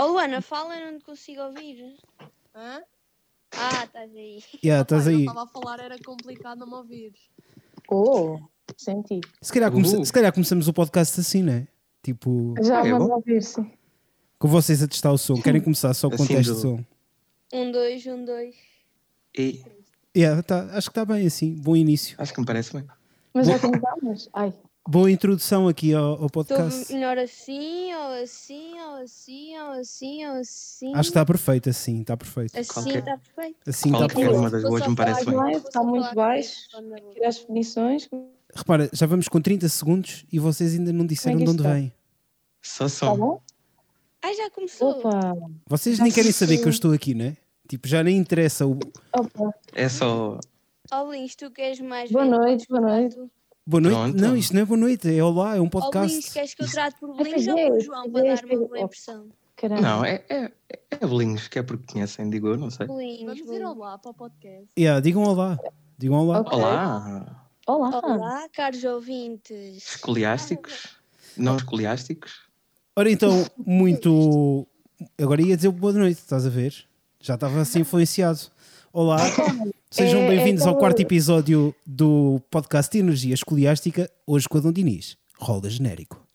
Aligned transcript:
Oh, 0.00 0.06
Luana, 0.12 0.40
fala, 0.40 0.76
eu 0.78 0.92
não 0.92 0.98
te 0.98 1.04
consigo 1.04 1.42
ouvir. 1.42 1.96
Hã? 2.54 2.82
Ah, 3.52 3.84
estás 3.84 4.10
aí. 4.14 4.42
Yeah, 4.64 4.82
estás 4.82 5.06
eu 5.06 5.12
aí. 5.12 5.20
estava 5.20 5.42
a 5.42 5.46
falar, 5.46 5.80
era 5.80 5.98
complicado 6.02 6.58
não 6.60 6.66
me 6.68 6.74
ouvir. 6.74 7.12
Oh, 7.90 8.38
senti. 8.76 9.20
Se 9.42 9.52
calhar, 9.52 9.70
come- 9.70 9.86
Uh. 9.86 10.04
se 10.04 10.12
calhar 10.12 10.32
começamos 10.32 10.68
o 10.68 10.72
podcast 10.72 11.20
assim, 11.20 11.42
né? 11.42 11.66
Tipo, 12.02 12.54
Já 12.62 12.80
é 12.86 12.90
vamos 12.92 13.08
bom? 13.08 13.14
ouvir, 13.16 13.42
sim. 13.42 13.70
com 14.38 14.48
vocês 14.48 14.82
a 14.82 14.88
testar 14.88 15.12
o 15.12 15.18
som. 15.18 15.34
Querem 15.42 15.60
começar 15.60 15.92
só 15.92 16.08
com 16.08 16.16
o 16.16 16.22
Assim 16.22 16.34
teste 16.34 16.50
do- 16.52 16.56
de 16.56 16.62
som? 16.62 16.84
Um, 17.52 17.72
dois, 17.72 18.06
um, 18.06 18.24
dois. 18.24 18.54
E 19.36 19.62
Yeah, 20.16 20.42
tá, 20.42 20.64
acho 20.76 20.88
que 20.90 20.98
está 20.98 21.04
bem 21.04 21.26
assim. 21.26 21.54
Bom 21.54 21.76
início. 21.76 22.16
acho 22.18 22.32
que 22.32 22.40
me 22.40 22.46
parece 22.46 22.72
bem. 22.72 22.84
Mas 23.34 23.46
já 23.46 23.58
começámos? 23.58 24.28
Ai, 24.32 24.52
Boa 24.90 25.08
introdução 25.08 25.68
aqui 25.68 25.94
ao, 25.94 26.04
ao 26.04 26.14
Estou 26.14 26.30
podcast. 26.30 26.92
melhor 26.92 27.16
assim, 27.16 27.94
ou 27.94 28.24
assim, 28.24 28.80
ou 28.80 28.94
assim, 28.96 29.56
ou 29.56 29.70
assim, 29.74 30.26
ou 30.26 30.32
assim. 30.40 30.88
Acho 30.88 31.02
que 31.02 31.10
está 31.10 31.24
perfeito 31.24 31.70
assim, 31.70 32.00
está 32.00 32.16
perfeito. 32.16 32.58
Assim 32.58 32.88
está 32.98 33.16
perfeito. 33.16 33.56
Assim 33.68 33.92
está 33.92 34.08
perfeito. 34.08 34.34
uma 34.34 34.50
das 34.50 34.62
só 34.62 34.90
me 34.90 34.96
parece 34.96 35.24
bem. 35.24 35.34
Não 35.36 35.46
é? 35.46 35.52
Está 35.52 35.70
só 35.70 35.84
muito 35.84 36.12
baixo. 36.12 36.56
tirar 37.12 37.28
as 37.28 37.38
definições. 37.38 38.08
Repara, 38.52 38.90
já 38.92 39.06
vamos 39.06 39.28
com 39.28 39.40
30 39.40 39.68
segundos 39.68 40.24
e 40.32 40.40
vocês 40.40 40.74
ainda 40.74 40.92
não 40.92 41.06
disseram 41.06 41.36
é 41.40 41.44
de 41.44 41.50
onde 41.50 41.62
isto 41.62 41.72
vem. 41.72 41.92
Só 42.60 42.84
Tá 42.86 42.88
som. 42.90 43.16
bom? 43.16 43.40
Ai, 44.22 44.34
já 44.34 44.50
começou. 44.50 44.90
Opa, 44.90 45.36
Vocês 45.68 46.00
nem 46.00 46.10
querem 46.10 46.32
saber 46.32 46.58
que 46.58 46.64
eu 46.64 46.70
estou 46.70 46.92
aqui, 46.92 47.14
né? 47.14 47.36
Tipo, 47.68 47.86
já 47.86 48.02
nem 48.02 48.16
interessa 48.16 48.66
o. 48.66 48.76
opa. 49.12 49.54
É 49.72 49.88
só. 49.88 50.40
Oh, 50.92 51.12
Lins, 51.12 51.36
tu 51.36 51.48
queres 51.52 51.78
mais 51.78 52.10
Boa 52.10 52.24
noite, 52.24 52.66
boa 52.68 52.80
noite. 52.80 53.16
Boa 53.70 53.80
noite. 53.80 53.96
Pronto. 53.96 54.20
Não, 54.20 54.36
isto 54.36 54.52
não 54.52 54.62
é 54.62 54.64
boa 54.64 54.80
noite, 54.80 55.16
é 55.16 55.22
olá, 55.22 55.54
é 55.54 55.60
um 55.60 55.62
Oh, 55.62 55.66
Lins, 55.66 55.70
podcast. 55.70 56.32
queres 56.32 56.54
que 56.54 56.62
eu 56.64 56.68
trate 56.68 56.98
por 56.98 57.10
Lins 57.10 57.28
pois 57.30 57.46
ou 57.46 57.56
é, 57.56 57.68
por 57.68 57.80
João 57.80 58.10
para 58.10 58.26
é, 58.26 58.34
dar 58.34 58.44
uma 58.44 58.66
boa 58.66 58.78
é. 58.78 58.82
impressão? 58.82 59.28
Caramba. 59.54 59.80
Não, 59.80 60.04
é, 60.04 60.24
é, 60.28 60.52
é 60.90 61.06
bolinhos, 61.06 61.46
que 61.46 61.60
é 61.60 61.62
porque 61.62 61.92
conhecem, 61.92 62.28
digo 62.28 62.48
eu, 62.48 62.56
não 62.56 62.68
sei. 62.68 62.88
Lins, 62.88 63.20
Vamos 63.20 63.36
dizer 63.36 63.64
olá 63.64 63.96
para 63.96 64.10
o 64.10 64.14
podcast. 64.14 64.66
Yeah, 64.76 65.00
digam 65.00 65.22
olá. 65.22 65.56
Digam 65.96 66.18
olá. 66.18 66.40
Ok. 66.40 66.58
Olá, 66.58 67.46
Olá. 67.64 68.00
Olá, 68.02 68.48
caros 68.52 68.82
ouvintes. 68.82 69.94
escoliásticos, 69.94 70.96
não 71.36 71.56
escoliásticos. 71.56 72.48
Ora 72.96 73.08
então, 73.08 73.46
muito. 73.56 74.66
Agora 75.16 75.40
ia 75.42 75.54
dizer 75.54 75.70
boa 75.70 75.92
noite, 75.92 76.18
estás 76.18 76.44
a 76.44 76.50
ver? 76.50 76.74
Já 77.20 77.34
estava 77.36 77.60
assim 77.60 77.82
influenciado. 77.82 78.40
Olá, 78.92 79.18
sejam 79.90 80.20
É- 80.22 80.28
bem-vindos 80.28 80.62
é 80.62 80.66
ao 80.66 80.70
como- 80.74 80.80
quarto 80.80 81.00
episódio 81.00 81.74
do 81.86 82.40
podcast 82.50 82.96
Energia 82.98 83.34
Escoliástica, 83.34 84.10
hoje 84.26 84.48
com 84.48 84.58
a 84.58 84.60
Dom 84.60 84.72
Dinis. 84.72 85.16
Roda 85.38 85.70
genérico. 85.70 86.26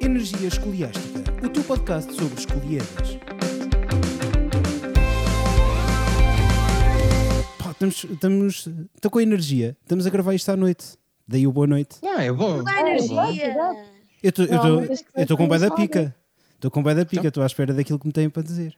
Energia 0.00 0.48
Escoliástica, 0.48 1.20
o 1.44 1.48
teu 1.48 1.62
podcast 1.64 2.12
sobre 2.14 2.38
escoliedas. 2.38 3.18
Pá, 7.58 7.70
estamos, 7.70 8.04
estamos, 8.04 8.68
estou 8.94 9.10
com 9.10 9.20
energia, 9.20 9.76
estamos 9.82 10.06
a 10.06 10.10
gravar 10.10 10.34
isto 10.34 10.48
à 10.50 10.56
noite. 10.56 10.86
Daí 11.28 11.46
o 11.46 11.52
boa 11.52 11.66
noite. 11.66 11.96
Ah, 12.02 12.24
é 12.24 12.32
bom. 12.32 12.62
É, 12.68 12.80
energia. 12.80 13.56
Eu 14.22 14.28
estou 14.30 14.46
Não, 14.46 15.36
com 15.36 15.48
bué 15.48 15.58
da 15.58 15.70
começar, 15.70 15.74
pica. 15.76 16.14
Estou 16.60 16.70
com 16.70 16.82
bué 16.82 16.94
da 16.94 17.06
pica, 17.06 17.26
estou 17.28 17.42
à 17.42 17.46
espera 17.46 17.72
daquilo 17.72 17.98
que 17.98 18.06
me 18.06 18.12
têm 18.12 18.28
para 18.28 18.42
dizer. 18.42 18.76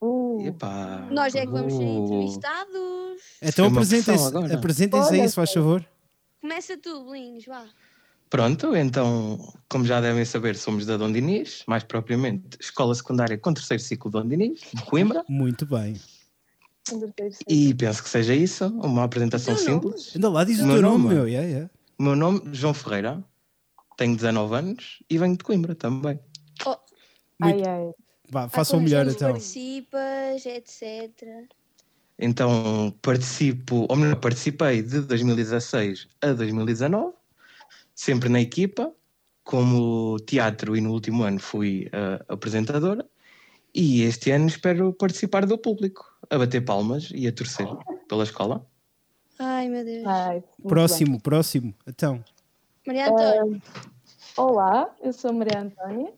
Uh, 0.00 0.44
Epá. 0.44 1.06
Nós 1.08 1.32
é 1.36 1.46
que 1.46 1.52
vamos 1.52 1.72
ser 1.72 1.84
Uh. 1.84 2.04
entrevistados. 2.04 3.20
Então 3.40 3.68
uma 3.68 3.80
apresentem-se 3.80 5.14
Olha, 5.14 5.28
se 5.28 5.34
faz 5.36 5.52
favor. 5.52 5.86
Começa 6.40 6.76
tu, 6.76 7.12
Lins, 7.12 7.46
vá. 7.46 7.64
Pronto, 8.28 8.74
então, 8.74 9.38
como 9.68 9.84
já 9.84 10.00
devem 10.00 10.24
saber, 10.24 10.56
somos 10.56 10.84
da 10.84 10.96
Dom 10.96 11.12
Dinis, 11.12 11.62
mais 11.68 11.84
propriamente 11.84 12.58
Escola 12.60 12.92
Secundária 12.92 13.38
com 13.38 13.54
terceiro 13.54 13.80
ciclo 13.80 14.10
Dom 14.10 14.26
Dinis, 14.26 14.62
de 14.74 14.82
Coimbra, 14.82 15.24
Muito 15.28 15.64
bem. 15.64 16.00
e 17.48 17.72
penso 17.74 18.02
que 18.02 18.08
seja 18.08 18.34
isso, 18.34 18.66
uma 18.66 19.04
apresentação 19.04 19.56
simples. 19.56 20.10
Ainda 20.16 20.28
lá 20.28 20.42
diz 20.42 20.58
o 20.58 20.66
Meu 20.66 20.74
teu 20.80 20.82
nome, 20.82 21.04
nome? 21.04 21.14
meu. 21.14 21.28
Yeah, 21.28 21.46
yeah. 21.48 21.70
O 21.96 22.02
meu 22.02 22.16
nome, 22.16 22.42
João 22.52 22.74
Ferreira, 22.74 23.22
tenho 23.96 24.16
19 24.16 24.54
anos 24.56 24.98
e 25.08 25.16
venho 25.18 25.36
de 25.36 25.44
Coimbra 25.44 25.76
também. 25.76 26.18
Ai, 27.42 27.62
ai. 27.66 27.92
Vá, 28.28 28.48
façam 28.48 28.80
melhor 28.80 29.06
então. 29.06 29.32
participas, 29.32 30.46
etc. 30.46 31.10
Então 32.18 32.94
participo, 33.02 33.86
ou 33.88 33.96
melhor, 33.96 34.16
participei 34.16 34.82
de 34.82 35.00
2016 35.00 36.08
a 36.20 36.32
2019, 36.32 37.14
sempre 37.94 38.28
na 38.28 38.40
equipa, 38.40 38.92
como 39.44 40.18
teatro 40.20 40.76
e 40.76 40.80
no 40.80 40.92
último 40.92 41.24
ano 41.24 41.38
fui 41.38 41.90
a 41.92 42.32
apresentadora. 42.32 43.04
E 43.74 44.02
este 44.02 44.30
ano 44.30 44.46
espero 44.46 44.92
participar 44.92 45.46
do 45.46 45.58
público, 45.58 46.04
a 46.30 46.38
bater 46.38 46.62
palmas 46.62 47.10
e 47.14 47.26
a 47.26 47.32
torcer 47.32 47.66
pela 48.08 48.22
escola. 48.22 48.64
Ai, 49.38 49.68
meu 49.68 49.84
Deus. 49.84 50.06
Ai, 50.06 50.34
muito 50.34 50.56
bem. 50.58 50.68
Próximo, 50.68 51.20
próximo. 51.20 51.74
Então, 51.86 52.22
Maria 52.86 53.10
Antônia, 53.10 53.62
Olá, 54.36 54.94
eu 55.02 55.12
sou 55.12 55.32
Maria 55.32 55.60
Antónia. 55.60 56.12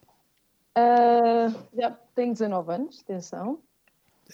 Ah, 0.75 1.53
já 1.73 1.91
tenho 2.15 2.33
19 2.33 2.73
anos, 2.73 3.01
atenção. 3.01 3.61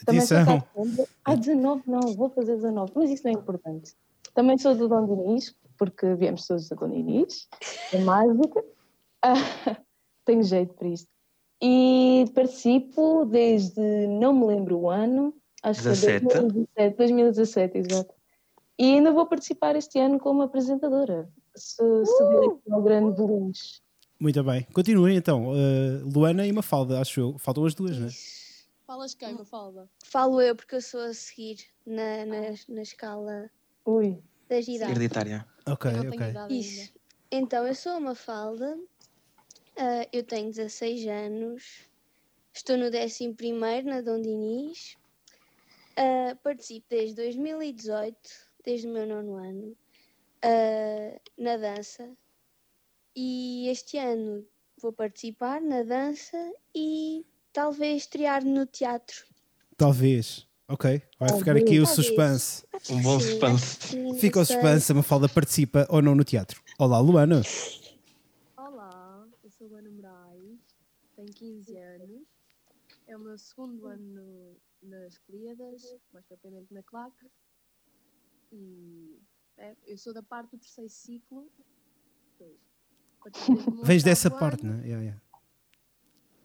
Também 0.05 0.21
sou 0.21 0.37
atenção. 0.37 1.07
Ah, 1.23 1.35
19 1.35 1.83
não, 1.87 2.01
vou 2.15 2.29
fazer 2.29 2.55
19, 2.55 2.91
mas 2.95 3.09
isso 3.09 3.23
não 3.25 3.31
é 3.31 3.35
importante. 3.35 3.95
Também 4.33 4.57
sou 4.57 4.75
do 4.75 4.87
Dom 4.87 5.05
Dinis, 5.05 5.55
porque 5.77 6.15
viemos 6.15 6.47
todos 6.47 6.67
do 6.69 6.75
Dom 6.75 6.89
Dinis, 6.89 7.47
é 7.93 7.99
mágica. 7.99 8.63
Ah, 9.21 9.33
tenho 10.25 10.43
jeito 10.43 10.73
para 10.73 10.87
isto. 10.87 11.09
E 11.61 12.25
participo 12.33 13.25
desde, 13.25 14.07
não 14.07 14.33
me 14.33 14.47
lembro 14.47 14.79
o 14.79 14.89
ano, 14.89 15.35
acho 15.61 15.83
17. 15.83 16.25
que 16.25 16.33
é 16.75 16.89
2017, 16.89 16.97
2017, 16.97 17.77
exato. 17.77 18.13
E 18.79 18.93
ainda 18.95 19.11
vou 19.11 19.27
participar 19.27 19.75
este 19.75 19.99
ano 19.99 20.19
como 20.19 20.41
apresentadora. 20.41 21.29
Se, 21.55 21.75
se 22.05 22.23
der 22.29 22.73
ao 22.73 22.81
grande 22.81 23.15
Belinhos. 23.15 23.83
Muito 24.21 24.43
bem. 24.43 24.61
Continuem 24.71 25.17
então. 25.17 25.47
Uh, 25.47 26.07
Luana 26.13 26.45
e 26.45 26.51
Mafalda, 26.51 27.01
acho 27.01 27.19
eu. 27.19 27.37
Faltam 27.39 27.65
as 27.65 27.73
duas, 27.73 27.97
né? 27.97 28.07
Falas 28.85 29.15
quem, 29.15 29.33
Mafalda? 29.33 29.89
falo 30.03 30.39
eu 30.39 30.55
porque 30.55 30.75
eu 30.75 30.81
sou 30.81 30.99
a 30.99 31.11
seguir 31.11 31.57
na, 31.83 32.23
na, 32.27 32.41
na 32.69 32.81
escala 32.83 33.49
Ui, 33.83 34.21
das 34.47 34.67
idades. 34.67 34.95
Hereditária. 34.95 35.47
Ok, 35.65 35.89
Eu 35.89 36.03
não 36.03 36.11
ok. 36.11 36.27
Isso. 36.51 36.93
Então, 37.31 37.65
eu 37.65 37.73
sou 37.73 37.97
uma 37.97 38.13
falda, 38.13 38.77
ah, 39.75 40.07
eu 40.13 40.21
tenho 40.21 40.51
16 40.51 41.07
anos, 41.07 41.89
estou 42.53 42.77
no 42.77 42.85
11 42.85 43.83
na 43.85 44.01
Dom 44.01 44.21
Dinis, 44.21 44.97
ah, 45.97 46.35
participo 46.43 46.85
desde 46.91 47.15
2018, 47.15 48.15
desde 48.63 48.87
o 48.87 48.93
meu 48.93 49.07
nono 49.07 49.35
ano, 49.37 49.75
ah, 50.43 51.19
na 51.39 51.57
dança, 51.57 52.07
e 53.15 53.67
este 53.69 53.97
ano 53.97 54.45
vou 54.81 54.91
participar 54.93 55.61
na 55.61 55.83
dança 55.83 56.37
e 56.75 57.25
talvez 57.53 58.03
estrear 58.03 58.43
no 58.45 58.65
teatro. 58.65 59.25
Talvez. 59.77 60.47
Ok. 60.67 61.01
Vai 61.19 61.37
ficar 61.37 61.57
aqui 61.57 61.79
o 61.79 61.85
suspense. 61.85 62.63
Um 62.89 63.01
bom 63.01 63.19
suspense. 63.19 64.19
Fica 64.19 64.39
o 64.39 64.45
suspense, 64.45 64.91
a 64.91 64.95
Mafalda 64.95 65.27
participa 65.27 65.85
ou 65.89 66.01
não 66.01 66.15
no 66.15 66.23
teatro. 66.23 66.61
Olá, 66.79 66.99
Luana. 66.99 67.41
Olá, 68.55 69.27
eu 69.43 69.51
sou 69.51 69.67
Luana 69.67 69.89
Moraes, 69.91 70.59
tenho 71.15 71.27
15 71.33 71.77
anos, 71.77 72.21
é 73.05 73.17
o 73.17 73.19
meu 73.19 73.37
segundo 73.37 73.85
ano 73.87 74.01
no- 74.81 74.89
nas 74.89 75.17
Colíadas, 75.19 75.95
mais 76.13 76.25
propriamente 76.25 76.73
na 76.73 76.81
CLAC, 76.83 77.13
e 78.51 79.19
é, 79.57 79.75
eu 79.85 79.97
sou 79.97 80.13
da 80.13 80.23
parte 80.23 80.51
do 80.51 80.57
terceiro 80.57 80.89
ciclo. 80.89 81.51
Vens 83.83 84.03
dessa 84.03 84.27
oitavo 84.27 84.39
parte, 84.39 84.65
ano, 84.65 84.77
né? 84.77 84.87
Yeah, 84.87 85.03
yeah. 85.03 85.21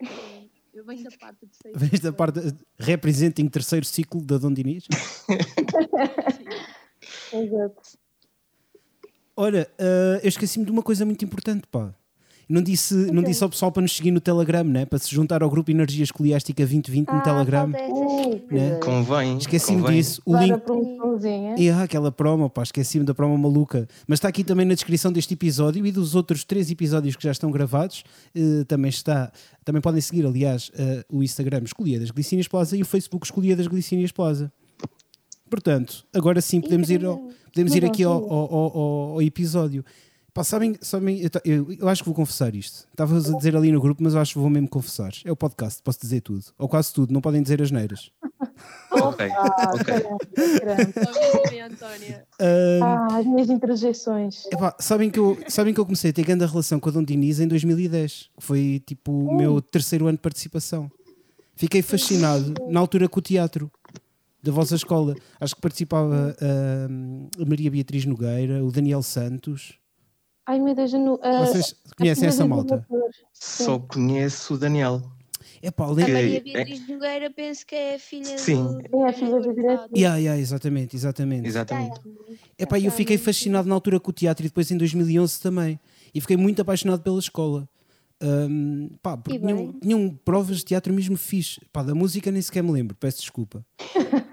é, 0.02 0.48
Eu 0.74 0.84
venho 0.84 1.04
da 1.04 1.10
parte 1.18 1.40
do 1.40 1.46
terceiro 1.48 1.78
Vens 1.78 2.00
da 2.00 2.12
parte. 2.12 2.40
Representem 2.78 3.48
terceiro 3.48 3.84
ciclo 3.84 4.24
da 4.24 4.38
Dom 4.38 4.52
Dinis. 4.52 4.86
exato. 7.32 7.98
Ora, 9.36 9.70
uh, 9.78 10.20
eu 10.22 10.28
esqueci-me 10.28 10.64
de 10.64 10.70
uma 10.70 10.82
coisa 10.82 11.04
muito 11.04 11.24
importante, 11.24 11.66
pá. 11.66 11.94
Não 12.48 12.62
disse, 12.62 12.94
não 12.94 13.18
Ok. 13.18 13.24
disse 13.24 13.42
ao 13.42 13.50
pessoal 13.50 13.72
para 13.72 13.82
nos 13.82 13.96
seguir 13.96 14.12
no 14.12 14.20
Telegram, 14.20 14.62
né? 14.62 14.84
Para 14.86 15.00
se 15.00 15.12
juntar 15.12 15.42
ao 15.42 15.50
grupo 15.50 15.68
Energia 15.68 16.04
Escoliástica 16.04 16.62
2020 16.64 17.08
no 17.08 17.14
Ah, 17.18 17.20
Telegram. 17.20 17.72
falta 17.72 17.78
essa 17.78 17.92
Uh. 17.92 18.40
Né? 18.54 18.78
Convém. 18.80 19.36
Esqueci-me 19.38 19.82
disso. 19.90 20.22
O 20.24 20.36
link. 20.36 20.54
E 21.58 21.68
ah, 21.70 21.82
aquela 21.82 22.12
promo, 22.12 22.48
pá, 22.48 22.62
esqueci-me 22.62 23.04
da 23.04 23.12
promo 23.12 23.36
maluca. 23.36 23.88
Mas 24.06 24.18
está 24.18 24.28
aqui 24.28 24.44
também 24.44 24.64
na 24.64 24.74
descrição 24.74 25.10
deste 25.10 25.34
episódio 25.34 25.84
e 25.84 25.90
dos 25.90 26.14
outros 26.14 26.44
três 26.44 26.70
episódios 26.70 27.16
que 27.16 27.24
já 27.24 27.32
estão 27.32 27.50
gravados. 27.50 28.04
eh, 28.32 28.62
também 28.68 28.90
está. 28.90 29.32
Também 29.64 29.82
podem 29.82 30.00
seguir, 30.00 30.24
aliás, 30.24 30.70
eh, 30.78 31.04
o 31.10 31.24
Instagram 31.24 31.62
Escolhia 31.64 31.98
das 31.98 32.12
Glicínias 32.12 32.46
Plaza 32.46 32.76
e 32.76 32.82
o 32.82 32.86
Facebook 32.86 33.26
Escolhia 33.26 33.56
das 33.56 33.66
Glicínias 33.66 34.12
Plaza. 34.12 34.52
Portanto, 35.50 36.04
agora 36.14 36.40
sim 36.40 36.60
podemos 36.60 36.90
ir, 36.90 37.04
ao- 37.04 37.28
podemos 37.52 37.74
ir 37.74 37.84
aqui 37.84 38.02
ao- 38.02 38.12
ao- 38.32 38.54
ao- 38.54 38.78
ao 39.14 39.22
episódio. 39.22 39.84
Pá, 40.36 40.44
sabem, 40.44 40.76
sabem 40.82 41.18
eu, 41.22 41.30
eu- 41.46 41.72
eu 41.80 41.88
acho 41.88 42.02
que 42.02 42.08
vou 42.10 42.14
confessar 42.14 42.54
isto. 42.54 42.86
Estava-vos 42.90 43.32
a 43.32 43.36
dizer 43.38 43.56
ali 43.56 43.72
no 43.72 43.80
grupo, 43.80 44.02
mas 44.02 44.12
eu 44.12 44.20
acho 44.20 44.34
que 44.34 44.38
vou 44.38 44.50
mesmo 44.50 44.68
confessar. 44.68 45.10
É 45.24 45.32
o 45.32 45.36
podcast, 45.36 45.82
posso 45.82 45.98
dizer 45.98 46.20
tudo. 46.20 46.44
Ou 46.58 46.68
quase 46.68 46.92
tudo, 46.92 47.10
não 47.10 47.22
podem 47.22 47.42
dizer 47.42 47.62
as 47.62 47.70
neiras. 47.70 48.10
Ok, 48.90 49.26
Ah, 49.30 49.72
ok. 49.74 49.94
Antónia. 51.64 52.26
Ah, 52.82 53.18
as 53.18 53.26
minhas 53.26 53.50
interjeições. 53.50 54.44
Epá, 54.46 54.74
sabem, 54.78 55.10
que 55.10 55.18
eu, 55.18 55.36
sabem 55.48 55.74
que 55.74 55.80
eu 55.80 55.84
comecei 55.84 56.10
a 56.10 56.12
ter 56.12 56.24
grande 56.24 56.44
relação 56.46 56.80
com 56.80 56.88
a 56.88 56.92
Dom 56.92 57.02
Diniz 57.02 57.38
em 57.40 57.46
2010, 57.48 58.30
que 58.38 58.42
foi 58.44 58.82
tipo 58.86 59.12
o 59.12 59.36
meu 59.36 59.60
terceiro 59.60 60.06
ano 60.06 60.16
de 60.16 60.22
participação. 60.22 60.90
Fiquei 61.54 61.82
fascinado 61.82 62.54
na 62.68 62.80
altura 62.80 63.08
com 63.08 63.18
o 63.18 63.22
teatro 63.22 63.70
da 64.42 64.52
vossa 64.52 64.74
escola. 64.74 65.14
Acho 65.40 65.54
que 65.56 65.60
participava 65.60 66.34
a 67.38 67.44
Maria 67.44 67.70
Beatriz 67.70 68.04
Nogueira, 68.06 68.64
o 68.64 68.70
Daniel 68.72 69.02
Santos. 69.02 69.74
Ai 70.46 70.60
meu 70.60 70.74
Deus, 70.74 70.92
eu 70.92 71.00
não. 71.00 71.18
ah, 71.22 71.44
Vocês 71.46 71.74
conhecem 71.96 72.26
a 72.26 72.28
essa 72.28 72.46
malta? 72.46 72.86
Só 73.32 73.78
conheço 73.78 74.54
o 74.54 74.58
Daniel. 74.58 75.02
Epá, 75.62 75.84
A 75.86 75.90
lembro. 75.90 76.12
Maria 76.12 76.36
é- 76.36 76.40
Beatriz 76.40 76.88
Nogueira 76.88 77.30
penso 77.30 77.66
que 77.66 77.74
é 77.74 77.94
a 77.96 77.98
filha 77.98 78.38
Sim. 78.38 78.62
do. 78.62 79.04
É 79.06 79.08
a 79.08 79.12
filha 79.12 79.40
do 79.40 79.54
diretor. 79.54 79.88
Yeah, 79.96 80.16
yeah, 80.18 80.40
exatamente, 80.40 80.94
exatamente. 80.94 81.46
Exatamente. 81.48 82.00
Epá, 82.58 82.78
eu 82.78 82.90
fiquei 82.92 83.18
fascinado 83.18 83.68
na 83.68 83.74
altura 83.74 83.98
com 83.98 84.10
o 84.10 84.12
teatro 84.12 84.44
e 84.44 84.48
depois 84.48 84.70
em 84.70 84.76
2011 84.76 85.40
também. 85.40 85.80
E 86.14 86.20
fiquei 86.20 86.36
muito 86.36 86.62
apaixonado 86.62 87.02
pela 87.02 87.18
escola. 87.18 87.68
Ahm, 88.20 88.88
pá, 89.02 89.16
porque 89.16 89.38
tinham, 89.38 89.72
tinham 89.74 90.18
provas 90.24 90.58
de 90.58 90.64
teatro 90.64 90.92
mesmo 90.92 91.16
fixe. 91.16 91.60
Pá, 91.72 91.82
da 91.82 91.94
música 91.94 92.30
nem 92.30 92.40
sequer 92.40 92.62
me 92.62 92.70
lembro, 92.70 92.96
peço 92.96 93.20
desculpa. 93.20 93.64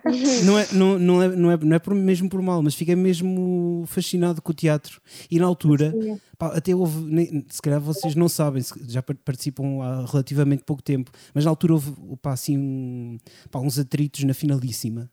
não, 0.43 0.59
é, 0.59 0.67
não, 0.73 0.99
não, 0.99 1.21
é, 1.21 1.27
não, 1.35 1.51
é, 1.51 1.57
não 1.57 1.75
é 1.75 1.79
por- 1.79 1.95
mesmo 1.95 2.29
por 2.29 2.41
mal, 2.41 2.61
mas 2.61 2.75
fiquei 2.75 2.95
mesmo 2.95 3.83
fascinado 3.87 4.41
com 4.41 4.51
o 4.51 4.55
teatro. 4.55 5.01
E 5.31 5.39
na 5.39 5.45
altura, 5.45 5.93
pá, 6.37 6.47
até 6.47 6.75
houve, 6.75 6.99
nem- 7.05 7.45
se 7.49 7.61
calhar 7.61 7.79
vocês 7.79 8.13
não 8.15 8.27
sabem, 8.27 8.61
se- 8.61 8.73
já 8.87 9.01
par- 9.01 9.15
participam 9.23 9.81
há 9.81 10.05
relativamente 10.05 10.63
pouco 10.63 10.81
tempo, 10.83 11.11
mas 11.33 11.45
na 11.45 11.51
altura 11.51 11.73
houve 11.73 11.93
pá, 12.21 12.33
assim, 12.33 12.57
um- 12.57 13.17
pá, 13.49 13.59
uns 13.59 13.79
atritos 13.79 14.23
na 14.23 14.33
finalíssima. 14.33 15.09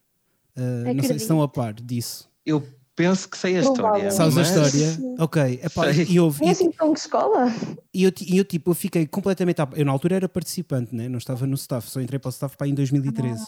Ah, 0.57 0.93
não 0.95 1.03
sei 1.05 1.19
se 1.19 1.23
estão 1.25 1.41
a 1.43 1.49
par 1.49 1.73
disso. 1.75 2.29
Eu 2.45 2.63
penso 3.01 3.29
que 3.29 3.39
sei 3.39 3.57
a 3.57 3.61
história. 3.61 4.11
Sabes 4.11 4.37
a 4.37 4.41
mas- 4.41 4.75
história? 4.75 5.15
Ok, 5.19 5.61
epá, 5.63 5.93
Sei. 5.95 6.07
e, 6.11 6.21
houve, 6.21 6.45
É 6.45 6.49
e, 6.49 6.51
assim 6.51 6.71
de 6.71 6.77
escola? 6.99 7.47
e 7.93 8.05
eu, 8.05 8.13
e 8.21 8.37
eu, 8.39 8.45
tipo, 8.45 8.71
eu 8.71 8.75
fiquei 8.75 9.07
completamente. 9.07 9.61
à- 9.61 9.69
Eu 9.75 9.85
na 9.85 9.93
altura 9.93 10.17
era 10.17 10.29
participante, 10.29 10.95
né? 10.95 11.09
não 11.09 11.19
estava 11.19 11.47
no 11.47 11.55
staff, 11.55 11.89
só 11.91 12.01
entrei 12.01 12.19
para 12.19 12.29
o 12.29 12.31
staff 12.31 12.57
pá, 12.57 12.67
em 12.67 12.75
2013. 12.75 13.47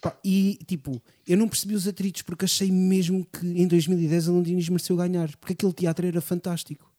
Pá, 0.00 0.16
e 0.24 0.58
tipo, 0.66 1.00
eu 1.26 1.36
não 1.36 1.48
percebi 1.48 1.74
os 1.74 1.86
atritos 1.88 2.22
porque 2.22 2.44
achei 2.44 2.70
mesmo 2.70 3.26
que 3.26 3.46
em 3.46 3.66
2010 3.66 4.28
a 4.28 4.32
Londrines 4.32 4.68
mereceu 4.68 4.96
ganhar, 4.96 5.34
porque 5.36 5.52
aquele 5.54 5.72
teatro 5.72 6.06
era 6.06 6.20
fantástico. 6.20 6.90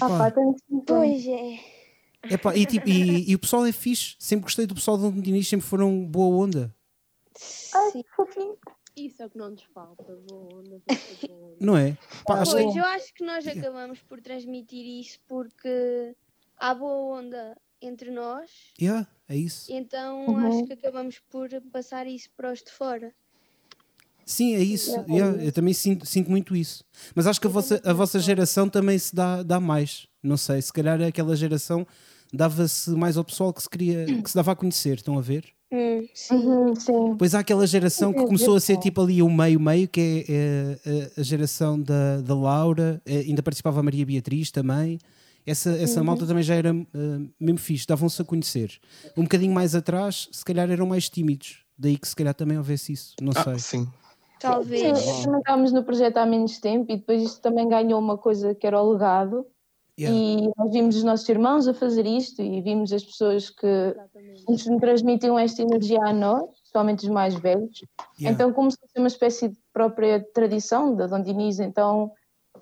Ah, 0.00 0.08
pá, 0.08 0.28
Epá. 0.28 0.42
Pois 0.86 1.26
é. 1.26 1.58
epá, 2.30 2.56
e, 2.56 2.64
tipo, 2.66 2.88
e, 2.88 3.30
e 3.30 3.34
o 3.34 3.38
pessoal 3.38 3.66
é 3.66 3.72
fixe, 3.72 4.14
sempre 4.18 4.44
gostei 4.44 4.66
do 4.66 4.74
pessoal 4.74 4.96
de 4.96 5.02
Londrines, 5.04 5.48
sempre 5.48 5.66
foram 5.66 6.04
boa 6.06 6.44
onda, 6.44 6.74
Sim. 7.34 8.04
Fofinho. 8.16 8.56
Isso 8.96 9.22
é 9.22 9.26
o 9.26 9.30
que 9.30 9.38
não 9.38 9.50
nos 9.50 9.62
falta. 9.62 10.14
Boa 10.28 10.54
onda, 10.54 10.80
falta 10.86 11.26
boa 11.26 11.46
onda. 11.48 11.56
não 11.60 11.76
é? 11.76 11.96
Pá, 12.26 12.42
Pois, 12.44 12.76
eu 12.76 12.84
acho 12.84 13.14
que 13.14 13.24
nós 13.24 13.46
acabamos 13.46 14.00
por 14.00 14.20
transmitir 14.20 14.84
isso 15.00 15.18
porque 15.26 16.14
há 16.58 16.74
boa 16.74 17.18
onda 17.18 17.56
entre 17.80 18.10
nós, 18.10 18.50
Yeah, 18.80 19.08
é 19.28 19.36
isso. 19.36 19.72
então 19.72 20.26
Uhum. 20.26 20.46
acho 20.46 20.64
que 20.66 20.72
acabamos 20.74 21.18
por 21.30 21.48
passar 21.72 22.06
isso 22.06 22.28
para 22.36 22.52
os 22.52 22.62
de 22.62 22.70
fora. 22.70 23.12
Sim, 24.24 24.54
é 24.54 24.60
isso. 24.60 24.92
Yeah, 25.08 25.42
eu 25.42 25.50
também 25.50 25.74
sinto, 25.74 26.06
sinto 26.06 26.30
muito 26.30 26.54
isso. 26.54 26.84
Mas 27.14 27.26
acho 27.26 27.40
que 27.40 27.46
a 27.48 27.50
vossa, 27.50 27.80
a 27.84 27.92
vossa 27.92 28.20
geração 28.20 28.68
também 28.68 28.96
se 28.98 29.12
dá, 29.14 29.42
dá 29.42 29.58
mais. 29.58 30.06
Não 30.22 30.36
sei, 30.36 30.62
se 30.62 30.72
calhar 30.72 31.00
aquela 31.02 31.34
geração 31.34 31.84
dava-se 32.32 32.90
mais 32.90 33.16
ao 33.16 33.24
pessoal 33.24 33.52
que 33.52 33.60
se 33.62 33.68
queria, 33.68 34.06
que 34.22 34.30
se 34.30 34.34
dava 34.36 34.52
a 34.52 34.56
conhecer, 34.56 34.94
estão 34.98 35.18
a 35.18 35.20
ver? 35.20 35.52
Hum, 35.72 36.06
sim. 36.14 36.34
Uhum, 36.36 36.74
sim. 36.74 37.16
Pois 37.18 37.34
há 37.34 37.38
aquela 37.40 37.66
geração 37.66 38.12
que 38.12 38.20
Sim, 38.20 38.26
começou 38.26 38.56
a 38.56 38.60
ser 38.60 38.76
tipo 38.78 39.00
ali 39.00 39.22
o 39.22 39.30
meio-meio, 39.30 39.88
que 39.88 40.24
é, 40.28 40.32
é, 40.32 41.10
a- 41.16 41.20
a 41.20 41.22
geração 41.22 41.80
da, 41.80 42.20
da 42.20 42.34
Laura, 42.34 43.00
é, 43.06 43.18
ainda 43.20 43.42
participava 43.42 43.80
a 43.80 43.82
Maria 43.82 44.04
Beatriz 44.04 44.50
também. 44.50 44.98
Essa, 45.46 45.70
essa 45.70 46.00
Uhum. 46.00 46.06
malta 46.06 46.26
também 46.26 46.42
já 46.42 46.54
era 46.54 46.72
uh, 46.72 46.86
mesmo 47.40 47.58
fixe, 47.58 47.86
davam-se 47.86 48.20
a 48.22 48.24
conhecer. 48.24 48.78
Um 49.16 49.22
bocadinho 49.24 49.52
mais 49.52 49.74
atrás, 49.74 50.28
se 50.30 50.44
calhar 50.44 50.70
eram 50.70 50.86
mais 50.86 51.08
tímidos. 51.08 51.64
Daí 51.76 51.96
que 51.98 52.06
se 52.06 52.14
calhar 52.14 52.34
também 52.34 52.58
houvesse 52.58 52.92
isso, 52.92 53.14
não 53.20 53.32
Ah, 53.34 53.42
sei. 53.42 53.58
sim. 53.58 53.88
Talvez. 54.38 54.98
Sim, 54.98 55.22
também 55.24 55.38
estávamos 55.40 55.72
no 55.72 55.82
projeto 55.84 56.16
há 56.18 56.26
menos 56.26 56.58
tempo 56.58 56.92
e 56.92 56.96
depois 56.96 57.22
isto 57.22 57.40
também 57.40 57.68
ganhou 57.68 57.98
uma 58.00 58.18
coisa 58.18 58.54
que 58.54 58.66
era 58.66 58.80
o 58.80 58.92
legado. 58.92 59.46
Yeah. 59.98 60.16
E 60.18 60.50
nós 60.56 60.72
vimos 60.72 60.96
os 60.96 61.04
nossos 61.04 61.28
irmãos 61.28 61.68
a 61.68 61.74
fazer 61.74 62.06
isto 62.06 62.40
e 62.40 62.62
vimos 62.62 62.92
as 62.92 63.04
pessoas 63.04 63.50
que 63.50 63.94
nos 64.48 64.64
transmitiam 64.80 65.38
esta 65.38 65.60
energia 65.62 66.00
a 66.02 66.12
nós, 66.14 66.48
principalmente 66.60 67.04
os 67.04 67.10
mais 67.10 67.34
velhos. 67.34 67.82
Yeah. 68.18 68.34
Então 68.34 68.52
começou 68.52 68.80
a 68.84 68.88
ser 68.88 68.98
uma 69.00 69.08
espécie 69.08 69.48
de 69.50 69.58
própria 69.72 70.24
tradição 70.32 70.96
da 70.96 71.06
Dom 71.06 71.22
Diniz, 71.22 71.60
então 71.60 72.10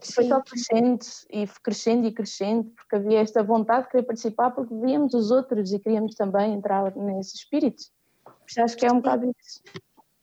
foi 0.03 0.27
só 0.27 0.41
crescendo 0.41 0.99
e 1.31 1.47
crescendo 1.62 2.06
e 2.09 2.12
crescendo, 2.12 2.65
porque 2.77 2.97
havia 2.97 3.21
esta 3.21 3.43
vontade 3.44 3.85
de 3.85 3.91
querer 3.91 4.03
participar, 4.05 4.50
porque 4.50 4.75
víamos 4.75 5.15
os 5.15 5.31
outros 5.31 5.73
e 5.73 5.79
queríamos 5.79 6.15
também 6.17 6.55
entrar 6.55 6.94
nesse 6.97 7.37
espírito. 7.37 7.85
Por 8.25 8.33
isso 8.49 8.61
Acho 8.62 8.76
que 8.76 8.87
é 8.87 8.93
um 8.93 8.97
bocado 8.97 9.31
isso. 9.41 9.61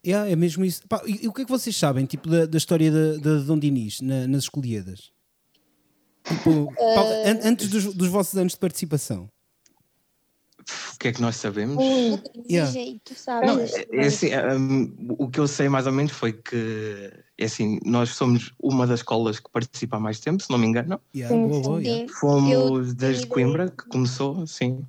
Yeah, 0.06 0.30
é 0.30 0.36
mesmo 0.36 0.65
isso. 0.65 0.86
Pá, 0.88 1.01
e, 1.06 1.24
e 1.25 1.27
o 1.27 1.33
que 1.33 1.42
é 1.44 1.45
que 1.45 1.51
vocês 1.51 1.75
sabem 1.75 2.06
tipo, 2.06 2.30
da, 2.30 2.45
da 2.45 2.57
história 2.57 2.92
da, 2.92 3.18
da 3.18 3.39
Dom 3.44 3.57
Dinis 3.60 4.01
na- 4.01 4.27
nas 4.27 4.44
escolhidas? 4.44 5.12
Tipo, 6.29 6.74
an- 7.24 7.39
antes 7.44 7.69
dos, 7.69 7.94
dos 7.94 8.07
vossos 8.09 8.38
anos 8.38 8.53
de 8.53 8.59
participação. 8.59 9.29
O 10.94 10.97
que 11.00 11.07
é 11.07 11.13
que 11.13 11.21
nós 11.21 11.38
sabemos? 11.38 11.81
Yeah. 12.50 12.69
Dizem, 12.71 13.00
tu 13.06 13.13
Não, 13.13 13.18
sabes. 13.57 13.74
é, 13.74 13.88
é 13.94 14.06
assim, 14.07 14.27
hum, 14.59 15.15
o 15.18 15.29
que 15.29 15.39
eu 15.39 15.47
sei 15.47 15.69
mais 15.69 15.85
ou 15.88 15.94
menos 15.94 16.12
foi 16.12 16.33
que 16.33 17.13
é 17.38 17.45
assim, 17.45 17.79
nós 17.85 18.09
somos 18.09 18.53
uma 18.62 18.85
das 18.85 19.00
escolas 19.00 19.39
que 19.39 19.50
participa 19.50 19.97
há 19.97 20.00
mais 20.00 20.19
tempo, 20.19 20.44
se 20.44 20.50
não 20.50 20.57
me 20.57 20.68
engano. 20.68 21.00
Yeah, 21.15 21.33
Sim, 21.35 21.47
boa, 21.47 21.62
boa, 21.62 21.81
yeah. 21.83 22.13
Fomos 22.13 22.88
Eu 22.89 22.94
desde 22.95 23.27
Coimbra 23.27 23.63
ideia 23.65 23.77
que 23.77 23.88
começou, 23.88 24.45
sim. 24.47 24.85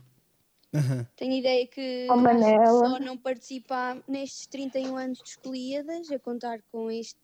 Aham. 0.74 1.06
Tenho 1.16 1.32
ideia 1.34 1.66
que 1.66 2.06
Oh, 2.10 2.78
só 2.78 2.98
não 2.98 3.16
participar 3.16 4.02
nestes 4.08 4.46
31 4.48 4.96
anos 4.96 5.18
de 5.18 5.30
escolhidas, 5.30 6.10
a 6.10 6.18
contar 6.18 6.58
com 6.72 6.90
este, 6.90 7.18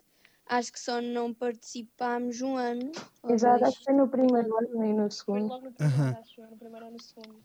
acho 0.46 0.72
que 0.72 0.80
só 0.80 1.00
não 1.00 1.32
participámos 1.32 2.40
um 2.42 2.56
ano. 2.56 2.92
ou 3.22 3.30
Exato, 3.32 3.58
dois. 3.60 3.68
acho 3.70 3.78
que 3.78 3.84
foi 3.84 3.94
no 3.94 4.08
primeiro 4.08 4.56
ano 4.56 4.84
e 4.84 4.92
no 4.92 5.00
Foi 5.02 5.10
segundo. 5.10 5.48
logo 5.48 5.64
no 5.66 5.72
primeiro, 5.72 6.02
Aham. 6.02 6.16
acho 6.20 6.40
no 6.50 6.56
primeiro 6.56 6.86
ou 6.86 6.92
no 6.92 7.00
segundo. 7.00 7.36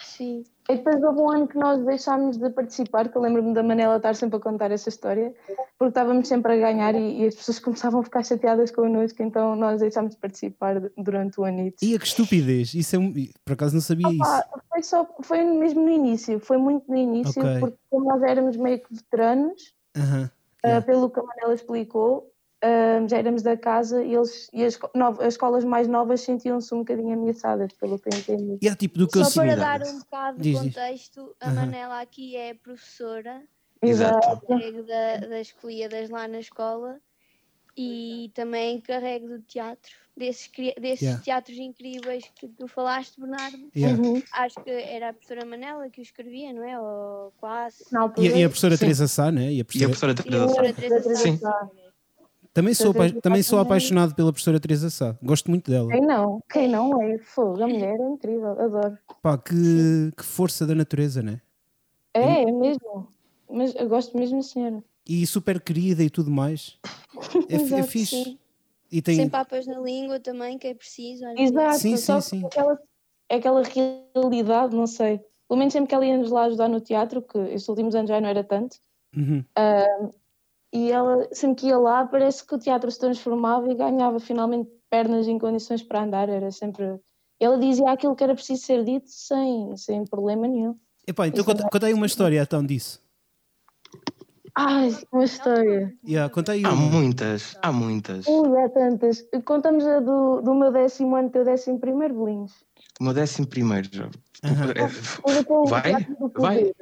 Sim. 0.00 0.42
E 0.68 0.76
depois 0.76 1.00
houve 1.00 1.20
um 1.20 1.30
ano 1.30 1.46
que 1.46 1.56
nós 1.56 1.80
deixámos 1.84 2.36
de 2.36 2.50
participar, 2.50 3.08
que 3.08 3.16
eu 3.16 3.22
lembro-me 3.22 3.54
da 3.54 3.62
Manela 3.62 3.96
estar 3.98 4.16
sempre 4.16 4.36
a 4.36 4.40
contar 4.40 4.72
essa 4.72 4.88
história, 4.88 5.32
porque 5.78 5.90
estávamos 5.90 6.26
sempre 6.26 6.54
a 6.54 6.56
ganhar 6.56 6.92
e, 6.96 7.22
e 7.22 7.26
as 7.26 7.36
pessoas 7.36 7.60
começavam 7.60 8.00
a 8.00 8.04
ficar 8.04 8.24
chateadas 8.24 8.72
connosco, 8.72 9.22
então 9.22 9.54
nós 9.54 9.80
deixámos 9.80 10.14
de 10.14 10.20
participar 10.20 10.80
durante 10.98 11.40
o 11.40 11.44
anito. 11.44 11.84
Ia 11.84 11.98
que 12.00 12.06
estupidez. 12.06 12.74
Isso 12.74 12.96
é 12.96 12.98
um- 12.98 13.12
Por 13.44 13.52
acaso 13.52 13.74
não 13.74 13.80
sabia 13.80 14.08
isso. 14.10 14.20
Opa, 14.22 14.60
foi, 14.68 14.82
só, 14.82 15.08
foi 15.22 15.44
mesmo 15.44 15.82
no 15.82 15.90
início, 15.90 16.40
foi 16.40 16.56
muito 16.56 16.90
no 16.90 16.96
início, 16.96 17.40
Ok. 17.40 17.60
porque 17.60 17.76
como 17.88 18.06
nós 18.06 18.22
éramos 18.24 18.56
meio 18.56 18.80
que 18.80 18.92
veteranos, 18.92 19.72
Aham. 19.96 20.30
ah, 20.64 20.68
Yeah. 20.68 20.86
pelo 20.86 21.10
que 21.10 21.20
a 21.20 21.22
Manela 21.22 21.54
explicou, 21.54 22.31
já 23.08 23.18
éramos 23.18 23.42
da 23.42 23.56
casa 23.56 24.04
e, 24.04 24.14
eles, 24.14 24.48
e 24.52 24.64
as, 24.64 24.74
esco- 24.74 24.90
nov- 24.94 25.20
as 25.20 25.34
escolas 25.34 25.64
mais 25.64 25.88
novas 25.88 26.20
sentiam-se 26.20 26.72
um 26.74 26.78
bocadinho 26.78 27.12
ameaçadas, 27.14 27.72
pelo 27.72 27.98
que 27.98 28.08
eu 28.08 28.18
entendi. 28.18 28.76
Tipo 28.76 28.98
do 28.98 29.08
que 29.08 29.18
eu 29.18 29.24
Só 29.24 29.42
para 29.42 29.56
dar 29.56 29.82
um 29.82 29.98
bocado 29.98 30.38
de 30.38 30.52
Diz, 30.52 30.60
diz. 30.62 30.74
contexto, 30.74 31.34
a. 31.40 31.50
Manela 31.50 32.00
aqui 32.00 32.36
é 32.36 32.54
professora 32.54 33.42
Exato. 33.82 34.46
carrego 34.46 34.82
da, 34.84 35.16
das 35.28 35.48
escolhidas 35.48 36.08
lá 36.08 36.28
na 36.28 36.38
escola 36.38 37.00
e 37.76 38.30
também 38.34 38.80
carrego 38.80 39.28
do 39.28 39.40
teatro, 39.40 39.92
desses, 40.16 40.50
desses 40.78 41.02
Yeah. 41.02 41.22
teatros 41.24 41.56
incríveis 41.58 42.24
que 42.34 42.46
tu 42.46 42.68
falaste, 42.68 43.18
Bernardo. 43.18 43.70
Yeah. 43.74 44.00
Uhum. 44.00 44.22
Acho 44.32 44.62
que 44.62 44.70
era 44.70 45.08
a 45.08 45.12
professora 45.12 45.44
Manela 45.46 45.88
que 45.90 46.00
o 46.00 46.02
escrevia, 46.02 46.52
não 46.52 46.62
é? 46.62 46.78
Ou 46.78 47.32
quase. 47.38 47.84
Na 47.90 48.02
altura. 48.02 48.28
E, 48.28 48.40
e 48.40 48.44
a 48.44 48.48
professora 48.48 48.76
Sim. 48.76 48.80
Teresa 48.80 49.08
Sá, 49.08 49.32
né? 49.32 49.50
E 49.52 49.60
a 49.60 49.64
E 49.74 49.84
a 49.84 49.88
professora... 49.88 50.12
E 50.12 50.14
a 50.14 50.22
Teresa 50.22 50.44
professora 50.46 50.72
Teresa 50.74 51.14
Sá. 51.16 51.22
Sim. 51.22 51.40
Também, 52.52 52.74
sou, 52.74 52.90
apa- 52.90 53.20
também 53.22 53.42
sou 53.42 53.58
apaixonado 53.58 54.14
pela 54.14 54.30
professora 54.30 54.60
Teresa 54.60 54.90
Sá. 54.90 55.16
Gosto 55.22 55.48
muito 55.50 55.70
dela. 55.70 55.90
Quem 55.90 56.02
não? 56.02 56.40
Quem 56.50 56.68
não 56.68 57.02
é? 57.02 57.18
Fogo, 57.18 57.62
a 57.62 57.66
mulher 57.66 57.98
é 57.98 58.04
incrível, 58.08 58.50
adoro. 58.60 58.98
Pá, 59.22 59.38
que, 59.38 60.12
que 60.16 60.22
força 60.22 60.66
da 60.66 60.74
natureza, 60.74 61.22
né? 61.22 61.40
É, 62.12 62.42
é 62.42 62.52
mesmo. 62.52 63.08
Mas 63.50 63.74
eu 63.74 63.88
gosto 63.88 64.16
mesmo 64.18 64.36
da 64.38 64.42
senhora. 64.42 64.84
E 65.08 65.26
super 65.26 65.60
querida 65.60 66.02
e 66.02 66.10
tudo 66.10 66.30
mais. 66.30 66.78
É, 67.48 67.54
é 67.54 67.60
Exato, 67.60 67.88
fixe. 67.88 68.24
sim. 68.24 68.38
E 68.90 69.00
tem. 69.00 69.16
Sem 69.16 69.28
papas 69.28 69.66
na 69.66 69.78
língua 69.80 70.20
também, 70.20 70.58
que 70.58 70.66
é 70.66 70.74
preciso. 70.74 71.24
Exato, 71.36 71.78
Sim, 71.78 71.96
só 71.96 72.20
sim, 72.20 72.40
sim. 72.40 72.46
Aquela, 72.46 72.78
é 73.28 73.36
aquela 73.36 73.62
realidade, 74.14 74.76
não 74.76 74.86
sei. 74.86 75.18
Pelo 75.48 75.58
menos 75.58 75.72
sempre 75.72 75.88
que 75.88 75.94
ela 75.94 76.04
ia-nos 76.06 76.30
lá 76.30 76.44
ajudar 76.44 76.68
no 76.68 76.80
teatro, 76.80 77.22
que 77.22 77.38
estes 77.38 77.68
últimos 77.68 77.94
anos 77.94 78.08
já 78.10 78.20
não 78.20 78.28
era 78.28 78.44
tanto, 78.44 78.76
Uhum. 79.16 79.44
E 80.72 80.90
ela 80.90 81.28
sempre 81.32 81.56
que 81.62 81.66
ia 81.68 81.78
lá, 81.78 82.06
parece 82.06 82.46
que 82.46 82.54
o 82.54 82.58
teatro 82.58 82.90
se 82.90 82.98
transformava 82.98 83.70
e 83.70 83.74
ganhava 83.74 84.18
finalmente 84.18 84.70
pernas 84.88 85.28
em 85.28 85.38
condições 85.38 85.82
para 85.82 86.02
andar, 86.02 86.28
era 86.28 86.50
sempre. 86.50 86.98
Ela 87.40 87.58
dizia 87.58 87.90
aquilo 87.90 88.14
que 88.16 88.22
era 88.24 88.34
preciso 88.34 88.62
ser 88.62 88.84
dito 88.84 89.08
sem, 89.08 89.76
sem 89.76 90.04
problema 90.06 90.46
nenhum. 90.46 90.76
Epá, 91.06 91.26
então 91.26 91.42
Isso 91.42 91.50
é 91.50 91.54
conta, 91.54 91.68
conta 91.70 91.86
aí 91.86 91.94
uma 91.94 92.06
história 92.06 92.40
então 92.42 92.64
disso. 92.64 93.02
Ai, 94.54 94.96
uma 95.10 95.24
história. 95.24 95.92
Yeah, 96.06 96.32
conta 96.32 96.52
aí 96.52 96.64
Há 96.64 96.74
muitas, 96.74 97.56
há 97.62 97.72
muitas. 97.72 98.26
Ui, 98.26 98.60
há 98.62 98.68
tantas. 98.68 99.26
Contamos 99.44 99.84
a 99.86 99.98
do, 100.00 100.40
do 100.42 100.54
meu 100.54 100.70
décimo 100.70 101.16
ano, 101.16 101.30
teu 101.30 101.44
décimo 101.44 101.80
primeiro, 101.80 102.14
Bolinhos. 102.14 102.52
O 103.00 103.04
meu 103.04 103.14
décimo 103.14 103.46
primeiro. 103.46 103.88
já- 103.90 104.10
Aham. 104.44 104.70
É, 104.76 105.68
Vai, 105.68 106.06
vai. 106.36 106.72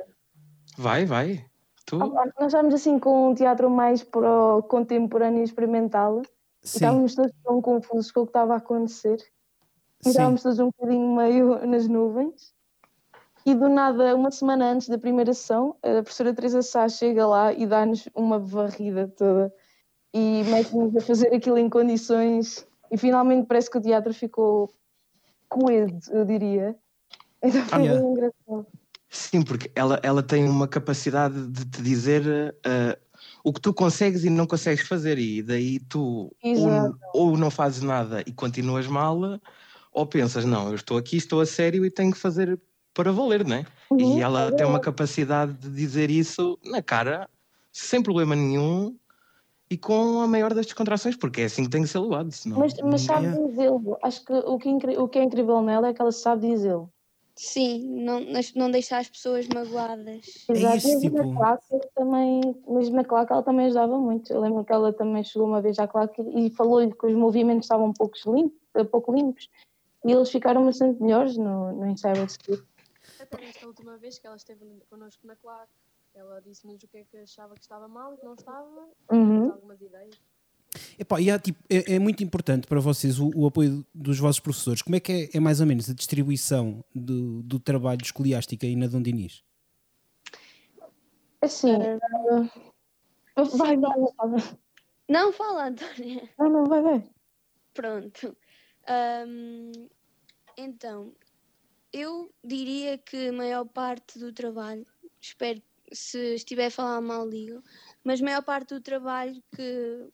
Vai, 0.77 1.07
vai. 1.07 1.50
Tu? 1.91 1.97
Ah, 2.01 2.25
Nós 2.39 2.47
estávamos 2.47 2.75
assim 2.75 3.01
com 3.01 3.31
um 3.31 3.35
teatro 3.35 3.69
mais 3.69 4.05
para 4.05 4.57
o 4.57 4.63
contemporâneo 4.63 5.41
e 5.41 5.45
experimental. 5.45 6.23
E 6.63 6.69
Sim, 6.69 6.77
estávamos 6.77 7.15
todos 7.17 7.33
tão 7.43 7.61
confusos 7.61 8.13
com 8.13 8.21
o 8.21 8.25
que 8.25 8.31
estava 8.31 8.55
a 8.55 8.59
acontecer. 8.59 9.17
E 10.01 10.05
sim. 10.05 10.11
estávamos 10.11 10.43
todos 10.43 10.61
um 10.61 10.67
bocadinho 10.67 11.17
meio 11.17 11.67
nas 11.67 11.89
nuvens. 11.89 12.55
E 13.45 13.55
do 13.55 13.69
nada, 13.69 14.15
uma 14.15 14.31
semana 14.31 14.71
antes 14.71 14.89
da 14.89 14.99
primeira 14.99 15.35
sessão, 15.35 15.75
a 15.83 16.03
professora 16.03 16.33
Teresa 16.33 16.63
Sá 16.63 16.89
chega 16.89 17.27
lá 17.27 17.53
e 17.53 17.67
dá-nos 17.67 18.09
uma 18.15 18.39
varrida 18.39 19.09
toda. 19.09 19.53
E 20.15 20.45
mete-nos 20.45 20.95
a 20.97 21.01
fazer 21.01 21.35
aquilo 21.35 21.59
em 21.59 21.69
condições. 21.69 22.65
E 22.91 22.97
finalmente 22.97 23.47
parece 23.47 23.69
que 23.71 23.79
o 23.79 23.81
teatro 23.81 24.15
ficou 24.15 24.71
coeso, 25.49 26.13
eu 26.13 26.25
diria. 26.25 26.77
Então 27.43 27.63
foi 27.65 27.83
Yeah. 27.83 28.01
bem 28.01 28.11
engraçado. 28.13 28.67
Sim, 29.11 29.43
porque 29.43 29.71
ela, 29.75 29.99
ela 30.05 30.23
tem 30.23 30.45
uma 30.49 30.69
capacidade 30.69 31.49
de 31.49 31.65
te 31.65 31.83
dizer 31.83 32.55
eh, 32.65 32.97
o 33.43 33.53
que 33.53 33.61
tu 33.61 33.75
consegues 33.75 34.23
e 34.25 34.31
não 34.31 34.47
consegues 34.47 34.87
fazer, 34.87 35.19
e 35.19 35.43
daí 35.43 35.81
tu 35.81 36.33
ou, 36.57 36.95
ou 37.13 37.37
não 37.37 37.51
fazes 37.51 37.83
nada 37.83 38.23
e 38.25 38.33
continuas 38.33 38.87
mal, 38.87 39.19
ou 39.93 40.07
pensas, 40.07 40.45
não, 40.45 40.69
eu 40.69 40.77
estou 40.77 40.97
aqui, 40.97 41.17
estou 41.17 41.41
a 41.41 41.47
sério 41.47 41.85
e 41.85 41.91
tenho 41.91 42.13
que 42.13 42.19
fazer 42.19 42.61
para 42.95 43.11
valer, 43.11 43.45
né? 43.45 43.67
Uhum, 43.91 44.17
E 44.17 44.21
ela 44.21 44.43
é 44.43 44.51
tem 44.53 44.65
uma 44.65 44.79
capacidade 44.81 45.55
de 45.55 45.69
dizer 45.71 46.09
isso 46.09 46.57
na 46.65 46.81
cara, 46.81 47.29
sem 47.73 48.01
problema 48.01 48.37
nenhum 48.37 48.97
e 49.71 49.77
com 49.77 50.21
a 50.21 50.29
maior 50.29 50.55
das 50.55 50.67
descontrações, 50.67 51.17
porque 51.17 51.43
é 51.43 51.45
assim 51.47 51.65
que 51.65 51.71
tem 51.71 51.83
que 51.83 51.89
ser 51.89 51.99
levado. 52.01 52.31
Senão... 52.31 52.59
Mas, 52.61 52.75
mas 52.83 53.03
sabe 53.03 53.27
Yeah. 53.27 53.49
dizê-lo. 53.49 53.99
Acho 54.03 54.25
que 54.25 54.33
o 54.33 54.59
que, 54.59 54.69
é 54.69 55.01
o 55.01 55.09
que 55.09 55.19
é 55.19 55.25
incrível 55.25 55.63
nela 55.63 55.89
é 55.89 55.95
que 55.95 56.01
ela 56.03 56.13
sabe 56.13 56.49
dizê-lo. 56.49 56.93
Sim, 57.43 57.89
não, 58.05 58.21
não 58.55 58.71
deixar 58.71 58.99
as 58.99 59.09
pessoas 59.09 59.49
magoadas. 59.49 60.45
É 60.47 60.53
Exato, 60.53 60.77
isso, 60.77 60.89
mesmo 60.89 61.01
tipo- 61.01 61.17
na 61.17 61.37
claque 61.39 61.91
também, 61.95 62.41
mesmo 62.69 62.97
na 62.97 63.05
claque 63.05 63.33
ela 63.33 63.43
também 63.43 63.65
ajudava 63.65 63.99
muito. 63.99 64.31
Eu 64.31 64.43
lembro 64.43 64.63
que 64.63 64.71
ela 64.71 64.93
também 64.93 65.25
chegou 65.25 65.49
uma 65.49 65.63
vez 65.63 65.79
à 65.79 65.89
claque 65.89 66.21
e 66.21 66.51
falou-lhe 66.51 66.93
que 66.93 67.07
os 67.07 67.15
movimentos 67.15 67.65
estavam 67.65 67.95
pouco 67.95 68.15
limpos, 68.31 68.59
pouco 68.91 69.15
limpos 69.15 69.49
e 70.05 70.13
eles 70.13 70.31
ficaram 70.31 70.67
bastante 70.67 71.01
melhores 71.03 71.35
no, 71.39 71.73
no 71.73 71.87
ensaio 71.87 72.23
a 72.23 72.29
seguir. 72.29 72.63
Até 73.19 73.41
nesta 73.41 73.67
última 73.67 73.97
vez 73.97 74.19
que 74.19 74.27
ela 74.27 74.37
esteve 74.37 74.61
connosco 74.91 75.27
na 75.27 75.35
claque, 75.37 75.73
ela 76.15 76.43
disse-nos 76.43 76.83
o 76.83 76.89
que 76.89 76.99
é 76.99 77.05
que 77.05 77.17
achava 77.17 77.55
que 77.55 77.63
estava 77.63 77.89
mal 77.89 78.13
e 78.13 78.19
que 78.19 78.25
não 78.27 78.35
estava, 78.35 78.87
Uhum. 79.11 79.51
algumas 79.51 79.81
ideias. 79.81 80.15
Epá, 80.99 81.21
e 81.21 81.31
há, 81.31 81.39
tipo, 81.39 81.59
é, 81.69 81.95
é 81.95 81.99
muito 81.99 82.23
importante 82.23 82.67
para 82.67 82.79
vocês 82.79 83.19
o, 83.19 83.31
o 83.35 83.47
apoio 83.47 83.85
dos 83.95 84.19
vossos 84.19 84.41
professores. 84.41 84.83
Como 84.83 84.95
é 84.95 85.01
que 85.01 85.13
é, 85.13 85.37
é 85.37 85.41
mais 85.41 85.61
ou 85.61 85.67
menos 85.67 85.91
a 85.91 85.95
distribuição 85.95 86.85
do, 86.95 87.43
do 87.43 87.59
trabalho 87.59 88.03
escoliástico 88.03 88.65
aí 88.65 88.77
na 88.77 88.87
Dom 88.87 89.03
Dinis? 89.03 89.43
Assim, 91.43 91.73
Eh, 91.73 91.99
ah, 93.37 93.43
vai, 93.43 93.77
vai, 93.77 93.99
vai. 94.29 94.59
Não 95.09 95.33
fala, 95.33 95.69
Antónia. 95.69 96.29
Não, 96.39 96.51
não, 96.51 96.65
vai, 96.67 96.83
vai. 96.83 97.11
Pronto. 97.75 98.37
Ahm, 98.87 99.73
então, 100.57 101.13
eu 101.93 102.33
diria 102.45 102.99
que 102.99 103.29
a 103.29 103.33
maior 103.33 103.65
parte 103.65 104.19
do 104.19 104.33
trabalho, 104.33 104.85
espero 105.21 105.61
que 105.87 105.97
se 105.97 106.35
estiver 106.35 106.67
a 106.67 106.71
falar 106.71 107.01
mal, 107.01 107.29
digo, 107.29 107.63
mas 108.05 108.21
a 108.21 108.25
maior 108.25 108.43
parte 108.43 108.75
do 108.75 108.81
trabalho 108.81 109.43
que, 109.55 110.09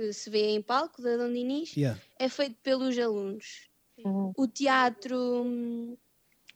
que 0.00 0.12
se 0.14 0.30
vê 0.30 0.48
em 0.50 0.62
palco 0.62 1.02
da 1.02 1.18
Dom 1.18 1.30
Dinis 1.30 1.76
Yeah. 1.76 2.00
é 2.18 2.26
feito 2.28 2.56
pelos 2.62 2.98
alunos. 2.98 3.68
Uhum. 4.02 4.32
O 4.34 4.48
teatro, 4.48 5.42
hum, 5.44 5.94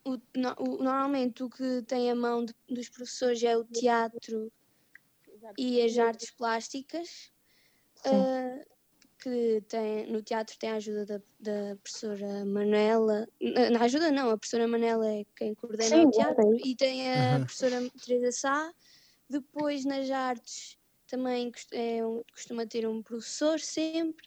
o- 0.03 0.19
no- 0.35 0.57
o- 0.59 0.83
normalmente 0.83 1.43
o 1.43 1.51
que 1.51 1.83
tem 1.83 2.11
a 2.11 2.15
mão 2.15 2.43
de- 2.47 2.55
dos 2.71 2.89
professores 2.89 3.43
é 3.43 3.55
o 3.55 3.65
teatro 3.65 4.51
e 5.59 5.83
as 5.83 5.99
artes 5.99 6.31
plásticas. 6.31 7.31
Ah, 8.07 8.65
que 9.19 9.63
tem, 9.69 10.11
no 10.11 10.23
teatro 10.23 10.57
tem 10.59 10.71
a 10.71 10.77
ajuda 10.77 11.05
da, 11.07 11.19
da 11.41 11.77
professora 11.77 12.45
Manela. 12.47 13.27
Na, 13.73 13.83
ajuda 13.83 14.11
não, 14.11 14.31
a 14.31 14.39
professora 14.39 14.67
Manela 14.67 15.07
é 15.07 15.25
quem 15.37 15.55
coordena 15.55 15.97
Sim, 15.97 16.07
o 16.07 16.11
teatro 16.11 16.55
é 16.55 16.69
e 16.69 16.75
tem 16.77 17.11
a 17.11 17.35
Aham. 17.35 17.41
professora 17.41 17.91
Teresa 18.05 18.33
Sá. 18.33 18.73
Depois 19.29 19.85
nas 19.85 20.11
artes 20.11 20.79
também 21.07 21.53
é 21.73 22.05
um- 22.07 22.23
costuma 22.33 22.67
ter 22.67 22.87
um 22.89 23.03
professor 23.03 23.59
sempre. 23.61 24.27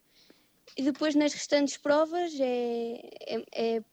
E 0.78 0.84
depois 0.84 1.16
nas 1.16 1.34
restantes 1.34 1.78
provas 1.78 2.34
é, 2.40 3.00
é, 3.28 3.76
é 3.78 3.84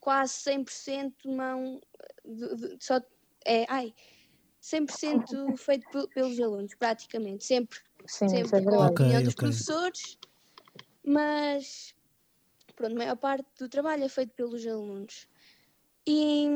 quase 0.00 0.34
100% 0.34 1.12
mão 1.26 1.80
de, 2.24 2.54
de- 2.56 2.84
só 2.84 3.00
é, 3.44 3.66
ai, 3.68 3.94
100% 4.60 5.56
feito 5.58 5.86
pe- 5.90 6.08
pelos 6.14 6.40
alunos, 6.40 6.74
praticamente, 6.74 7.44
sempre 7.44 7.78
Sim, 8.06 8.26
isso 8.26 8.36
é 8.36 8.44
sempre 8.44 8.64
com 8.66 8.80
a 8.80 8.88
opinião 8.88 9.22
dos 9.22 9.34
ok. 9.34 9.48
professores, 9.48 10.18
mas 11.04 11.94
pronto, 12.74 12.94
a 12.94 12.98
maior 12.98 13.16
parte 13.16 13.46
do 13.58 13.68
trabalho 13.68 14.04
é 14.04 14.08
feito 14.08 14.32
pelos 14.34 14.66
alunos. 14.66 15.28
E 16.06 16.46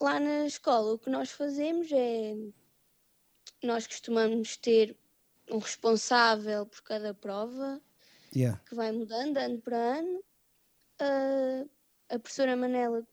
lá 0.00 0.20
na 0.20 0.46
escola 0.46 0.92
o 0.94 0.98
que 0.98 1.10
nós 1.10 1.30
fazemos 1.30 1.90
é 1.92 2.34
nós 3.66 3.86
costumamos 3.86 4.56
ter 4.56 4.96
um 5.50 5.58
responsável 5.58 6.66
por 6.66 6.82
cada 6.82 7.14
prova 7.14 7.80
Yeah. 8.34 8.58
que 8.66 8.74
vai 8.74 8.90
mudando 8.92 9.36
ano 9.36 9.60
para 9.60 9.76
ano. 9.76 10.24
A, 10.98 12.14
a 12.14 12.18
professora 12.18 12.56
Manela, 12.56 13.06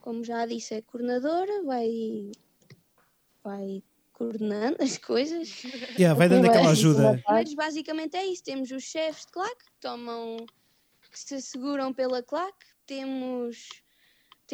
como 0.00 0.22
já 0.22 0.46
disse, 0.46 0.74
é 0.74 0.82
coordenadora, 0.82 1.62
vai, 1.64 2.30
vai 3.42 3.82
coordenando 4.12 4.76
as 4.80 4.96
coisas. 4.96 5.64
Yeah, 5.98 6.14
vai 6.16 6.28
dando 6.28 6.46
aquela 6.46 6.70
ajuda. 6.70 7.20
Mas 7.26 7.52
basicamente 7.54 8.16
é 8.16 8.24
isso. 8.26 8.44
Temos 8.44 8.70
os 8.70 8.84
chefes 8.84 9.26
de 9.26 9.32
claque 9.32 9.64
que 9.64 9.72
tomam, 9.80 10.36
que 11.10 11.18
se 11.18 11.40
seguram 11.42 11.92
pela 11.92 12.22
claque. 12.22 12.66
Temos, 12.86 13.82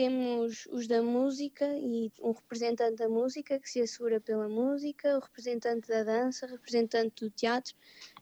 temos 0.00 0.66
os 0.73 0.87
da 0.87 1.02
música 1.02 1.66
e 1.76 2.11
um 2.23 2.33
representante 2.33 2.97
da 2.97 3.07
música 3.07 3.61
que 3.61 3.69
se 3.69 3.83
assegura 3.83 4.19
pela 4.19 4.49
música, 4.49 5.19
o 5.19 5.21
representante 5.21 5.87
da 5.88 6.02
dança, 6.02 6.47
o 6.47 6.49
representante 6.49 7.23
do 7.23 7.30
teatro. 7.30 7.75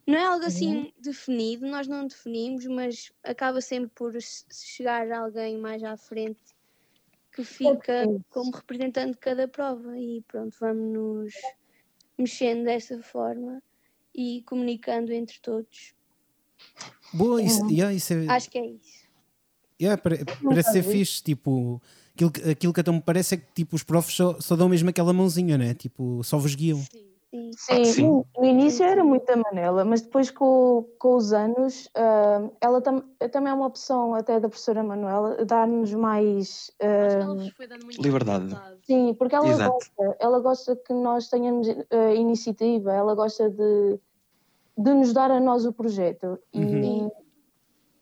Não 0.04 0.16
é 0.18 0.24
algo 0.24 0.44
assim 0.44 0.92
definido, 0.98 1.68
nós 1.68 1.86
não 1.86 2.08
definimos, 2.08 2.66
mas 2.66 3.12
acaba 3.22 3.60
sempre 3.60 3.90
por 3.94 4.20
se- 4.20 4.44
chegar 4.50 5.08
alguém 5.12 5.56
mais 5.56 5.84
à 5.84 5.96
frente 5.96 6.42
que 7.32 7.44
fica 7.44 8.04
como 8.28 8.50
representante 8.50 9.12
de 9.12 9.18
cada 9.18 9.46
prova 9.46 9.96
e 9.96 10.20
pronto, 10.26 10.56
vamos 10.58 10.92
nos 10.92 11.34
mexendo 12.18 12.64
dessa 12.64 13.00
forma 13.00 13.62
e 14.12 14.42
comunicando 14.42 15.12
entre 15.12 15.38
todos. 15.40 15.94
Boa, 17.12 17.40
isso, 17.40 17.64
yeah, 17.70 17.94
isso 17.94 18.14
é, 18.14 18.26
Acho 18.26 18.50
que 18.50 18.58
é 18.58 18.66
isso. 18.66 18.97
Yeah, 19.80 20.00
pare- 20.00 20.24
parece 20.44 20.72
ser 20.72 20.82
fixe. 20.82 21.22
Tipo, 21.22 21.80
aquilo, 22.14 22.30
que- 22.30 22.50
aquilo 22.50 22.72
que 22.72 22.80
então 22.80 22.94
me 22.94 23.00
parece 23.02 23.34
é 23.34 23.38
que 23.38 23.46
tipo, 23.54 23.76
os 23.76 23.82
profs 23.82 24.14
só, 24.14 24.40
só 24.40 24.56
dão 24.56 24.68
mesmo 24.68 24.88
aquela 24.90 25.12
mãozinha, 25.12 25.56
né? 25.58 25.74
Tipo, 25.74 26.22
só 26.24 26.38
vos 26.38 26.54
guiam. 26.54 26.78
Sim. 26.78 27.06
Sim. 27.30 27.50
Sim, 27.58 27.84
Sim. 27.84 28.02
no- 28.04 28.26
no 28.38 28.44
início 28.46 28.82
era 28.86 29.04
muito 29.04 29.28
a 29.28 29.36
Manela, 29.36 29.84
mas 29.84 30.00
depois 30.00 30.30
com, 30.30 30.86
com 30.98 31.14
os 31.14 31.30
anos, 31.34 31.86
ah, 31.94 32.48
ela 32.58 32.80
tam, 32.80 33.02
também 33.30 33.50
é 33.50 33.54
uma 33.54 33.66
opção 33.66 34.14
até 34.14 34.40
da 34.40 34.48
professora 34.48 34.82
Manuela, 34.82 35.44
dar-nos 35.44 35.92
mais. 35.92 36.70
Acho 36.80 37.16
que 37.16 37.22
ela 37.22 37.34
vos 37.34 37.48
foi 37.50 37.66
dando 37.66 37.84
muita 37.84 38.00
Liberdade. 38.00 38.44
liberdade. 38.46 38.76
sim, 38.86 39.12
porque 39.18 39.34
ela 39.34 39.46
Exato. 39.46 39.72
gosta, 39.72 40.16
ela 40.18 40.40
gosta 40.40 40.74
que 40.74 40.94
nós 40.94 41.28
tenhamos 41.28 41.68
ah, 41.68 42.14
iniciativa, 42.14 42.94
ela 42.94 43.14
gosta 43.14 43.50
de, 43.50 43.98
de 44.78 44.94
nos 44.94 45.12
dar 45.12 45.30
a 45.30 45.38
nós 45.38 45.66
o 45.66 45.72
projeto. 45.72 46.38
E, 46.54 46.58
Uhum. 46.60 47.10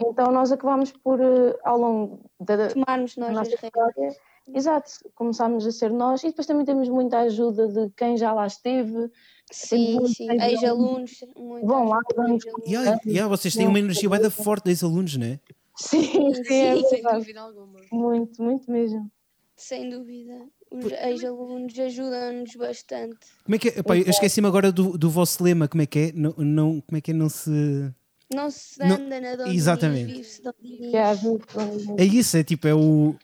Então 0.00 0.30
nós 0.32 0.50
acabamos 0.52 0.92
por, 0.92 1.20
ah, 1.22 1.56
ao 1.64 1.78
longo 1.78 2.20
da, 2.40 2.68
Tomarmos 2.68 3.14
da 3.14 3.26
nós 3.26 3.34
nossa 3.36 3.54
as 3.54 3.60
rédeas. 3.60 3.88
história, 3.88 4.16
exato, 4.54 4.90
começámos 5.14 5.66
a 5.66 5.72
ser 5.72 5.90
nós 5.90 6.22
e 6.22 6.28
depois 6.28 6.46
também 6.46 6.64
temos 6.64 6.88
muita 6.88 7.20
ajuda 7.20 7.68
de 7.68 7.90
quem 7.96 8.16
já 8.16 8.32
lá 8.32 8.46
esteve. 8.46 9.10
Sim, 9.50 9.94
muito 9.94 10.08
sim. 10.14 10.28
Ex-alunos. 10.30 11.12
muito 11.36 11.66
Vão 11.66 11.88
lá, 11.88 12.00
vamos- 12.16 12.44
ex-alunos. 12.44 12.66
Yeah, 12.70 13.00
yeah, 13.06 13.28
vocês 13.28 13.54
têm 13.54 13.66
uma 13.66 13.78
energia 13.78 14.08
bem 14.10 14.20
da 14.20 14.30
forte 14.30 14.64
dos 14.64 14.82
alunos, 14.82 15.16
né? 15.16 15.38
Sim, 15.76 16.02
sim, 16.34 16.54
é 16.54 16.74
sim, 16.76 16.82
Sem 16.82 16.90
verdade. 17.02 17.18
dúvida 17.18 17.40
alguma. 17.40 17.80
Muito, 17.92 18.42
muito 18.42 18.70
mesmo. 18.70 19.10
Sem 19.54 19.88
dúvida. 19.90 20.46
Os 20.70 20.90
ex-alunos 20.92 21.78
ajudam-nos 21.78 22.54
bastante. 22.56 23.18
Como 23.44 23.54
é 23.54 23.58
que 23.58 23.68
é? 23.68 23.78
Epá, 23.78 23.96
eu 23.96 24.08
esqueci-me 24.10 24.48
agora 24.48 24.72
do, 24.72 24.98
do 24.98 25.08
vosso 25.08 25.42
lema, 25.44 25.68
como 25.68 25.82
é 25.82 25.86
que 25.86 25.98
é? 25.98 26.12
Não, 26.12 26.34
não, 26.38 26.80
como 26.80 26.98
é 26.98 27.00
que 27.00 27.12
é? 27.12 27.14
Não 27.14 27.28
se. 27.28 27.50
Não 28.34 28.50
se 28.50 28.78
Não- 28.80 28.96
anda 28.96 29.20
na 29.20 29.36
Dom 29.36 29.46
exatamente. 29.46 30.10
É 30.10 30.14
Dinis. 30.14 30.42
É 31.98 32.04
isso, 32.04 32.36
é 32.36 32.42
tipo, 32.44 32.66
é 32.66 32.74
o. 32.74 33.14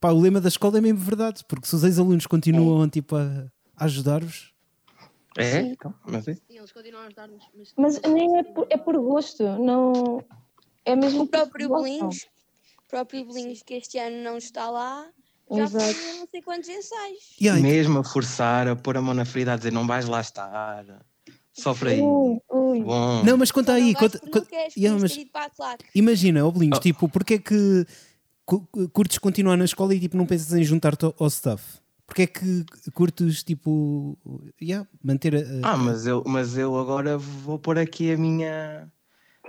Pá, 0.00 0.10
o 0.10 0.20
lema 0.20 0.40
da 0.40 0.48
escola 0.48 0.78
é 0.78 0.80
mesmo 0.80 0.98
verdade, 0.98 1.44
porque 1.46 1.66
se 1.66 1.74
os 1.76 1.84
ex-alunos 1.84 2.26
continuam 2.26 2.88
tipo, 2.88 3.16
a, 3.16 3.46
a 3.76 3.84
ajudar-vos. 3.84 4.52
É? 5.36 5.62
Sim. 5.62 5.68
Então, 5.72 5.94
mas 6.06 6.28
é. 6.28 6.34
Sim, 6.34 6.42
eles 6.58 6.72
continuam 6.72 7.02
a 7.04 7.06
ajudar-nos. 7.06 7.44
Mas, 7.56 7.72
Mas 7.76 8.00
nem 8.12 8.38
é 8.38 8.42
por, 8.42 8.66
é 8.68 8.76
por 8.76 8.96
gosto, 8.98 9.42
não. 9.58 10.22
É 10.84 10.94
mesmo 10.96 11.22
O 11.22 11.26
próprio 11.26 11.66
o 11.72 12.10
próprio 12.88 13.24
Bolinhos 13.24 13.62
que 13.62 13.74
este 13.74 13.98
ano 13.98 14.22
não 14.22 14.36
está 14.36 14.68
lá, 14.68 15.08
já 15.50 15.66
fez 15.68 16.18
não 16.18 16.26
sei 16.30 16.42
quantos 16.42 16.68
ensaios. 16.68 17.36
E- 17.40 17.50
Mesmo 17.52 18.00
a 18.00 18.04
forçar, 18.04 18.68
a 18.68 18.76
pôr 18.76 18.96
a 18.96 19.02
mão 19.02 19.14
na 19.14 19.24
ferida, 19.24 19.54
a 19.54 19.56
dizer 19.56 19.72
não 19.72 19.86
vais 19.86 20.06
lá 20.06 20.20
estar. 20.20 20.84
Sofre 21.52 21.90
aí. 21.90 22.00
Ui, 22.00 22.38
ui. 22.50 22.80
Bom. 22.82 23.22
Não, 23.24 23.36
mas 23.36 23.50
conta 23.50 23.72
aí. 23.74 23.94
Conta, 23.94 24.18
conta- 24.18 24.46
Yeah, 24.76 24.98
mas 25.00 25.14
claque. 25.56 25.84
imagina, 25.94 26.46
ó 26.46 26.50
Bolinhos, 26.50 26.78
Oh. 26.78 26.80
tipo, 26.80 27.08
porque 27.08 27.34
é 27.34 27.38
que 27.38 27.86
cu- 28.46 28.66
curtes 28.92 29.18
continuar 29.18 29.56
na 29.56 29.64
escola 29.64 29.94
e 29.94 30.00
tipo, 30.00 30.16
não 30.16 30.24
pensas 30.26 30.52
em 30.54 30.64
juntar-te 30.64 31.04
ao, 31.04 31.14
ao 31.18 31.26
staff? 31.28 31.62
Porque 32.06 32.22
é 32.22 32.26
que 32.26 32.64
curtes, 32.94 33.42
tipo, 33.42 34.18
yeah, 34.60 34.86
manter 35.02 35.34
a. 35.36 35.38
a- 35.68 35.72
Ah, 35.72 35.76
mas 35.76 36.06
eu, 36.06 36.22
mas 36.26 36.56
eu 36.56 36.76
agora 36.78 37.16
vou 37.18 37.58
pôr 37.58 37.78
aqui 37.78 38.12
a 38.12 38.16
minha, 38.16 38.90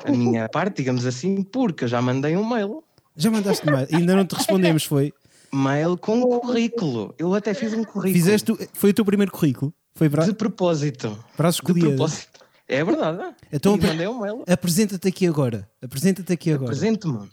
a 0.05 0.11
minha 0.11 0.47
parte, 0.49 0.77
digamos 0.77 1.05
assim, 1.05 1.41
porque 1.43 1.85
eu 1.85 1.87
já 1.87 2.01
mandei 2.01 2.35
um 2.37 2.47
mail. 2.47 2.83
Já 3.15 3.29
mandaste 3.31 3.65
mais, 3.65 3.93
ainda 3.93 4.15
não 4.15 4.25
te 4.25 4.33
respondemos, 4.35 4.83
foi? 4.85 5.13
Mail 5.53 5.95
com 5.97 6.21
currículo. 6.39 7.13
Eu 7.17 7.33
até 7.33 7.53
fiz 7.53 7.73
um 7.73 7.83
currículo. 7.83 8.13
Fizeste, 8.13 8.51
foi 8.73 8.89
o 8.89 8.93
teu 8.93 9.05
primeiro 9.05 9.31
currículo? 9.31 9.73
Foi 9.95 10.09
para, 10.09 10.25
De 10.25 10.33
propósito. 10.33 11.23
para 11.37 11.49
as 11.49 11.55
De 11.57 11.61
propósito. 11.73 12.39
É 12.67 12.83
verdade. 12.83 13.35
Então, 13.51 13.75
e 13.75 13.81
mandei 13.81 14.07
um. 14.07 14.43
Apresenta-te 14.47 15.07
aqui 15.07 15.27
agora. 15.27 15.69
Apresenta-te 15.81 16.33
aqui 16.33 16.51
agora. 16.51 16.67
Presente-me. 16.71 17.29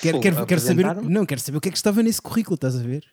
Quero, 0.00 0.20
quero, 0.20 0.46
quero 0.46 0.60
saber. 0.60 0.94
Não, 1.02 1.26
quero 1.26 1.40
saber 1.40 1.58
o 1.58 1.60
que 1.60 1.68
é 1.68 1.72
que 1.72 1.78
estava 1.78 2.02
nesse 2.02 2.22
currículo, 2.22 2.54
estás 2.54 2.76
a 2.76 2.82
ver? 2.82 3.04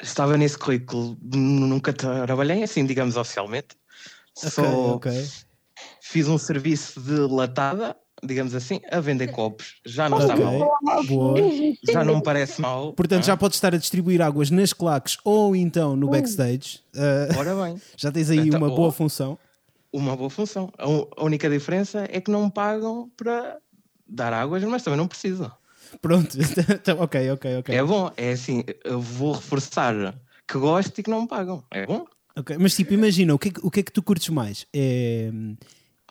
Estava 0.00 0.36
nesse 0.36 0.56
currículo. 0.58 1.16
Nunca 1.22 1.92
trabalhei 1.92 2.62
assim, 2.62 2.84
digamos, 2.86 3.16
oficialmente. 3.16 3.68
Só 4.34 4.62
Ok, 4.62 5.10
ok. 5.12 5.28
fiz 6.00 6.28
um 6.28 6.38
serviço 6.38 7.00
de 7.00 7.12
latada, 7.32 7.96
digamos 8.22 8.54
assim, 8.54 8.80
a 8.90 9.00
vender 9.00 9.28
copos. 9.28 9.76
Já 9.84 10.08
não 10.08 10.18
está 10.18 10.34
Ok. 10.34 10.44
mal. 10.44 11.04
Boa. 11.06 11.36
Já 11.90 12.04
não 12.04 12.16
me 12.16 12.22
parece 12.22 12.60
mal. 12.60 12.92
Portanto, 12.92 13.22
Ah, 13.24 13.26
já 13.26 13.36
podes 13.36 13.56
estar 13.56 13.74
a 13.74 13.78
distribuir 13.78 14.20
águas 14.20 14.50
nas 14.50 14.72
claques 14.72 15.16
ou 15.24 15.54
então 15.54 15.94
no 15.96 16.08
backstage. 16.08 16.80
Ah, 16.96 17.38
Ora 17.38 17.54
bem. 17.64 17.80
já 17.96 18.10
tens 18.10 18.30
aí 18.30 18.48
Então, 18.48 18.58
uma 18.58 18.68
boa 18.68 18.92
função. 18.92 19.38
uma 19.92 20.16
boa 20.16 20.30
função. 20.30 20.70
A, 20.78 21.22
única 21.24 21.48
diferença 21.48 22.06
é 22.10 22.20
que 22.20 22.30
não 22.30 22.44
me 22.46 22.50
pagam 22.50 23.10
para 23.16 23.58
dar 24.06 24.32
águas, 24.32 24.62
mas 24.64 24.82
também 24.82 24.98
não 24.98 25.08
precisam. 25.08 25.50
Pronto, 26.02 26.36
então, 26.74 27.00
ok, 27.00 27.30
ok, 27.32 27.56
ok. 27.58 27.74
É 27.74 27.82
bom, 27.82 28.10
é 28.16 28.32
assim, 28.32 28.62
eu 28.84 29.00
vou 29.00 29.32
reforçar 29.32 29.94
que 30.46 30.58
gosto 30.58 30.98
e 30.98 31.02
que 31.02 31.10
não 31.10 31.22
me 31.22 31.28
pagam. 31.28 31.62
É 31.70 31.86
bom? 31.86 32.06
Ok, 32.36 32.56
Mas 32.58 32.74
tipo, 32.74 32.92
imagina, 32.94 33.34
o 33.34 33.38
que, 33.38 33.48
é 33.48 33.52
que, 33.52 33.60
o 33.66 33.70
que 33.70 33.80
é 33.80 33.82
que 33.82 33.90
tu 33.92 34.02
curtes 34.02 34.28
mais? 34.28 34.64
É, 34.72 35.30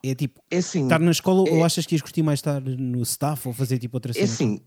é 0.03 0.15
tipo, 0.15 0.41
É 0.49 0.57
assim, 0.57 0.83
estar 0.83 0.99
na 0.99 1.11
escola 1.11 1.41
ou 1.41 1.59
é- 1.59 1.63
achas 1.63 1.85
que 1.85 1.95
ias 1.95 2.01
curtir 2.01 2.23
mais 2.23 2.39
estar 2.39 2.61
no 2.61 3.01
staff 3.03 3.47
ou 3.47 3.53
fazer 3.53 3.77
tipo 3.79 3.97
outra 3.97 4.11
é 4.11 4.13
cena? 4.13 4.25
assim, 4.25 4.61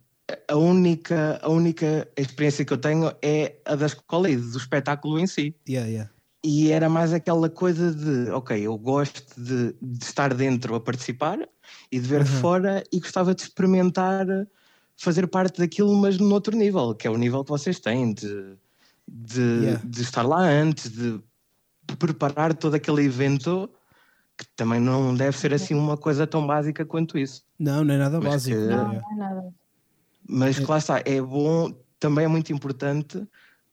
a 0.49 0.57
única, 0.57 1.39
a 1.43 1.49
única 1.49 2.09
experiência 2.17 2.65
que 2.65 2.73
eu 2.73 2.79
tenho 2.79 3.13
é 3.23 3.57
a 3.65 3.75
da 3.75 3.87
escola 3.87 4.29
e 4.31 4.37
do 4.37 4.59
espetáculo 4.59 5.19
em 5.19 5.27
si. 5.27 5.55
Yeah, 5.69 5.89
yeah. 5.89 6.11
E 6.43 6.71
era 6.73 6.89
mais 6.89 7.13
aquela 7.13 7.51
coisa 7.51 7.93
de, 7.95 8.31
ok, 8.31 8.59
eu 8.61 8.77
gosto 8.79 9.23
de, 9.39 9.75
de 9.81 10.05
estar 10.05 10.33
dentro 10.33 10.75
a 10.75 10.81
participar 10.81 11.39
e 11.93 12.01
de 12.01 12.07
ver 12.09 12.25
de 12.25 12.31
Uhum. 12.31 12.41
fora 12.41 12.85
e 12.93 12.99
gostava 12.99 13.35
de 13.35 13.43
experimentar 13.43 14.27
fazer 14.97 15.27
parte 15.27 15.59
daquilo, 15.59 15.95
mas 15.97 16.19
no 16.19 16.33
outro 16.33 16.57
nível, 16.57 16.95
que 16.95 17.07
é 17.07 17.11
o 17.11 17.17
nível 17.17 17.43
que 17.45 17.51
vocês 17.51 17.79
têm, 17.79 18.13
de, 18.15 18.55
de, 19.07 19.41
Yeah. 19.41 19.83
de 19.85 20.03
estar 20.03 20.23
lá 20.23 20.41
antes, 20.41 20.91
de 20.91 21.21
preparar 21.99 22.55
todo 22.55 22.75
aquele 22.75 23.05
evento, 23.05 23.69
que 24.41 24.47
também 24.57 24.81
não 24.81 25.15
deve 25.15 25.37
ser 25.37 25.53
assim 25.53 25.75
uma 25.75 25.99
coisa 25.99 26.27
tão 26.27 26.47
básica 26.47 26.83
quanto 26.83 27.19
isso. 27.19 27.43
Não, 27.59 27.85
não 27.85 27.93
é 27.93 27.99
nada 27.99 28.19
Mas 28.19 28.33
básico. 28.33 28.59
que-. 28.59 28.67
Não, 28.67 28.89
não 28.95 29.13
é 29.13 29.17
nada. 29.17 29.55
Mas 30.27 30.59
que 30.59 30.65
lá 30.65 30.79
está, 30.79 31.03
é 31.05 31.21
bom, 31.21 31.71
também 31.99 32.25
é 32.25 32.29
muito 32.29 32.51
importante 32.51 33.23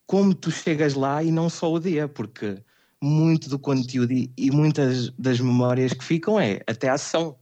como 0.06 0.34
tu 0.34 0.51
chegas 0.51 0.93
lá 0.93 1.23
e 1.23 1.32
não 1.32 1.49
só 1.49 1.71
o 1.71 1.80
dia, 1.80 2.08
porque 2.10 2.62
muito 3.01 3.47
do 3.47 3.58
conteúdo 3.58 4.12
e, 4.12 4.51
muitas 4.51 5.10
das 5.12 5.39
memórias 5.39 5.93
que 5.93 6.03
ficam 6.03 6.38
é 6.38 6.62
até 6.67 6.89
a 6.89 6.93
ação. 6.95 7.38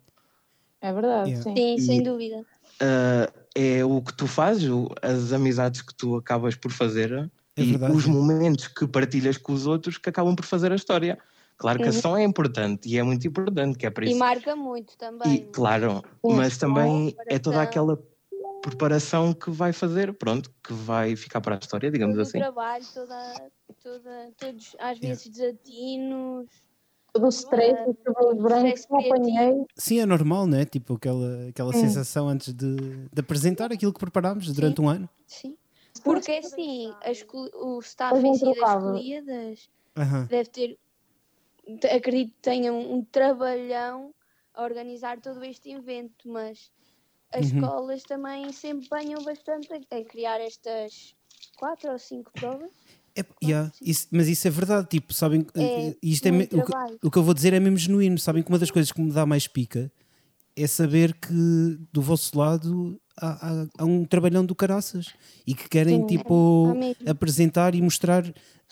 É 0.81 0.93
verdade, 0.93 1.31
Yeah. 1.31 1.43
sim. 1.43 1.55
Sim, 1.55 1.77
sem 1.79 2.03
dúvida. 2.03 2.45
Ah, 2.79 3.31
é 3.55 3.83
o 3.83 4.01
que 4.01 4.13
tu 4.13 4.27
fazes, 4.27 4.69
as 5.01 5.31
amizades 5.31 5.81
que 5.81 5.95
tu 5.95 6.15
acabas 6.15 6.55
por 6.55 6.71
fazer 6.71 7.31
É 7.57 7.63
e 7.63 7.71
verdade, 7.71 7.95
os 7.95 8.05
é. 8.05 8.07
momentos 8.09 8.67
que 8.67 8.85
partilhas 8.85 9.38
com 9.38 9.53
os 9.53 9.65
outros 9.65 9.97
que 9.97 10.09
acabam 10.09 10.35
por 10.35 10.45
fazer 10.45 10.71
a 10.71 10.75
história. 10.75 11.17
Claro 11.57 11.79
que 11.79 11.85
a 11.85 11.91
Uhum. 11.91 11.97
ação 11.97 12.17
é 12.17 12.23
importante 12.23 12.89
e 12.89 12.97
é 12.97 13.03
muito 13.03 13.25
importante, 13.27 13.77
que 13.77 13.85
é 13.85 13.89
para 13.89 14.05
E 14.05 14.09
isso. 14.09 14.19
marca 14.19 14.55
muito 14.55 14.97
também. 14.97 15.35
E, 15.35 15.39
claro, 15.51 16.01
Sim, 16.25 16.35
mas 16.35 16.57
também 16.57 17.15
é 17.27 17.39
toda 17.39 17.61
aquela 17.61 17.97
preparação 18.61 19.33
que 19.33 19.49
vai 19.51 19.71
fazer, 19.71 20.13
pronto, 20.17 20.49
que 20.63 20.73
vai 20.73 21.15
ficar 21.15 21.39
para 21.39 21.55
a 21.55 21.59
história, 21.59 21.89
digamos 21.89 22.15
todo 22.15 22.23
assim. 22.23 22.37
o 22.39 22.41
trabalho, 22.41 22.85
toda, 22.93 23.51
toda, 23.81 24.31
todos, 24.37 24.75
às 24.79 24.99
vezes, 24.99 25.27
desatinos. 25.29 26.47
Todo 27.13 27.27
o 27.27 27.29
stress, 27.29 27.89
os 27.89 27.95
cabelos 28.03 28.43
brancos 28.43 28.85
que 28.85 28.93
eu 28.93 28.97
apanhei. 28.99 29.65
Sim, 29.77 29.99
é 30.01 30.05
normal, 30.05 30.45
né? 30.45 30.65
Tipo 30.65 30.95
aquela, 30.95 31.47
aquela 31.47 31.71
Sim. 31.71 31.79
sensação 31.79 32.27
antes 32.27 32.51
de, 32.53 32.75
de 32.75 33.19
apresentar 33.21 33.71
aquilo 33.71 33.93
que 33.93 33.99
preparámos 34.01 34.51
durante 34.51 34.81
um 34.81 34.89
ano. 34.89 35.09
Sim. 35.25 35.55
Porque 36.03 36.33
assim, 36.33 36.91
a 37.01 37.11
escol- 37.11 37.49
o 37.53 37.79
staff 37.79 38.19
em 38.27 38.33
si 38.33 38.43
das 39.23 39.69
Aham. 39.97 40.25
deve 40.25 40.49
ter, 40.49 40.75
te- 40.75 40.79
acredito 41.91 42.34
que 42.36 42.41
tenham 42.41 42.80
um 42.93 43.04
trabalhão 43.04 44.13
a 44.54 44.63
organizar 44.63 45.19
todo 45.19 45.43
este 45.43 45.71
evento, 45.71 46.28
mas 46.28 46.71
as 47.34 47.51
Uhum. 47.51 47.60
escolas 47.60 48.04
também 48.04 48.51
se 48.51 48.69
empenham 48.69 49.23
bastante 49.23 49.67
a, 49.73 50.04
criar 50.06 50.39
estas 50.39 51.15
quatro 51.58 51.91
ou 51.91 51.99
cinco 51.99 52.32
provas. 52.34 52.71
É, 53.17 53.23
yeah, 53.43 53.71
isso- 53.82 54.08
mas 54.12 54.28
isso 54.28 54.47
é 54.47 54.51
verdade, 54.51 54.88
tipo, 54.89 55.13
sabem, 55.13 55.45
É 55.56 55.89
eh, 55.89 55.97
isto 56.04 56.28
é 56.28 56.32
me- 56.32 56.43
o, 56.51 56.63
que, 56.65 56.71
o 57.08 57.12
que 57.12 57.17
eu 57.17 57.23
vou 57.23 57.34
dizer 57.34 57.54
é 57.54 57.60
mesmo 57.60 57.78
genuíno, 57.78 58.17
sabem 58.19 58.43
que 58.43 58.49
uma 58.49 58.60
das 58.60 58.69
coisas 58.71 58.91
que 58.91 59.01
me 59.01 59.12
dá 59.12 59.25
mais 59.25 59.47
pica 59.47 59.91
é 60.56 60.67
saber 60.67 61.13
que 61.13 61.34
do 61.93 62.01
vosso 62.01 62.38
lado 62.38 62.99
há, 63.17 63.62
há- 63.63 63.67
há 63.80 63.86
um 63.86 64.04
trabalhão 64.06 64.45
do 64.45 64.54
caraças 64.56 65.13
e 65.47 65.54
que 65.56 65.67
querem 65.69 65.99
Sim, 66.01 66.06
tipo 66.06 66.67
há 66.69 66.75
mesmo. 66.75 67.10
apresentar 67.10 67.73
e 67.75 67.82
mostrar 67.82 68.23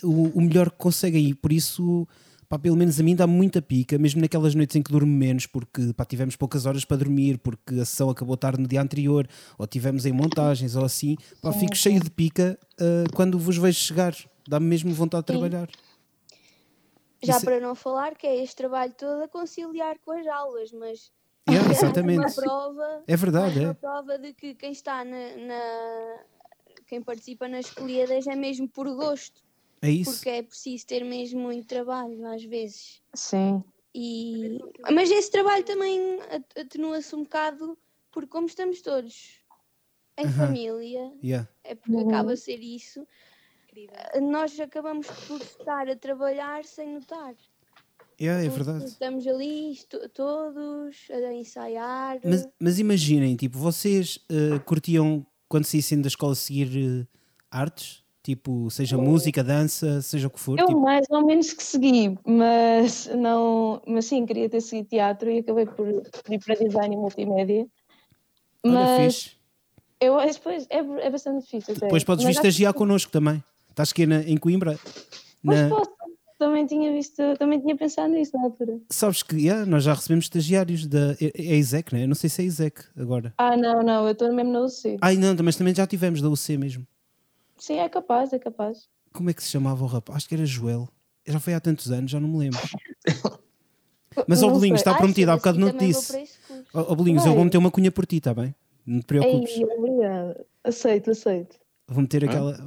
o, 0.02 0.38
o 0.38 0.42
melhor 0.42 0.70
que 0.72 0.78
conseguem 0.78 1.30
e 1.30 1.34
por 1.34 1.52
isso 1.54 2.08
pá, 2.54 2.60
pelo 2.60 2.76
menos 2.78 3.00
a 3.00 3.04
mim 3.04 3.16
dá 3.16 3.26
muita 3.26 3.64
pica, 3.64 3.98
mesmo 3.98 4.22
naquelas 4.22 4.54
noites 4.54 4.76
em 4.76 4.84
que 4.84 4.92
durmo 4.92 5.12
menos 5.12 5.48
porque 5.48 5.92
pá, 5.94 6.06
tivemos 6.06 6.36
poucas 6.36 6.68
horas 6.68 6.86
para 6.86 6.98
dormir, 6.98 7.40
porque 7.40 7.74
a 7.80 7.86
sessão 7.86 8.12
acabou 8.12 8.38
tarde 8.38 8.62
no 8.62 8.68
dia 8.68 8.80
anterior, 8.80 9.28
ou 9.58 9.66
tivemos 9.66 10.06
em 10.06 10.12
montagens 10.14 10.76
ou 10.76 10.86
assim, 10.86 11.16
pá, 11.42 11.52
fico 11.52 11.76
cheio 11.76 12.00
de 12.00 12.12
pica 12.12 12.60
ah, 12.80 13.06
quando 13.16 13.40
vos 13.40 13.58
vejo 13.58 13.80
chegar, 13.80 14.14
dá-me 14.48 14.68
mesmo 14.68 14.94
vontade 14.94 15.26
de 15.26 15.34
Sim. 15.34 15.40
trabalhar. 15.40 15.68
Já 17.24 17.38
Isso- 17.38 17.46
para 17.46 17.60
não 17.60 17.74
falar 17.74 18.16
que 18.16 18.28
é 18.28 18.44
este 18.44 18.56
trabalho 18.58 18.94
todo 18.94 19.24
a 19.24 19.28
conciliar 19.28 19.98
com 20.06 20.12
as 20.12 20.28
aulas, 20.28 20.72
mas 20.74 21.12
Yeah, 21.50 21.68
é 21.68 21.72
uma 21.74 21.76
exatamente. 21.76 22.36
prova 22.36 23.04
É 23.08 23.18
verdade, 23.18 23.60
uma 23.62 23.72
é. 23.72 23.74
prova 23.74 24.20
de 24.20 24.32
que 24.34 24.54
quem 24.54 24.72
está 24.72 25.04
na, 25.04 25.36
na- 25.38 26.20
quem 26.86 27.02
participa 27.02 27.48
nas 27.48 27.66
escolhidas 27.66 28.28
é 28.28 28.36
mesmo 28.36 28.70
por 28.70 28.88
gosto, 28.96 29.42
É 29.84 29.90
isso. 29.92 30.12
porque 30.12 30.30
é 30.30 30.42
preciso 30.42 30.86
ter 30.88 31.04
mesmo 31.04 31.42
muito 31.42 31.68
trabalho 31.68 32.26
às 32.28 32.44
vezes. 32.44 33.02
Sim. 33.14 33.64
E... 33.94 34.58
Mas 34.92 35.12
esse 35.12 35.30
trabalho 35.30 35.64
também 35.64 36.20
at- 36.22 36.58
atenua-se 36.60 37.16
um 37.16 37.24
bocado 37.24 37.78
porque 38.12 38.30
como 38.30 38.48
estamos 38.48 38.82
todos 38.82 39.40
em 40.18 40.26
Aham. 40.26 40.48
família, 40.48 41.12
Yeah. 41.24 41.50
é 41.64 41.76
porque 41.76 41.92
Uhum. 41.96 42.08
acaba 42.08 42.34
a 42.34 42.38
ser 42.38 42.60
isso, 42.60 43.06
querida. 43.68 43.94
nós 44.22 44.60
acabamos 44.60 45.08
por 45.28 45.42
estar 45.42 45.90
a 45.90 45.96
trabalhar 45.96 46.64
sem 46.66 46.94
notar. 46.94 47.36
Yeah, 48.22 48.44
é 48.44 48.48
verdade. 48.50 48.86
Estamos 48.86 49.26
ali 49.28 49.76
todos 50.14 50.96
a 51.12 51.34
ensaiar. 51.34 52.20
Mas, 52.24 52.48
mas 52.60 52.80
imaginem, 52.80 53.36
tipo, 53.36 53.58
vocês 53.58 54.20
eh, 54.30 54.60
curtiam 54.60 55.26
quando 55.50 55.66
saíssem 55.66 56.00
da 56.00 56.08
escola 56.08 56.36
seguir 56.36 56.70
eh, 56.78 57.08
artes? 57.50 58.03
Tipo, 58.24 58.70
seja 58.72 58.98
música, 58.98 59.44
dança, 59.44 60.02
seja 60.02 60.28
o 60.28 60.30
que 60.30 60.40
for? 60.40 60.58
Eu 60.58 60.66
tipo, 60.66 60.80
mais 60.80 61.06
ou 61.10 61.26
menos 61.26 61.52
que 61.52 61.62
segui, 61.62 62.18
mas 62.26 63.08
não, 63.08 63.82
mas 63.86 64.06
sim, 64.06 64.26
queria 64.26 64.48
ter 64.48 64.62
seguido 64.62 64.88
teatro 64.88 65.30
e 65.30 65.40
acabei 65.40 65.66
por 65.66 65.90
ir 65.90 66.40
para 66.40 66.56
design 66.56 66.96
e 66.96 66.98
multimédia. 66.98 67.68
olha, 68.66 68.74
Mas 68.76 69.36
eu 70.00 70.18
depois 70.26 70.66
é, 70.70 70.78
é 70.78 71.10
bastante 71.10 71.44
difícil. 71.44 71.76
Depois 71.76 72.06
podes 72.06 72.24
vir 72.24 72.30
Mas 72.30 72.38
estagiar 72.38 72.74
connosco 72.74 73.12
também. 73.12 73.44
Estás 73.70 73.92
aqui 73.92 74.06
na, 74.06 74.22
em 74.22 74.38
Coimbra? 74.38 74.80
Pois 75.44 75.60
Na- 75.60 75.70
posso. 75.70 75.92
também 76.40 76.66
tinha 76.66 76.94
visto, 76.94 77.22
também 77.38 77.60
tinha 77.60 77.76
pensado 77.76 78.14
nisso 78.14 78.32
na 78.38 78.44
altura. 78.44 78.80
Sabes 78.90 79.22
que 79.22 79.36
yeah, 79.36 79.66
nós 79.66 79.84
já 79.84 79.94
recebemos 79.94 80.26
estagiários 80.26 80.88
da. 80.88 81.12
É, 81.20 81.50
é 81.50 81.52
a 81.52 81.56
ISEC, 81.58 81.94
né? 81.94 82.04
Eu 82.04 82.08
não 82.08 82.16
sei 82.16 82.30
se 82.30 82.42
é 82.42 82.46
ISEC 82.46 82.86
agora. 82.98 83.34
Ah, 83.38 83.58
não, 83.58 83.84
não, 83.84 84.06
eu 84.06 84.14
estou 84.14 84.32
mesmo 84.34 84.54
na 84.54 84.62
UC. 84.62 84.98
Ai 85.02 85.18
não, 85.18 85.36
mas 85.44 85.58
também 85.58 85.76
já 85.76 85.86
tivemos 85.86 86.22
da 86.22 86.30
UC 86.30 86.58
mesmo. 86.58 86.88
Sim, 87.58 87.80
é 87.80 87.90
capaz, 87.90 88.34
é 88.34 88.40
capaz. 88.40 88.88
Como 89.12 89.30
é 89.30 89.34
que 89.34 89.44
se 89.44 89.50
chamava 89.50 89.84
o 89.84 89.88
rapaz? 89.88 90.18
Acho 90.18 90.30
que 90.30 90.36
era 90.36 90.46
Joel. 90.46 90.90
Já 91.26 91.40
foi 91.40 91.54
há 91.54 91.60
tantos 91.60 91.92
anos, 91.92 92.12
já 92.12 92.20
não 92.20 92.28
me 92.28 92.38
lembro. 92.38 92.60
Mas 94.28 94.44
ao 94.44 94.52
Bolinhos, 94.52 94.80
está 94.80 94.94
prometido, 94.96 95.32
há 95.32 95.36
bocado 95.36 95.60
não 95.60 95.72
te 95.72 95.88
disse. 95.88 96.30
Ó 96.74 96.92
ó, 96.92 96.96
Bolinhos, 96.96 97.26
eu 97.26 97.34
vou 97.34 97.44
meter 97.44 97.58
uma 97.58 97.72
cunha 97.72 97.92
por 97.92 98.06
ti, 98.06 98.18
está 98.18 98.34
bem? 98.34 98.54
Não 98.86 99.00
te 99.00 99.06
preocupes. 99.06 99.56
Ei, 99.56 99.66
obrigada. 99.66 100.46
Aceito, 100.64 101.12
aceito. 101.12 101.58
Vou 101.88 102.02
meter 102.02 102.26
aquela. 102.26 102.58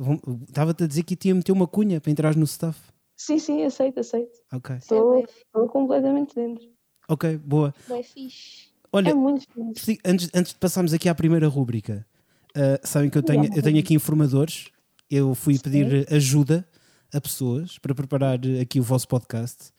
Estava-te 0.49 0.85
a 0.85 0.87
dizer 0.87 1.03
que 1.03 1.17
te 1.17 1.29
ia 1.29 1.35
meter 1.35 1.53
uma 1.53 1.67
cunha 1.67 2.01
para 2.01 2.11
entrares 2.11 2.37
no 2.37 2.45
staff. 2.45 2.79
Sim, 3.17 3.39
sim, 3.39 3.63
aceito, 3.65 4.01
aceito. 4.01 4.39
Ok. 4.53 4.75
É 4.75 4.79
Estou 4.79 5.25
estou 5.25 5.69
completamente 5.69 6.35
dentro. 6.35 6.65
Ok, 7.09 7.39
boa. 7.39 7.75
bué 7.89 8.03
fixe. 8.03 8.69
Olha, 8.93 9.11
É 9.11 9.15
muito 9.15 9.47
fixe. 9.75 9.99
Antes, 10.05 10.31
antes 10.35 10.53
de 10.53 10.59
passarmos 10.59 10.93
aqui 10.93 11.09
à 11.09 11.15
primeira 11.15 11.49
rúbrica, 11.49 12.07
ah, 12.55 12.81
sabem 12.83 13.09
que 13.09 13.17
eu 13.17 13.23
tenho, 13.23 13.45
eu 13.55 13.63
tenho 13.63 13.79
aqui 13.79 13.95
informadores. 13.95 14.71
Eu 15.11 15.35
fui 15.35 15.59
pedir 15.59 16.07
ajuda 16.13 16.67
a 17.13 17.21
pessoas 17.21 17.79
para 17.79 17.95
preparar 17.95 18.39
aqui 18.61 18.81
o 18.81 18.83
vosso 18.83 19.07
podcast 19.07 19.71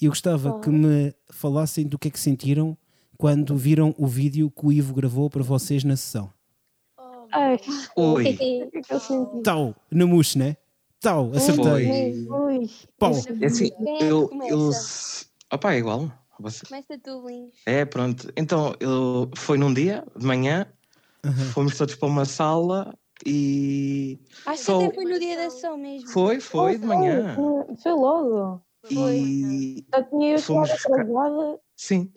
e 0.00 0.04
eu 0.04 0.10
gostava 0.10 0.60
que 0.60 0.68
me 0.70 1.12
falassem 1.30 1.86
do 1.86 1.98
que 1.98 2.08
é 2.08 2.10
que 2.10 2.20
sentiram 2.20 2.76
quando 3.18 3.56
viram 3.56 3.94
o 3.98 4.06
vídeo 4.06 4.50
que 4.50 4.66
o 4.66 4.72
Ivo 4.72 4.94
gravou 4.94 5.28
para 5.28 5.42
vocês 5.42 5.82
na 5.82 5.96
sessão. 5.96 6.30
Oh, 7.96 8.12
Oi. 8.12 8.32
o 8.32 8.36
que 8.36 8.78
é 8.78 8.82
que 8.82 8.92
eu 8.92 9.00
senti? 9.00 9.42
Tal, 9.42 9.74
na 9.90 10.06
mousse, 10.06 10.38
né? 10.38 10.56
Tal, 11.00 11.32
acertei. 11.34 12.24
Foi. 12.26 12.58
Ui, 12.58 12.70
Pau. 12.98 13.12
É 13.40 13.46
assim, 13.46 13.70
é 14.00 14.04
eu. 14.04 14.30
eu 14.48 14.70
opá, 15.52 15.74
é 15.74 15.78
igual. 15.78 16.10
Você- 16.38 16.66
Começa 16.66 16.98
tu, 16.98 17.26
Linhos. 17.26 17.54
É, 17.66 17.84
pronto. 17.84 18.30
Então, 18.36 18.74
eu, 18.78 19.30
foi 19.34 19.58
num 19.58 19.72
dia, 19.74 20.04
de 20.16 20.24
manhã, 20.24 20.66
fomos 21.52 21.76
todos 21.76 21.94
para 21.96 22.08
uma 22.08 22.24
sala 22.24 22.96
e. 23.24 24.18
Acho 24.44 24.62
Só- 24.62 24.78
que 24.78 24.84
até 24.86 24.94
foi 24.94 25.04
no 25.04 25.18
dia 25.18 25.36
da 25.36 25.46
ação 25.46 25.76
mesmo. 25.76 26.08
Foi, 26.08 26.40
foi, 26.40 26.78
de 26.78 26.86
manhã. 26.86 27.34
Foi, 27.34 27.76
foi 27.76 27.92
logo. 27.92 28.62
E. 28.90 29.84
Já 29.92 30.02
tinha 30.02 30.32
eu 30.32 30.38
Fomos 30.38 30.70
atrasada, 30.70 31.60
Sim, 31.76 32.12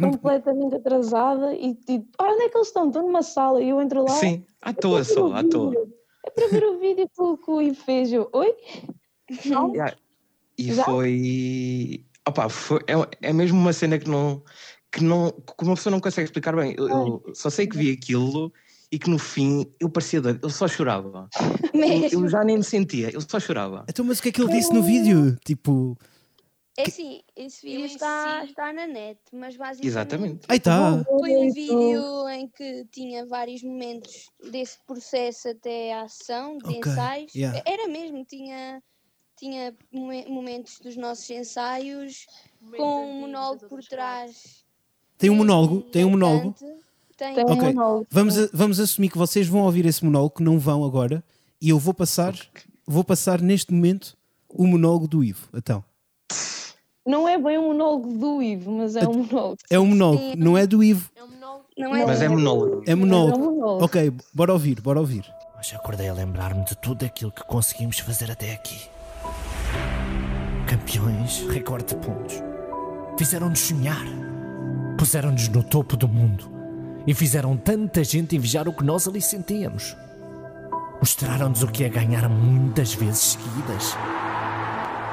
completamente 0.00 0.76
atrasada 0.76 1.54
e 1.54 1.74
tipo, 1.74 2.08
ah, 2.18 2.32
onde 2.32 2.44
é 2.44 2.48
que 2.48 2.56
eles 2.56 2.68
estão? 2.68 2.88
Estão 2.88 3.02
numa 3.02 3.22
sala 3.22 3.62
e 3.62 3.68
eu 3.68 3.80
entro 3.80 4.02
lá. 4.02 4.10
sim. 4.10 4.44
À 4.62 4.70
é 4.70 4.72
toa 4.72 5.04
só, 5.04 5.32
à 5.32 5.42
toa. 5.42 5.72
É 6.24 6.30
para 6.30 6.48
ver 6.48 6.64
o 6.64 6.78
vídeo 6.78 7.08
que 7.08 7.50
o 7.50 7.62
Ivo 7.62 7.82
fez. 7.82 8.12
Eu, 8.12 8.28
Oi? 8.32 8.54
Não? 9.46 9.72
Yeah. 9.72 9.96
E 10.58 10.74
Já? 10.74 10.84
foi. 10.84 12.04
Opá, 12.28 12.48
foi 12.48 12.80
é, 12.86 13.28
é 13.28 13.32
mesmo 13.32 13.58
uma 13.58 13.72
cena 13.72 13.98
que 13.98 14.08
não. 14.08 14.42
que 14.92 15.02
não. 15.02 15.30
que 15.30 15.64
uma 15.64 15.74
pessoa 15.74 15.90
não 15.90 16.00
consegue 16.00 16.26
explicar 16.26 16.54
bem. 16.54 16.74
Eu, 16.76 16.88
eu 16.88 17.34
só 17.34 17.48
sei 17.48 17.66
que 17.66 17.76
vi 17.76 17.90
aquilo 17.90 18.52
e 18.92 18.98
que 18.98 19.08
no 19.08 19.18
fim 19.18 19.72
eu 19.78 19.88
parecia 19.88 20.20
doido, 20.20 20.40
eu 20.42 20.50
só 20.50 20.66
chorava. 20.66 21.28
Eu, 21.72 21.80
Mesmo. 21.80 22.24
eu 22.24 22.28
já 22.28 22.44
nem 22.44 22.58
me 22.58 22.64
sentia, 22.64 23.10
eu 23.10 23.20
só 23.20 23.38
chorava. 23.40 23.84
Então, 23.88 24.04
mas 24.04 24.18
o 24.18 24.22
que 24.22 24.28
é 24.28 24.32
que 24.32 24.40
ele 24.42 24.50
disse 24.50 24.72
no 24.72 24.82
vídeo? 24.82 25.36
Tipo, 25.44 25.96
É 26.76 26.82
assim, 26.82 27.22
esse 27.34 27.64
vídeo 27.64 27.86
está, 27.86 28.40
si- 28.44 28.50
está 28.50 28.72
na 28.72 28.86
net, 28.86 29.18
mas 29.32 29.56
basicamente 29.56 29.86
Exatamente. 29.86 30.40
aí 30.48 30.60
tá. 30.60 31.04
foi 31.08 31.36
um 31.36 31.52
vídeo 31.52 32.28
em 32.28 32.48
que 32.48 32.84
tinha 32.92 33.24
vários 33.26 33.62
momentos 33.62 34.26
desse 34.50 34.78
processo 34.86 35.48
até 35.48 35.92
à 35.94 36.02
ação, 36.02 36.58
de 36.58 36.66
Ok, 36.66 36.78
ensaios. 36.92 37.34
yeah. 37.34 37.62
Era 37.64 37.88
mesmo, 37.88 38.24
tinha, 38.24 38.82
tinha 39.36 39.74
momen- 39.92 40.28
momentos 40.28 40.78
dos 40.80 40.96
nossos 40.96 41.30
ensaios 41.30 42.26
com 42.76 43.10
um 43.10 43.20
monólogo 43.20 43.68
por 43.68 43.80
trás. 43.84 44.64
Tem 45.16 45.30
um 45.30 45.36
monólogo, 45.36 45.82
tem 45.82 46.04
um 46.04 46.10
monólogo. 46.10 46.54
Tem, 47.34 47.44
um 47.44 47.56
monólogo. 47.56 48.06
Vamos, 48.10 48.38
a- 48.38 48.48
vamos 48.52 48.80
assumir 48.80 49.10
que 49.10 49.18
vocês 49.18 49.46
vão 49.46 49.60
ouvir 49.62 49.84
esse 49.86 50.04
monólogo, 50.04 50.36
que 50.36 50.42
não 50.42 50.58
vão 50.58 50.84
agora, 50.84 51.22
e 51.60 51.68
eu 51.68 51.78
vou 51.78 51.92
passar, 51.94 52.34
vou 52.86 53.04
passar 53.04 53.40
neste 53.40 53.72
momento 53.72 54.16
o 54.48 54.66
monólogo 54.66 55.06
do 55.06 55.22
Ivo. 55.22 55.48
Então, 55.54 55.84
Não 57.06 57.28
é 57.28 57.36
bem 57.38 57.58
um 57.58 57.68
monólogo 57.68 58.12
do 58.12 58.42
Ivo, 58.42 58.70
mas 58.72 58.94
é 58.96 59.06
um 59.08 59.14
monólogo. 59.24 59.56
é 59.70 59.78
um 59.80 59.86
monólogo, 59.86 60.22
Sim. 60.22 60.34
não 60.36 60.56
é 60.58 60.66
do 60.66 60.82
Ivo, 60.84 61.10
É 61.16 61.22
um 61.24 61.28
monólogo. 61.28 61.64
Não 61.78 61.96
é 61.96 62.06
Mas 62.06 62.20
é 62.22 62.28
monólogo. 62.28 62.74
é 62.74 62.78
Mas 62.78 62.88
é 62.88 62.94
monólogo. 62.94 63.38
monólogo. 63.38 63.84
Ok, 63.84 64.12
bora 64.34 64.52
ouvir, 64.52 64.80
bora 64.80 65.00
ouvir. 65.00 65.24
Mas 65.56 65.72
acordei 65.74 66.08
a 66.08 66.12
lembrar-me 66.14 66.64
de 66.64 66.76
tudo 66.76 67.04
aquilo 67.04 67.30
que 67.32 67.42
conseguimos 67.44 67.98
fazer 67.98 68.30
até 68.30 68.52
aqui. 68.54 68.78
Campeões, 70.66 71.44
recorde 71.48 71.94
de 71.94 71.96
pontos. 72.06 72.36
Fizeram-nos 73.18 73.58
sonhar. 73.60 74.04
Puseram-nos 74.98 75.48
no 75.48 75.62
topo 75.62 75.96
do 75.96 76.06
mundo. 76.08 76.50
E 77.06 77.14
fizeram 77.14 77.56
tanta 77.56 78.04
gente 78.04 78.36
invejar 78.36 78.68
o 78.68 78.72
que 78.72 78.84
nós 78.84 79.08
ali 79.08 79.20
sentíamos. 79.20 79.96
Mostraram-nos 81.00 81.62
o 81.62 81.66
que 81.66 81.84
é 81.84 81.88
ganhar 81.88 82.28
muitas 82.28 82.92
vezes 82.94 83.38
seguidas. 83.38 83.96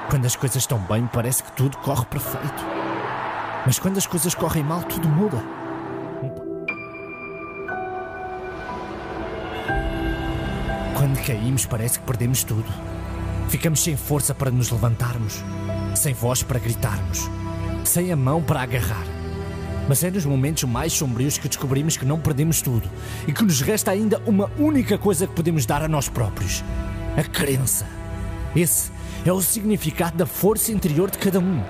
Quando 0.09 0.25
as 0.25 0.35
coisas 0.35 0.57
estão 0.57 0.79
bem, 0.79 1.07
parece 1.07 1.43
que 1.43 1.51
tudo 1.53 1.77
corre 1.77 2.05
perfeito. 2.05 2.65
Mas 3.65 3.79
quando 3.79 3.97
as 3.97 4.05
coisas 4.05 4.35
correm 4.35 4.63
mal, 4.63 4.83
tudo 4.83 5.07
muda. 5.07 5.41
Quando 10.97 11.25
caímos, 11.25 11.65
parece 11.65 11.99
que 11.99 12.05
perdemos 12.05 12.43
tudo. 12.43 12.71
Ficamos 13.49 13.81
sem 13.81 13.95
força 13.95 14.35
para 14.35 14.51
nos 14.51 14.69
levantarmos, 14.71 15.43
sem 15.95 16.13
voz 16.13 16.43
para 16.43 16.59
gritarmos, 16.59 17.29
sem 17.85 18.11
a 18.11 18.15
mão 18.15 18.41
para 18.41 18.61
agarrar. 18.61 19.16
Mas 19.87 20.03
é 20.03 20.11
nos 20.11 20.25
momentos 20.25 20.63
mais 20.65 20.91
sombrios 20.93 21.37
que 21.37 21.47
descobrimos 21.47 21.95
que 21.95 22.05
não 22.05 22.19
perdemos 22.19 22.61
tudo 22.61 22.89
e 23.27 23.31
que 23.31 23.43
nos 23.43 23.61
resta 23.61 23.91
ainda 23.91 24.21
uma 24.25 24.51
única 24.57 24.97
coisa 24.97 25.25
que 25.25 25.33
podemos 25.33 25.65
dar 25.65 25.81
a 25.81 25.87
nós 25.87 26.09
próprios: 26.09 26.63
a 27.15 27.23
crença. 27.23 27.85
Esse 28.55 28.91
é 29.25 29.31
o 29.31 29.41
significado 29.41 30.17
da 30.17 30.25
força 30.25 30.71
interior 30.71 31.09
de 31.09 31.17
cada 31.17 31.39
um. 31.39 31.61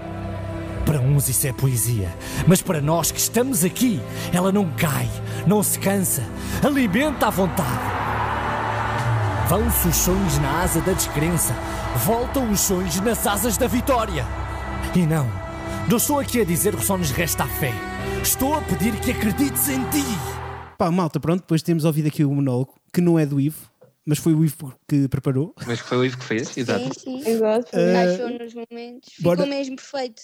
Para 0.86 1.01
uns 1.01 1.27
isso 1.27 1.45
é 1.45 1.51
poesia, 1.51 2.10
mas 2.47 2.62
para 2.62 2.80
nós 2.80 3.12
que 3.12 3.19
estamos 3.19 3.63
aqui, 3.65 3.99
ela 4.32 4.53
não 4.53 4.71
cai, 4.71 5.10
não 5.45 5.62
se 5.62 5.77
cansa, 5.77 6.23
alimenta 6.63 7.27
a 7.27 7.30
vontade. 7.30 7.97
Vão-se 9.49 9.88
os 9.88 9.95
sonhos 9.95 10.38
na 10.39 10.62
asa 10.62 10.80
da 10.82 10.93
descrença, 10.93 11.53
voltam 12.06 12.49
os 12.49 12.62
sonhos 12.62 12.99
nas 13.01 13.27
asas 13.27 13.58
da 13.58 13.67
vitória. 13.67 14.25
E 14.95 15.06
não, 15.06 15.30
não 15.89 15.97
estou 15.97 16.19
aqui 16.19 16.41
a 16.41 16.45
dizer 16.45 16.75
que 16.75 16.86
só 16.86 16.97
nos 16.97 17.12
resta 17.12 17.43
a 17.43 17.47
fé. 17.47 17.73
Estou 18.24 18.54
a 18.54 18.62
pedir 18.62 19.00
que 19.02 19.12
acredites 19.12 19.70
em 19.70 19.80
ti. 19.89 20.04
Pá, 20.78 20.91
malta, 20.91 21.20
pronto, 21.20 21.41
depois 21.41 21.62
temos 21.62 21.86
ouvido 21.86 22.08
aqui 22.08 22.24
o 22.24 22.34
monólogo, 22.34 22.76
que 22.93 23.02
não 23.02 23.17
é 23.17 23.26
do 23.26 23.39
Ivo, 23.39 23.70
mas 24.06 24.17
foi 24.20 24.34
o 24.34 24.43
Ivo 24.43 24.74
que 24.88 25.08
preparou. 25.08 25.54
Mas 25.65 25.80
foi 25.80 25.98
o 25.98 26.06
Ivo 26.06 26.17
que 26.17 26.24
fez, 26.26 26.56
exato. 26.58 26.93
Sim, 27.00 27.22
sim. 27.24 27.30
Exato. 27.30 27.70
Encaixou 27.78 28.30
nos 28.30 28.54
momentos. 28.54 29.13
bora- 29.22 29.38
Ficou 29.43 29.58
mesmo 29.58 29.76
perfeito. 29.76 30.22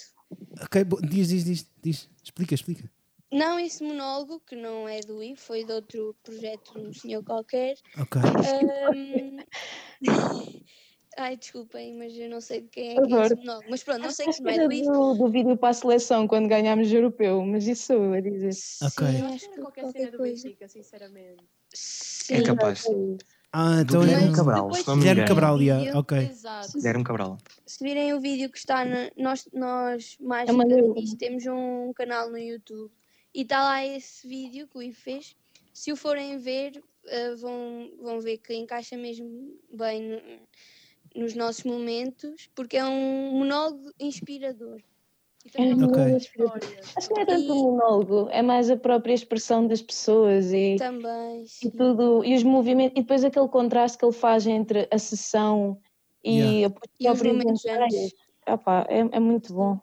Ok, 0.62 0.84
bo- 0.84 1.00
diz, 1.02 1.28
diz, 1.28 1.44
diz, 1.44 1.70
diz. 1.82 2.08
Explica, 2.22 2.54
explica. 2.54 2.90
Não 3.32 3.58
esse 3.58 3.82
monólogo, 3.82 4.40
que 4.46 4.54
não 4.54 4.88
é 4.88 5.00
do 5.00 5.20
Ivo, 5.22 5.40
foi 5.40 5.64
de 5.64 5.72
outro 5.72 6.14
projeto 6.22 6.72
de 6.74 6.86
um 6.86 6.92
senhor 6.92 7.22
qualquer. 7.24 7.74
Ok. 7.98 8.20
Ahm, 8.22 9.38
Ai, 11.16 11.36
desculpem, 11.36 11.94
mas 11.94 12.16
eu 12.16 12.28
não 12.28 12.40
sei 12.40 12.62
de 12.62 12.68
quem 12.68 12.90
é 12.96 13.00
que 13.00 13.14
é 13.14 13.20
esse 13.26 13.34
monólogo. 13.36 13.66
Mas 13.70 13.82
pronto, 13.84 14.02
não 14.02 14.10
sei 14.10 14.26
que 14.26 14.32
que 14.34 14.42
não 14.42 14.50
é 14.50 14.68
do 14.68 14.82
do, 14.92 15.14
do 15.14 15.28
vídeo 15.28 15.56
para 15.56 15.68
a 15.68 15.72
seleção 15.72 16.26
quando 16.26 16.48
ganhámos 16.48 16.90
o 16.90 16.94
europeu, 16.94 17.44
mas 17.44 17.66
isso 17.66 17.86
sou 17.86 18.04
eu 18.04 18.12
a 18.14 18.20
dizer. 18.20 18.50
Ok. 18.82 19.06
Sim, 19.06 19.18
Eu 19.20 19.26
acho 19.26 19.50
que 19.50 19.60
qualquer 19.60 19.82
qualquer 19.82 19.98
cena 20.00 20.10
do. 20.10 20.22
Benfica, 20.22 20.68
sinceramente. 20.68 21.44
Sim. 21.72 22.34
É 22.34 22.42
capaz. 22.42 22.84
Ah, 23.56 23.80
então 23.82 24.02
é. 24.02 24.06
Guilherme 24.06 24.26
Mas 24.26 24.36
Cabral, 24.36 24.70
Guilherme. 24.98 25.24
Cabral, 25.28 25.62
yeah, 25.62 25.98
ok. 25.98 26.18
Exato. 26.18 26.72
Guilherme 26.76 27.04
Cabral. 27.04 27.38
Se 27.64 27.84
virem 27.84 28.12
o 28.12 28.20
vídeo 28.20 28.50
que 28.50 28.58
está 28.58 28.84
na, 28.84 29.10
nós, 29.16 29.48
nós 29.52 30.16
mais 30.20 30.50
É 30.50 31.16
temos 31.16 31.46
um 31.46 31.92
canal 31.94 32.28
no 32.30 32.38
YouTube 32.38 32.90
e 33.32 33.42
está 33.42 33.62
lá 33.62 33.86
esse 33.86 34.26
vídeo 34.26 34.66
que 34.66 34.76
o 34.76 34.82
Ivo 34.82 34.98
fez. 35.00 35.36
Se 35.72 35.92
o 35.92 35.96
forem 35.96 36.36
ver, 36.38 36.82
eh, 37.06 37.34
vão, 37.36 37.90
vão 38.00 38.20
ver 38.20 38.38
que 38.38 38.54
encaixa 38.54 38.96
mesmo 38.96 39.56
bem 39.72 40.02
no- 40.02 40.40
nos 41.14 41.34
nossos 41.34 41.64
momentos, 41.64 42.48
porque 42.54 42.76
é 42.76 42.84
um 42.84 43.32
monólogo 43.38 43.90
inspirador. 44.00 44.80
E 45.44 45.50
É 45.54 45.74
uma 45.74 45.86
Ok. 45.86 46.04
boa 46.04 46.16
história. 46.16 46.80
Acho 46.96 47.08
que 47.08 47.14
não 47.14 47.22
é 47.22 47.26
tanto 47.26 47.52
um 47.52 47.62
monólogo, 47.72 48.28
é 48.30 48.40
mais 48.42 48.70
a 48.70 48.76
própria 48.76 49.12
expressão 49.12 49.66
das 49.66 49.82
pessoas 49.82 50.52
e, 50.52 50.76
Também, 50.78 51.44
e 51.62 51.70
tudo, 51.70 52.24
e 52.24 52.34
os 52.34 52.42
movimentos, 52.42 52.96
e 52.98 53.02
depois 53.02 53.22
aquele 53.24 53.48
contraste 53.48 53.98
que 53.98 54.04
ele 54.06 54.12
faz 54.12 54.46
entre 54.46 54.88
a 54.90 54.98
sessão 54.98 55.78
e 56.24 56.38
Yeah. 56.38 56.66
a 56.66 56.68
E 56.98 57.04
própria. 57.04 58.10
Epá, 58.46 58.86
é, 58.88 58.98
é 59.16 59.20
muito 59.20 59.52
bom. 59.54 59.78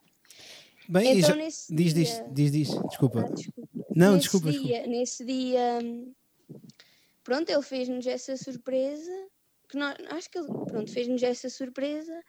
Bem, 0.89 1.17
Então, 1.17 1.30
já- 1.30 1.36
nesse 1.36 1.74
diz, 1.74 1.94
diz, 1.94 2.10
dia- 2.10 2.28
diz, 2.32 2.52
diz. 2.52 2.70
Desculpa. 2.89 3.20
Ah, 3.28 3.32
desculpa. 3.32 3.70
Não, 3.96 4.13
nesse 4.13 4.24
desculpa, 4.24 4.52
dia, 4.52 4.62
desculpa. 4.62 4.88
Nesse 4.89 5.26
dia, 5.26 5.80
hum, 5.84 6.12
pronto, 7.24 7.50
ele 7.50 7.62
fez-nos 7.62 8.06
essa 8.08 8.36
surpresa, 8.36 9.12
que 9.71 9.77
nós, 9.77 9.95
acho 10.10 10.29
que 10.29 10.38
ele, 10.38 10.47
pronto, 10.67 10.91
fez-nos 10.91 11.23
essa 11.23 11.49
surpresa 11.49 12.21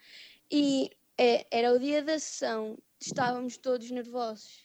E 0.50 0.90
é, 1.18 1.46
era 1.50 1.72
o 1.74 1.78
dia 1.78 2.02
da 2.02 2.18
sessão, 2.18 2.78
estávamos 3.00 3.56
todos 3.58 3.90
nervosos. 3.90 4.64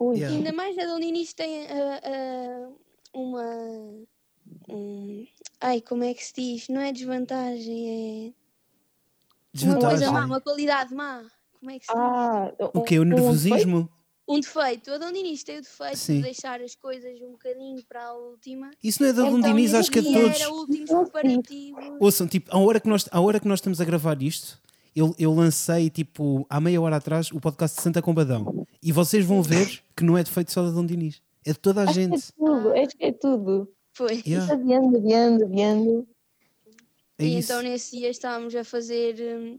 Ui, 0.00 0.16
Yeah. 0.18 0.36
Ainda 0.36 0.52
mais 0.52 0.78
a 0.78 0.84
Dona 0.84 1.04
Inês 1.04 1.32
tem 1.34 1.66
ah, 1.66 2.00
ah, 2.04 2.72
uma. 3.14 3.44
um- 4.68 5.26
ai, 5.60 5.80
como 5.80 6.04
é 6.04 6.14
que 6.14 6.24
se 6.24 6.32
diz? 6.34 6.68
Não 6.68 6.80
é 6.80 6.92
desvantagem, 6.92 7.88
é. 7.90 8.32
Uma 9.64 9.74
coisa 9.74 9.96
Desvantagem. 9.98 10.12
má, 10.12 10.24
uma 10.26 10.40
qualidade 10.40 10.94
má. 10.94 11.24
Como 11.58 11.70
é 11.70 11.78
que 11.78 11.86
se 11.86 11.92
diz? 11.92 12.00
ah, 12.00 12.52
O 12.74 12.82
que? 12.82 12.98
O 12.98 13.04
nervosismo? 13.04 13.90
Um 14.28 14.40
defeito. 14.40 14.90
A 14.90 14.98
Dona 14.98 15.16
Inês 15.16 15.42
tem 15.42 15.58
o 15.58 15.62
defeito 15.62 15.96
Sim. 15.96 16.16
de 16.16 16.22
deixar 16.22 16.60
as 16.60 16.74
coisas 16.74 17.18
um 17.22 17.32
bocadinho 17.32 17.82
para 17.88 18.04
a 18.08 18.12
última. 18.14 18.70
Isso 18.84 19.02
não 19.02 19.08
é 19.08 19.12
da 19.12 19.22
Então, 19.22 19.32
Londiniz, 19.32 19.72
acho 19.74 19.90
que 19.90 19.98
é 20.00 20.02
de 20.02 20.12
todos. 20.12 20.40
Era 20.40 20.50
últimos 20.52 20.90
preparativos. 20.90 21.84
Ouçam, 21.98 22.26
tipo, 22.26 22.54
a 22.54 22.58
hora 22.58 22.78
que 22.78 22.88
nós, 22.88 23.08
a 23.10 23.20
hora 23.20 23.40
que 23.40 23.48
nós 23.48 23.58
estamos 23.58 23.80
a 23.80 23.84
gravar 23.84 24.22
isto, 24.22 24.60
eu, 24.94 25.14
eu 25.18 25.32
lancei, 25.32 25.88
tipo, 25.88 26.44
há 26.50 26.60
meia 26.60 26.80
hora 26.80 26.96
atrás, 26.96 27.30
o 27.32 27.40
podcast 27.40 27.76
de 27.76 27.82
Santa 27.82 28.02
Combadão. 28.02 28.66
E 28.82 28.92
vocês 28.92 29.24
vão 29.24 29.42
ver 29.42 29.80
que 29.96 30.04
não 30.04 30.18
é 30.18 30.22
defeito 30.22 30.52
só 30.52 30.62
da 30.62 30.70
Dom 30.70 30.84
Dinis. 30.84 31.22
É 31.46 31.52
de 31.52 31.58
toda 31.58 31.80
a 31.80 31.84
acho 31.84 31.94
que 31.94 32.00
é 32.00 32.02
gente. 32.02 32.32
tudo, 32.36 32.72
acho 32.74 32.96
que 32.96 33.04
é 33.04 33.12
tudo. 33.12 33.72
Foi. 33.94 34.22
Yeah, 34.26 34.52
Adiando, 34.52 34.96
adiando, 34.98 35.44
adiando. 35.46 36.08
é 37.18 37.24
e 37.24 37.38
isso. 37.38 37.50
então 37.50 37.62
nesse 37.62 37.96
dia 37.96 38.10
estávamos 38.10 38.54
a 38.54 38.62
fazer. 38.64 39.16
hum, 39.20 39.58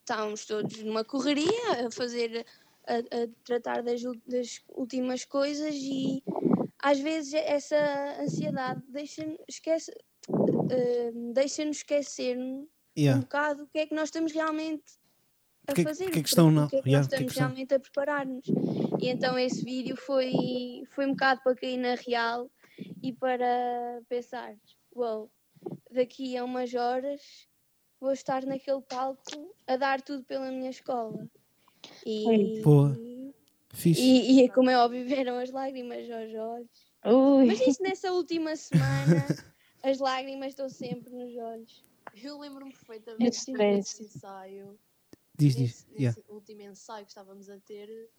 Estávamos 0.00 0.44
todos 0.44 0.82
numa 0.82 1.04
correria, 1.04 1.86
a 1.86 1.90
fazer. 1.92 2.44
A, 2.86 2.94
a 2.98 3.28
tratar 3.44 3.82
das, 3.82 4.02
das 4.26 4.60
últimas 4.70 5.24
coisas 5.24 5.74
e 5.74 6.22
às 6.78 6.98
vezes 6.98 7.32
essa 7.34 7.76
ansiedade 8.20 8.82
deixa-nos 8.88 9.38
esquece, 9.48 9.92
hum, 10.28 11.32
deixa-nos 11.32 11.78
esquecer 11.78 12.36
um 12.38 12.68
Yeah. 12.94 13.22
bocado 13.22 13.62
o 13.62 13.66
que 13.68 13.78
é 13.78 13.86
que 13.86 13.94
nós 13.94 14.08
estamos 14.08 14.32
realmente 14.32 14.82
a 15.66 15.72
Porque- 15.72 15.82
fazer. 15.84 16.04
porque 16.04 16.18
é 16.18 16.22
que 16.22 16.28
estão 16.28 16.44
porque- 16.46 16.54
na- 16.60 16.62
porque 16.66 16.76
é 16.76 16.82
que 16.82 16.88
yeah, 16.90 17.04
nós 17.04 17.06
é 17.06 17.08
que 17.08 17.14
estamos 17.24 17.32
estão? 17.32 17.46
realmente 17.48 17.74
a 17.74 17.80
preparar-nos. 17.80 18.44
E 19.00 19.08
então 19.08 19.38
esse 19.38 19.64
vídeo 19.64 19.96
foi, 19.96 20.32
foi 20.90 21.06
um 21.06 21.12
bocado 21.12 21.40
para 21.42 21.54
cair 21.56 21.78
na 21.78 21.94
real 21.94 22.50
e 23.02 23.12
para 23.14 24.02
pensar, 24.10 24.54
uau, 24.94 25.30
daqui 25.90 26.36
a 26.36 26.44
umas 26.44 26.74
horas 26.74 27.48
vou 27.98 28.12
estar 28.12 28.44
naquele 28.44 28.82
palco 28.82 29.56
a 29.66 29.76
dar 29.78 30.02
tudo 30.02 30.22
pela 30.24 30.50
minha 30.50 30.68
escola. 30.68 31.26
E, 32.06 32.60
Boa. 32.62 32.96
Fixe. 33.72 34.00
e, 34.02 34.44
e 34.44 34.48
como 34.50 34.70
é 34.70 34.76
óbvio, 34.78 35.04
vieram 35.04 35.38
as 35.38 35.50
lágrimas 35.50 36.08
aos 36.10 36.34
olhos. 36.34 36.92
Ui, 37.04 37.46
Mas 37.46 37.60
isso 37.66 37.82
nessa 37.82 38.12
última 38.12 38.54
semana, 38.54 39.26
as 39.82 39.98
lágrimas 39.98 40.48
estão 40.50 40.68
sempre 40.68 41.10
nos 41.12 41.34
olhos. 41.36 41.84
Eu 42.22 42.38
lembro-me 42.38 42.70
É 42.70 42.74
perfeitamente 42.74 43.36
stress. 43.36 43.98
desse 43.98 44.02
ensaio, 44.16 44.78
Diz, 45.38 45.56
nesse, 45.56 45.86
diz. 45.86 45.94
Yeah. 45.98 46.16
nesse 46.20 46.30
último 46.32 46.60
ensaio 46.62 47.04
que 47.06 47.10
estávamos 47.10 47.48
a 47.48 47.58
ter, 47.60 48.10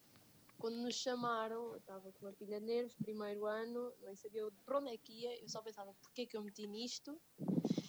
quando 0.58 0.78
nos 0.78 0.96
chamaram, 0.96 1.72
eu 1.72 1.78
estava 1.78 2.12
com 2.14 2.26
uma 2.26 2.34
pilha 2.34 2.60
de 2.60 2.66
nervos, 2.66 2.96
primeiro 2.96 3.46
ano, 3.46 3.94
nem 4.04 4.16
sabia 4.16 4.48
para 4.66 4.80
onde 4.80 4.90
é 4.94 4.98
que 4.98 5.14
ia, 5.22 5.42
eu 5.42 5.48
só 5.48 5.62
pensava 5.62 5.94
porque 6.02 6.22
é 6.24 6.26
que 6.26 6.36
eu 6.36 6.42
meti 6.42 6.66
nisto, 6.66 7.16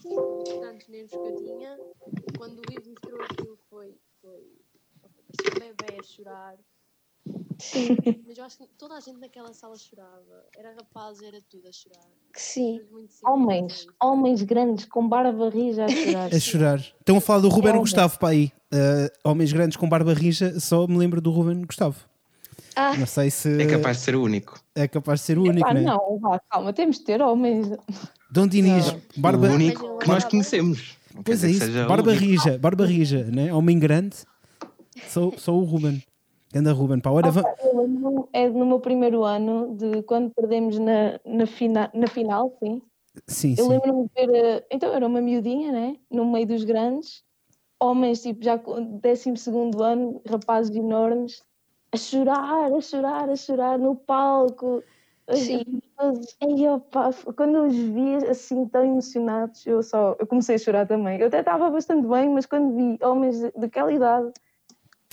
e 0.05 0.61
tantos 0.61 0.87
nervos 0.89 1.11
que 1.13 1.17
eu 1.17 1.37
tinha. 1.37 1.79
Quando 2.37 2.59
o 2.59 2.73
Ivo 2.73 2.91
mostrou 2.91 3.23
aquilo 3.23 3.57
foi, 3.71 3.97
foi, 4.21 4.53
parecia 5.37 5.53
um 5.53 5.75
bebê 5.77 6.01
a 6.01 6.03
chorar. 6.03 6.55
Mas 8.27 8.37
eu 8.39 8.45
acho 8.45 8.59
que 8.59 8.67
toda 8.79 8.95
a 8.95 9.01
gente 9.01 9.19
naquela 9.19 9.53
sala 9.55 9.77
chorava. 9.79 10.45
Era 10.59 10.75
rapaz, 10.75 11.23
era 11.23 11.39
tudo 11.49 11.69
a 11.69 11.73
chorar. 11.73 12.05
Que 12.33 12.41
sim. 12.41 12.81
Homens, 13.25 13.85
foi. 13.85 13.95
homens 14.09 14.43
grandes 14.43 14.85
com 14.85 15.09
barba 15.09 15.49
rija 15.49 15.85
a 15.85 15.89
chorar. 15.89 16.35
A 16.35 16.41
chorar. 16.41 16.79
Estão 16.79 17.17
a 17.17 17.21
falar 17.21 17.41
do 17.41 17.49
Ruben 17.49 17.71
Homem. 17.71 17.81
Gustavo 17.83 18.19
para 18.19 18.29
aí. 18.31 18.53
Uh, 18.73 19.09
homens 19.31 19.53
grandes 19.53 19.77
com 19.77 19.89
barba 19.89 20.13
rija, 20.13 20.59
só 20.61 20.87
me 20.87 20.97
lembro 20.99 21.21
do 21.21 21.31
Ruben 21.31 21.63
Gustavo. 21.65 21.97
Ah, 22.77 22.97
Não 22.97 23.07
sei 23.07 23.31
se 23.31 23.63
É 23.63 23.67
capaz 23.67 23.99
de 23.99 24.03
ser 24.03 24.17
o 24.17 24.23
único. 24.23 24.61
é 24.75 24.89
capaz 24.89 25.21
de 25.21 25.27
ser 25.27 25.39
o 25.39 25.43
único, 25.43 25.61
Pá, 25.67 25.73
né? 25.73 25.81
não, 25.83 26.19
vá, 26.19 26.41
calma, 26.51 26.73
temos 26.73 26.99
de 26.99 27.05
ter 27.05 27.23
homens. 27.23 27.69
Dom 28.33 28.49
Dinis, 28.49 28.97
barba. 29.17 29.49
O 29.49 29.53
único 29.53 29.99
que 29.99 30.09
nós 30.09 30.25
conhecemos. 30.25 30.99
Não 31.15 31.23
Pois 31.23 31.45
é 31.45 31.51
isso, 31.51 31.71
barba 31.87 32.13
rija, 32.13 32.59
barba 32.59 32.85
rija, 32.85 33.23
né? 33.31 33.55
Homem 33.55 33.79
grande, 33.79 34.17
só, 35.09 35.31
só 35.33 35.53
o 35.53 35.65
Ruben. 35.65 36.03
Anda 36.55 36.73
Ruben, 36.73 37.01
pá, 37.01 37.11
olha, 37.11 37.31
é 38.33 38.49
no 38.49 38.65
meu 38.65 38.79
primeiro 38.81 39.25
ano, 39.25 39.75
de 39.77 40.03
quando 40.03 40.31
perdemos 40.33 40.79
na, 40.79 41.19
na, 41.25 41.47
fina, 41.47 41.91
na 41.93 42.07
final, 42.07 42.57
sim. 42.63 42.81
sim, 43.27 43.55
Eu 43.59 43.65
sim. 43.65 43.71
lembro-me 43.71 44.05
de 44.05 44.11
ver, 44.15 44.35
eh, 44.35 44.67
então 44.71 44.93
era 44.95 45.05
uma 45.07 45.21
miudinha, 45.21 45.73
né? 45.73 45.97
No 46.09 46.25
meio 46.31 46.47
dos 46.47 46.63
grandes, 46.63 47.25
homens, 47.81 48.23
tipo, 48.23 48.45
já 48.45 48.57
com 48.57 48.99
12 48.99 49.35
ano, 49.83 50.21
rapazes 50.29 50.75
enormes, 50.77 51.43
a 51.93 51.97
chorar, 51.97 52.73
a 52.73 52.81
chorar, 52.81 53.29
a 53.29 53.37
chorar 53.37 53.79
no 53.79 53.97
palco. 53.97 54.83
Sim. 55.33 55.65
Ei, 56.41 56.69
opa, 56.69 57.11
quando 57.37 57.57
eu 57.57 57.67
os 57.67 57.75
vi 57.77 58.17
assim 58.29 58.67
tão 58.67 58.85
emocionados, 58.85 59.67
eu 59.67 59.83
só 59.83 60.15
eu 60.19 60.27
comecei 60.27 60.57
a 60.57 60.59
chorar 60.59 60.87
também. 60.87 61.19
Eu 61.19 61.29
até 61.29 61.41
estava 61.41 61.71
bastante 61.71 62.07
bem, 62.07 62.29
mas 62.29 62.47
quando 62.47 62.77
vi 62.77 62.99
homens 63.03 63.41
de- 63.41 63.51
daquela 63.57 63.93
idade, 63.93 64.31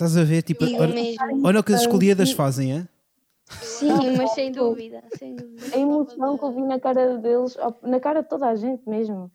Estás 0.02 0.18
a 0.18 0.24
ver, 0.24 0.42
tipo, 0.42 0.64
olha, 0.66 0.96
olha 1.44 1.60
o 1.60 1.64
que 1.64 1.72
as 1.74 1.82
escolhidas 1.82 2.32
fazem, 2.32 2.74
é? 2.74 2.88
Sim, 3.62 3.88
mas 4.18 4.32
sem 4.32 4.52
dúvida, 4.52 5.04
sem 5.16 5.36
dúvida. 5.36 5.76
a 5.76 5.78
emoção 5.78 6.40
que 6.40 6.44
eu 6.44 6.52
vi 6.56 6.64
na 6.64 6.80
cara 6.80 7.20
deles, 7.20 7.56
na 7.84 8.00
cara 8.00 8.24
de 8.24 8.28
toda 8.30 8.48
a 8.48 8.56
gente 8.56 8.82
mesmo. 8.90 9.32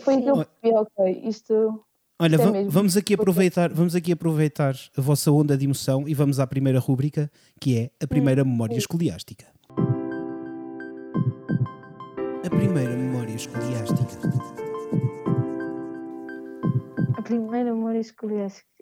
Foi 0.00 0.20
que 0.20 0.28
eu 0.28 0.34
Sim. 0.38 0.44
percebi, 0.60 0.76
ok, 0.98 1.20
isto. 1.28 1.84
Olha, 2.20 2.34
Isso 2.34 2.42
é 2.42 2.46
va- 2.46 2.50
mesmo. 2.52 2.70
vamos 2.72 2.96
aqui 2.96 3.14
aproveitar, 3.14 3.72
vamos 3.72 3.94
aqui 3.94 4.10
aproveitar 4.10 4.74
a 4.96 5.00
vossa 5.00 5.30
onda 5.30 5.56
de 5.56 5.66
emoção 5.66 6.08
e 6.08 6.14
vamos 6.14 6.40
à 6.40 6.46
primeira 6.48 6.80
rúbrica, 6.80 7.30
que 7.60 7.78
é 7.78 7.90
a 8.02 8.08
primeira 8.08 8.42
memória 8.44 8.76
escoliástica. 8.76 9.46
A 12.44 12.50
primeira 12.50 12.96
memória 12.96 13.34
escoliástica. 13.36 14.18
A 17.16 17.22
primeira 17.22 17.72
memória 17.72 18.00
escoliástica. 18.00 18.75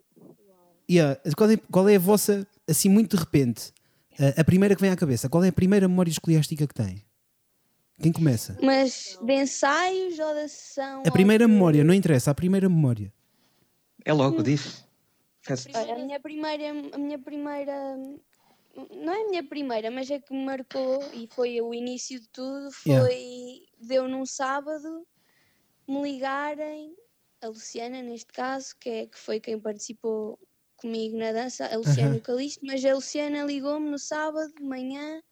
Yeah, 0.91 1.19
qual, 1.37 1.51
é, 1.51 1.57
qual 1.57 1.89
é 1.89 1.97
a 1.97 1.99
vossa, 1.99 2.47
assim, 2.69 2.89
muito 2.89 3.17
de 3.17 3.23
repente, 3.23 3.73
a, 4.19 4.41
a 4.41 4.45
primeira 4.45 4.75
que 4.75 4.81
vem 4.81 4.91
à 4.91 4.97
cabeça? 4.97 5.29
Qual 5.29 5.43
é 5.43 5.49
a 5.49 5.53
primeira 5.53 5.89
memória 5.89 6.11
escoliástica 6.11 6.67
que 6.67 6.75
tem? 6.75 7.03
Quem 8.01 8.13
começa? 8.13 8.59
Mas 8.61 9.19
de 9.23 9.33
ensaios 9.33 10.19
ou 10.19 10.35
da 10.35 10.49
sessão? 10.49 11.03
A 11.07 11.11
primeira 11.11 11.47
memória, 11.47 11.85
não 11.85 11.95
interessa, 11.95 12.31
a 12.31 12.35
primeira 12.35 12.69
memória. 12.69 13.13
É 14.05 14.13
logo, 14.13 14.43
diz. 14.43 14.85
Olha, 15.75 15.95
a 15.95 15.99
minha 15.99 16.21
primeira, 16.21 16.71
a 16.93 16.99
minha 16.99 17.19
primeira, 17.19 17.97
não 18.91 19.13
é 19.13 19.23
a 19.23 19.29
minha 19.29 19.45
primeira, 19.45 19.91
mas 19.91 20.11
é 20.11 20.19
que 20.19 20.33
me 20.33 20.45
marcou 20.45 21.03
e 21.13 21.29
foi 21.33 21.61
o 21.61 21.73
início 21.73 22.19
de 22.21 22.29
tudo, 22.29 22.71
foi, 22.73 22.93
Yeah. 22.93 23.67
deu 23.79 24.09
num 24.09 24.27
sábado, 24.27 25.07
me 25.87 26.03
ligarem, 26.03 26.95
a 27.43 27.49
Luciana 27.49 28.03
neste 28.03 28.33
caso, 28.33 28.75
que, 28.81 28.89
é, 28.89 29.07
que 29.07 29.19
foi 29.19 29.39
quem 29.39 29.61
participou 29.61 30.39
comigo 30.85 31.17
na 31.17 31.33
dança, 31.33 31.65
a 31.67 31.77
Luciana 31.79 32.09
Aham. 32.11 32.17
e 32.17 32.19
o 32.19 32.23
Calixto, 32.23 32.61
mas 32.67 32.85
a 32.85 32.95
Luciana 32.95 33.43
ligou-me 33.45 33.89
no 33.89 33.99
sábado 33.99 34.53
de 34.55 34.63
manhã 34.63 35.23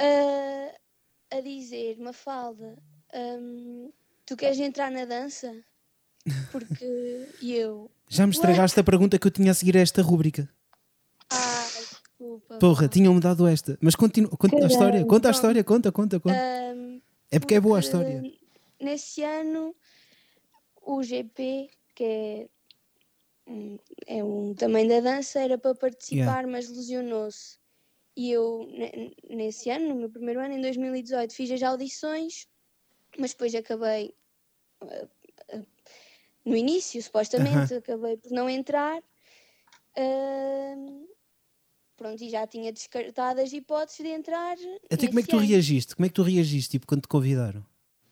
a, 0.00 1.36
a 1.36 1.40
dizer, 1.40 1.96
Mafalda, 2.00 2.76
hum, 3.14 3.92
tu 4.26 4.36
queres 4.36 4.58
entrar 4.58 4.90
na 4.90 5.04
dança? 5.04 5.52
Porque 6.50 6.84
eu, 7.40 7.88
Já 8.08 8.26
me 8.26 8.32
estragaste 8.32 8.80
a 8.80 8.82
pergunta 8.84 9.16
que 9.20 9.26
eu 9.28 9.30
tinha 9.30 9.52
a 9.52 9.54
seguir 9.54 9.76
a 9.76 9.80
esta 9.80 10.02
rúbrica. 10.02 10.48
ah, 11.30 11.68
desculpa. 11.78 12.58
Porra, 12.58 12.88
tinham-me 12.88 13.20
dado 13.20 13.46
esta. 13.46 13.78
Mas 13.80 13.94
continua, 13.94 14.30
conta 14.30 14.64
a 14.64 14.66
história, 14.66 15.06
conta 15.06 15.28
a 15.28 15.30
história, 15.30 15.62
conta, 15.62 15.92
conta, 15.92 16.18
conta. 16.18 16.42
Hum, 16.74 17.00
É 17.30 17.38
porque 17.38 17.54
é 17.54 17.60
boa 17.60 17.78
a 17.78 17.80
porque 17.80 17.86
história. 17.86 18.32
Nesse 18.80 19.22
ano, 19.22 19.74
o 20.82 21.02
GP, 21.04 21.70
que 21.94 22.04
é, 22.04 22.42
um- 22.44 22.48
é 24.06 24.22
um 24.24 24.54
também 24.54 24.86
da 24.88 25.00
dança, 25.00 25.40
era 25.40 25.58
para 25.58 25.74
participar, 25.74 26.46
mas 26.46 26.68
lesionou-se. 26.68 27.58
E 28.16 28.30
eu, 28.32 28.66
ne- 28.72 29.14
nesse 29.30 29.70
ano, 29.70 29.88
no 29.88 29.94
meu 29.94 30.10
primeiro 30.10 30.40
ano, 30.40 30.54
em 30.54 30.60
2018, 30.60 31.34
fiz 31.34 31.50
as 31.50 31.62
audições, 31.62 32.46
mas 33.18 33.32
depois 33.32 33.54
acabei. 33.54 34.14
ah, 34.82 35.08
ah, 35.52 35.62
no 36.44 36.56
início, 36.56 37.02
supostamente, 37.02 37.74
acabei 37.74 38.16
por 38.16 38.30
não 38.32 38.48
entrar. 38.48 39.02
Pronto, 41.96 42.22
e 42.22 42.28
já 42.28 42.46
tinha 42.46 42.72
descartado 42.72 43.40
as 43.40 43.52
hipóteses 43.52 44.00
de 44.04 44.08
entrar. 44.08 44.56
Até 44.90 45.06
como 45.08 45.18
é 45.18 45.22
que 45.22 45.28
tu 45.28 45.36
ano. 45.38 45.46
reagiste? 45.46 45.96
Como 45.96 46.06
é 46.06 46.08
que 46.08 46.14
tu 46.14 46.22
reagiste, 46.22 46.70
tipo, 46.72 46.86
quando 46.86 47.02
te 47.02 47.08
convidaram? 47.08 47.64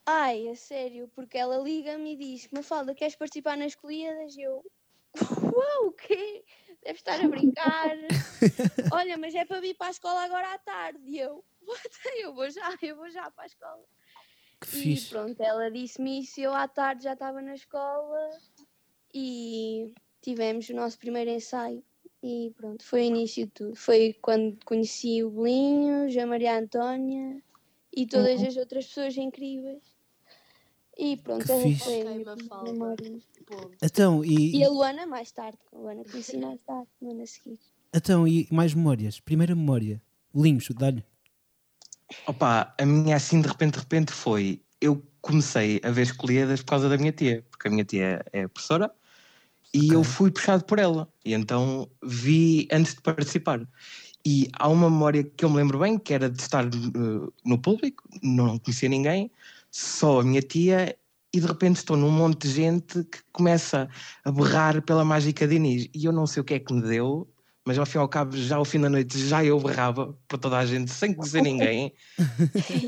Ai, 0.07 0.49
a 0.49 0.55
sério, 0.55 1.07
porque 1.15 1.37
ela 1.37 1.57
liga-me 1.57 2.13
e 2.13 2.17
diz: 2.17 2.49
Mafalda, 2.51 2.93
queres 2.95 3.15
participar 3.15 3.57
nas 3.57 3.75
colhidas? 3.75 4.35
Eu, 4.37 4.63
uau, 5.53 5.87
o 5.87 5.91
quê? 5.91 6.43
Deve 6.83 6.97
estar 6.99 7.19
a 7.19 7.27
brincar. 7.27 7.95
Olha, 8.91 9.17
mas 9.17 9.33
é 9.33 9.43
para 9.45 9.59
vir 9.59 9.75
para 9.75 9.87
a 9.87 9.91
escola 9.91 10.23
agora 10.23 10.53
à 10.53 10.57
tarde. 10.59 10.99
E 11.03 11.19
eu, 11.19 11.43
"What? 11.61 11.89
eu 12.21 12.33
vou 12.33 12.49
já, 12.49 12.77
eu 12.81 12.95
vou 12.95 13.09
já 13.09 13.29
para 13.31 13.43
a 13.45 13.47
escola. 13.47 13.83
Que 14.61 14.67
E 14.67 14.81
fixe. 14.81 15.09
pronto, 15.09 15.41
ela 15.41 15.69
disse-me 15.71 16.21
isso 16.21 16.39
eu 16.39 16.53
à 16.53 16.67
tarde 16.67 17.03
já 17.03 17.13
estava 17.13 17.41
na 17.41 17.55
escola 17.55 18.29
e 19.13 19.93
tivemos 20.21 20.69
o 20.69 20.73
nosso 20.75 20.97
primeiro 20.97 21.29
ensaio 21.29 21.83
e 22.23 22.51
pronto, 22.55 22.83
foi 22.83 23.01
o 23.01 23.03
início 23.05 23.45
de 23.45 23.51
tudo. 23.51 23.75
Foi 23.75 24.13
quando 24.21 24.57
conheci 24.65 25.23
o 25.23 25.29
Bolinhos, 25.29 26.15
a 26.17 26.25
Maria 26.25 26.57
Antónia 26.57 27.41
e 27.95 28.07
todas 28.07 28.41
as 28.41 28.57
outras 28.57 28.87
pessoas 28.87 29.15
incríveis. 29.17 29.94
E 30.97 31.17
pronto, 31.17 31.45
Que 31.45 31.51
essa 31.51 31.63
fixe. 31.63 31.89
a. 31.89 32.95
Então, 33.81 34.23
e, 34.23 34.55
E 34.57 34.63
a 34.63 34.69
Luana 34.69 35.05
mais 35.05 35.31
tarde. 35.31 35.57
A 35.73 35.77
Luana 35.77 36.03
conheci 36.03 36.37
mais 36.37 36.61
tarde, 36.61 36.87
no 37.01 37.11
ano 37.11 37.23
a 37.23 37.25
seguir. 37.27 37.59
então, 37.93 38.27
e 38.27 38.47
mais 38.51 38.73
memórias? 38.73 39.19
Primeira 39.19 39.55
memória. 39.55 40.01
Linhos, 40.33 40.67
dá-lhe. 40.77 41.03
Opa, 42.27 42.73
a 42.79 42.85
minha 42.85 43.15
assim 43.15 43.41
de 43.41 43.47
repente, 43.47 43.73
de 43.73 43.79
repente 43.79 44.11
foi. 44.11 44.61
Eu 44.79 45.01
comecei 45.21 45.81
a 45.83 45.89
ver 45.91 46.03
escolhidas 46.03 46.61
por 46.61 46.67
causa 46.71 46.89
da 46.89 46.97
minha 46.97 47.11
tia, 47.11 47.43
porque 47.49 47.67
a 47.67 47.71
minha 47.71 47.83
tia 47.85 48.23
é 48.31 48.47
professora 48.47 48.91
e 49.73 49.85
Ok. 49.87 49.95
eu 49.95 50.03
fui 50.03 50.31
puxado 50.31 50.63
por 50.65 50.77
ela. 50.79 51.11
E 51.23 51.33
então 51.33 51.89
vi 52.03 52.67
antes 52.71 52.93
de 52.95 53.01
participar. 53.01 53.67
E 54.25 54.49
há 54.53 54.67
uma 54.67 54.89
memória 54.89 55.23
que 55.23 55.45
eu 55.45 55.49
me 55.49 55.57
lembro 55.57 55.79
bem, 55.79 55.97
que 55.97 56.13
era 56.13 56.29
de 56.29 56.41
estar 56.41 56.65
uh, 56.65 57.33
no 57.45 57.57
público, 57.61 58.03
não 58.23 58.57
conhecia 58.59 58.89
ninguém, 58.89 59.31
só 59.79 60.21
a 60.21 60.23
minha 60.23 60.41
tia, 60.41 60.97
e 61.33 61.39
de 61.41 61.45
repente 61.45 61.75
estou 61.77 61.97
num 61.97 62.09
monte 62.09 62.47
de 62.47 62.53
gente 62.53 63.03
que 63.03 63.19
começa 63.33 63.89
a 64.23 64.31
berrar 64.31 64.81
pela 64.81 65.03
mágica 65.03 65.45
de 65.45 65.55
Inês. 65.55 65.89
E 65.93 66.05
eu 66.05 66.13
não 66.13 66.25
sei 66.25 66.39
o 66.39 66.45
que 66.45 66.53
é 66.53 66.59
que 66.59 66.73
me 66.73 66.81
deu, 66.81 67.27
mas 67.65 67.77
ao 67.77 67.85
fim 67.85 67.97
e 67.97 68.01
ao 68.01 68.07
cabo, 68.07 68.37
já 68.37 68.55
ao 68.55 68.63
fim 68.63 68.79
da 68.79 68.89
noite, 68.89 69.19
já 69.27 69.43
eu 69.43 69.59
berrava 69.59 70.17
por 70.29 70.37
toda 70.39 70.57
a 70.59 70.65
gente, 70.65 70.89
sem 70.91 71.13
conhecer 71.13 71.41
ninguém, 71.43 71.91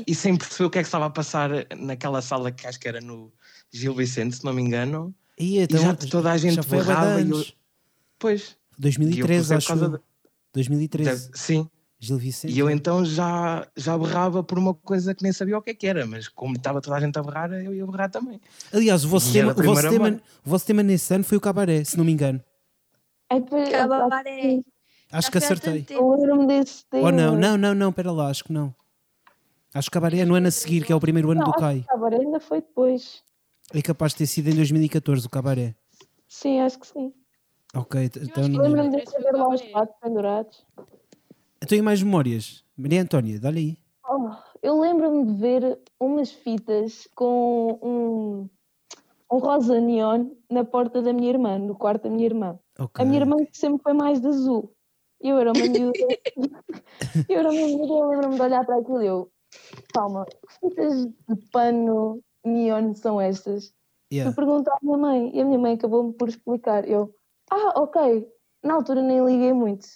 e 0.06 0.14
sem 0.14 0.34
perceber 0.34 0.64
o 0.64 0.70
que 0.70 0.78
é 0.78 0.82
que 0.82 0.88
estava 0.88 1.04
a 1.04 1.10
passar 1.10 1.50
naquela 1.76 2.22
sala 2.22 2.50
que 2.50 2.66
acho 2.66 2.80
que 2.80 2.88
era 2.88 3.02
no 3.02 3.30
Gil 3.70 3.94
Vicente, 3.94 4.36
se 4.36 4.44
não 4.44 4.54
me 4.54 4.62
engano. 4.62 5.14
E, 5.38 5.58
então, 5.58 5.78
já 5.82 5.94
toda 5.94 6.32
a 6.32 6.38
gente 6.38 6.66
berrava 6.66 7.20
e 7.20 7.28
eu-. 7.30 7.44
Pois, 8.18 8.56
2013, 8.78 9.50
E 9.50 9.52
eu 9.52 9.56
acho 9.58 9.74
de- 9.74 10.00
2013. 10.54 11.26
deve- 11.26 11.38
sim. 11.38 11.68
Gil 12.00 12.16
Vicente. 12.16 12.52
E 12.54 12.58
eu 12.58 12.70
então 12.70 13.04
já, 13.04 13.66
já 13.76 13.98
berrava 13.98 14.42
por 14.42 14.56
uma 14.56 14.72
coisa 14.72 15.14
que 15.14 15.22
nem 15.22 15.32
sabia 15.32 15.58
o 15.58 15.62
que 15.62 15.70
é 15.70 15.74
que 15.74 15.86
era, 15.86 16.06
mas 16.06 16.28
como 16.28 16.54
estava 16.54 16.80
toda 16.80 16.96
a 16.96 17.00
gente 17.00 17.18
a 17.18 17.22
berrar, 17.22 17.52
eu 17.52 17.74
ia 17.74 17.84
berrar 17.84 18.08
também. 18.08 18.40
Aliás, 18.72 19.04
o 19.04 19.08
vosso, 19.08 19.32
tema, 19.32 19.52
o, 19.52 19.62
vosso 19.62 19.88
tema, 19.88 20.20
o 20.46 20.48
vosso 20.50 20.64
tema 20.66 20.82
nesse 20.82 21.12
ano 21.12 21.24
foi 21.24 21.36
o 21.36 21.40
cabaré, 21.40 21.82
se 21.82 21.96
não 21.98 22.04
me 22.04 22.12
engano. 22.12 22.40
É 23.28 23.40
que- 23.40 23.70
Cabaré. 23.70 24.60
Acho 25.10 25.30
que 25.30 25.38
acertei. 25.38 25.86
Eu 25.90 26.08
lembro-me 26.10 26.46
desse 26.46 26.84
tema. 26.86 27.06
Ou 27.06 27.12
não, 27.12 27.34
não, 27.34 27.56
não, 27.58 27.74
não, 27.74 27.92
pera 27.92 28.12
lá, 28.12 28.28
acho 28.28 28.44
que 28.44 28.52
não. 28.52 28.72
Acho 29.74 29.90
que 29.90 29.94
cabaré 29.94 30.18
é 30.18 30.24
no 30.24 30.34
ano 30.34 30.48
a 30.48 30.50
seguir, 30.50 30.84
que 30.84 30.92
é 30.92 30.96
o 30.96 31.00
primeiro 31.00 31.30
ano 31.30 31.40
Não, 31.40 31.50
do 31.50 31.54
CAI. 31.54 31.84
Cabaré 31.88 32.16
ainda 32.18 32.38
foi 32.40 32.60
depois. 32.60 33.22
É 33.74 33.82
capaz 33.82 34.12
de 34.12 34.18
ter 34.18 34.26
sido 34.26 34.48
em 34.48 34.54
2014 34.54 35.26
o 35.26 35.30
cabaré. 35.30 35.74
Sim, 36.26 36.60
acho 36.60 36.78
que 36.78 36.86
sim. 36.86 37.12
Ok, 37.74 38.10
então 38.22 38.48
ninguém. 38.48 38.60
Lembro-me 38.70 39.04
de 39.04 39.10
saber 39.10 39.30
foi 39.30 39.38
lá 39.40 39.48
os 39.48 39.62
patos 39.62 39.94
pendurados. 40.00 40.64
Então 41.62 41.76
e 41.76 41.82
mais 41.82 42.02
memórias? 42.02 42.64
Maria 42.76 43.02
Antónia, 43.02 43.40
dá-lhe 43.40 43.58
aí. 43.58 43.78
Oh, 44.08 44.30
eu 44.62 44.80
lembro-me 44.80 45.26
de 45.26 45.34
ver 45.34 45.78
umas 46.00 46.30
fitas 46.30 47.08
com 47.14 47.78
um, 47.82 48.48
um 49.30 49.38
rosa 49.38 49.80
neon 49.80 50.30
na 50.50 50.64
porta 50.64 51.02
da 51.02 51.12
minha 51.12 51.28
irmã, 51.28 51.58
no 51.58 51.74
quarto 51.74 52.04
da 52.04 52.10
minha 52.10 52.26
irmã. 52.26 52.58
Ok. 52.78 53.02
A 53.02 53.06
minha 53.06 53.20
irmã 53.20 53.36
que 53.44 53.58
sempre 53.58 53.82
foi 53.82 53.92
mais 53.92 54.20
de 54.20 54.28
azul. 54.28 54.72
Eu 55.20 55.36
era 55.38 55.52
uma 55.52 55.66
miúda. 55.66 55.98
eu 57.28 57.38
era 57.38 57.50
uma 57.50 57.66
miúda 57.66 57.92
e 57.92 57.98
eu 57.98 58.08
lembro-me 58.08 58.36
de 58.36 58.42
olhar 58.42 58.64
para 58.64 58.78
aquilo 58.78 59.02
e 59.02 59.06
eu, 59.06 59.30
calma, 59.92 60.24
que 60.24 60.68
fitas 60.68 61.06
de 61.06 61.36
pano 61.50 62.20
neon 62.44 62.94
são 62.94 63.20
estas? 63.20 63.74
Yeah. 64.12 64.32
Fui 64.32 64.44
perguntar 64.44 64.72
à 64.74 64.78
minha 64.80 64.96
mãe 64.96 65.30
e 65.34 65.40
a 65.40 65.44
minha 65.44 65.58
mãe 65.58 65.74
acabou-me 65.74 66.12
por 66.14 66.28
explicar. 66.28 66.88
Eu, 66.88 67.14
ah, 67.50 67.80
ok, 67.80 68.26
na 68.62 68.74
altura 68.74 69.02
nem 69.02 69.24
liguei 69.24 69.52
muito. 69.52 69.86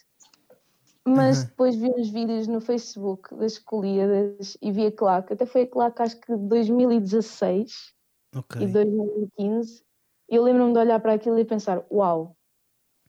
Mas 1.07 1.39
Aham. 1.39 1.49
depois 1.49 1.77
vi 1.77 1.91
uns 1.91 2.11
vídeos 2.11 2.47
no 2.47 2.61
Facebook 2.61 3.35
das 3.35 3.53
escolhidas 3.55 4.57
e 4.63 4.71
vi 4.71 4.87
a 4.87 4.93
claque. 4.93 5.33
Até 5.33 5.45
foi 5.47 5.63
a 5.63 5.67
claque, 5.67 6.03
acho 6.03 6.21
que 6.21 6.37
de 6.37 6.49
2016 6.49 7.93
Ok. 8.35 8.63
e 8.63 8.67
2015. 8.67 9.83
E 10.31 10.37
eu 10.37 10.43
lembro-me 10.45 10.73
de 10.73 10.79
olhar 10.79 11.01
para 11.01 11.15
aquilo 11.15 11.39
e 11.39 11.45
pensar: 11.45 11.85
Uau, 11.91 12.37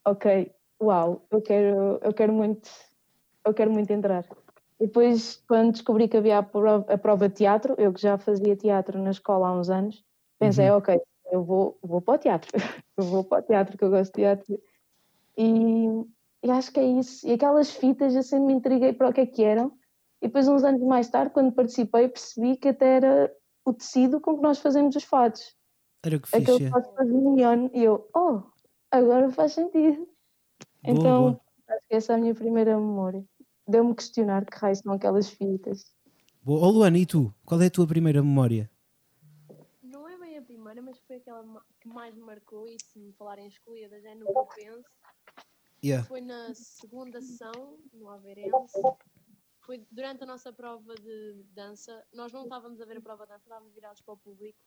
ok, 0.04 0.52
uau, 0.82 1.26
eu 1.30 1.40
quero, 1.40 1.98
eu 2.02 2.12
quero 2.12 2.32
muito, 2.32 2.68
eu 3.46 3.54
quero 3.54 3.70
muito 3.70 3.90
entrar. 3.92 4.24
E 4.80 4.86
depois, 4.86 5.42
quando 5.48 5.72
descobri 5.72 6.08
que 6.08 6.16
havia 6.16 6.38
a 6.38 6.42
prova, 6.42 6.92
a 6.92 6.98
prova 6.98 7.28
de 7.28 7.36
teatro, 7.36 7.74
eu 7.78 7.92
que 7.92 8.02
já 8.02 8.18
fazia 8.18 8.56
teatro 8.56 9.00
na 9.00 9.10
escola 9.10 9.48
há 9.48 9.52
uns 9.58 9.70
anos, 9.70 10.04
pensei: 10.38 10.68
Ok, 10.70 11.00
eu 11.30 11.44
vou, 11.44 11.78
vou 11.80 12.02
para 12.02 12.14
o 12.14 12.18
teatro, 12.18 12.50
eu 12.96 13.04
vou 13.04 13.24
para 13.24 13.38
o 13.42 13.46
teatro, 13.46 13.78
que 13.78 13.84
eu 13.84 13.90
gosto 13.90 14.12
de 14.12 14.22
teatro. 14.22 14.60
E, 15.38 15.88
e 16.44 16.50
acho 16.50 16.70
que 16.70 16.78
é 16.78 16.86
isso. 16.86 17.26
E 17.26 17.32
aquelas 17.32 17.70
fitas 17.70 18.14
eu 18.14 18.22
sempre 18.22 18.48
me 18.48 18.52
intriguei 18.52 18.92
para 18.92 19.08
o 19.08 19.12
que 19.14 19.22
é 19.22 19.26
que 19.26 19.42
eram. 19.42 19.72
E 20.20 20.26
depois, 20.26 20.46
uns 20.46 20.62
anos 20.62 20.82
mais 20.82 21.08
tarde, 21.08 21.32
quando 21.32 21.50
participei, 21.52 22.06
percebi 22.06 22.58
que 22.58 22.68
até 22.68 22.96
era 22.96 23.34
o 23.64 23.72
tecido 23.72 24.20
com 24.20 24.36
que 24.36 24.42
nós 24.42 24.58
fazemos 24.58 24.94
os 24.94 25.04
fatos. 25.04 25.56
Era 26.04 26.16
o 26.16 26.20
que 26.20 26.28
Aquele 26.28 26.58
fixe. 26.58 26.64
é. 26.64 26.70
fato 26.70 26.94
faz 26.94 27.10
neon. 27.10 27.70
E 27.72 27.82
eu, 27.82 28.10
oh, 28.14 28.42
agora 28.90 29.30
faz 29.30 29.54
sentido. 29.54 30.06
então, 30.84 31.22
boa. 31.22 31.40
acho 31.68 31.88
que 31.88 31.94
essa 31.94 32.12
é 32.12 32.16
a 32.16 32.18
minha 32.18 32.34
primeira 32.34 32.78
memória. 32.78 33.24
Deu-me 33.66 33.94
questionar 33.94 34.44
que 34.44 34.58
raios 34.58 34.80
são 34.80 34.92
aquelas 34.92 35.30
fitas. 35.30 35.94
Boa. 36.42 36.66
Ô 36.66 36.70
Luana, 36.70 36.98
e 36.98 37.06
tu? 37.06 37.34
Qual 37.46 37.60
é 37.62 37.66
a 37.66 37.70
tua 37.70 37.86
primeira 37.86 38.22
memória? 38.22 38.70
Não 39.82 40.06
é 40.06 40.18
bem 40.18 40.36
a 40.36 40.42
primeira, 40.42 40.82
mas 40.82 40.98
foi 41.06 41.16
aquela 41.16 41.42
que 41.80 41.88
mais 41.88 42.14
me 42.14 42.20
marcou. 42.20 42.68
E 42.68 42.76
se 42.82 42.98
me 42.98 43.14
falarem 43.14 43.46
escolhidas, 43.46 44.04
é 44.04 44.14
no 44.14 44.26
que 44.26 44.38
eu 44.38 44.46
penso. 44.54 44.84
Yeah. 45.84 46.06
Foi 46.08 46.20
na 46.20 46.54
segunda 46.54 47.20
sessão, 47.20 47.78
no 47.92 48.08
Aveirense. 48.08 48.80
Foi 49.60 49.86
durante 49.90 50.22
a 50.22 50.26
nossa 50.26 50.52
prova 50.52 50.94
de 50.94 51.44
dança. 51.52 52.02
Nós 52.12 52.32
não 52.32 52.44
estávamos 52.44 52.80
a 52.80 52.84
ver 52.86 52.96
a 52.98 53.00
prova 53.02 53.24
de 53.24 53.30
dança, 53.32 53.44
estávamos 53.44 53.74
virados 53.74 54.00
para 54.00 54.14
o 54.14 54.16
público. 54.16 54.58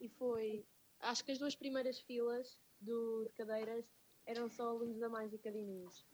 E 0.00 0.08
foi. 0.08 0.66
Acho 1.00 1.24
que 1.24 1.32
as 1.32 1.38
duas 1.38 1.54
primeiras 1.54 2.00
filas 2.00 2.58
do, 2.80 3.24
de 3.26 3.32
cadeiras 3.34 3.84
eram 4.26 4.48
só 4.48 4.68
alunos 4.70 4.98
da 4.98 5.08
Mágica 5.08 5.52
de 5.52 5.58
Inês. 5.58 6.04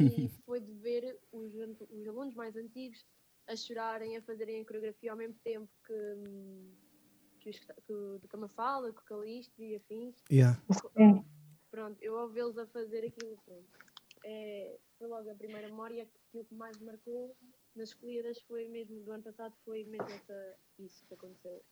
E 0.00 0.28
foi 0.46 0.60
de 0.60 0.72
ver 0.74 1.18
os, 1.32 1.54
os 1.90 2.06
alunos 2.06 2.34
mais 2.34 2.56
antigos 2.56 3.04
a 3.46 3.56
chorarem, 3.56 4.16
a 4.16 4.22
fazerem 4.22 4.60
a 4.60 4.64
coreografia 4.64 5.10
ao 5.10 5.16
mesmo 5.16 5.36
tempo 5.42 5.70
que, 5.86 5.94
que, 7.40 7.50
os, 7.50 7.58
que, 7.58 7.92
o- 7.92 8.20
que 8.20 8.36
a 8.36 8.38
Mafalda, 8.38 8.92
que 8.92 9.00
o 9.00 9.04
Calixto 9.04 9.62
e 9.62 9.76
afins. 9.76 10.22
Yeah. 10.30 10.60
Pronto, 11.78 11.96
eu 12.02 12.18
ao 12.18 12.28
vê-los 12.28 12.58
a 12.58 12.66
fazer 12.66 13.04
aquilo, 13.06 13.38
pronto. 13.46 13.62
É, 14.24 14.76
foi 14.98 15.06
logo 15.06 15.30
a 15.30 15.34
primeira 15.34 15.68
memória 15.68 16.04
que 16.06 16.10
aquilo 16.28 16.44
que 16.46 16.54
mais 16.56 16.76
me 16.80 16.86
marcou 16.86 17.36
nas 17.76 17.90
escolhidas 17.90 18.36
foi 18.48 18.66
mesmo 18.66 18.98
do 19.04 19.12
ano 19.12 19.22
passado, 19.22 19.54
foi 19.64 19.84
mesmo 19.84 20.08
essa, 20.12 20.56
isso 20.80 21.04
que 21.06 21.14
aconteceu. 21.14 21.62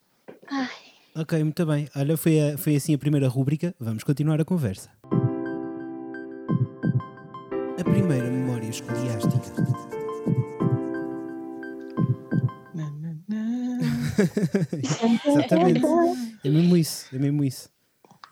Ok, 1.13 1.43
muito 1.43 1.65
bem. 1.65 1.89
Olha, 1.93 2.15
foi, 2.15 2.39
a- 2.39 2.57
foi 2.57 2.77
assim 2.77 2.95
a 2.95 2.97
primeira 2.97 3.27
rúbrica. 3.27 3.75
Vamos 3.77 4.05
continuar 4.05 4.39
a 4.39 4.45
conversa. 4.45 4.89
A 7.77 7.83
primeira 7.83 8.31
memória 8.31 8.69
escoliástica. 8.69 9.35
Exatamente. 15.27 15.81
É 16.43 16.49
mesmo 16.49 16.77
isso, 16.77 17.13
é 17.15 17.19
mesmo 17.19 17.43
isso. 17.43 17.69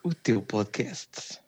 O 0.03 0.13
teu 0.13 0.41
podcast. 0.41 1.39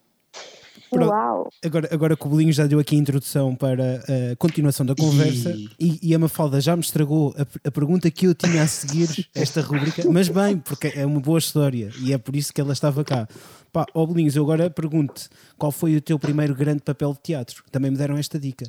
Pronto. 0.90 1.10
Uau! 1.10 1.50
Agora, 1.64 1.90
agora 1.92 2.16
que 2.18 2.26
o 2.26 2.30
Bolinho 2.30 2.54
já 2.54 2.66
deu 2.66 2.80
aqui 2.80 2.96
a 2.96 3.00
introdução 3.00 3.56
para 3.56 4.04
a 4.32 4.36
continuação 4.38 4.86
da 4.86 4.96
conversa 4.96 5.54
e, 5.80 6.00
e 6.02 6.16
a 6.16 6.20
Mafalda 6.20 6.62
já 6.62 6.76
me 6.76 6.82
estragou 6.82 7.36
a, 7.38 7.42
a 7.68 7.72
pergunta 7.72 8.10
que 8.10 8.26
eu 8.28 8.34
tinha 8.34 8.64
a 8.64 8.68
seguir 8.68 9.28
esta 9.36 9.62
rubrica, 9.62 10.04
mas 10.10 10.30
bem, 10.30 10.58
porque 10.58 10.88
é 10.96 11.06
uma 11.06 11.20
boa 11.20 11.40
história 11.40 11.92
e 12.02 12.14
é 12.14 12.18
por 12.18 12.36
isso 12.36 12.54
que 12.54 12.62
ela 12.62 12.74
estava 12.74 13.04
cá. 13.04 13.28
Pá, 13.72 13.86
ó 13.94 14.06
Bolinhos, 14.06 14.36
eu 14.36 14.44
agora 14.44 14.70
pergunto 14.70 15.28
qual 15.58 15.72
foi 15.72 15.96
o 15.96 16.02
teu 16.02 16.18
primeiro 16.18 16.56
grande 16.56 16.82
papel 16.82 17.14
de 17.14 17.20
teatro? 17.20 17.64
Também 17.72 17.92
me 17.92 17.98
deram 17.98 18.18
esta 18.18 18.40
dica. 18.40 18.66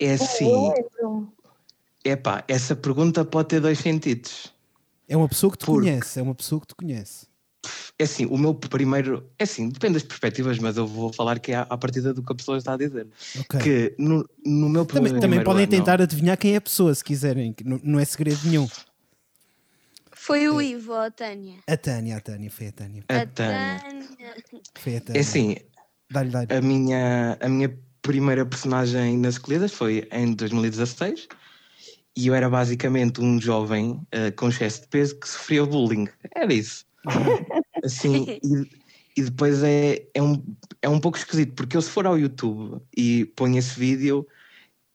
É 0.00 0.10
Eu 0.10 0.14
assim, 0.14 0.44
lembro-me. 0.46 1.26
epá, 2.04 2.44
essa 2.46 2.76
pergunta 2.76 3.24
pode 3.24 3.48
ter 3.48 3.60
dois 3.60 3.78
sentidos. 3.78 4.52
É 5.08 5.16
uma 5.16 5.28
pessoa 5.28 5.50
que 5.50 5.58
te 5.58 5.66
Porque- 5.66 5.80
conhece, 5.90 6.20
é 6.20 6.22
uma 6.22 6.34
pessoa 6.34 6.60
que 6.60 6.66
te 6.68 6.74
conhece. 6.74 7.26
É 7.98 8.04
assim, 8.04 8.26
o 8.26 8.36
meu 8.38 8.54
primeiro. 8.54 9.28
É 9.38 9.44
assim, 9.44 9.68
depende 9.68 9.94
das 9.94 10.02
perspectivas, 10.02 10.58
mas 10.58 10.76
eu 10.76 10.86
vou 10.86 11.12
falar 11.12 11.38
que 11.38 11.52
é 11.52 11.56
à 11.56 11.76
partida 11.78 12.12
do 12.14 12.22
que 12.22 12.32
a 12.32 12.34
pessoa 12.34 12.58
está 12.58 12.74
a 12.74 12.76
dizer. 12.76 13.06
Ok. 13.40 13.60
Que 13.60 13.94
no, 13.98 14.28
no 14.44 14.68
meu 14.68 14.84
Também, 14.84 15.02
primeiro 15.04 15.20
também 15.20 15.44
podem 15.44 15.64
ano- 15.64 15.70
tentar 15.70 16.00
adivinhar 16.00 16.36
quem 16.36 16.54
é 16.54 16.56
a 16.56 16.60
pessoa, 16.60 16.94
se 16.94 17.02
quiserem, 17.04 17.52
que 17.52 17.64
não, 17.64 17.80
não 17.82 17.98
é 17.98 18.04
segredo 18.04 18.40
nenhum. 18.44 18.68
Foi 20.12 20.48
o 20.48 20.60
Ivo, 20.60 20.94
a 20.94 21.10
Tânia. 21.10 21.56
A 21.66 21.76
Tânia, 21.76 22.16
a 22.16 22.20
Tânia, 22.20 22.50
foi 22.50 22.66
a 22.68 22.72
Tânia. 22.72 23.04
A 23.08 23.26
Tânia. 23.26 23.80
Foi 24.78 24.96
a 24.96 25.00
Tânia. 25.00 25.18
É 25.18 25.22
assim, 25.22 25.56
Dá-lhe, 26.10 26.30
dá-lhe. 26.30 26.52
a 26.54 26.60
minha, 26.60 27.38
a 27.40 27.48
minha 27.48 27.78
primeira 28.02 28.44
personagem 28.44 29.16
nas 29.18 29.34
escolhidas 29.34 29.72
foi 29.72 30.08
em 30.12 30.32
2016 30.34 31.28
e 32.16 32.26
eu 32.26 32.34
era 32.34 32.48
basicamente 32.50 33.20
um 33.20 33.40
jovem 33.40 34.00
eh, 34.10 34.30
com 34.32 34.48
excesso 34.48 34.82
de 34.82 34.88
peso 34.88 35.18
que 35.18 35.28
sofria 35.28 35.64
bullying. 35.64 36.08
Era 36.34 36.52
isso. 36.52 36.84
Assim, 37.84 38.26
e, 38.42 39.20
e 39.20 39.22
depois 39.22 39.62
é, 39.62 40.06
é, 40.14 40.22
um, 40.22 40.42
é 40.82 40.88
um 40.88 41.00
pouco 41.00 41.18
esquisito, 41.18 41.54
porque 41.54 41.76
eu 41.76 41.82
se 41.82 41.90
for 41.90 42.06
ao 42.06 42.18
YouTube 42.18 42.80
e 42.96 43.24
ponho 43.36 43.58
esse 43.58 43.78
vídeo, 43.78 44.26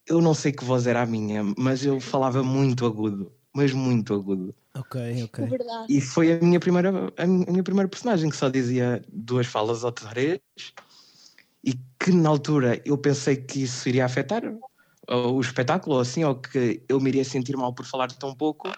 eu 0.07 0.21
não 0.21 0.33
sei 0.33 0.51
que 0.51 0.63
voz 0.63 0.85
era 0.85 1.01
a 1.01 1.05
minha, 1.05 1.43
mas 1.57 1.85
eu 1.85 1.99
falava 1.99 2.43
muito 2.43 2.85
agudo, 2.85 3.31
mas 3.53 3.71
muito 3.71 4.13
agudo. 4.13 4.53
Ok, 4.75 5.23
ok. 5.23 5.45
É 5.45 5.47
verdade. 5.47 5.93
E 5.93 6.01
foi 6.01 6.33
a 6.33 6.39
minha 6.39 6.59
primeira, 6.59 7.13
a 7.17 7.25
minha, 7.25 7.45
a 7.47 7.51
minha 7.51 7.63
primeira 7.63 7.87
personagem 7.87 8.29
que 8.29 8.35
só 8.35 8.49
dizia 8.49 9.01
duas 9.07 9.45
falas 9.45 9.83
ou 9.83 9.91
três 9.91 10.39
e 11.63 11.73
que 11.99 12.11
na 12.11 12.29
altura 12.29 12.81
eu 12.85 12.97
pensei 12.97 13.37
que 13.37 13.63
isso 13.63 13.87
iria 13.87 14.05
afetar 14.05 14.43
o 15.07 15.39
espetáculo 15.39 15.95
ou 15.95 16.01
assim, 16.01 16.23
ou 16.23 16.35
que 16.35 16.83
eu 16.87 16.99
me 16.99 17.09
iria 17.09 17.23
sentir 17.23 17.55
mal 17.55 17.73
por 17.73 17.85
falar 17.85 18.11
tão 18.11 18.33
pouco 18.33 18.71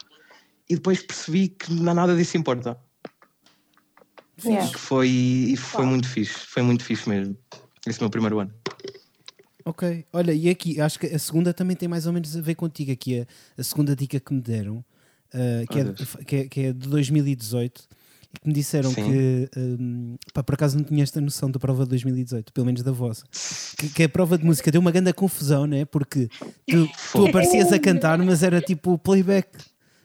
e 0.69 0.75
depois 0.75 1.01
percebi 1.01 1.49
que 1.49 1.71
não 1.71 1.93
nada 1.93 2.15
disso 2.15 2.37
importa. 2.37 2.79
Yeah. 4.43 4.71
Que 4.71 4.79
foi, 4.79 5.07
e 5.09 5.55
foi 5.57 5.85
muito 5.85 6.07
fixe, 6.09 6.33
foi 6.47 6.61
muito 6.63 6.83
fixe 6.83 7.07
mesmo. 7.07 7.37
Esse 7.87 7.99
é 7.99 8.01
o 8.01 8.03
meu 8.05 8.09
primeiro 8.09 8.39
ano. 8.39 8.51
Ok, 9.63 10.05
olha, 10.13 10.31
e 10.31 10.49
aqui 10.49 10.79
acho 10.79 10.99
que 10.99 11.07
a 11.07 11.17
segunda 11.17 11.53
também 11.53 11.75
tem 11.75 11.87
mais 11.89 12.05
ou 12.05 12.13
menos 12.13 12.35
a 12.37 12.41
ver 12.41 12.55
contigo. 12.55 12.91
Aqui 12.91 13.21
a, 13.21 13.25
a 13.57 13.63
segunda 13.63 13.95
dica 13.95 14.19
que 14.19 14.33
me 14.33 14.41
deram, 14.41 14.77
uh, 15.33 15.65
que, 15.71 15.77
Oh, 15.77 15.81
é, 15.81 15.83
Deus. 15.85 16.17
que, 16.27 16.35
é, 16.35 16.47
que 16.47 16.59
é 16.61 16.73
de 16.73 16.87
2018, 16.87 17.81
e 18.35 18.39
que 18.39 18.47
me 18.47 18.53
disseram 18.53 18.91
Sim. 18.91 19.03
que 19.11 19.49
um, 19.57 20.17
pá, 20.33 20.43
por 20.43 20.53
acaso 20.53 20.77
não 20.77 20.83
tinha 20.83 21.01
esta 21.01 21.19
noção 21.19 21.49
da 21.49 21.57
prova 21.59 21.83
de 21.83 21.89
2018, 21.89 22.53
pelo 22.53 22.65
menos 22.65 22.83
da 22.83 22.91
vossa. 22.91 23.23
Que, 23.77 23.89
que 23.89 24.03
a 24.03 24.09
prova 24.09 24.37
de 24.37 24.45
música 24.45 24.69
deu 24.69 24.81
uma 24.81 24.91
grande 24.91 25.11
confusão, 25.13 25.65
né? 25.65 25.83
Porque 25.85 26.29
tu, 26.67 26.87
tu 27.13 27.25
aparecias 27.25 27.71
a 27.73 27.79
cantar, 27.79 28.19
mas 28.19 28.43
era 28.43 28.61
tipo 28.61 28.99
playback, 28.99 29.47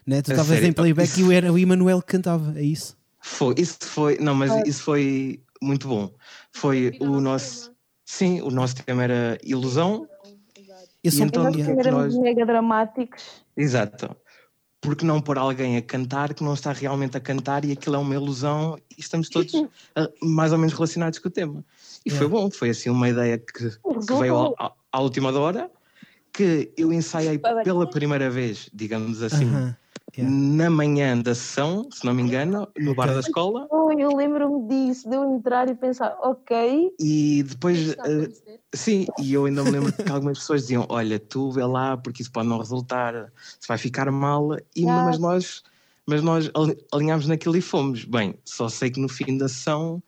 né? 0.06 0.22
Tu 0.22 0.30
estavas 0.30 0.62
em 0.62 0.72
playback 0.72 1.20
e 1.20 1.22
o- 1.24 1.32
era 1.32 1.52
o 1.52 1.58
Emanuel 1.58 2.00
que 2.00 2.06
cantava, 2.12 2.58
é 2.58 2.62
isso? 2.62 2.96
Foi, 3.20 3.54
isso 3.58 3.78
foi, 3.82 4.18
não, 4.18 4.34
mas 4.34 4.50
isso 4.66 4.82
foi 4.82 5.42
muito 5.62 5.86
bom. 5.88 6.10
Foi 6.52 6.96
o 7.00 7.20
nosso 7.20 7.70
sim, 8.04 8.40
o 8.40 8.50
nosso 8.50 8.76
tema 8.76 9.04
era 9.04 9.38
ilusão, 9.44 10.06
E 11.02 11.08
então- 11.08 11.44
Nós 11.44 11.56
éramos 11.58 12.14
nós- 12.14 12.18
mega 12.18 12.44
dramáticos. 12.44 13.42
exato. 13.56 14.14
Porque 14.82 15.04
não 15.04 15.20
pôr 15.20 15.36
alguém 15.38 15.76
a 15.76 15.82
cantar 15.82 16.32
que 16.34 16.42
não 16.42 16.54
está 16.54 16.72
realmente 16.72 17.16
a 17.16 17.20
cantar 17.20 17.64
e 17.66 17.72
aquilo 17.72 17.96
é 17.96 17.98
uma 17.98 18.14
ilusão 18.14 18.78
e 18.96 19.00
estamos 19.00 19.28
todos 19.28 19.52
ah, 19.96 20.10
mais 20.22 20.52
ou 20.52 20.58
menos 20.58 20.72
relacionados 20.74 21.18
com 21.18 21.28
o 21.28 21.30
tema. 21.30 21.64
E 22.04 22.10
foi 22.10 22.26
bom, 22.28 22.50
foi 22.50 22.70
assim 22.70 22.88
uma 22.90 23.08
ideia 23.08 23.38
que, 23.38 23.70
que 23.70 24.14
veio 24.18 24.34
ao- 24.34 24.54
à, 24.58 24.72
à 24.92 25.00
última 25.00 25.30
hora, 25.38 25.70
que 26.32 26.72
eu 26.76 26.92
ensaiei 26.92 27.38
pela 27.38 27.88
primeira 27.90 28.30
vez, 28.30 28.70
digamos 28.72 29.22
assim, 29.22 29.44
Aham, 29.46 29.76
yeah. 30.16 30.34
na 30.34 30.70
manhã 30.70 31.18
da 31.18 31.34
sessão, 31.34 31.88
se 31.90 32.04
não 32.04 32.14
me 32.14 32.22
engano, 32.22 32.68
no 32.78 32.94
bar 32.94 33.12
da 33.12 33.20
escola, 33.20 33.66
Oh, 33.70 33.92
eu 33.92 34.14
lembro-me 34.14 34.68
disso, 34.68 35.08
de 35.08 35.16
eu 35.16 35.24
entrar 35.24 35.68
e 35.68 35.74
pensar, 35.74 36.16
ok, 36.20 36.92
e 36.98 37.42
depois 37.42 37.90
acontecer. 37.92 38.60
Sim, 38.72 39.06
e 39.18 39.32
eu 39.32 39.46
ainda 39.46 39.64
me 39.64 39.70
lembro 39.70 39.92
que 39.92 40.10
algumas 40.10 40.38
pessoas 40.38 40.62
diziam: 40.62 40.86
Olha, 40.88 41.18
tu 41.18 41.50
vê 41.50 41.64
lá, 41.64 41.96
porque 41.96 42.22
isso 42.22 42.30
pode 42.30 42.48
não 42.48 42.58
resultar, 42.58 43.32
se 43.58 43.66
vai 43.66 43.76
ficar 43.78 44.10
mal, 44.10 44.56
e, 44.76 44.84
mas 44.86 45.18
nós, 45.18 45.62
mas 46.06 46.22
nós 46.22 46.50
ali- 46.54 46.78
alinhámos 46.92 47.26
naquilo 47.26 47.56
e 47.56 47.60
fomos. 47.60 48.04
Bem, 48.04 48.34
só 48.44 48.68
sei 48.68 48.90
que 48.90 49.00
no 49.00 49.08
fim 49.08 49.36
da 49.36 49.48
sessão 49.48 50.02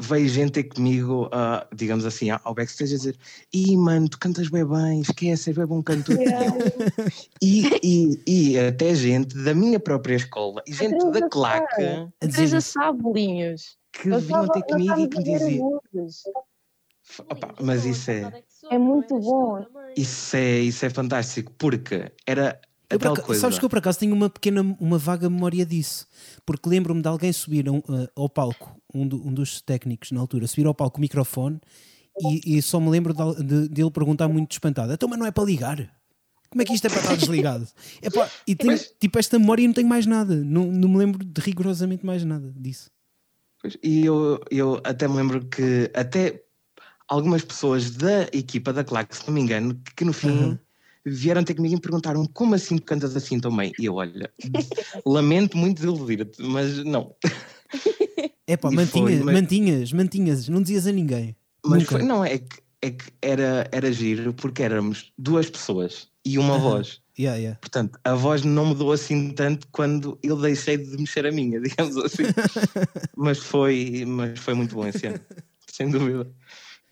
veio 0.00 0.28
gente 0.28 0.52
ter 0.52 0.64
comigo, 0.64 1.28
ah, 1.32 1.66
digamos 1.74 2.04
assim, 2.04 2.30
ao 2.30 2.54
backstage 2.54 2.94
a 2.94 2.96
dizer: 2.96 3.16
Ih, 3.52 3.76
mano, 3.76 4.08
tu 4.08 4.18
cantas 4.18 4.48
bem 4.48 4.64
bem, 4.64 5.00
esquece, 5.00 5.50
és 5.50 5.56
bem 5.56 5.66
bom 5.66 5.82
cantor. 5.82 6.16
E, 7.40 7.66
e, 7.82 8.22
e 8.26 8.58
até 8.58 8.94
gente 8.94 9.36
da 9.36 9.54
minha 9.54 9.78
própria 9.80 10.14
escola 10.16 10.62
e 10.66 10.72
gente 10.72 11.04
da 11.10 11.28
claque 11.28 11.82
A 12.20 12.26
dizer 12.26 12.60
sabe, 12.60 13.02
bolinhos. 13.02 13.76
que 13.92 14.08
Eu 14.08 14.20
vinham 14.20 14.48
ter 14.48 14.62
comigo 14.62 15.00
e 15.00 15.08
que 15.08 15.18
me 15.18 15.24
diziam. 15.24 15.80
"Opa, 17.28 17.54
Mas 17.60 17.84
isso 17.84 18.10
é. 18.10 18.42
É 18.70 18.78
muito 18.78 19.18
bom. 19.18 19.64
Isso 19.96 20.36
é, 20.36 20.58
isso 20.60 20.86
é 20.86 20.90
fantástico, 20.90 21.52
porque 21.58 22.12
era 22.26 22.60
tal 22.98 23.12
acaso- 23.12 23.26
coisa. 23.26 23.40
Sabes 23.40 23.58
que 23.58 23.64
eu 23.64 23.68
por 23.68 23.78
acaso 23.78 23.98
tenho 23.98 24.14
uma 24.14 24.28
pequena, 24.30 24.62
uma 24.80 24.98
vaga 24.98 25.28
memória 25.30 25.64
disso, 25.66 26.06
porque 26.44 26.68
lembro-me 26.68 27.00
de 27.02 27.08
alguém 27.08 27.32
subir 27.32 27.68
um, 27.68 27.78
uh, 27.78 28.08
ao 28.16 28.28
palco, 28.28 28.76
um, 28.94 29.06
do- 29.06 29.26
um 29.26 29.32
dos 29.32 29.60
técnicos 29.60 30.10
na 30.12 30.20
altura, 30.20 30.46
subir 30.46 30.66
ao 30.66 30.74
palco 30.74 30.98
o 30.98 31.00
microfone 31.00 31.60
e, 32.20 32.56
e 32.58 32.62
só 32.62 32.78
me 32.80 32.90
lembro 32.90 33.14
de, 33.14 33.22
al- 33.22 33.34
de, 33.34 33.68
de 33.68 33.80
ele 33.82 33.90
perguntar 33.90 34.28
muito 34.28 34.52
espantado: 34.52 34.92
então, 34.92 35.08
mas 35.08 35.18
não 35.18 35.26
é 35.26 35.30
para 35.30 35.44
ligar? 35.44 35.76
Como 36.50 36.60
é 36.60 36.64
que 36.66 36.74
isto 36.74 36.86
é 36.86 36.90
para 36.90 37.00
estar 37.00 37.16
desligado? 37.16 37.66
Epá, 38.02 38.28
e 38.46 38.54
tenho, 38.54 38.78
tipo 39.00 39.18
esta 39.18 39.38
memória 39.38 39.62
e 39.62 39.66
não 39.66 39.72
tenho 39.74 39.88
mais 39.88 40.04
nada, 40.04 40.36
não, 40.36 40.66
não 40.70 40.88
me 40.88 40.98
lembro 40.98 41.24
de 41.24 41.40
rigorosamente 41.40 42.04
mais 42.04 42.24
nada 42.24 42.52
disso. 42.54 42.90
Pois, 43.62 43.78
E 43.82 44.04
eu, 44.04 44.38
eu 44.50 44.78
até 44.84 45.08
me 45.08 45.14
lembro 45.16 45.46
que 45.46 45.90
até 45.94 46.42
algumas 47.08 47.42
pessoas 47.42 47.92
da 47.92 48.24
equipa 48.34 48.72
da 48.72 48.84
Claque, 48.84 49.16
se 49.16 49.26
não 49.26 49.32
me 49.34 49.40
engano, 49.40 49.74
que, 49.76 49.94
que 49.94 50.04
no 50.04 50.12
fim 50.12 50.28
Uhum. 50.28 50.58
Vieram 51.04 51.42
ter 51.42 51.54
comigo 51.54 51.74
e 51.74 51.76
me 51.76 51.80
perguntaram 51.82 52.24
como 52.32 52.54
assim 52.54 52.76
tu 52.78 52.84
cantas 52.84 53.16
assim 53.16 53.40
tão 53.40 53.54
bem? 53.56 53.72
E 53.78 53.84
eu, 53.86 53.94
olha, 53.94 54.30
lamento 55.06 55.56
muito 55.56 55.76
desiludir-te, 55.76 56.42
mas 56.42 56.82
não. 56.84 57.14
Epá, 58.46 58.70
E 58.70 58.76
mantinha, 58.76 59.04
foi, 59.04 59.16
mas- 59.20 59.34
mantinhas, 59.34 59.92
mantinhas, 59.92 60.48
não 60.48 60.60
dizias 60.62 60.86
a 60.86 60.92
ninguém. 60.92 61.36
Mas 61.64 61.84
foi, 61.84 62.02
não, 62.02 62.24
é 62.24 62.38
que, 62.38 62.58
é 62.82 62.90
que 62.90 63.04
era, 63.22 63.68
era 63.70 63.92
giro 63.92 64.34
porque 64.34 64.62
éramos 64.62 65.12
duas 65.16 65.48
pessoas 65.48 66.08
e 66.24 66.38
uma 66.38 66.58
voz. 66.58 67.00
Yeah, 67.18 67.38
yeah. 67.38 67.58
Portanto, 67.60 67.98
a 68.04 68.14
voz 68.14 68.42
não 68.42 68.66
mudou 68.66 68.90
assim 68.90 69.30
tanto 69.32 69.68
quando 69.70 70.18
eu 70.22 70.36
deixei 70.40 70.78
de 70.78 70.96
mexer 70.96 71.26
a 71.26 71.30
minha, 71.30 71.60
digamos 71.62 71.96
assim. 71.98 72.24
mas, 73.16 73.38
foi, 73.38 74.04
mas 74.06 74.38
foi 74.38 74.54
muito 74.54 74.74
bom 74.74 74.86
esse 74.86 75.06
ano, 75.06 75.20
sem 75.70 75.90
dúvida. 75.90 76.28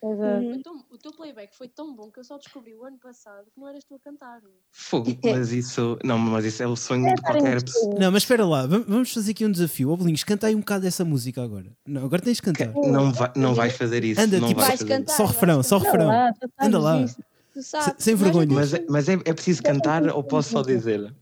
Exato. 0.03 0.41
Uhum. 0.45 0.53
O 0.57 0.63
teu- 0.63 0.81
O 0.93 0.99
teu 0.99 1.13
playback 1.13 1.57
foi 1.57 1.69
tão 1.69 1.95
bom 1.95 2.11
que 2.11 2.19
eu 2.21 2.25
só 2.25 2.37
descobri 2.39 2.75
o 2.75 2.85
ano 2.85 2.99
passado 2.99 3.45
que 3.55 3.61
não 3.61 3.69
eras 3.69 3.85
tu 3.85 3.95
a 3.95 3.99
cantar. 3.99 4.41
Fogo, 4.71 5.11
mas 5.25 5.53
isso, 5.53 5.99
não, 6.05 6.19
mas 6.19 6.45
isso 6.45 6.63
é 6.63 6.67
o 6.67 6.75
sonho 6.77 7.07
de 7.07 7.15
estarem 7.15 7.43
qualquer 7.43 7.63
pessoa. 7.63 7.95
Não, 7.99 8.11
mas 8.13 8.23
espera 8.23 8.45
lá, 8.45 8.67
vam- 8.67 8.85
vamos 8.87 9.13
fazer 9.13 9.31
aqui 9.33 9.45
um 9.47 9.51
desafio. 9.53 9.95
Bolinhos, 9.97 10.25
canta 10.25 10.47
aí 10.47 10.55
um 10.55 10.61
bocado 10.61 10.83
dessa 10.83 11.05
música 11.05 11.43
agora. 11.43 11.71
Não, 11.87 12.05
agora 12.05 12.21
tens 12.23 12.37
de 12.37 12.43
cantar. 12.43 12.73
Não, 12.75 13.13
vai, 13.13 13.33
não 13.37 13.55
vais 13.55 13.75
fazer 13.77 14.03
isso. 14.05 14.21
Anda, 14.21 14.41
não 14.41 14.49
tipo, 14.49 14.61
vais 14.61 14.83
cantar. 14.83 15.13
Só 15.15 15.25
refrão, 15.27 15.63
só 15.63 15.77
Anda 15.77 15.85
refrão. 15.87 16.07
lá, 16.09 16.31
Anda 16.61 16.79
lá. 16.79 17.05
Tu 17.53 17.63
sabes. 17.63 17.95
sem 18.03 18.15
vergonha. 18.15 18.55
Mas, 18.55 18.73
é- 18.75 18.85
mas 18.89 19.09
é, 19.09 19.15
é 19.15 19.33
preciso 19.35 19.63
cantar 19.63 20.07
ou 20.09 20.23
posso 20.25 20.51
só 20.51 20.63
dizer? 20.63 21.15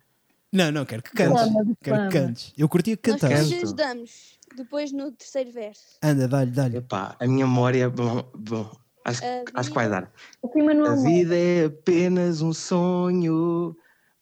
Não, 0.53 0.73
não, 0.73 0.85
quero 0.85 1.03
que 1.03 1.11
cantes. 1.13 1.45
Declama, 1.45 1.77
Quero 1.83 2.09
que 2.09 2.19
cantes. 2.19 2.53
Eu 2.57 2.69
curtia 2.69 2.97
que 2.97 3.11
Nós 3.11 3.21
cantasses. 3.21 3.51
Canto. 3.51 3.65
ajudamos 3.65 4.39
depois 4.57 4.93
no 4.93 5.13
terceiro 5.13 5.53
verso. 5.53 5.99
Anda, 6.03 6.27
dá-lhe, 6.27 6.51
dá-lhe. 6.51 6.77
Epá, 6.79 7.17
a 7.21 7.27
minha 7.27 7.47
memória, 7.47 7.91
bom, 7.91 8.31
bom 8.35 8.71
acho, 9.05 9.23
A 9.25 9.61
acho 9.61 9.69
que 9.71 9.75
vai 9.75 9.89
dar. 9.89 10.11
Assim, 10.45 10.69
A 10.69 10.93
há 10.93 10.95
vida 10.97 11.37
é 11.37 11.65
apenas 11.67 12.41
um 12.41 12.53
sonho 12.53 13.77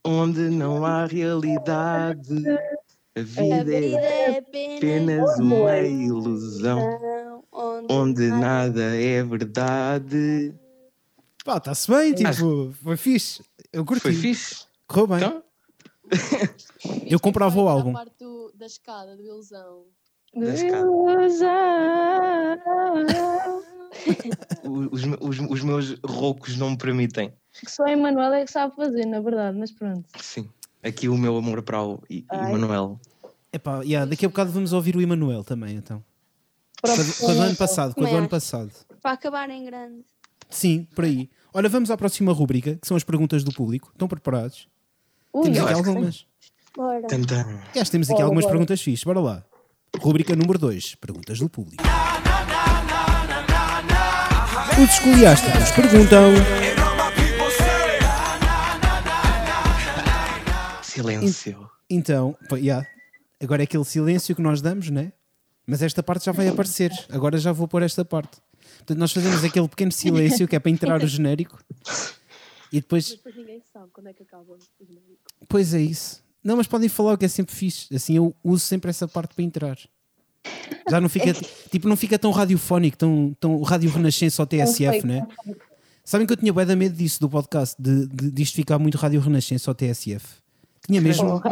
onde 0.05 0.41
não 0.51 0.85
há 0.85 1.07
realidade. 1.07 2.49
A 3.17 3.21
A 3.21 3.23
vida 3.23 3.65
vida 3.65 3.77
é 3.77 4.35
é 4.35 4.39
apenas 4.39 5.39
uma 5.39 5.79
ilusão 5.79 6.81
onde, 7.89 8.29
nada 8.29 8.83
é 8.95 9.23
verdade. 9.23 10.55
Pá, 11.45 11.57
está-se 11.59 11.91
bem, 11.91 12.13
tipo, 12.13 12.73
foi 12.83 12.97
fixe. 12.97 13.43
Eu 13.73 13.85
curti. 13.85 14.03
Foi 14.03 14.13
fixe? 14.13 14.67
Correu 14.87 15.07
bem. 15.07 15.17
Então, 15.19 15.43
Eu 17.09 17.19
comprava 17.21 17.59
o 17.61 17.67
é 17.67 17.71
álbum. 17.71 17.91
A 17.91 17.95
parte 17.95 18.15
do- 18.21 18.53
da 18.55 18.67
escada, 18.67 19.17
do 19.17 19.23
ilusão. 19.23 19.85
Da 20.35 20.55
escada. 20.55 20.87
ilusão. 21.13 21.49
os, 24.65 25.03
os, 25.21 25.39
os 25.51 25.61
meus 25.63 25.97
roucos 26.05 26.57
não 26.57 26.71
me 26.71 26.79
permitem. 26.79 27.33
Que 27.53 27.71
só 27.71 27.85
a 27.85 27.93
Emanuel 27.93 28.33
é 28.35 28.45
que 28.45 28.53
sabe 28.53 28.75
fazer, 28.77 29.07
na 29.07 29.21
verdade, 29.21 29.57
mas 29.59 29.71
pronto. 29.73 30.05
Sim. 30.21 30.49
Aqui 30.83 31.09
o 31.09 31.17
meu 31.17 31.37
amor 31.37 31.63
para 31.63 31.83
o 31.83 32.03
I- 32.11 32.25
Ai. 32.29 32.51
Emanuel. 32.53 33.01
Epá, 33.53 33.83
yeah, 33.83 34.09
daqui 34.09 34.27
a 34.27 34.29
bocado 34.29 34.53
vamos 34.53 34.73
ouvir 34.73 34.97
o 34.97 35.01
Emanuel 35.01 35.43
também, 35.43 35.77
então. 35.77 36.05
Para 36.83 36.95
Com 36.97 37.27
do- 37.29 37.35
do 37.35 37.41
ano 37.43 37.57
passado, 37.57 37.95
com 37.95 38.01
a 38.01 38.05
do 38.05 38.07
Também 38.07 38.19
ano 38.19 38.29
passado. 38.29 38.71
para 39.03 39.13
acabar 39.13 39.49
em 39.51 39.65
grande. 39.65 40.05
Sim, 40.51 40.87
por 40.95 41.05
aí. 41.05 41.31
Olha, 41.55 41.69
vamos 41.69 41.91
à 41.91 41.97
próxima 41.97 42.33
rúbrica, 42.33 42.77
que 42.77 42.87
são 42.87 42.97
as 42.97 43.03
perguntas 43.03 43.43
do 43.43 43.53
público. 43.53 43.91
Estão 43.93 44.07
preparados? 44.07 44.69
Ui, 45.37 45.43
Temos 45.43 45.59
aqui 45.59 45.73
acho 45.73 45.83
que 45.83 45.89
algumas. 45.91 46.27
Bora. 46.75 47.07
Tantan. 47.07 47.61
Aliás, 47.71 47.91
temos 47.91 48.09
aqui 48.09 48.15
Bora, 48.15 48.25
algumas 48.25 48.45
bora. 48.45 48.53
perguntas 48.55 48.81
fixes. 48.81 49.05
Bora 49.05 49.21
lá. 49.21 49.45
Rúbrica 50.01 50.35
número 50.35 50.59
2. 50.59 50.95
Perguntas 50.95 51.39
do 51.39 51.51
público. 51.51 51.85
Os 54.83 54.91
escoliásticos 54.91 55.71
perguntam. 55.73 56.33
Silêncio. 60.83 61.71
Então, 61.91 62.35
yeah. 62.55 62.89
agora 63.39 63.63
é 63.63 63.65
aquele 63.65 63.85
silêncio 63.85 64.35
que 64.35 64.41
nós 64.41 64.63
damos, 64.63 64.89
né? 64.89 65.13
Mas 65.67 65.83
esta 65.83 66.03
parte 66.03 66.25
já 66.25 66.33
vai 66.33 66.49
aparecer. 66.49 66.91
Agora 67.11 67.37
já 67.37 67.53
vou 67.53 67.69
pôr 67.69 67.83
esta 67.83 68.07
parte. 68.07 68.39
Portanto, 68.79 68.99
nós 68.99 69.13
fazemos 69.13 69.45
aquele 69.45 69.69
pequeno 69.69 69.93
silêncio 69.93 70.49
que 70.49 70.57
é 70.57 70.59
para 70.59 70.71
entrar 70.71 71.03
o 71.03 71.07
genérico. 71.07 71.59
E 72.73 72.81
depois, 72.81 73.09
Mas 73.11 73.17
depois 73.17 73.37
ninguém 73.37 73.61
sabe 73.73 73.91
quando 73.93 74.09
é 74.09 74.15
que 74.15 74.23
acaba 74.23 74.43
o 74.53 74.59
genérico. 74.81 75.26
Pois 75.49 75.75
é 75.75 75.81
isso. 75.81 76.23
Não, 76.43 76.57
mas 76.57 76.67
podem 76.67 76.89
falar 76.89 77.15
o 77.15 77.19
que 77.19 77.25
é 77.25 77.29
sempre 77.29 77.55
fixe. 77.55 77.95
Assim 77.95 78.17
eu 78.17 78.35
uso 78.45 78.65
sempre 78.65 78.89
essa 78.91 79.07
parte 79.09 79.35
para 79.35 79.45
entrar. 79.45 79.79
Já 80.89 81.01
não 81.01 81.09
fica, 81.09 81.33
tipo, 81.71 81.89
não 81.89 81.97
fica 81.97 82.19
tão 82.19 82.31
radiofónico, 82.31 82.97
tão, 82.97 83.37
tão 83.41 83.61
rádio 83.63 83.91
renascença 83.91 84.41
ou 84.43 84.47
TSF, 84.47 85.05
né? 85.07 85.27
Sabem 86.05 86.25
que 86.27 86.33
eu 86.33 86.37
tinha 86.37 86.53
bué 86.53 86.65
da 86.65 86.77
medo 86.77 86.95
disso 86.97 87.19
do 87.19 87.29
podcast, 87.29 87.75
de, 87.83 88.07
de, 88.07 88.31
disto 88.31 88.55
ficar 88.55 88.79
muito 88.79 88.97
rádio 88.97 89.21
renascença 89.21 89.69
ou 89.71 89.75
TSF. 89.75 90.25
Tinha 90.87 91.01
mesmo, 91.01 91.43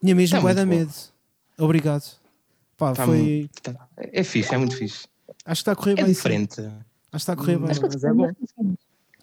tinha 0.00 0.14
mesmo 0.14 0.36
Tá 0.36 0.40
bué 0.40 0.54
da 0.54 0.64
muito 0.64 0.78
medo. 0.78 0.92
Obrigado. 1.58 2.04
Pá, 2.76 2.92
Tá 2.92 3.04
foi. 3.04 3.42
mu- 3.42 3.48
tá- 3.60 3.88
É 3.96 4.22
fixe, 4.22 4.54
é 4.54 4.58
muito 4.58 4.76
fixe. 4.76 5.08
Acho 5.44 5.58
que 5.58 5.62
está 5.62 5.72
a 5.72 5.76
correr 5.76 5.92
É 5.92 5.96
bem. 5.96 6.06
sim. 6.06 6.12
diferente. 6.12 6.60
Acho 6.60 6.70
que 7.10 7.16
está 7.16 7.32
a 7.32 7.36
correr 7.36 7.58
bem. 7.58 7.70
Acho 7.70 7.80
que 7.80 7.86
Mas 7.88 8.04
é 8.04 8.12
bom. 8.12 8.30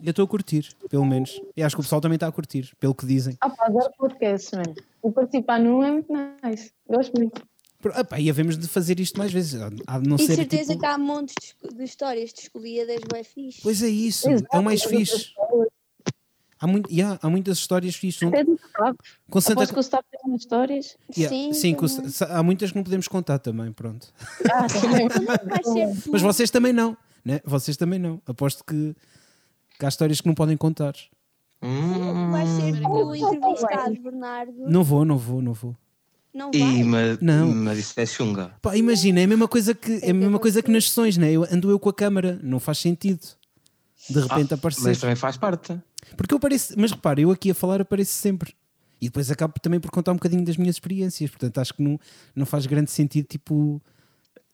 Eu 0.02 0.10
estou 0.10 0.24
a 0.24 0.28
curtir, 0.28 0.74
pelo 0.90 1.04
menos. 1.04 1.40
E 1.56 1.62
acho 1.62 1.74
que 1.74 1.80
o 1.80 1.84
pessoal 1.84 2.00
também 2.00 2.16
está 2.16 2.26
a 2.26 2.32
curtir, 2.32 2.74
pelo 2.78 2.94
que 2.94 3.06
dizem. 3.06 3.36
Ah, 3.40 3.48
pá, 3.48 3.66
adoro 3.66 3.90
podcasts, 3.98 4.50
mano. 4.52 4.74
E 5.04 5.10
participar 5.10 5.58
num 5.58 5.82
é 5.82 5.90
muito 5.90 6.12
nice. 6.44 6.70
Gosto 6.88 7.12
muito. 7.16 7.42
Ah, 7.92 8.04
pá, 8.04 8.18
e 8.18 8.28
havemos 8.28 8.58
de 8.58 8.66
fazer 8.66 8.98
isto 9.00 9.18
mais 9.18 9.32
vezes. 9.32 9.60
Há 9.86 9.98
de 9.98 10.08
não 10.08 10.16
E 10.16 10.26
ser 10.26 10.36
certeza 10.36 10.72
tipo... 10.72 10.80
que 10.80 10.86
há 10.86 10.98
montes 10.98 11.54
de, 11.74 11.84
histórias 11.84 12.32
de 12.32 12.40
escolhidas 12.40 13.00
bem 13.10 13.24
fixe. 13.24 13.60
Pois 13.62 13.82
é 13.82 13.88
isso, 13.88 14.28
Exato, 14.28 14.48
é 14.54 14.58
o 14.58 14.62
mais 14.62 14.82
fixe. 14.82 15.32
Há, 16.58 16.66
muito, 16.66 16.90
yeah, 16.90 17.18
há 17.22 17.28
muitas 17.28 17.58
histórias 17.58 17.94
fixes. 17.94 18.22
Não- 18.22 18.30
Até 18.30 18.44
do 18.44 18.54
Stop. 18.54 18.98
Com 19.30 19.40
Santa 19.40 19.52
Aposto 19.60 19.72
que 19.74 19.78
o 19.78 19.82
Stop 19.82 20.04
tem 20.10 20.20
umas 20.24 20.40
histórias. 20.40 20.96
Yeah, 21.16 21.36
Sim, 21.36 21.52
sim 21.52 21.76
há 22.28 22.42
muitas 22.42 22.70
que 22.70 22.76
não 22.76 22.82
podemos 22.82 23.06
contar 23.08 23.38
também, 23.38 23.70
pronto. 23.72 24.12
Ah. 24.50 24.66
Mas 26.10 26.22
vocês 26.22 26.50
também 26.50 26.72
não, 26.72 26.96
né? 27.24 27.40
Vocês 27.44 27.76
também 27.76 27.98
não. 27.98 28.20
Aposto 28.26 28.64
que 28.64 28.96
há 29.84 29.88
histórias 29.88 30.20
que 30.20 30.26
não 30.26 30.34
podem 30.34 30.56
contar. 30.56 30.94
Hum, 31.62 32.30
Vai 32.30 32.46
ser 32.46 32.80
tu 32.80 32.88
Hum. 32.88 33.14
entrevistado, 33.16 33.94
Bernardo. 34.02 34.52
Não 34.58 34.84
vou, 34.84 35.04
não 35.04 35.18
vou, 35.18 35.42
não 35.42 35.52
vou. 35.52 35.76
Não 36.32 36.50
e, 36.52 36.58
vai. 36.58 36.82
mas, 36.84 37.18
Não. 37.20 37.54
mas 37.54 37.78
isso 37.78 37.98
é 37.98 38.04
chunga. 38.04 38.52
Pá, 38.60 38.76
imagina, 38.76 39.20
é 39.20 39.24
a 39.24 39.26
mesma 39.26 39.48
coisa 39.48 39.74
que, 39.74 40.00
é 40.02 40.10
a 40.10 40.14
mesma 40.14 40.38
coisa 40.38 40.62
que 40.62 40.70
nas 40.70 40.84
sessões, 40.88 41.16
né? 41.16 41.32
Eu, 41.32 41.44
ando 41.50 41.70
eu 41.70 41.78
com 41.80 41.88
a 41.88 41.94
câmara, 41.94 42.38
não 42.42 42.60
faz 42.60 42.78
sentido. 42.78 43.26
De 44.10 44.20
repente 44.20 44.52
Ah, 44.52 44.56
aparecer. 44.56 44.82
Mas 44.84 44.98
também 45.00 45.16
faz 45.16 45.36
parte. 45.38 45.80
Porque 46.16 46.34
eu 46.34 46.38
pareço, 46.38 46.74
mas 46.76 46.92
repara, 46.92 47.20
eu 47.20 47.30
aqui 47.30 47.50
a 47.50 47.54
falar 47.54 47.80
apareço 47.80 48.12
sempre. 48.12 48.54
E 49.00 49.06
depois 49.06 49.30
acabo 49.30 49.54
também 49.60 49.80
por 49.80 49.90
contar 49.90 50.12
um 50.12 50.16
bocadinho 50.16 50.44
das 50.44 50.56
minhas 50.56 50.76
experiências. 50.76 51.30
Portanto, 51.30 51.58
acho 51.58 51.74
que 51.74 51.82
não, 51.82 51.98
não 52.34 52.46
faz 52.46 52.66
grande 52.66 52.90
sentido, 52.90 53.26
tipo, 53.26 53.80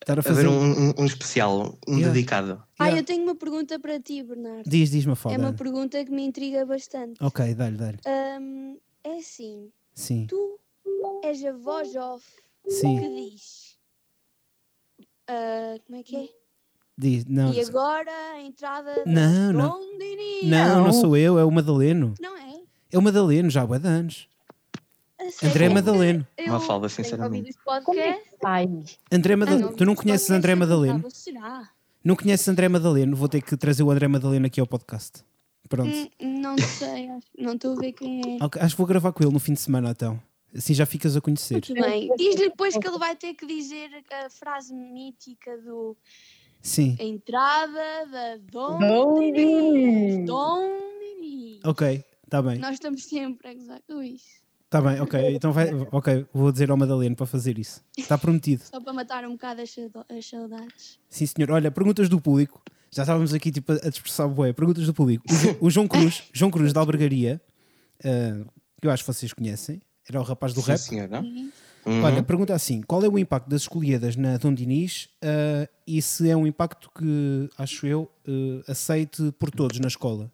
estar 0.03 0.19
a 0.19 0.23
fazer. 0.23 0.47
Um, 0.49 0.89
um- 0.91 0.95
um 0.99 1.05
especial, 1.07 1.79
um 1.89 1.95
Yeah. 1.97 2.13
dedicado. 2.13 2.63
Ah, 2.79 2.85
Yeah. 2.87 3.01
eu 3.01 3.05
tenho 3.05 3.23
uma 3.23 3.35
pergunta 3.35 3.79
para 3.79 3.99
ti, 4.01 4.23
Bernardo. 4.23 4.69
Diz, 4.69 4.91
diz-me 4.91 5.13
a 5.13 5.33
É 5.33 5.39
uma 5.39 5.53
pergunta 5.53 6.05
que 6.05 6.11
me 6.11 6.23
intriga 6.25 6.65
bastante. 6.67 7.23
Ok, 7.23 7.55
dá-lhe, 7.55 7.77
dá-lhe. 7.77 7.99
Hum, 8.07 8.77
é 9.05 9.17
assim, 9.19 9.71
Sim, 9.95 10.27
tu 10.29 10.59
és 11.25 11.45
a 11.45 11.53
voz 11.53 11.95
off 11.97 12.25
sim. 12.69 12.99
que 12.99 13.09
diz. 13.31 13.79
ah, 15.29 15.77
como 15.87 15.99
é 15.99 16.03
que 16.03 16.17
é? 16.17 16.29
Diz, 16.99 17.25
não, 17.25 17.53
E 17.53 17.61
agora 17.61 18.11
a 18.35 18.41
entrada 18.43 19.03
Não, 19.07 19.53
não. 19.53 19.81
Não, 20.45 20.77
não 20.77 20.85
Não. 20.87 20.93
sou 20.93 21.17
eu, 21.17 21.39
é 21.39 21.45
o 21.45 21.51
Madaleno. 21.51 22.15
Não 22.21 22.37
é? 22.37 22.61
É 22.91 22.99
o 22.99 23.03
Madaleno, 23.03 23.49
já 23.49 23.63
há 23.63 23.67
bué 23.67 23.79
de 23.79 23.89
anos. 23.89 24.29
André 25.43 25.69
Madaleno. 25.69 26.27
Eu 26.37 26.53
Mafalda, 26.53 26.89
tenho 26.89 26.97
sinceramente. 27.05 27.51
este 27.51 27.63
podcast. 27.65 28.23
Ai, 28.45 28.69
André 29.11 29.37
Madaleno. 29.37 29.75
Tu 29.75 29.85
não 29.85 29.95
conheces 29.95 30.31
André 30.31 30.55
Madaleno? 30.55 31.11
Será? 31.11 31.71
Não 32.05 32.17
conheces 32.17 32.49
André 32.49 32.69
Madaleno? 32.69 33.15
Vou 33.17 33.29
ter 33.29 33.41
que 33.43 33.57
trazer 33.57 33.83
o 33.83 33.91
André 33.91 34.09
Madaleno 34.09 34.47
aqui 34.47 34.61
ao 34.61 34.67
podcast. 34.67 35.23
Pronto. 35.69 35.91
Hum, 36.21 36.41
não 36.41 36.59
sei, 36.59 37.09
acho- 37.09 37.27
não 37.39 37.55
estou 37.55 37.73
a 37.73 37.81
ver 37.81 37.93
quem 37.93 38.39
é. 38.41 38.45
Ok, 38.45 38.61
acho 38.61 38.75
que 38.75 38.79
vou 38.79 38.87
gravar 38.87 39.13
com 39.13 39.23
ele 39.23 39.33
no 39.33 39.39
fim 39.41 39.55
de 39.55 39.61
semana 39.61 39.91
então. 39.91 40.21
Assim 40.55 40.75
já 40.75 40.85
ficas 40.85 41.17
a 41.17 41.21
conhecer. 41.21 41.55
Muito 41.55 41.73
bem. 41.75 42.11
Diz-lhe 42.17 42.51
depois 42.51 42.77
que 42.77 42.87
ele 42.87 42.99
vai 42.99 43.17
ter 43.17 43.33
que 43.35 43.47
dizer 43.47 43.89
a 44.25 44.29
frase 44.29 44.75
mítica 44.75 45.57
do 45.59 45.97
Sim. 46.61 46.95
a 47.01 47.05
entrada 47.05 48.07
da 48.11 48.37
Dom 48.51 48.79
Dom. 48.79 50.25
Dom. 50.27 50.83
Ok, 51.65 52.05
está 52.25 52.43
bem. 52.43 52.59
Nós 52.59 52.73
estamos 52.75 53.05
sempre 53.05 53.49
a 53.49 53.55
gozar 53.55 53.81
com 53.87 54.03
isso. 54.03 54.42
Está 54.73 54.81
bem, 54.81 54.99
ok. 55.03 55.35
Então 55.37 55.53
vai. 55.53 55.69
Ok, 55.93 56.27
vou 56.33 56.51
dizer 56.51 56.71
ao 56.71 56.79
Madaleno 56.79 57.15
para 57.15 57.27
fazer 57.27 57.59
isso. 57.59 57.85
Está 57.95 58.17
prometido. 58.17 58.63
Só 58.65 58.81
para 58.81 58.95
matar 58.95 59.23
um 59.27 59.33
bocado 59.33 59.61
as, 59.61 59.69
sauda- 59.69 60.07
as 60.09 60.25
saudades. 60.27 60.99
Sim, 61.11 61.27
senhor. 61.27 61.51
Olha, 61.51 61.71
perguntas 61.71 62.09
do 62.09 62.19
público. 62.19 62.63
Já 62.91 63.03
estávamos 63.03 63.35
aqui 63.35 63.53
tipo, 63.53 63.71
a 63.73 63.89
dispersar 63.91 64.27
bué. 64.31 64.55
Perguntas 64.55 64.87
do 64.87 64.95
público. 64.95 65.25
O, 65.61 65.67
o 65.67 65.71
João 65.71 65.87
Cruz, 65.87 66.23
João 66.33 66.51
Cruz 66.51 66.73
da 66.73 66.81
Albergaria, 66.81 67.39
ah, 68.03 68.47
que 68.81 68.87
eu 68.87 68.91
acho 68.91 69.05
que 69.05 69.13
vocês 69.13 69.31
conhecem, 69.35 69.79
era 70.09 70.19
o 70.19 70.23
rapaz 70.25 70.55
do 70.55 70.63
Sim, 70.63 70.71
rap. 70.71 70.79
senhora. 70.79 71.21
Sim. 71.21 71.53
Uhum. 71.85 72.03
Olha, 72.05 72.23
pergunta 72.23 72.55
assim: 72.55 72.81
qual 72.81 73.05
é 73.05 73.09
o 73.09 73.19
impacto 73.19 73.51
das 73.51 73.63
escolhidas 73.63 74.17
na 74.17 74.39
Dom 74.39 74.55
Dinis 74.55 75.11
ah, 75.23 75.69
e 75.87 76.01
se 76.01 76.31
é 76.31 76.37
um 76.37 76.47
impacto 76.47 76.91
que, 76.99 77.51
acho 77.59 77.87
eu, 77.87 78.11
ah, 78.27 78.73
aceite 78.73 79.33
por 79.39 79.51
todos 79.51 79.79
na 79.81 79.89
escola? 79.89 80.33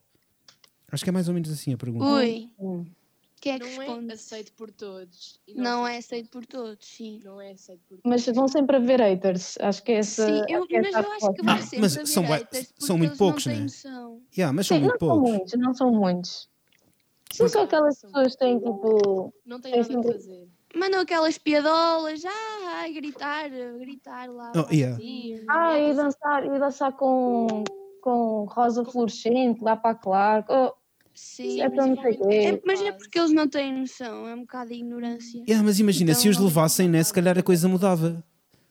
Acho 0.93 1.03
que 1.03 1.11
é 1.11 1.13
mais 1.13 1.27
ou 1.27 1.35
menos 1.35 1.51
assim 1.51 1.73
a 1.73 1.77
pergunta. 1.77 2.05
Ui, 2.05 2.49
quem 3.41 3.55
é 3.55 3.59
que 3.59 3.65
Não 3.65 3.83
é 3.83 3.87
responde? 3.87 4.13
aceito 4.13 4.53
por 4.53 4.71
todos. 4.71 5.41
e 5.47 5.55
Não 5.55 5.87
é 5.87 5.97
aceito 5.99 6.29
por 6.31 6.45
todos, 6.47 6.87
sim. 6.87 7.21
Não 7.25 7.41
é 7.41 7.53
aceito 7.53 7.83
por 7.89 7.99
Mas 8.05 8.25
todos. 8.25 8.37
vão 8.37 8.49
sempre 8.49 8.77
haver 8.77 9.01
haters. 9.01 9.57
Acho 9.61 9.83
que 9.83 9.93
é 9.93 9.97
essa. 9.97 10.27
Sim, 10.27 10.43
eu, 10.49 10.67
que 10.67 10.77
é 10.77 10.81
mas 10.83 10.89
essa 10.95 10.99
a 10.99 11.03
eu 11.03 11.13
acho 11.13 11.33
que 11.35 11.43
vai 11.43 11.55
Ah, 11.59 11.63
sempre 11.63 11.81
mas 11.81 11.97
haver 11.97 12.07
são 12.07 12.23
haters, 12.25 12.75
são 12.79 12.99
muito 12.99 13.17
poucos, 13.17 13.47
não 13.47 13.53
têm 13.55 13.63
né? 13.63 14.21
Yeah, 14.37 14.53
mas 14.53 14.67
são 14.67 14.77
Sim, 14.77 14.85
muito 14.85 14.93
não 14.93 14.99
são 14.99 15.09
poucos. 15.09 15.31
muitos, 15.31 15.59
não 15.59 15.75
são 15.75 15.91
muitos. 15.93 16.49
São 17.33 17.49
só 17.49 17.63
aquelas 17.63 18.01
pessoas 18.01 18.33
que 18.33 18.39
têm 18.39 18.59
tipo. 18.59 19.35
Não 19.45 19.61
tem 19.61 19.75
É 19.75 19.77
nada 19.83 20.01
a 20.01 20.13
fazer. 20.13 20.49
Mandam 20.75 21.01
aquelas 21.01 21.39
piadolas, 21.39 22.23
ah, 22.25 22.83
a 22.85 22.89
gritar, 22.89 23.47
a 23.47 23.79
gritar 23.79 24.31
lá. 24.31 24.53
Oh, 24.55 24.73
yeah. 24.73 24.99
Ah, 25.49 25.79
e 25.79 25.95
dançar, 25.95 26.45
e 26.45 26.59
dançar 26.59 26.93
com, 26.93 27.65
com 28.03 28.45
rosa 28.45 28.85
fluorescente 28.85 29.63
lá 29.63 29.77
para 29.77 29.91
a 29.93 29.95
Clark. 29.95 30.51
Oh, 30.53 30.73
Sim, 31.21 31.61
é 31.61 31.69
para 31.69 31.87
não 31.87 31.97
sei 32.01 32.19
É, 32.31 32.61
mas 32.65 32.81
é 32.81 32.93
porque 32.93 33.19
eles 33.19 33.33
não 33.33 33.49
têm 33.49 33.77
noção, 33.81 34.27
é 34.29 34.35
um 34.35 34.41
bocado 34.43 34.69
de 34.71 34.77
ignorância. 34.77 35.43
Yeah, 35.49 35.65
mas 35.65 35.81
imagina, 35.81 36.15
se 36.15 36.29
os 36.29 36.37
Então- 36.37 36.47
levassem, 36.47 36.89
né, 36.89 37.03
se 37.03 37.13
calhar 37.13 37.37
a 37.37 37.43
coisa 37.43 37.69
mudava. 37.69 38.25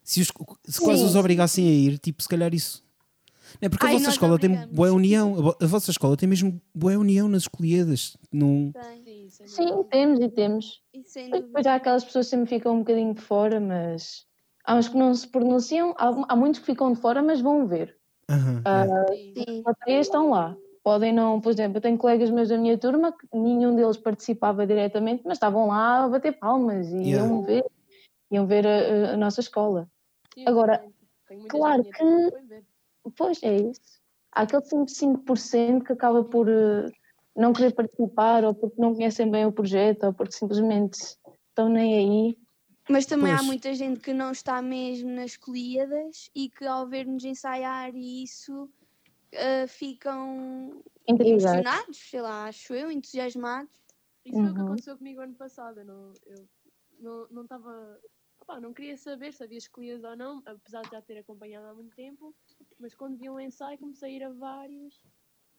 Se, 0.04 0.22
os, 0.22 0.32
se 0.66 0.80
quase 0.80 1.04
os 1.04 1.16
obrigassem 1.16 1.68
a 1.68 1.72
ir, 1.72 1.98
tipo, 2.00 2.24
se 2.24 2.30
calhar 2.30 2.54
isso. 2.54 2.82
É 3.60 3.68
porque 3.68 3.86
a 3.86 3.89
Ai, 3.89 3.93
vossa 3.95 4.06
nós 4.06 4.14
escola 4.14 4.39
tem 4.39 4.68
boa 4.68 4.91
união. 4.93 5.34
A, 5.38 5.41
vo- 5.41 5.58
a 5.62 5.66
vossa 5.66 5.91
escola 5.91 6.16
tem 6.16 6.28
mesmo 6.30 6.62
boa 6.74 6.98
união 6.98 7.28
nas 7.28 7.43
escolhidas. 7.43 8.16
Num... 8.32 8.72
Sim, 9.04 9.28
sem 9.30 9.48
sim, 9.48 9.84
temos 9.91 10.20
e 10.22 10.30
temos. 10.30 10.82
e. 10.93 11.30
Depois 11.32 11.66
há 11.66 11.76
aquelas 11.76 12.06
pessoas 12.06 12.28
que 12.28 12.30
sempre 12.30 12.48
ficam 12.50 12.76
um 12.76 12.80
bocadinho 12.80 13.14
de 13.14 13.22
fora, 13.22 13.60
mas 13.60 14.26
há 14.66 14.76
uns 14.76 14.88
que 14.88 14.98
não 14.98 15.14
se 15.14 15.28
pronunciam, 15.28 15.93
há, 15.98 16.08
há 16.30 16.36
muitos 16.36 16.60
que 16.62 16.66
ficam 16.66 16.93
de 16.93 17.00
fora, 17.02 17.22
mas 17.22 17.41
vão 17.41 17.68
ver. 17.68 17.98
Aham, 18.30 18.62
Ah, 18.66 18.86
yeah. 18.86 19.08
Sim. 19.14 19.64
Sim. 19.86 19.93
Estão 20.00 20.30
lá. 20.30 20.56
Podem 20.88 21.12
não, 21.12 21.42
por 21.42 21.52
exemplo, 21.52 21.80
eu 21.80 21.82
tenho 21.82 21.98
colegas 21.98 22.30
meus 22.30 22.48
da 22.48 22.58
minha 22.58 22.78
turma 22.78 23.12
que 23.12 23.28
nenhum 23.34 23.76
deles 23.76 23.98
participava 23.98 24.66
diretamente, 24.66 25.22
mas 25.26 25.34
estavam 25.34 25.68
lá 25.68 26.06
a 26.06 26.08
bater 26.08 26.40
palmas 26.40 26.88
e 26.94 27.10
Yeah. 27.10 27.28
iam 27.28 27.42
ver, 27.42 27.66
iam 28.32 28.48
ver 28.48 28.66
a, 28.66 29.12
a 29.12 29.18
nossa 29.18 29.42
escola. 29.42 29.92
Sim, 30.34 30.46
Agora, 30.48 30.82
claro 31.50 31.84
que-. 31.84 32.62
Pois 33.18 33.44
é 33.44 33.58
isso. 33.58 33.82
Há 34.32 34.44
aquele 34.44 34.64
5% 34.88 35.84
que 35.84 35.92
acaba 35.92 36.24
por 36.24 36.48
eh, 36.48 36.90
não 37.36 37.52
querer 37.52 37.74
participar, 37.76 38.46
ou 38.46 38.56
porque 38.56 38.82
não 38.82 38.96
conhecem 38.96 39.30
bem 39.30 39.46
o 39.46 39.52
projeto, 39.52 40.06
ou 40.06 40.14
porque 40.14 40.32
simplesmente 40.32 41.00
estão 41.50 41.68
nem 41.68 41.96
aí. 41.96 42.38
Mas 42.90 43.06
também 43.06 43.34
há 43.34 43.40
Pois. 43.40 43.46
muita 43.46 43.74
gente 43.74 44.00
que 44.00 44.14
não 44.14 44.32
está 44.32 44.62
mesmo 44.62 45.10
nas 45.10 45.36
colhidas 45.36 46.30
e 46.34 46.50
que 46.50 46.66
ao 46.66 46.88
ver-nos 46.88 47.26
ensaiar 47.26 47.94
e 47.94 48.24
isso 48.24 48.70
ah, 49.36 49.68
ficam 49.68 50.82
Intrigados. 51.08 51.44
emocionados, 51.44 51.98
sei 51.98 52.22
lá, 52.22 52.46
acho 52.46 52.74
eu, 52.74 52.92
entusiasmados. 52.92 53.72
Isso 54.26 54.36
foi 54.38 54.50
o 54.50 54.54
que 54.54 54.60
Uhum. 54.60 54.66
aconteceu 54.68 54.98
comigo 54.98 55.22
ano 55.22 55.36
passado. 55.36 55.80
Eu 55.80 55.86
não 55.86 56.14
eu 56.26 56.48
não 57.00 57.28
não 57.32 57.42
estava. 57.44 58.00
opá, 58.42 58.60
não 58.60 58.74
queria 58.74 58.98
saber 58.98 59.34
se 59.34 59.44
havia 59.44 59.58
escolhidas 59.58 60.04
ou 60.04 60.16
não, 60.16 60.42
apesar 60.46 60.82
de 60.84 60.92
já 60.92 61.02
ter 61.02 61.18
acompanhado 61.18 61.68
há 61.68 61.74
muito 61.74 61.96
tempo. 61.96 62.36
Mas 62.80 62.94
quando 62.94 63.18
vi 63.18 63.30
um 63.30 63.40
ensaio, 63.40 63.78
comecei 63.78 64.10
a 64.14 64.16
ir 64.18 64.24
a 64.24 64.30
vários. 64.32 65.02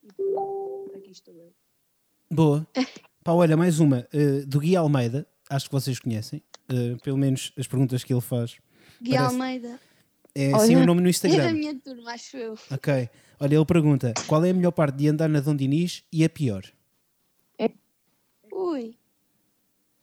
E 0.03 0.13
pronto, 0.13 0.93
aqui 0.97 1.11
estou 1.11 1.35
eu. 1.35 1.53
Boa. 2.31 2.67
Pá, 3.25 3.33
olha, 3.33 3.57
mais 3.57 3.81
uma. 3.81 4.07
eh, 4.13 4.45
do 4.47 4.61
Gui 4.61 4.77
Almeida. 4.77 5.27
Acho 5.51 5.67
que 5.67 5.73
vocês 5.73 5.99
conhecem. 5.99 6.43
eh, 6.69 6.97
pelo 7.03 7.17
menos 7.17 7.53
as 7.59 7.67
perguntas 7.67 8.05
que 8.05 8.13
ele 8.13 8.21
faz. 8.21 8.59
Gui 9.01 9.13
Parece- 9.15 9.33
Almeida. 9.35 9.81
É 10.41 10.55
assim 10.55 10.77
Olha. 10.77 10.85
o 10.85 10.87
nome 10.87 11.01
no 11.01 11.09
É 11.09 11.11
da 11.11 11.11
Instagram. 11.11 11.53
minha 11.53 11.75
turma, 11.81 12.13
acho 12.13 12.37
eu. 12.37 12.55
Ok. 12.71 13.09
Olha, 13.41 13.55
ele 13.57 13.65
pergunta: 13.65 14.15
qual 14.27 14.45
é 14.45 14.51
a 14.51 14.55
melhor 14.55 14.71
parte 14.73 14.97
de 14.97 15.09
andar 15.09 15.29
na 15.29 15.41
Dom 15.41 15.57
Dinis 15.57 16.05
e 16.13 16.25
a 16.25 16.29
pior? 16.29 16.63
Ui. 18.53 18.97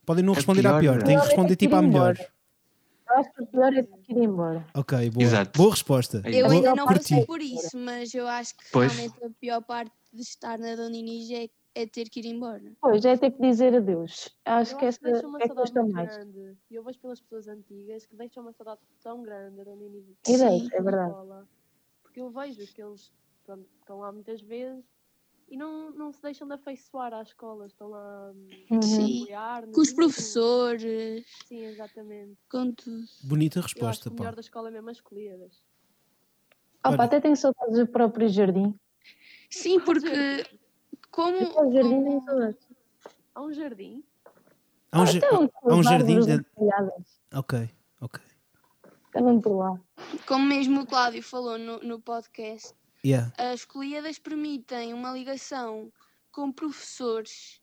Podem 0.05 0.23
não 0.23 0.33
A 0.33 0.35
responder 0.35 0.65
à 0.67 0.79
pior, 0.79 0.97
pior, 0.97 1.03
têm 1.03 1.17
que 1.17 1.23
é 1.23 1.25
responder 1.27 1.55
tipo 1.55 1.75
à 1.75 1.81
melhor. 1.81 2.17
Eu 2.17 3.15
acho 3.19 3.33
que 3.33 3.43
o 3.43 3.47
pior 3.47 3.73
é 3.73 3.83
ter 3.83 3.97
que 4.03 4.13
ir 4.13 4.17
embora. 4.23 4.65
Ok, 4.73 5.09
boa. 5.09 5.23
Exato. 5.23 5.57
Boa 5.57 5.71
resposta. 5.71 6.21
É 6.23 6.29
Eu 6.41 6.45
Boa- 6.45 6.53
ainda 6.55 6.75
não 6.75 6.85
passei 6.85 7.25
por 7.25 7.41
isso, 7.41 7.77
mas 7.77 8.13
eu 8.13 8.27
acho 8.27 8.55
que 8.55 8.63
Pois. 8.71 8.91
realmente 8.93 9.23
a 9.23 9.29
pior 9.39 9.61
parte 9.61 9.91
de 10.13 10.21
estar 10.21 10.57
na 10.57 10.75
Dona 10.75 10.95
Inês 10.95 11.29
é 11.31 11.49
é 11.75 11.85
ter 11.85 12.09
que 12.09 12.21
ir 12.21 12.25
embora. 12.27 12.71
Pois, 12.81 13.03
é 13.05 13.17
ter 13.17 13.31
que 13.31 13.41
dizer 13.41 13.75
adeus. 13.75 14.29
Acho 14.45 14.73
Eu 14.73 14.79
que 14.79 14.85
essa 14.85 14.99
deixa 15.03 15.27
uma 15.27 15.39
é 15.41 15.47
saudade 15.47 15.73
muito 15.73 15.93
mais. 15.93 16.15
grande. 16.15 16.57
E 16.71 16.75
eu 16.75 16.83
vejo 16.83 16.99
pelas 16.99 17.21
pessoas 17.21 17.47
antigas 17.47 18.05
que 18.05 18.15
deixam 18.15 18.43
uma 18.43 18.53
saudade 18.53 18.79
tão 19.03 19.21
grande 19.21 19.63
da 19.63 19.71
E 19.73 20.37
Sim. 20.37 20.67
é 20.71 20.81
verdade. 20.81 21.09
escola. 21.11 21.47
Porque 22.01 22.21
eu 22.21 22.29
vejo 22.31 22.65
que 22.73 22.81
eles 22.81 23.11
pronto, 23.45 23.67
estão 23.81 23.99
lá 23.99 24.11
muitas 24.11 24.41
vezes 24.41 24.85
e 25.49 25.57
não, 25.57 25.91
não 25.91 26.11
se 26.11 26.21
deixam 26.21 26.47
de 26.47 26.53
afeiçoar 26.53 27.13
à 27.13 27.21
escola. 27.21 27.67
Estão 27.67 27.89
lá 27.89 28.31
Uhum. 28.71 28.79
a 28.79 28.81
Sim. 28.81 29.15
apoiar. 29.21 29.67
Com 29.67 29.81
os 29.81 29.91
professores, 29.91 31.25
Sim, 31.45 31.65
exatamente. 31.65 32.37
com 32.49 32.71
tudo. 32.71 33.03
Bonita 33.23 33.59
Eu 33.59 33.63
acho 33.63 33.73
resposta, 33.73 34.09
que 34.09 34.15
o 34.15 34.17
melhor 34.17 34.31
pá. 34.31 34.35
da 34.35 34.41
escola 34.41 34.69
é 34.69 34.71
mesmo 34.71 34.89
as 34.89 34.97
escolhidas. 34.97 35.61
Opa, 36.79 36.89
Olha. 36.93 37.03
até 37.03 37.19
tenho 37.19 37.35
saudades 37.35 37.77
do 37.79 37.87
próprio 37.87 38.29
jardim. 38.29 38.73
Sim, 39.49 39.79
porque 39.79 40.43
como. 41.15 41.37
O 41.37 41.71
jardim 41.71 41.89
tem 41.89 42.03
como- 42.03 42.25
saudades. 42.25 42.67
Há 43.33 43.41
um 43.41 43.53
jardim. 43.53 44.03
Há 44.91 45.01
um, 45.01 45.05
ja- 45.05 45.17
Então, 45.17 45.51
há 45.63 45.75
um 45.75 45.83
jardim 45.83 46.19
dentro. 46.21 46.45
Ok, 47.33 47.69
ok. 48.01 48.21
Andam 49.15 49.39
por 49.41 49.55
lá. 49.57 49.79
como 50.27 50.45
mesmo 50.45 50.81
o 50.81 50.85
Cláudio 50.85 51.23
falou 51.23 51.57
no, 51.57 51.79
no 51.79 51.99
podcast, 52.01 52.73
Yeah. 53.03 53.31
as 53.37 53.63
colhidas 53.65 54.17
permitem 54.19 54.93
uma 54.93 55.11
ligação 55.11 55.91
com 56.31 56.51
professores 56.51 57.61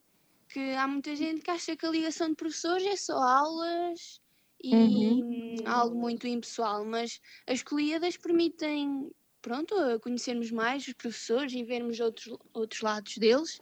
que 0.48 0.74
há 0.74 0.86
muita 0.86 1.14
gente 1.16 1.42
que 1.42 1.50
acha 1.50 1.74
que 1.76 1.84
a 1.84 1.90
ligação 1.90 2.28
de 2.28 2.36
professores 2.36 2.86
é 2.86 2.96
só 2.96 3.18
aulas 3.18 4.20
e 4.62 4.74
hum, 4.74 5.56
algo 5.66 5.96
muito 5.98 6.26
impessoal, 6.26 6.84
mas 6.84 7.20
as 7.46 7.62
colhidas 7.62 8.16
permitem 8.16 9.10
pronto, 9.42 9.74
a 9.74 9.98
conhecermos 9.98 10.50
mais 10.50 10.86
os 10.86 10.94
professores 10.94 11.52
e 11.52 11.62
vermos 11.64 11.98
outros, 12.00 12.38
outros 12.54 12.80
lados 12.80 13.18
deles. 13.18 13.60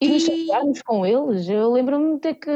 E 0.00 0.08
nos 0.08 0.22
E- 0.24 0.26
chatearmos 0.46 0.82
com 0.82 1.06
eles. 1.06 1.48
Eu 1.48 1.72
lembro-me 1.72 2.14
de 2.16 2.20
ter 2.20 2.34
que 2.34 2.50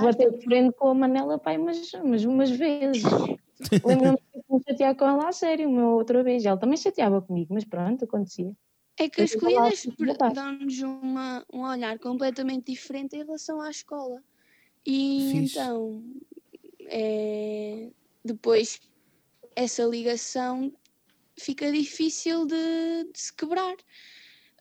bater 0.00 0.30
de 0.32 0.44
frente 0.44 0.74
com 0.76 0.88
a 0.88 0.94
Manela 0.94 1.38
pai, 1.38 1.56
mas, 1.56 1.90
mas 2.04 2.24
umas 2.24 2.50
vezes. 2.50 3.02
Lembro-me 3.84 4.16
de 4.16 4.22
ter 4.32 4.42
que 4.42 4.52
me 4.54 4.62
chatear 4.68 4.94
com 4.96 5.04
ela 5.06 5.28
a 5.28 5.32
sério, 5.32 5.68
uma 5.68 5.94
outra 5.94 6.22
vez. 6.22 6.44
Ela 6.44 6.58
também 6.58 6.76
chateava 6.76 7.22
comigo, 7.22 7.54
mas 7.54 7.64
pronto, 7.64 8.04
acontecia. 8.04 8.52
É 8.96 9.08
que 9.08 9.20
Eu 9.20 9.24
as 9.24 9.34
colhidas 9.34 9.86
dão-nos 10.34 10.80
uma- 10.82 11.44
um 11.52 11.62
olhar 11.62 11.98
completamente 11.98 12.70
diferente 12.72 13.16
em 13.16 13.24
relação 13.24 13.60
à 13.60 13.70
escola. 13.70 14.22
E 14.86 15.30
Fixe. 15.32 15.58
então, 15.58 16.04
é, 16.86 17.88
depois, 18.24 18.80
essa 19.56 19.82
ligação 19.84 20.72
fica 21.38 21.70
difícil 21.72 22.46
de, 22.46 22.54
de 23.12 23.18
se 23.20 23.32
quebrar 23.32 23.76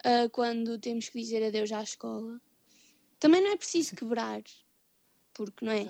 ah, 0.04 0.30
quando 0.32 0.78
temos 0.80 1.10
que 1.10 1.20
dizer 1.20 1.44
adeus 1.44 1.72
à 1.72 1.82
escola. 1.84 2.40
Também 3.20 3.42
não 3.42 3.52
é 3.52 3.58
preciso 3.58 3.96
quebrar, 3.96 4.42
porque 5.34 5.66
não 5.66 5.72
é? 5.72 5.88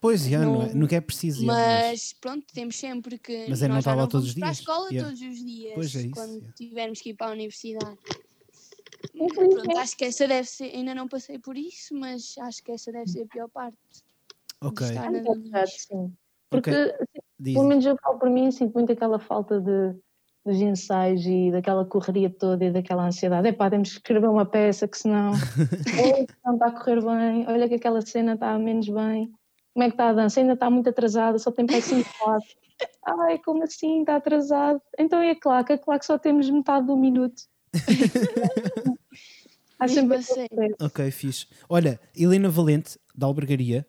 Pois, 0.00 0.22
já, 0.26 0.38
não, 0.40 0.62
é, 0.62 0.66
Não- 0.68 0.74
nunca 0.74 0.96
é 0.96 1.00
preciso. 1.00 1.40
já, 1.40 1.46
mas- 1.46 1.90
Mas 1.90 2.12
pronto, 2.12 2.44
temos 2.52 2.76
sempre 2.76 3.18
que. 3.18 3.46
Mas 3.48 3.62
é 3.62 3.68
não 3.68 3.76
nós 3.76 3.86
não 3.86 4.06
todos 4.06 4.12
vamos 4.12 4.28
os 4.28 4.34
para 4.34 4.48
a 4.48 4.50
dias. 4.50 4.58
escola 4.58 4.88
Yeah. 4.90 5.08
todos 5.08 5.22
os 5.22 5.44
dias. 5.44 5.74
Pois 5.74 5.96
é 5.96 6.00
isso, 6.02 6.10
quando 6.10 6.32
yeah. 6.34 6.52
tivermos 6.54 7.00
que 7.00 7.10
ir 7.10 7.14
para 7.14 7.28
a 7.28 7.32
universidade. 7.32 7.98
Pronto, 9.34 9.78
acho 9.78 9.96
que 9.96 10.04
essa 10.04 10.26
deve 10.28 10.48
ser. 10.48 10.64
Ainda 10.74 10.94
não 10.94 11.08
passei 11.08 11.38
por 11.38 11.56
isso, 11.56 11.94
mas 11.94 12.34
acho 12.38 12.62
que 12.62 12.72
essa 12.72 12.90
deve 12.92 13.06
ser 13.10 13.22
a 13.22 13.26
pior 13.26 13.48
parte. 13.48 13.78
Ok, 14.60 14.86
estar 14.86 15.06
É 15.06 15.10
na 15.10 15.20
Doniz. 15.20 15.86
sim. 15.88 16.12
Porque, 16.50 16.70
diz. 17.38 17.54
pelo 17.54 17.66
menos 17.66 17.84
eu 17.84 17.96
falo 18.02 18.18
por 18.18 18.30
mim, 18.30 18.50
sinto 18.50 18.74
muito 18.74 18.92
aquela 18.92 19.18
falta 19.18 19.60
de, 19.60 19.94
dos 20.44 20.60
ensaios 20.60 21.24
e 21.24 21.50
daquela 21.50 21.84
correria 21.84 22.28
toda 22.28 22.64
e 22.64 22.70
daquela 22.70 23.06
ansiedade. 23.06 23.48
Epá, 23.48 23.70
temos 23.70 23.90
que 23.90 23.96
escrever 23.96 24.28
uma 24.28 24.44
peça 24.44 24.86
que 24.86 24.98
senão 24.98 25.32
não 26.44 26.54
está 26.54 26.66
a 26.66 26.72
correr 26.72 27.00
bem, 27.00 27.46
olha 27.48 27.68
que 27.68 27.76
aquela 27.76 28.02
cena 28.02 28.34
está 28.34 28.58
menos 28.58 28.88
bem. 28.88 29.32
Como 29.72 29.82
é 29.82 29.88
que 29.88 29.94
está 29.94 30.10
a 30.10 30.12
dança? 30.12 30.40
Ainda 30.40 30.52
está 30.52 30.70
muito 30.70 30.88
atrasada, 30.88 31.38
só 31.38 31.50
tem 31.50 31.66
para 31.66 31.80
5 31.80 32.08
quatro. 32.18 32.48
Ai, 33.06 33.38
como 33.38 33.62
assim? 33.64 34.00
Está 34.00 34.16
atrasado. 34.16 34.80
Então 34.98 35.20
é 35.20 35.30
a 35.30 35.40
claque, 35.40 35.72
a 35.72 35.78
claque 35.78 36.06
só 36.06 36.18
temos 36.18 36.48
metade 36.50 36.86
do 36.86 36.96
minuto. 36.96 37.42
Há 39.78 39.86
Mesmo 39.86 40.02
sempre 40.02 40.16
a 40.16 40.22
sério. 40.22 40.48
aquele 40.52 40.74
Ok, 40.80 41.10
fixe. 41.10 41.46
Olha, 41.68 42.00
Helena 42.16 42.48
Valente, 42.48 42.98
da 43.14 43.26
Albergaria, 43.26 43.84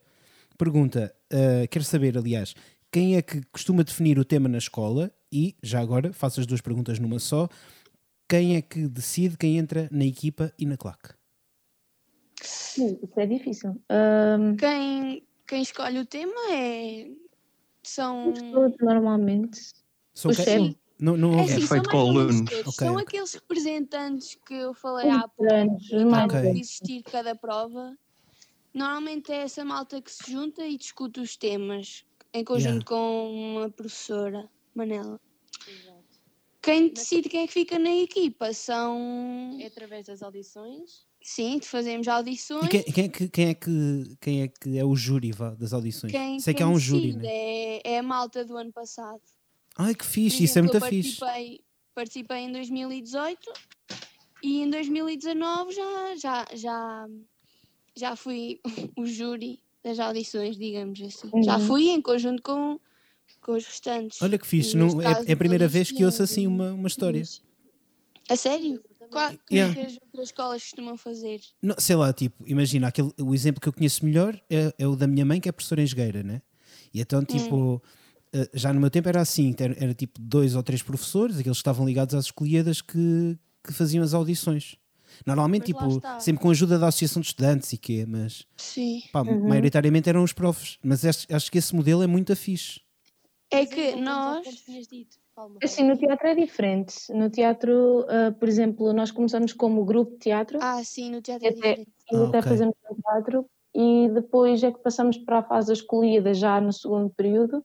pergunta: 0.58 1.14
uh, 1.32 1.68
quer 1.70 1.84
saber, 1.84 2.18
aliás, 2.18 2.56
quem 2.92 3.16
é 3.16 3.22
que 3.22 3.44
costuma 3.52 3.84
definir 3.84 4.18
o 4.18 4.26
tema 4.26 4.50
na 4.50 4.58
escola? 4.58 5.12
E, 5.36 5.54
já 5.62 5.82
agora, 5.82 6.14
faço 6.14 6.40
as 6.40 6.46
duas 6.46 6.62
perguntas 6.62 6.98
numa 6.98 7.20
só: 7.20 7.50
quem 8.30 8.56
é 8.56 8.62
que 8.62 8.88
decide 8.88 9.36
quem 9.38 9.58
entra 9.58 9.90
na 9.92 10.06
equipa 10.06 10.54
e 10.58 10.66
na 10.66 10.78
claque? 10.78 11.10
Sim, 12.42 12.98
Isso 13.04 13.20
é 13.20 13.26
difícil. 13.26 13.82
Ahm, 13.90 14.56
Quem, 14.56 15.28
quem 15.46 15.62
escolhe 15.62 16.00
o 16.00 16.06
tema 16.06 16.34
é. 16.54 17.10
São. 17.84 18.32
os 18.32 18.42
todos, 18.42 18.78
normalmente. 18.80 19.60
São 20.14 20.32
Os 20.32 20.38
quem? 20.38 20.46
chefes. 20.46 20.76
Não, 20.98 21.18
não 21.18 21.38
É 21.40 21.44
assim, 21.44 21.54
É 21.56 21.60
feito 21.60 21.70
mais 21.72 21.88
com 21.90 21.98
alunos. 22.00 22.50
todos. 22.50 22.68
Ok, 22.68 22.88
São 22.88 22.98
aqueles 22.98 23.34
representantes 23.34 24.38
que 24.48 24.54
eu 24.54 24.74
falei 24.74 25.10
há 25.10 25.28
pouco. 25.28 25.52
que 25.90 26.06
mais 26.06 26.24
Ok. 26.24 26.40
acabam 26.40 26.54
de 26.54 26.60
existir 26.62 27.04
cada 27.04 27.36
prova. 27.36 27.98
Normalmente 28.74 29.32
é 29.34 29.42
essa 29.42 29.66
malta 29.66 30.02
que 30.02 30.10
se 30.12 30.32
junta 30.32 30.66
e 30.66 30.78
discute 30.78 31.20
os 31.20 31.36
temas 31.36 32.06
em 32.34 32.44
conjunto 32.46 32.70
Yeah. 32.70 32.86
com 32.86 33.32
uma 33.58 33.70
professora, 33.70 34.50
Manela. 34.74 35.20
Quem 36.66 36.90
decide 36.90 37.30
quem 37.30 37.44
é 37.44 37.48
que 37.48 37.54
fica 37.54 37.78
na 37.78 37.96
equipa 37.96 38.52
são. 38.54 39.56
É 39.62 39.68
através 39.68 40.08
das 40.08 40.22
audições. 40.24 41.06
Sim, 41.22 41.60
fazemos 41.62 42.08
audições. 42.08 42.66
E 42.66 42.68
quem, 42.70 42.84
quem 42.84 43.04
é 43.06 43.08
que, 43.10 43.30
quem, 43.30 43.48
é 43.50 43.54
que, 43.54 44.18
quem 44.20 44.42
é 44.42 44.48
que 44.48 44.78
é 44.78 44.84
o 44.84 44.96
júri 44.96 45.32
vá, 45.32 45.52
das 45.52 45.74
audições? 45.74 46.12
Quem, 46.12 46.40
Sei 46.40 46.54
que 46.54 46.62
há 46.64 46.68
um 46.68 46.78
júri, 46.80 47.14
né? 47.14 47.24
é, 47.26 47.82
é 47.94 48.00
a 48.00 48.04
malta 48.04 48.44
do 48.44 48.58
ano 48.58 48.72
passado. 48.74 49.22
Ai, 49.78 49.94
que 49.96 50.06
fixe, 50.06 50.44
isso 50.44 50.58
é 50.58 50.62
muito 50.62 50.80
fixe. 50.82 51.20
participei, 51.20 51.62
participei 51.94 52.38
em 52.40 52.52
2018 52.52 53.54
e 54.44 54.62
em 54.62 54.70
2019 54.70 55.72
já, 55.74 56.16
já, 56.16 56.46
já, 56.54 57.08
já 57.96 58.16
fui 58.16 58.60
o 58.98 59.06
júri 59.06 59.60
das 59.84 60.00
audições, 60.00 60.58
digamos 60.58 61.00
assim. 61.02 61.30
Já 61.44 61.58
Uhum. 61.58 61.68
fui 61.68 61.90
em 61.90 62.02
conjunto 62.02 62.42
com, 62.42 62.80
com 63.46 63.52
os 63.54 63.66
restantes. 63.66 64.20
Olha 64.24 64.40
que 64.40 64.48
fixe, 64.48 64.76
não, 64.76 65.00
é, 65.00 65.24
é 65.28 65.34
a 65.34 65.38
primeira 65.38 65.68
vez 65.68 65.92
que 65.92 66.04
ouço 66.04 66.24
assim 66.24 66.48
uma, 66.48 66.74
uma 66.74 66.88
história. 66.88 67.22
A 68.28 68.36
sério? 68.36 68.84
Qual 69.12 69.28
como 69.28 69.40
é 69.52 69.54
Yeah. 69.54 69.74
que 69.76 69.82
as 69.82 69.94
outras 70.02 70.28
escolas 70.30 70.64
costumam 70.64 70.98
fazer? 70.98 71.40
Não, 71.62 71.76
sei 71.78 71.96
lá, 71.96 72.12
tipo, 72.12 72.44
imagina, 72.48 72.88
aquele, 72.88 73.12
o 73.22 73.36
exemplo 73.36 73.62
que 73.62 73.70
eu 73.70 73.74
conheço 73.74 74.04
melhor 74.04 74.36
é, 74.50 74.74
é 74.80 74.88
o 74.88 74.96
da 74.96 75.06
minha 75.06 75.24
mãe, 75.24 75.40
que 75.40 75.48
é 75.48 75.52
professora 75.52 75.84
engenheira, 75.84 76.24
né? 76.24 76.42
E 76.92 77.00
então, 77.00 77.24
tipo, 77.24 77.84
eh, 78.34 78.50
já 78.54 78.74
no 78.74 78.80
meu 78.82 78.90
tempo 78.90 79.08
era 79.08 79.22
assim, 79.22 79.54
era, 79.60 79.76
era 79.78 79.94
tipo 79.94 80.20
dois 80.20 80.56
ou 80.56 80.64
três 80.64 80.82
professores, 80.82 81.38
aqueles 81.38 81.58
que 81.58 81.62
estavam 81.62 81.86
ligados 81.86 82.16
às 82.16 82.26
escolhidas 82.26 82.82
que, 82.82 83.38
que 83.64 83.72
faziam 83.72 84.04
as 84.04 84.16
audições. 84.16 84.76
Normalmente, 85.24 85.72
Mas 85.72 85.94
tipo, 85.94 86.20
sempre 86.20 86.42
com 86.42 86.50
a 86.50 86.52
ajuda 86.52 86.80
da 86.80 86.88
associação 86.88 87.22
de 87.22 87.28
estudantes 87.28 87.72
e 87.74 87.78
quê, 87.78 88.06
mas 88.08 88.44
Sim. 88.58 89.04
pá, 89.14 89.24
maioritariamente 89.24 90.10
eram 90.10 90.24
os 90.24 90.34
profs. 90.34 90.80
Mas 90.84 91.06
acho, 91.06 91.28
acho 91.30 91.52
que 91.52 91.60
esse 91.60 91.76
modelo 91.76 92.02
é 92.02 92.08
muito 92.08 92.36
fixe. 92.36 92.82
É 93.56 93.66
que 93.66 93.96
nós. 93.96 94.46
Assim, 95.64 95.84
no 95.84 95.98
teatro 95.98 96.28
é 96.28 96.36
diferente. 96.36 96.96
No 97.14 97.30
teatro, 97.30 98.06
ah, 98.10 98.32
por 98.38 98.48
exemplo, 98.48 98.92
nós 98.94 99.12
começamos 99.12 99.54
como 99.54 99.86
grupo 99.86 100.12
de 100.14 100.18
teatro 100.20 100.60
Ah, 100.62 100.84
sim, 100.84 101.12
no 101.12 101.22
teatro 101.22 101.48
é 101.48 101.52
Até- 101.52 101.58
diferente. 101.76 101.92
e 102.12 102.16
Ah, 102.16 102.24
até 102.26 102.40
ok. 102.40 102.50
fazemos 102.52 102.76
um 102.92 102.96
teatro 103.02 103.46
e 103.74 104.10
depois 104.14 104.64
é 104.64 104.72
que 104.72 104.80
passamos 104.80 105.18
para 105.18 105.40
a 105.40 105.44
fase 105.44 105.68
da 105.68 105.74
escolhida 105.74 106.34
já 106.34 106.60
no 106.62 106.72
segundo 106.72 107.10
período 107.10 107.64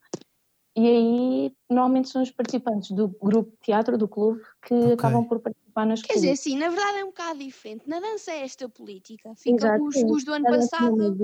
e 0.77 0.87
aí 0.87 1.57
normalmente 1.68 2.09
são 2.09 2.23
os 2.23 2.31
participantes 2.31 2.91
do 2.93 3.09
grupo 3.09 3.51
de 3.51 3.57
teatro, 3.62 3.99
do 3.99 4.09
clube, 4.09 4.41
que 4.62 4.75
Ok. 4.75 4.93
acabam 4.93 5.25
por 5.27 5.41
participar 5.41 5.87
na 5.87 5.95
Quer 5.95 6.14
dizer, 6.14 6.37
sim, 6.37 6.57
na 6.59 6.68
verdade 6.68 6.99
é 6.99 7.05
um 7.05 7.09
bocado 7.09 7.39
diferente. 7.39 7.89
Na 7.89 8.01
dança 8.01 8.33
é 8.33 8.43
esta 8.43 8.68
política. 8.68 9.33
Fica 9.37 9.66
Exato, 9.66 9.83
os, 9.85 9.97
os 9.97 10.25
do 10.25 10.33
ano 10.33 10.45
passado 10.47 11.16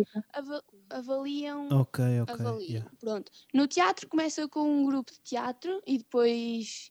avaliam 0.91 1.69
Ok, 1.73 2.21
ok. 2.23 2.33
avaliam. 2.33 2.61
yeah. 2.69 2.91
Pronto. 3.01 3.31
No 3.55 3.67
teatro 3.67 4.09
começa 4.09 4.49
com 4.49 4.63
um 4.63 4.85
grupo 4.85 5.13
de 5.13 5.21
teatro 5.23 5.81
e 5.87 5.99
depois, 5.99 6.91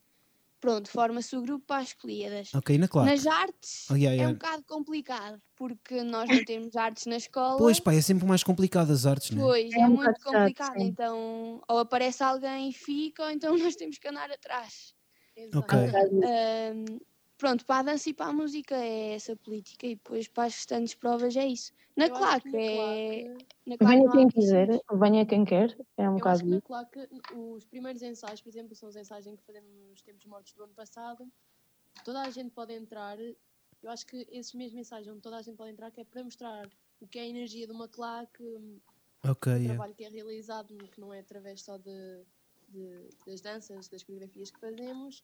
pronto, 0.60 0.89
forma-se 0.89 1.36
o 1.38 1.41
grupo 1.41 1.66
para 1.66 1.82
as 1.82 1.89
escolhidas. 1.89 2.49
Ok, 2.53 2.70
na 2.80 2.88
claque. 2.88 3.08
Nas 3.08 3.26
artes 3.28 3.74
Oh, 3.89 3.95
yeah, 3.95 4.16
é 4.18 4.24
yeah. 4.24 4.28
um 4.28 4.34
bocado 4.34 4.64
complicado, 4.66 5.41
porque 5.56 6.01
nós 6.03 6.30
não 6.32 6.43
temos 6.43 6.76
artes 6.76 7.06
na 7.06 7.18
escola. 7.18 7.60
Pois, 7.60 7.80
pá, 7.80 7.93
é 7.93 8.01
sempre 8.01 8.26
mais 8.26 8.43
complicado 8.43 8.91
as 8.91 9.06
artes, 9.06 9.32
né? 9.32 9.43
Pois, 9.43 9.74
É 9.74 9.78
é, 9.78 9.88
um 9.89 9.97
muito 9.97 10.22
chato, 10.30 10.62
complicado. 10.64 10.78
então, 10.78 11.62
ou 11.70 11.80
aparece 11.80 12.24
alguém 12.24 12.70
e 12.70 12.74
fica, 12.74 13.24
ou 13.24 13.30
então 13.32 13.51
nós 13.74 13.76
temos 13.76 13.97
que 13.97 14.08
andar 14.08 14.32
atrás. 14.32 14.93
Exato. 15.36 15.56
Ok. 15.56 15.74
Ahm, 16.24 16.99
pronto, 17.38 17.65
para 17.65 17.79
a 17.79 17.83
dança 17.83 18.09
e 18.09 18.13
para 18.13 18.27
a 18.27 18.33
música 18.33 18.75
é 18.75 19.13
essa 19.13 19.36
política 19.36 19.86
e 19.88 19.95
depois 19.95 20.27
para 20.27 20.45
as 20.45 20.55
restantes 20.55 20.95
provas 20.95 21.36
é 21.36 21.45
isso. 21.45 21.73
Na 21.95 22.09
claque 22.09 22.55
é. 22.55 23.33
Na 23.65 23.77
claque 23.77 23.97
Venha 23.97 24.11
quem 24.11 24.27
quiser, 24.27 24.67
venha 24.93 25.25
quem 25.25 25.43
quer, 25.45 25.77
é 25.97 26.09
um 26.09 26.15
bocado 26.15 26.39
que 26.43 26.45
na 26.45 26.61
claque, 26.61 27.09
os 27.36 27.65
primeiros 27.65 28.01
ensaios, 28.01 28.41
por 28.41 28.49
exemplo, 28.49 28.75
são 28.75 28.89
os 28.89 28.95
ensaios 28.95 29.25
em 29.25 29.36
que 29.36 29.43
fazemos 29.43 29.69
nos 29.89 30.01
tempos 30.01 30.25
mortos 30.25 30.53
do 30.53 30.63
ano 30.63 30.73
passado. 30.73 31.27
Toda 32.03 32.21
a 32.21 32.29
gente 32.29 32.51
pode 32.51 32.73
entrar. 32.73 33.17
eu 33.19 33.89
acho 33.89 34.05
que 34.05 34.27
esses 34.31 34.53
mesmos 34.53 34.81
ensaios 34.81 35.07
onde 35.07 35.21
toda 35.21 35.38
a 35.38 35.41
gente 35.41 35.55
pode 35.57 35.71
entrar, 35.71 35.89
que 35.91 36.01
é 36.01 36.03
para 36.03 36.23
mostrar 36.23 36.69
o 37.01 37.07
que 37.07 37.17
é 37.17 37.23
a 37.23 37.27
energia 37.27 37.65
de 37.65 37.73
uma 37.73 37.88
claque, 37.88 38.43
o 38.43 38.79
Ok, 39.27 39.51
yeah. 39.51 39.69
trabalho 39.69 39.95
que 39.95 40.05
é 40.05 40.09
realizado, 40.09 40.75
que 40.91 40.99
não 41.01 41.11
é 41.13 41.19
através 41.19 41.61
só 41.63 41.77
de, 41.77 42.21
de- 42.69 43.09
das 43.25 43.41
danças, 43.41 43.88
das 43.88 44.03
coreografias 44.03 44.51
que 44.51 44.59
fazemos. 44.59 45.23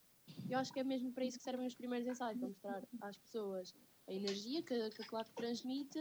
Eu 0.49 0.59
acho 0.59 0.71
que 0.73 0.79
é 0.79 0.83
mesmo 0.83 1.11
para 1.13 1.23
isso 1.23 1.37
que 1.37 1.43
servem 1.43 1.65
os 1.65 1.75
primeiros 1.75 2.07
ensaios, 2.07 2.37
para 2.37 2.49
mostrar 2.49 2.83
às 3.01 3.17
pessoas 3.17 3.73
a 4.07 4.13
energia 4.13 4.61
que, 4.61 4.89
que 4.89 5.01
a 5.01 5.05
claque 5.05 5.31
transmite, 5.35 5.99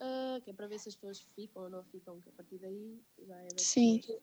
ah, 0.00 0.38
que 0.42 0.50
é 0.50 0.52
para 0.52 0.66
ver 0.66 0.78
se 0.78 0.88
as 0.90 0.94
pessoas 0.94 1.26
ficam 1.34 1.62
ou 1.62 1.70
não 1.70 1.82
ficam, 1.84 2.20
que 2.20 2.28
a 2.28 2.32
partir 2.32 2.58
daí 2.58 3.00
já 3.26 3.36
é 3.36 3.48
Sim. 3.56 3.98
pessoas. 4.00 4.20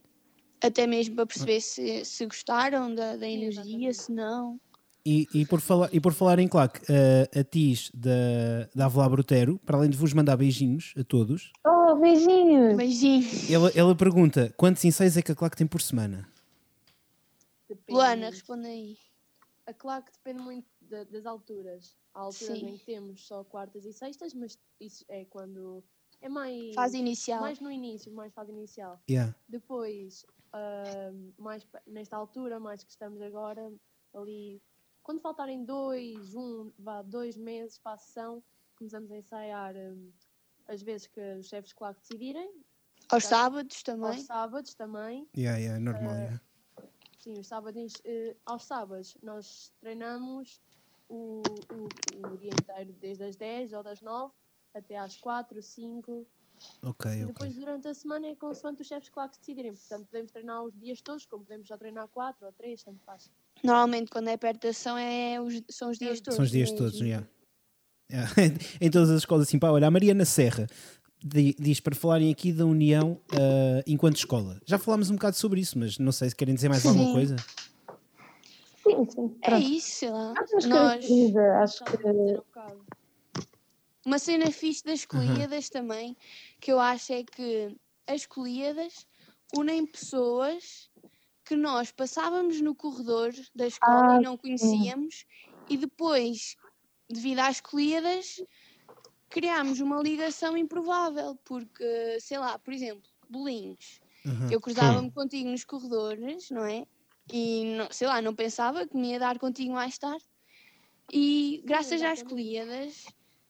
Até 0.61 0.87
mesmo 0.87 1.15
para 1.15 1.25
perceber 1.25 1.61
se, 1.61 2.05
se 2.05 2.25
gostaram 2.25 2.93
da, 2.93 3.15
da 3.15 3.25
Sim, 3.25 3.33
energia, 3.33 3.89
exatamente. 3.89 3.93
se 3.95 4.11
não. 4.11 4.59
E, 5.05 5.27
e 5.33 5.45
por 5.45 5.61
falar, 5.61 5.93
e 5.93 5.99
por 6.01 6.13
falar 6.13 6.39
em 6.39 6.47
claque, 6.47 6.81
a, 6.91 7.39
a 7.39 7.43
Tis 7.43 7.91
da, 7.93 8.67
da 8.73 8.85
Avelá 8.85 9.07
Brutero, 9.07 9.59
para 9.59 9.77
além 9.77 9.89
de 9.89 9.97
vos 9.97 10.13
mandar 10.13 10.35
beijinhos 10.35 10.93
a 10.97 11.03
todos, 11.03 11.51
Oh, 11.63 11.95
beijinhos! 11.95 12.69
ela, 12.69 12.77
Beijinho. 12.77 13.71
ela 13.75 13.95
pergunta 13.95 14.51
quantos 14.57 14.83
ensaios 14.83 15.15
é 15.17 15.21
que 15.21 15.31
a 15.31 15.35
claque 15.35 15.55
tem 15.57 15.67
por 15.67 15.81
semana? 15.81 16.27
Depende 17.69 17.93
Luana, 17.93 18.29
responde 18.29 18.67
aí. 18.67 18.97
A 19.67 19.73
claque 19.73 20.11
depende 20.11 20.41
muito 20.41 20.67
da- 20.81 21.03
das 21.05 21.25
alturas. 21.25 21.97
Há 22.13 22.19
alturas 22.21 22.59
Sim. 22.59 22.67
em 22.67 22.77
que 22.77 22.85
temos 22.85 23.25
só 23.27 23.43
quartas 23.43 23.85
e 23.85 23.91
sextas, 23.93 24.33
mas 24.33 24.59
isso 24.79 25.03
é 25.07 25.25
quando 25.25 25.83
é 26.21 26.29
mais, 26.29 26.73
Fase 26.75 26.97
inicial. 26.97 27.41
mais 27.41 27.59
no 27.59 27.71
início, 27.71 28.11
mais 28.13 28.33
fase 28.33 28.51
inicial. 28.51 29.01
Yeah. 29.09 29.35
Depois, 29.47 30.25
ahm, 30.53 31.31
mais 31.37 31.65
nesta 31.87 32.15
altura, 32.15 32.59
mais 32.59 32.83
que 32.83 32.91
estamos 32.91 33.21
agora, 33.21 33.71
ali, 34.13 34.61
quando 35.03 35.19
faltarem 35.19 35.65
dois, 35.65 36.35
um, 36.35 36.71
vá, 36.77 37.01
dois 37.01 37.35
meses 37.35 37.77
para 37.79 37.93
a 37.93 37.97
sessão, 37.97 38.43
começamos 38.77 39.11
a 39.11 39.17
ensaiar 39.17 39.75
ahm, 39.75 40.11
as 40.67 40.81
vezes 40.81 41.07
que 41.07 41.19
os 41.39 41.47
chefes 41.47 41.69
de 41.69 41.75
claque 41.75 41.99
decidirem, 42.01 42.51
Aos 43.09 43.23
Tá. 43.23 43.29
sábados 43.29 43.75
aos 43.77 43.83
também. 43.83 44.19
sábados 44.23 44.73
também. 44.73 45.27
Yeah, 45.37 45.57
yeah, 45.59 45.79
normal, 45.79 46.15
yeah. 46.15 46.41
Sim, 47.25 47.39
os 47.39 47.47
sábados, 47.47 47.93
eh, 48.05 48.35
aos 48.45 48.65
sábados 48.65 49.17
nós 49.23 49.73
treinamos 49.79 50.61
o, 51.09 51.41
o, 51.73 52.27
o 52.27 52.37
dia 52.37 52.51
inteiro, 52.51 52.93
desde 53.01 53.23
as 53.23 53.35
10 53.35 53.73
ou 53.73 53.81
das 53.81 53.99
9 53.99 54.31
até 54.75 54.95
às 54.95 55.17
4, 55.17 55.59
5. 55.59 56.27
Ok, 56.83 57.11
E 57.11 57.25
depois 57.25 57.55
durante 57.55 57.87
a 57.87 57.95
semana 57.95 58.27
é 58.27 58.35
consoante 58.35 58.83
os 58.83 58.87
chefes 58.87 59.09
claro 59.09 59.31
que 59.31 59.39
decidirem. 59.39 59.73
Portanto, 59.73 60.05
podemos 60.05 60.31
treinar 60.31 60.63
os 60.63 60.77
dias 60.77 61.01
todos, 61.01 61.25
como 61.25 61.43
podemos 61.43 61.67
já 61.67 61.75
treinar 61.79 62.07
4 62.09 62.45
ou 62.45 62.53
3, 62.53 62.83
tanto 62.83 63.03
faz. 63.03 63.31
Normalmente 63.63 64.11
quando 64.11 64.27
é 64.27 64.37
perto 64.37 64.61
da 64.61 64.69
ação 64.69 64.95
é 64.95 65.41
os, 65.41 65.63
são 65.67 65.89
os 65.89 65.97
dias 65.97 66.21
todos. 66.21 66.35
São 66.35 66.45
os 66.45 66.51
dias 66.51 66.71
todos, 66.71 67.01
yeah. 67.01 67.27
Yeah. 68.11 68.31
em 68.79 68.91
todas 68.91 69.09
as 69.09 69.21
escolas 69.21 69.47
assim, 69.47 69.57
pá, 69.57 69.71
olha, 69.71 69.87
a 69.87 69.91
Mariana 69.91 70.25
Serra 70.25 70.67
diz 71.25 71.79
para 71.79 71.95
falarem 71.95 72.31
aqui 72.31 72.53
da 72.53 72.65
união 72.65 73.19
ah, 73.33 73.81
enquanto 73.87 74.17
escola. 74.17 74.61
Já 74.65 74.77
falámos 74.77 75.09
um 75.09 75.15
bocado 75.15 75.35
sobre 75.35 75.59
isso, 75.59 75.77
mas 75.79 75.97
não 75.97 76.11
sei 76.11 76.29
se 76.29 76.35
querem 76.35 76.53
dizer 76.53 76.69
mais 76.69 76.85
alguma 76.85 77.05
Sim. 77.05 77.13
coisa. 77.13 77.35
Sim, 78.83 79.09
sim. 79.09 79.37
É 79.41 79.49
Pronto. 79.49 79.67
isso, 79.67 79.89
sei 79.99 80.09
lá. 80.11 80.33
Acho 80.37 80.57
que 80.57 80.67
Nós, 80.67 80.69
caracteriza, 80.69 81.41
acho 81.57 81.85
que 81.85 82.45
uma 84.05 84.19
cena 84.19 84.51
fixe 84.51 84.83
das 84.83 85.03
colíadas 85.03 85.67
também, 85.67 86.15
que 86.61 86.71
eu 86.71 86.79
acho 86.79 87.11
é 87.11 87.23
que 87.23 87.75
as 88.05 88.27
colíadas 88.27 89.07
unem 89.57 89.83
pessoas 89.83 90.91
que 91.43 91.55
nós 91.55 91.91
passávamos 91.91 92.61
no 92.61 92.75
corredor 92.75 93.33
da 93.55 93.65
escola 93.65 94.13
Ah, 94.13 94.19
e 94.19 94.23
não 94.23 94.37
conhecíamos 94.37 95.25
e 95.67 95.75
depois, 95.77 96.55
devido 97.09 97.39
às 97.39 97.59
colíadas, 97.59 98.35
criámos 99.39 99.81
uma 99.81 100.01
ligação 100.01 100.55
improvável, 100.55 101.37
porque, 101.43 102.17
sei 102.21 102.37
lá, 102.37 102.57
por 102.57 102.73
exemplo, 102.73 103.03
bolinhos. 103.29 103.99
Uhum. 104.25 104.47
Eu 104.49 104.61
cruzava-me 104.61 105.11
contigo 105.11 105.49
nos 105.49 105.65
corredores, 105.65 106.49
não 106.49 106.63
é? 106.63 106.85
E, 107.33 107.65
não- 107.75 107.89
sei 107.91 108.07
lá, 108.07 108.21
não 108.21 108.33
pensava 108.33 108.87
que 108.87 108.95
me 108.95 109.09
ia 109.11 109.19
dar 109.19 109.37
contigo 109.37 109.73
mais 109.73 109.97
tarde. 109.97 110.23
E 111.11 111.61
graças 111.65 112.01
às 112.01 112.23
colíadas, 112.23 113.03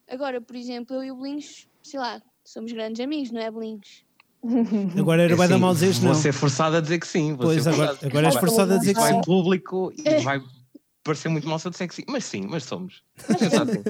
agora, 0.09 0.41
por 0.41 0.55
exemplo, 0.55 0.95
eu 0.95 1.03
e 1.03 1.11
o 1.11 1.15
Bolinhos, 1.15 1.67
sei 1.83 1.99
lá, 1.99 2.19
somos 2.43 2.71
grandes 2.71 2.99
amigos, 2.99 3.29
não 3.31 3.41
é, 3.41 3.51
Bolinhos? 3.51 4.03
Agora 4.99 5.21
era 5.23 5.35
vai 5.35 5.47
dar 5.47 5.57
mal 5.59 5.73
dizer 5.73 5.93
Vou 5.93 6.09
não. 6.09 6.15
ser 6.15 6.33
forçado 6.33 6.77
a 6.77 6.81
dizer 6.81 6.99
que 6.99 7.07
sim. 7.07 7.29
vou 7.35 7.45
Pois, 7.47 7.65
agora, 7.67 7.97
agora 8.03 8.27
és 8.27 8.33
Vai- 8.33 8.41
forçado 8.41 8.73
a 8.73 8.77
dizer 8.77 8.93
que 8.95 8.99
vai 8.99 9.13
sim. 9.13 9.19
em 9.19 9.21
público 9.21 9.93
e 9.95 10.23
vai 10.23 10.41
parecer 11.03 11.29
muito 11.29 11.47
mal 11.47 11.57
se 11.59 11.67
eu 11.67 11.71
disser 11.71 11.87
que 11.87 11.95
sim. 11.95 12.03
Mas 12.07 12.25
sim, 12.25 12.41
mas 12.47 12.63
somos. 12.63 13.03
Assim. 13.29 13.83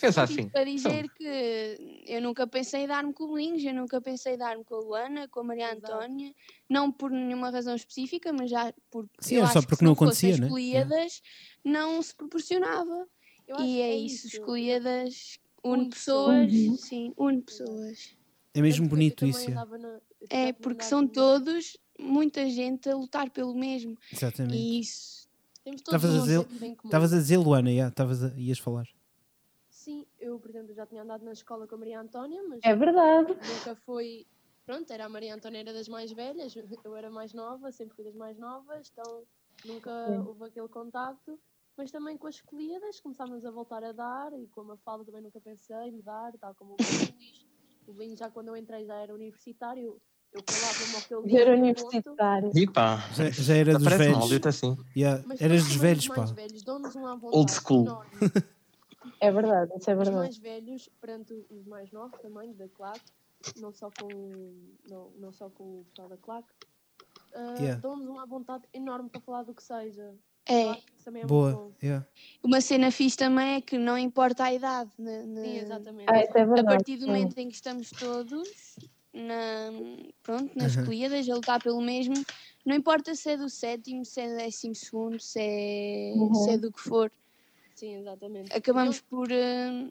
Pensa 0.00 0.22
assim. 0.22 0.48
para 0.48 0.64
dizer 0.64 1.08
que 1.10 2.04
eu 2.06 2.20
nunca 2.22 2.46
pensei 2.46 2.82
em 2.84 2.86
dar-me 2.86 3.12
com 3.12 3.24
o 3.24 3.28
Bolinhos, 3.28 3.62
eu 3.64 3.74
nunca 3.74 4.00
pensei 4.00 4.34
em 4.34 4.38
dar-me 4.38 4.64
com 4.64 4.74
a 4.76 4.78
Luana, 4.80 5.28
com 5.28 5.40
a 5.40 5.44
Maria 5.44 5.72
Exato. 5.72 5.92
Antónia, 5.92 6.34
não 6.68 6.90
por 6.92 7.10
nenhuma 7.10 7.50
razão 7.50 7.74
específica, 7.74 8.32
mas 8.32 8.50
já 8.50 8.72
por 8.90 9.08
Sim, 9.20 9.36
eu 9.36 9.42
era 9.42 9.52
só 9.52 9.58
acho 9.58 9.66
que 9.66 9.70
porque 9.70 9.80
se 9.80 9.84
não 9.84 9.94
fossem 9.94 10.30
acontecia, 10.30 10.36
né? 10.40 10.46
as 10.46 10.50
colíadas, 10.52 11.22
não 11.64 12.02
se 12.02 12.14
proporcionava. 12.14 13.06
Eu 13.46 13.56
acho 13.56 13.64
E 13.64 13.66
que 13.74 13.80
é 13.82 13.96
isso, 13.96 14.26
isso. 14.26 14.36
escolhidas 14.36 15.38
une 15.64 15.90
pessoas, 15.90 16.52
sim, 16.80 17.12
une 17.18 17.42
pessoas. 17.42 18.16
É 18.54 18.60
mesmo 18.60 18.82
que 18.82 18.86
eu 18.86 18.90
bonito 18.96 19.26
isso. 19.26 19.50
yeah. 19.50 19.66
eu 19.76 20.00
É 20.30 20.52
porque 20.52 20.84
são 20.84 21.06
todos, 21.06 21.76
muita 21.98 22.48
gente 22.48 22.88
a 22.88 22.96
lutar 22.96 23.30
pelo 23.30 23.54
mesmo. 23.54 23.96
Exatamente. 24.12 24.56
E 24.56 24.80
isso, 24.80 25.18
Temos 25.64 25.82
todos 25.82 26.02
Estavas 26.84 27.12
a 27.12 27.16
dizer- 27.18 27.36
Luana, 27.36 27.70
yeah, 27.70 27.90
estavas 27.90 28.24
a- 28.24 28.32
ias 28.38 28.58
falar. 28.58 28.86
Eu, 30.28 30.38
por 30.38 30.50
exemplo, 30.50 30.74
já 30.74 30.84
tinha 30.86 31.02
andado 31.02 31.24
na 31.24 31.32
escola 31.32 31.66
com 31.66 31.74
a 31.74 31.78
Maria 31.78 32.00
Antónia, 32.00 32.42
mas 32.46 32.60
é 32.62 32.74
verdade. 32.74 33.28
nunca 33.32 33.74
foi. 33.76 34.26
Pronto, 34.66 34.90
era 34.92 35.06
a 35.06 35.08
Maria 35.08 35.34
Antónia 35.34 35.60
era 35.60 35.72
das 35.72 35.88
mais 35.88 36.12
velhas, 36.12 36.54
eu 36.84 36.94
era 36.94 37.10
mais 37.10 37.32
nova, 37.32 37.72
sempre 37.72 37.96
fui 37.96 38.04
das 38.04 38.14
mais 38.14 38.38
novas, 38.38 38.92
então 38.92 39.22
nunca 39.64 39.90
Sim. 39.90 40.18
houve 40.26 40.44
aquele 40.44 40.68
contacto. 40.68 41.38
Mas 41.78 41.90
também 41.90 42.18
com 42.18 42.26
as 42.26 42.34
escolhidas 42.34 43.00
começámos 43.00 43.46
a 43.46 43.50
voltar 43.50 43.82
a 43.84 43.92
dar 43.92 44.32
e 44.34 44.46
com 44.48 44.62
a 44.62 44.64
Mafalda 44.64 45.04
também 45.04 45.22
nunca 45.22 45.40
pensei 45.40 45.76
em 45.76 45.92
mudar, 45.92 46.32
tal 46.38 46.54
como 46.54 46.72
o 46.72 46.76
Luís. 46.76 47.46
O 47.86 47.92
Luís 47.92 48.18
já 48.18 48.28
quando 48.28 48.48
eu 48.48 48.56
entrei 48.56 48.84
já 48.84 48.96
era 48.96 49.14
universitário, 49.14 49.96
eu 50.32 50.42
colava-me 50.42 50.94
ao 50.94 51.02
que 51.02 51.14
ele 51.14 51.22
dizia 51.22 51.46
ponto, 51.46 51.58
universitário. 51.62 52.50
E 52.54 52.66
pá, 52.66 52.96
Já, 53.14 53.30
já 53.30 53.54
era 53.54 53.78
dos 53.78 53.84
velhos. 53.84 54.18
maldito 54.18 54.48
assim. 54.48 54.76
Yeah, 54.94 55.22
Mas 55.26 55.40
Eras 55.40 55.62
dos 55.62 55.70
os 55.70 55.76
velhos, 55.80 56.08
pá. 56.08 56.24
velhos 56.24 56.62
Old 57.22 57.50
school. 57.52 57.86
É 59.20 59.30
verdade, 59.30 59.72
isso 59.76 59.90
é 59.90 59.94
Os 59.94 59.98
verdade. 59.98 60.16
mais 60.16 60.38
velhos, 60.38 60.88
perante 61.00 61.32
os 61.50 61.64
mais 61.66 61.90
novos 61.92 62.18
também, 62.20 62.52
da 62.54 62.68
claque, 62.68 63.04
não 63.56 63.72
só 63.72 63.90
com, 63.90 64.52
não, 64.88 65.10
não 65.18 65.32
só 65.32 65.48
com 65.50 65.80
o 65.80 65.84
pessoal 65.90 66.08
da 66.08 66.16
claque, 66.16 66.48
ah, 67.34 67.54
Yeah. 67.58 67.80
dão-nos 67.80 68.08
uma 68.08 68.26
vontade 68.26 68.64
enorme 68.72 69.08
para 69.10 69.20
falar 69.20 69.42
do 69.44 69.54
que 69.54 69.62
seja. 69.62 70.14
é. 70.48 70.76
Também 71.04 71.22
é 71.22 71.26
Boa. 71.26 71.52
bom. 71.52 71.72
yeah. 71.82 72.06
Uma 72.42 72.60
cena 72.60 72.90
fixe 72.90 73.16
também 73.16 73.54
é 73.56 73.60
que 73.60 73.78
não 73.78 73.96
importa 73.98 74.44
a 74.44 74.52
idade. 74.52 74.90
na- 74.98 75.24
na- 75.26 75.40
Sim, 75.42 75.56
exatamente. 75.58 76.10
Ah, 76.10 76.18
é 76.18 76.60
a 76.60 76.64
partir 76.64 76.96
do 76.96 77.02
sim. 77.02 77.06
momento 77.08 77.38
em 77.38 77.48
que 77.48 77.54
estamos 77.54 77.90
todos 77.92 78.48
na, 79.14 79.70
pronto, 80.22 80.52
nas 80.56 80.76
Uhum. 80.76 80.84
colhidas 80.86 81.28
a 81.28 81.34
lutar 81.34 81.62
pelo 81.62 81.80
mesmo, 81.80 82.14
não 82.64 82.74
importa 82.76 83.14
se 83.14 83.30
é 83.30 83.36
do 83.36 83.48
sétimo, 83.48 84.04
se 84.04 84.20
é 84.20 84.28
do 84.28 84.36
décimo 84.36 84.74
segundo, 84.74 85.18
se 85.20 85.38
é, 85.40 86.12
Uhum. 86.14 86.34
se 86.34 86.50
é 86.50 86.58
do 86.58 86.70
que 86.72 86.80
for, 86.80 87.10
Sim, 87.78 87.94
exatamente. 87.96 88.52
acabamos 88.52 89.00
por, 89.00 89.30
eh, 89.30 89.88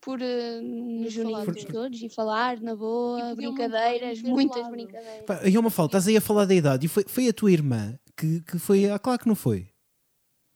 por 0.00 0.20
eh, 0.22 0.60
nos 0.60 1.14
tudo. 1.14 1.72
todos 1.72 2.00
e 2.02 2.08
falar 2.08 2.60
na 2.60 2.76
boa, 2.76 3.18
E 3.18 3.22
muito 3.24 3.36
brincadeiras, 3.36 4.22
muitas 4.22 4.68
brincadeiras. 4.68 5.24
Pá, 5.26 5.40
e 5.44 5.58
uma 5.58 5.70
falta, 5.70 5.98
estás 5.98 6.08
aí 6.08 6.16
a 6.16 6.20
falar 6.20 6.44
da 6.44 6.54
idade. 6.54 6.86
E 6.86 6.88
foi, 6.88 7.04
foi 7.04 7.28
a 7.28 7.32
tua 7.32 7.50
irmã 7.50 7.98
que, 8.16 8.40
que 8.42 8.58
foi. 8.60 8.88
Ah, 8.88 8.98
claro 8.98 9.18
que 9.20 9.26
não 9.28 9.34
foi. 9.34 9.68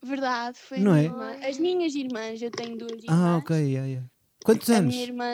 Verdade, 0.04 0.58
foi 0.58 0.78
a 0.78 0.80
Não 0.80 0.92
minha 0.92 1.02
é? 1.02 1.06
irmã. 1.06 1.36
As 1.48 1.58
minhas 1.58 1.94
irmãs, 1.94 2.40
eu 2.40 2.50
tenho 2.52 2.76
duas 2.76 3.02
irmãs. 3.02 3.18
Ah, 3.18 3.36
ok, 3.38 3.56
yeah, 3.56 3.86
yeah. 3.88 4.08
Quantos 4.44 4.70
A 4.70 4.76
anos? 4.76 4.94
minha 4.94 5.04
irmã, 5.06 5.26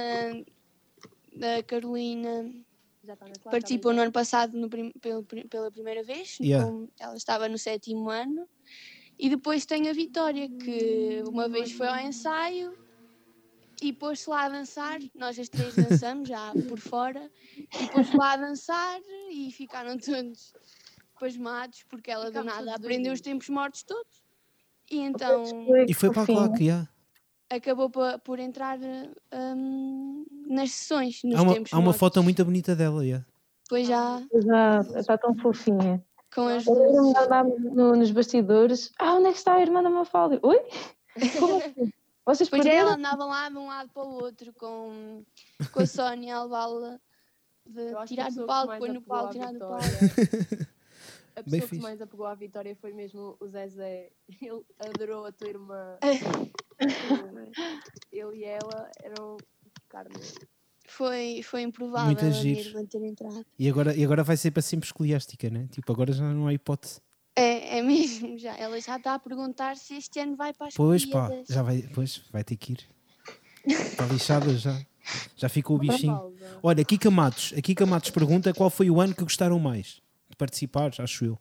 a 1.58 1.62
Carolina, 1.64 2.50
participou 3.44 3.92
no 3.92 4.00
ano 4.00 4.12
passado 4.12 4.56
no 4.56 4.70
prim- 4.70 4.92
pela 5.50 5.70
primeira 5.70 6.02
vez, 6.02 6.38
Yeah. 6.40 6.66
com- 6.66 6.88
ela 6.98 7.16
estava 7.16 7.48
no 7.48 7.58
sétimo 7.58 8.08
ano. 8.08 8.48
E 9.22 9.28
depois 9.30 9.64
tem 9.64 9.88
a 9.88 9.92
Vitória, 9.92 10.48
que 10.48 11.22
uma 11.28 11.48
vez 11.48 11.70
foi 11.70 11.86
ao 11.86 12.00
ensaio 12.00 12.76
e 13.80 13.92
pôs-se 13.92 14.28
lá 14.28 14.46
a 14.46 14.48
dançar. 14.48 14.98
Nós 15.14 15.38
as 15.38 15.48
três 15.48 15.76
dançamos 15.76 16.28
já 16.28 16.52
por 16.68 16.76
fora, 16.76 17.30
e 17.56 17.86
pôs-se 17.92 18.16
lá 18.16 18.32
a 18.32 18.36
dançar 18.36 19.00
e 19.30 19.52
ficaram 19.52 19.96
todos 19.96 20.52
pasmados 21.20 21.84
porque 21.88 22.10
ela 22.10 22.32
do 22.32 22.42
nada 22.42 22.74
aprendeu 22.74 23.12
os 23.12 23.20
tempos 23.20 23.48
mortos 23.48 23.84
todos. 23.84 24.24
E 24.90 24.98
então 24.98 25.44
E 25.88 25.94
foi 25.94 26.10
para 26.12 26.22
a 26.22 26.26
claque, 26.26 26.64
yeah. 26.64 26.88
acabou 27.48 27.90
por 28.24 28.40
entrar 28.40 28.76
hum, 29.56 30.24
nas 30.48 30.72
sessões, 30.72 31.22
nos 31.22 31.36
Há 31.36 31.42
uma, 31.42 31.54
tempos 31.54 31.72
há 31.72 31.76
uma 31.76 31.84
mortos. 31.84 32.00
foto 32.00 32.22
muito 32.24 32.44
bonita 32.44 32.74
dela, 32.74 33.04
yeah. 33.06 33.24
Depois 33.62 33.86
já 33.86 34.20
Exato, 34.34 34.98
está 34.98 35.16
tão 35.16 35.32
fofinha. 35.36 36.04
Com 36.34 36.48
as 36.48 36.64
luzes. 36.64 37.14
no- 37.74 37.96
nos 37.96 38.10
bastidores. 38.10 38.92
Ah, 38.98 39.14
onde 39.14 39.28
é 39.28 39.32
que 39.32 39.38
está 39.38 39.54
a 39.54 39.60
irmã 39.62 39.82
da 39.82 39.90
Mafalda? 39.90 40.38
Oi? 40.42 40.58
Como 41.38 41.56
assim? 41.58 41.92
Vocês 42.24 42.48
Depois 42.48 42.62
perderam? 42.62 42.86
ela 42.88 42.96
andava 42.96 43.24
lá 43.24 43.48
de 43.48 43.56
um 43.58 43.66
lado 43.66 43.90
para 43.92 44.02
o 44.04 44.12
outro 44.14 44.52
com, 44.52 45.24
com 45.72 45.80
a 45.82 45.86
Sónia 45.86 46.36
a 46.36 46.44
levá-la 46.44 47.00
de 47.66 48.06
tirar 48.06 48.30
do 48.30 48.46
palco, 48.46 48.78
pôr 48.78 48.88
no 48.90 49.02
palco, 49.02 49.32
tirar 49.32 49.52
do 49.52 49.58
palco. 49.58 49.84
A 51.34 51.42
Bem 51.42 51.44
pessoa 51.44 51.60
que 51.62 51.66
fixe. 51.68 51.82
mais 51.82 52.00
apegou 52.00 52.26
à 52.26 52.34
vitória 52.34 52.76
foi 52.76 52.92
mesmo 52.92 53.36
o 53.40 53.46
Zezé. 53.48 54.10
Ele 54.40 54.62
adorou 54.78 55.24
a 55.26 55.32
tua 55.32 55.48
irmã. 55.48 55.96
Ele 58.12 58.36
e 58.36 58.44
ela 58.44 58.90
eram 59.02 59.36
carne. 59.88 60.14
Foi, 60.86 61.42
foi 61.42 61.62
improvável 61.62 62.06
Muito 62.06 62.24
a 62.24 62.30
giro. 62.30 62.56
minha 62.56 62.68
irmã 62.68 62.86
ter 62.86 63.02
entrado. 63.04 63.46
E 63.58 63.68
agora, 63.68 63.96
e 63.96 64.04
agora 64.04 64.22
vai 64.22 64.36
ser 64.36 64.50
para 64.50 64.62
sempre 64.62 64.86
escoliástica, 64.86 65.48
né? 65.48 65.68
Tipo, 65.70 65.92
agora 65.92 66.12
já 66.12 66.24
não 66.32 66.46
há 66.46 66.54
hipótese. 66.54 67.00
É, 67.34 67.78
é 67.78 67.82
mesmo, 67.82 68.36
já. 68.38 68.56
Ela 68.56 68.80
já 68.80 68.96
está 68.96 69.14
a 69.14 69.18
perguntar 69.18 69.76
se 69.76 69.94
este 69.96 70.20
ano 70.20 70.36
vai 70.36 70.52
para 70.52 70.66
as 70.66 70.74
Pois 70.74 71.06
pá, 71.06 71.30
já 71.48 71.62
vai, 71.62 71.82
pois, 71.94 72.22
vai 72.30 72.44
ter 72.44 72.56
que 72.56 72.72
ir. 72.72 72.80
Está 73.66 74.04
lixada 74.06 74.54
já. 74.56 74.78
Já 75.36 75.48
ficou 75.48 75.76
o 75.76 75.78
bichinho. 75.78 76.32
Olha, 76.62 76.84
Kika 76.84 77.10
Matos, 77.10 77.52
a 77.56 77.60
Kika 77.60 77.86
Matos 77.86 78.10
pergunta 78.10 78.52
qual 78.52 78.70
foi 78.70 78.90
o 78.90 79.00
ano 79.00 79.14
que 79.14 79.22
gostaram 79.22 79.58
mais 79.58 80.00
de 80.30 80.36
participar, 80.36 80.92
acho 80.98 81.24
eu. 81.24 81.38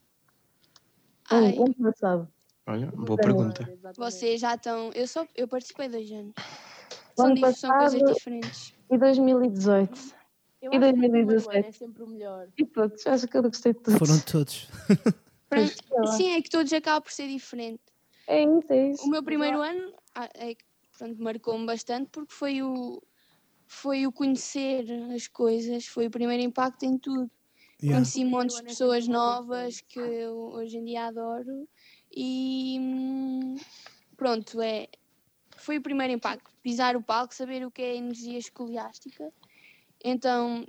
Ai, 1.30 1.56
ano 1.56 1.74
passado. 1.76 2.28
Olha, 2.66 2.88
boa 2.92 3.18
pergunta. 3.18 3.68
Vocês 3.98 4.42
já 4.42 4.56
estão. 4.56 4.92
Eu, 4.94 5.08
só, 5.08 5.26
eu 5.36 5.48
participei 5.48 5.90
dois 5.90 6.12
anos. 6.12 6.34
São, 7.16 7.54
são 7.54 7.78
coisas 7.78 8.14
diferentes. 8.14 8.74
E 8.92 8.98
2018. 8.98 10.22
Eu 10.62 10.74
E 10.74 10.78
acho 10.78 10.80
que 10.80 10.96
o 10.96 11.00
primeiro 11.00 11.28
2017? 11.28 11.58
ano 11.58 11.68
é 11.68 11.72
sempre 11.72 12.04
o 12.04 12.08
melhor. 12.08 12.48
E 12.58 12.66
todos, 12.66 13.08
acho 13.08 13.28
que 13.28 13.38
eu 13.38 13.44
gostei 13.44 13.74
de 13.74 13.80
todos. 13.80 14.00
Foram 14.00 14.20
todos. 14.20 14.68
Sim, 16.18 16.34
é 16.34 16.42
que 16.42 16.50
todos 16.50 16.72
acabam 16.74 17.02
por 17.02 17.12
ser 17.12 17.28
diferentes. 17.28 17.86
É 18.28 18.44
isso, 18.44 18.66
é 18.70 18.92
isso. 18.92 19.06
O 19.06 19.10
meu 19.10 19.24
primeiro 19.24 19.62
ano 19.62 19.94
ah, 20.14 20.30
é, 20.36 20.56
que, 20.56 20.64
pronto, 20.98 21.22
marcou-me 21.22 21.66
bastante 21.66 22.10
porque 22.12 22.34
foi 22.34 22.62
o, 22.62 23.02
foi 23.66 24.06
o 24.06 24.12
conhecer 24.12 24.86
as 25.14 25.28
coisas, 25.28 25.86
foi 25.88 26.08
o 26.08 26.12
primeiro 26.12 26.44
impacto 26.44 26.84
em 26.84 26.98
tudo. 26.98 27.30
Yeah. 27.82 27.98
Conheci 27.98 28.24
montes 28.24 28.56
de 28.56 28.62
ano 28.62 28.68
é 28.68 28.72
pessoas 28.72 29.08
novas 29.08 29.82
que 29.82 30.00
eu 30.00 30.36
hoje 30.54 30.78
em 30.78 30.86
dia 30.86 31.08
adoro 31.08 31.68
e 32.16 32.78
hum, 32.80 33.56
pronto, 34.16 34.62
é, 34.62 34.88
foi 35.62 35.78
o 35.78 35.82
primeiro 35.82 36.14
impacto. 36.14 36.52
Pisar 36.62 36.96
o 36.96 37.04
palco, 37.04 37.34
saber 37.34 37.66
o 37.66 37.72
que 37.72 37.82
é 37.82 37.96
energia 37.96 38.38
escoliástica. 38.38 39.32
Então 40.04 40.66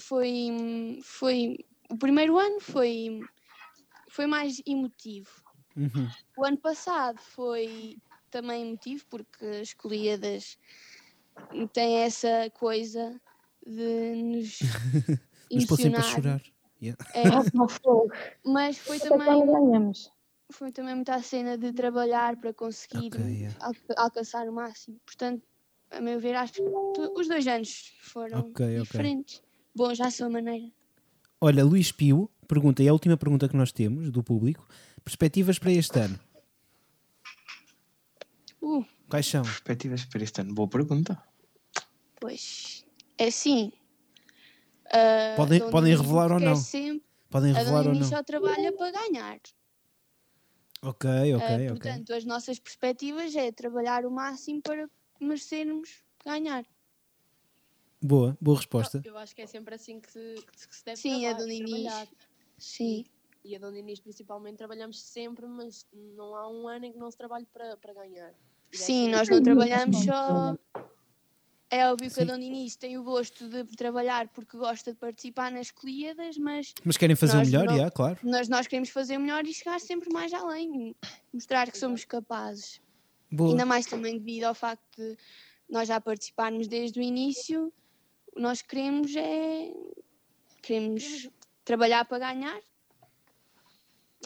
foi, 0.00 1.00
foi 1.02 1.58
o 1.90 1.96
primeiro 1.96 2.38
ano 2.38 2.60
foi, 2.60 3.20
foi 4.08 4.26
mais 4.26 4.62
emotivo. 4.66 5.30
Uhum. 5.76 6.08
O 6.36 6.44
ano 6.44 6.58
passado 6.58 7.18
foi 7.20 7.98
também 8.30 8.68
emotivo 8.68 9.04
porque 9.08 9.44
as 9.44 9.72
Colíadas 9.72 10.58
têm 11.72 11.98
essa 11.98 12.50
coisa 12.54 13.20
de 13.66 14.14
nos 14.16 14.58
Nos 15.50 15.64
pôr 15.64 15.76
sempre 15.76 16.00
a 16.00 16.02
emocionar. 16.02 16.40
chorar. 16.40 16.42
Yeah. 16.80 17.04
É, 17.14 17.24
mas 18.44 18.78
foi 18.78 18.98
também. 19.00 19.26
Foi 20.50 20.72
também 20.72 20.94
muita 20.94 21.20
cena 21.22 21.56
de 21.58 21.72
trabalhar 21.72 22.36
para 22.36 22.52
conseguir 22.54 23.08
Ok, 23.08 23.20
yeah. 23.20 23.56
alca- 23.64 23.94
alcançar 23.96 24.48
o 24.48 24.52
máximo. 24.52 24.98
Portanto, 25.04 25.42
a 25.90 26.00
meu 26.00 26.18
ver, 26.18 26.34
acho 26.34 26.54
que 26.54 26.62
os 26.62 27.28
dois 27.28 27.46
anos 27.46 27.92
foram 28.02 28.40
Ok, 28.40 28.64
ok. 28.66 28.82
diferentes. 28.82 29.42
Bons 29.74 30.00
à 30.00 30.10
sua 30.10 30.28
maneira. 30.28 30.72
Olha, 31.40 31.64
Luís 31.64 31.92
Pio 31.92 32.30
pergunta, 32.48 32.82
e 32.82 32.86
é 32.86 32.88
a 32.88 32.92
última 32.92 33.16
pergunta 33.16 33.48
que 33.48 33.56
nós 33.56 33.70
temos 33.72 34.10
do 34.10 34.22
público: 34.24 34.66
perspectivas 35.04 35.58
para 35.58 35.70
este 35.72 35.98
ano? 36.00 36.18
Uh, 38.60 38.84
Quais 39.08 39.26
são? 39.26 39.42
Perspectivas 39.42 40.04
para 40.04 40.22
este 40.24 40.40
ano? 40.40 40.54
Boa 40.54 40.68
pergunta. 40.68 41.22
pois 42.20 42.84
é 43.16 43.26
assim. 43.28 43.72
ah, 44.92 45.34
Podem- 45.36 45.60
Dom 45.60 45.70
podem 45.70 45.94
revelar 45.96 46.32
ou 46.32 46.38
quer 46.38 46.44
não? 46.44 46.56
sempre- 46.56 47.06
Podem 47.30 47.52
a 47.52 47.58
revelar 47.58 47.86
ou 47.86 47.94
não? 47.94 48.02
só 48.08 48.22
trabalha 48.22 48.72
para 48.72 48.90
ganhar. 48.90 49.38
Ok, 50.82 51.04
Ah, 51.08 51.22
ok, 51.36 51.54
ok. 51.54 51.68
portanto, 51.70 52.12
as 52.14 52.24
nossas 52.24 52.58
perspectivas 52.58 53.34
é 53.34 53.50
trabalhar 53.50 54.06
o 54.06 54.10
máximo 54.10 54.62
para 54.62 54.88
merecermos 55.20 56.04
ganhar. 56.24 56.64
Boa, 58.00 58.36
boa 58.40 58.56
resposta. 58.56 59.02
Eu 59.04 59.18
acho 59.18 59.34
que 59.34 59.42
é 59.42 59.46
sempre 59.46 59.74
assim 59.74 59.98
que 60.00 60.10
se, 60.10 60.34
que 60.68 60.76
se 60.76 60.84
deve 60.84 60.96
Sim, 61.00 61.26
a 61.26 61.30
traba- 61.30 61.40
Dona 61.40 61.52
Inês. 61.54 61.68
trabalhar. 61.70 62.08
Sim, 62.58 63.04
E 63.44 63.56
a 63.56 63.58
Dona 63.58 63.78
Inês, 63.78 63.98
principalmente, 64.00 64.58
trabalhamos 64.58 65.00
sempre, 65.00 65.46
mas 65.46 65.86
não 65.92 66.36
há 66.36 66.48
um 66.48 66.68
ano 66.68 66.84
em 66.84 66.92
que 66.92 66.98
não 66.98 67.10
se 67.10 67.16
trabalhe 67.16 67.46
para, 67.46 67.76
para 67.76 67.94
ganhar. 67.94 68.32
E 68.72 68.76
sim, 68.76 69.08
nós 69.08 69.22
assim. 69.22 69.30
não 69.32 69.42
trabalhamos 69.42 69.96
só. 70.04 70.56
É 71.70 71.86
óbvio 71.90 72.10
que 72.10 72.20
a. 72.20 72.24
Dona 72.24 72.42
Inês 72.42 72.76
tem 72.76 72.96
o 72.96 73.02
gosto 73.04 73.46
de 73.48 73.64
trabalhar 73.76 74.28
porque 74.28 74.56
gosta 74.56 74.92
de 74.92 74.98
participar 74.98 75.50
nas 75.52 75.70
colhidas, 75.70 76.38
mas 76.38 76.72
Mas 76.84 76.96
querem 76.96 77.14
fazer 77.14 77.34
o 77.34 77.36
Nós 77.38 77.48
melhor, 77.48 77.66
não- 77.66 77.74
yeah, 77.74 77.90
claro. 77.90 78.18
nós, 78.22 78.48
nós 78.48 78.66
queremos 78.66 78.88
fazer 78.88 79.18
o 79.18 79.20
melhor 79.20 79.44
e 79.46 79.52
chegar 79.52 79.78
sempre 79.78 80.10
mais 80.10 80.32
além, 80.32 80.96
mostrar 81.32 81.70
que 81.70 81.76
somos 81.78 82.04
capazes. 82.06 82.80
Boa. 83.30 83.50
Ainda 83.50 83.66
mais 83.66 83.84
também 83.84 84.16
devido 84.18 84.44
ao 84.44 84.54
facto 84.54 84.96
de 84.96 85.16
nós 85.68 85.86
já 85.86 86.00
participarmos 86.00 86.66
desde 86.66 86.98
o 86.98 87.02
início, 87.02 87.70
o 88.28 88.34
que 88.36 88.40
nós 88.40 88.62
queremos 88.62 89.14
é 89.14 89.70
queremos 90.62 91.28
trabalhar 91.64 92.06
para 92.06 92.18
ganhar. 92.32 92.58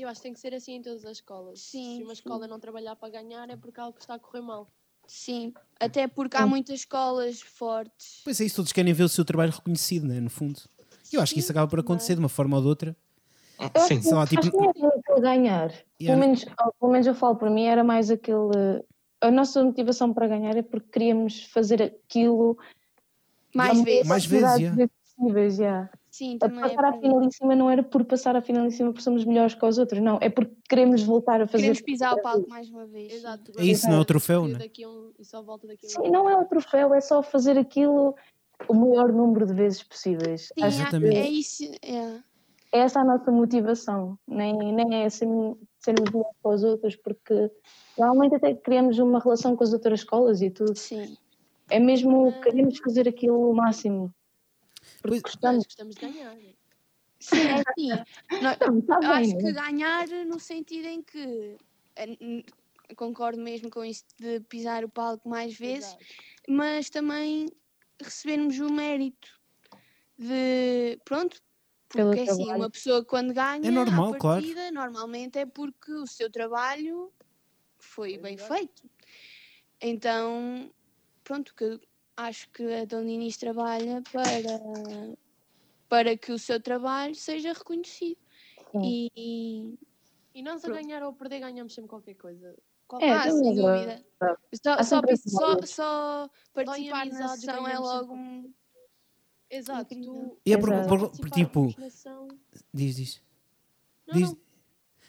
Eu 0.00 0.08
acho 0.08 0.20
que 0.20 0.22
tem 0.22 0.32
que 0.32 0.40
ser 0.40 0.54
assim 0.54 0.74
em 0.76 0.82
todas 0.82 1.04
as 1.04 1.18
escolas. 1.18 1.60
Sim, 1.60 1.96
Se 1.98 2.02
uma 2.04 2.12
escola 2.12 2.46
não 2.46 2.58
trabalhar 2.60 2.94
para 2.96 3.10
ganhar 3.10 3.50
é 3.50 3.56
porque 3.56 3.80
algo 3.80 3.98
está 3.98 4.14
a 4.14 4.18
correr 4.18 4.40
mal. 4.42 4.68
Sim, 5.06 5.52
até 5.78 6.06
porque 6.06 6.36
há 6.36 6.46
muitas 6.46 6.80
escolas 6.80 7.40
fortes. 7.40 8.20
Pois 8.24 8.40
é 8.40 8.44
isso, 8.44 8.56
todos 8.56 8.72
querem 8.72 8.92
ver 8.92 9.04
o 9.04 9.08
seu 9.08 9.24
trabalho 9.24 9.52
reconhecido, 9.52 10.06
né, 10.06 10.20
no 10.20 10.30
fundo. 10.30 10.60
Eu 11.12 11.20
acho 11.20 11.34
que 11.34 11.40
isso 11.40 11.52
acaba 11.52 11.68
por 11.68 11.80
acontecer 11.80 12.14
de 12.14 12.20
uma 12.20 12.28
forma 12.28 12.56
ou 12.56 12.62
de 12.62 12.68
outra. 12.68 12.96
Eu 13.58 13.82
Sim. 13.82 14.00
Sei 14.00 14.14
lá, 14.14 14.26
tipo, 14.26 14.40
Acho 14.40 14.50
que 14.50 14.80
não 14.80 14.88
é 14.88 15.00
para 15.04 15.20
ganhar. 15.20 15.70
Yeah. 16.00 16.06
Pelo, 16.06 16.18
menos, 16.18 16.44
pelo 16.80 16.92
menos 16.92 17.06
eu 17.06 17.14
falo 17.14 17.36
por 17.36 17.50
mim, 17.50 17.64
era 17.64 17.84
mais 17.84 18.10
aquele. 18.10 18.82
A 19.20 19.30
nossa 19.30 19.62
motivação 19.62 20.12
para 20.12 20.26
ganhar 20.26 20.56
é 20.56 20.62
porque 20.62 20.88
queríamos 20.90 21.44
fazer 21.44 21.82
aquilo 21.82 22.58
Mais 23.54 23.80
vezes. 23.82 24.08
Mais 24.08 24.24
vezes, 24.24 24.58
yeah. 24.58 24.88
possíveis, 25.04 25.58
yeah. 25.58 25.90
Sim, 26.12 26.36
A 26.36 26.38
também 26.46 26.58
é 26.58 26.68
passar 26.68 26.84
à 26.84 26.92
por 26.92 26.94
aí. 26.96 27.00
finalíssima 27.00 27.56
não 27.56 27.70
era 27.70 27.82
por 27.82 28.04
passar 28.04 28.36
à 28.36 28.42
finalíssima 28.42 28.90
porque 28.90 29.02
somos 29.02 29.24
melhores 29.24 29.54
que 29.54 29.64
os 29.64 29.78
outros, 29.78 30.02
não. 30.02 30.18
É 30.20 30.28
porque 30.28 30.52
queremos 30.68 31.02
voltar 31.02 31.40
a 31.40 31.46
fazer. 31.46 31.62
Queremos 31.62 31.80
pisar 31.80 32.12
o 32.14 32.20
palco 32.20 32.46
mais 32.50 32.68
uma 32.68 32.84
vez. 32.84 33.14
Exato. 33.14 33.50
É 33.58 33.64
isso, 33.64 33.88
não 33.88 33.96
é 33.96 34.00
o 34.00 34.04
troféu, 34.04 34.46
né? 34.46 34.58
daqui 34.58 34.84
a 34.84 34.90
um- 34.90 35.10
E 35.18 35.24
só 35.24 35.42
volta 35.42 35.66
daqui 35.66 35.86
a 35.86 35.88
um 36.00 36.04
Sim, 36.04 36.10
não 36.10 36.28
é 36.28 36.36
o 36.36 36.44
troféu, 36.44 36.92
é 36.92 37.00
só 37.00 37.22
fazer 37.22 37.56
aquilo 37.56 38.14
o 38.68 38.74
maior 38.74 39.10
número 39.10 39.46
de 39.46 39.54
vezes 39.54 39.82
possíveis. 39.82 40.48
Sim, 40.48 40.62
Acho 40.62 40.76
é- 40.76 40.80
Exatamente. 40.82 41.16
é 41.16 41.28
isso. 41.30 41.64
É. 41.82 41.96
é 42.74 42.78
essa 42.80 43.00
a 43.00 43.04
nossa 43.04 43.30
motivação, 43.32 44.18
nem, 44.28 44.52
nem 44.54 45.02
é 45.04 45.08
ser- 45.08 45.26
sermos 45.80 46.10
melhores 46.12 46.36
para 46.42 46.52
os 46.54 46.62
outros, 46.62 46.94
porque 46.96 47.50
realmente 47.96 48.34
até 48.34 48.54
criamos 48.54 48.98
uma 48.98 49.18
relação 49.18 49.56
com 49.56 49.64
as 49.64 49.72
outras 49.72 50.00
escolas 50.00 50.42
e 50.42 50.50
tudo. 50.50 50.76
Sim. 50.76 51.16
É 51.70 51.78
mesmo 51.80 52.32
queremos 52.42 52.78
fazer 52.80 53.08
aquilo 53.08 53.50
o 53.50 53.54
máximo. 53.54 54.12
Porque 55.02 55.20
Pois- 55.20 55.22
Nós 55.22 55.32
gostamos. 55.32 55.64
gostamos 55.64 55.94
de 55.96 56.00
ganhar. 56.00 56.36
Sim, 57.20 57.36
é 57.48 57.54
assim. 57.54 57.88
Nós- 58.40 58.58
eu 58.60 59.00
bem, 59.00 59.08
acho 59.08 59.36
né? 59.36 59.42
que 59.42 59.52
ganhar 59.52 60.08
no 60.26 60.38
sentido 60.40 60.86
em 60.86 61.02
que 61.02 61.56
eh, 61.96 62.16
concordo 62.96 63.40
mesmo 63.40 63.70
com 63.70 63.84
isso 63.84 64.04
de 64.18 64.40
pisar 64.40 64.84
o 64.84 64.88
palco 64.88 65.28
mais 65.28 65.56
vezes, 65.56 65.88
Exato. 65.90 66.04
mas 66.48 66.90
também 66.90 67.46
recebermos 68.00 68.58
o 68.58 68.72
mérito 68.72 69.28
de 70.18 70.98
pronto. 71.04 71.40
Pelo 71.88 72.08
Porque 72.10 72.20
assim, 72.22 72.36
trabalho. 72.44 72.58
uma 72.58 72.70
pessoa 72.70 73.04
quando 73.04 73.34
ganha 73.34 73.68
É 73.68 73.70
normal, 73.70 74.14
a 74.14 74.18
claro. 74.18 74.40
partida, 74.40 74.70
normalmente 74.70 75.38
é 75.38 75.44
porque 75.46 75.92
o 75.92 76.06
seu 76.06 76.30
trabalho 76.30 77.12
foi 77.78 78.16
bem 78.16 78.38
feito. 78.38 78.88
Então, 79.80 80.72
pronto, 81.22 81.54
que 81.54 81.78
acho 82.16 82.48
que 82.50 82.62
a 82.74 82.84
Dona 82.84 83.10
Inês 83.10 83.36
trabalha 83.36 84.02
para, 84.12 85.16
para 85.88 86.16
que 86.16 86.32
o 86.32 86.38
seu 86.38 86.60
trabalho 86.60 87.14
seja 87.14 87.52
reconhecido. 87.52 88.18
Sim. 88.72 89.10
E, 89.14 89.78
E 90.34 90.42
nós 90.42 90.64
a 90.64 90.68
Pronto. 90.68 90.82
ganhar 90.82 91.02
ou 91.02 91.10
a 91.10 91.12
perder 91.12 91.40
ganhamos 91.40 91.74
sempre 91.74 91.90
qualquer 91.90 92.14
coisa. 92.14 92.56
É, 93.00 93.10
ah, 93.10 93.30
sem 93.30 93.54
dúvida. 93.54 94.04
Só, 94.62 94.82
só, 94.82 95.00
só, 95.66 96.30
participar 96.52 97.06
na 97.06 97.28
sessão 97.28 97.66
é 97.66 97.78
logo 97.78 98.14
um. 98.14 98.52
Exato. 99.50 99.94
Tu 99.94 100.38
E 100.44 100.52
é 100.52 100.58
por, 100.58 100.70
por- 100.86 101.10
por- 101.10 101.30
tipo, 101.30 101.66
diz, 102.72 102.96
diz. 102.96 103.22
Não, 104.06 104.14
Diz- 104.14 104.30
não. 104.30 104.38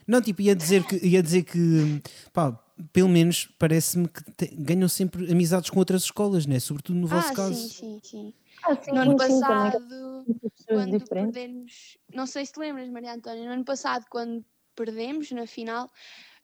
Não, 0.05 0.21
tipo, 0.21 0.41
ia 0.41 0.53
dizer 0.55 0.85
que, 0.85 0.97
ia 1.05 1.23
dizer 1.23 1.43
que 1.43 2.01
pá, 2.33 2.61
pelo 2.91 3.09
menos 3.09 3.47
parece-me 3.59 4.07
que 4.07 4.23
te- 4.31 4.55
ganham 4.55 4.89
sempre 4.89 5.31
amizades 5.31 5.69
com 5.69 5.79
outras 5.79 6.03
escolas, 6.03 6.45
né? 6.45 6.59
Sobretudo 6.59 6.97
no 6.99 7.07
vosso 7.07 7.31
Ah, 7.31 7.35
caso. 7.35 7.53
sim, 7.53 7.99
sim, 7.99 7.99
sim. 8.03 8.33
Ah, 8.63 8.75
sim, 8.75 8.91
No 8.91 9.01
ano 9.01 9.15
passado, 9.17 10.25
quando 10.67 10.91
diferentes. 10.91 11.33
perdemos, 11.33 11.97
não 12.13 12.25
sei 12.25 12.45
se 12.45 12.53
te 12.53 12.59
lembras, 12.59 12.89
Maria 12.89 13.13
Antónia, 13.13 13.45
no 13.45 13.51
ano 13.53 13.65
passado, 13.65 14.05
quando 14.09 14.43
perdemos 14.75 15.29
na 15.31 15.45
final, 15.45 15.89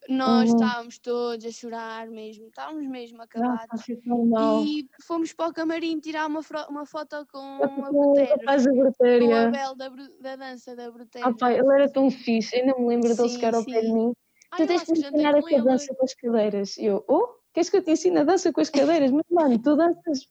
Nós 0.08 0.50
Uhum. 0.50 0.56
estávamos 0.56 0.98
todos 0.98 1.44
a 1.46 1.50
chorar 1.52 2.08
mesmo, 2.08 2.46
estávamos 2.48 2.86
mesmo 2.88 3.18
Não, 3.18 3.24
acabados. 3.24 3.86
mal. 4.28 4.64
E 4.64 4.88
fomos 5.02 5.32
para 5.32 5.48
o 5.50 5.52
camarim 5.52 6.00
tirar 6.00 6.26
uma, 6.26 6.40
uma 6.68 6.86
foto 6.86 7.26
com 7.30 7.38
a 7.38 7.58
da 7.68 7.88
com 7.88 8.72
o 8.72 8.76
Brutéria. 8.76 9.48
Abel 9.48 9.76
da, 9.76 9.88
da 10.20 10.36
dança 10.36 10.74
da 10.74 10.90
Brutero. 10.90 11.26
Ah, 11.26 11.32
pá, 11.38 11.52
ele 11.52 11.72
era 11.74 11.88
tão 11.92 12.10
fixe, 12.10 12.56
ainda 12.56 12.74
me 12.78 12.86
lembro 12.88 13.14
dele 13.14 13.28
Sim, 13.28 13.34
chegar 13.36 13.54
ao 13.54 13.64
pé 13.64 13.82
de 13.82 13.92
mim. 13.92 14.12
Ah, 14.50 14.56
Tu 14.56 14.62
eu 14.62 14.66
tens 14.66 14.82
que 14.82 14.92
me 14.92 14.98
ensinar 14.98 15.36
ele. 15.36 15.62
dança 15.62 15.94
com 15.94 16.04
as 16.04 16.14
cadeiras. 16.14 16.76
Eu, 16.78 17.04
oh, 17.08 17.28
queres 17.52 17.70
que 17.70 17.76
eu 17.76 17.84
te 17.84 17.90
ensine 17.92 18.18
a 18.18 18.24
dança 18.24 18.52
com 18.52 18.60
as 18.60 18.70
cadeiras? 18.70 19.10
Mas, 19.10 19.24
mano, 19.30 19.58
tu 19.58 19.76
danças 19.76 20.28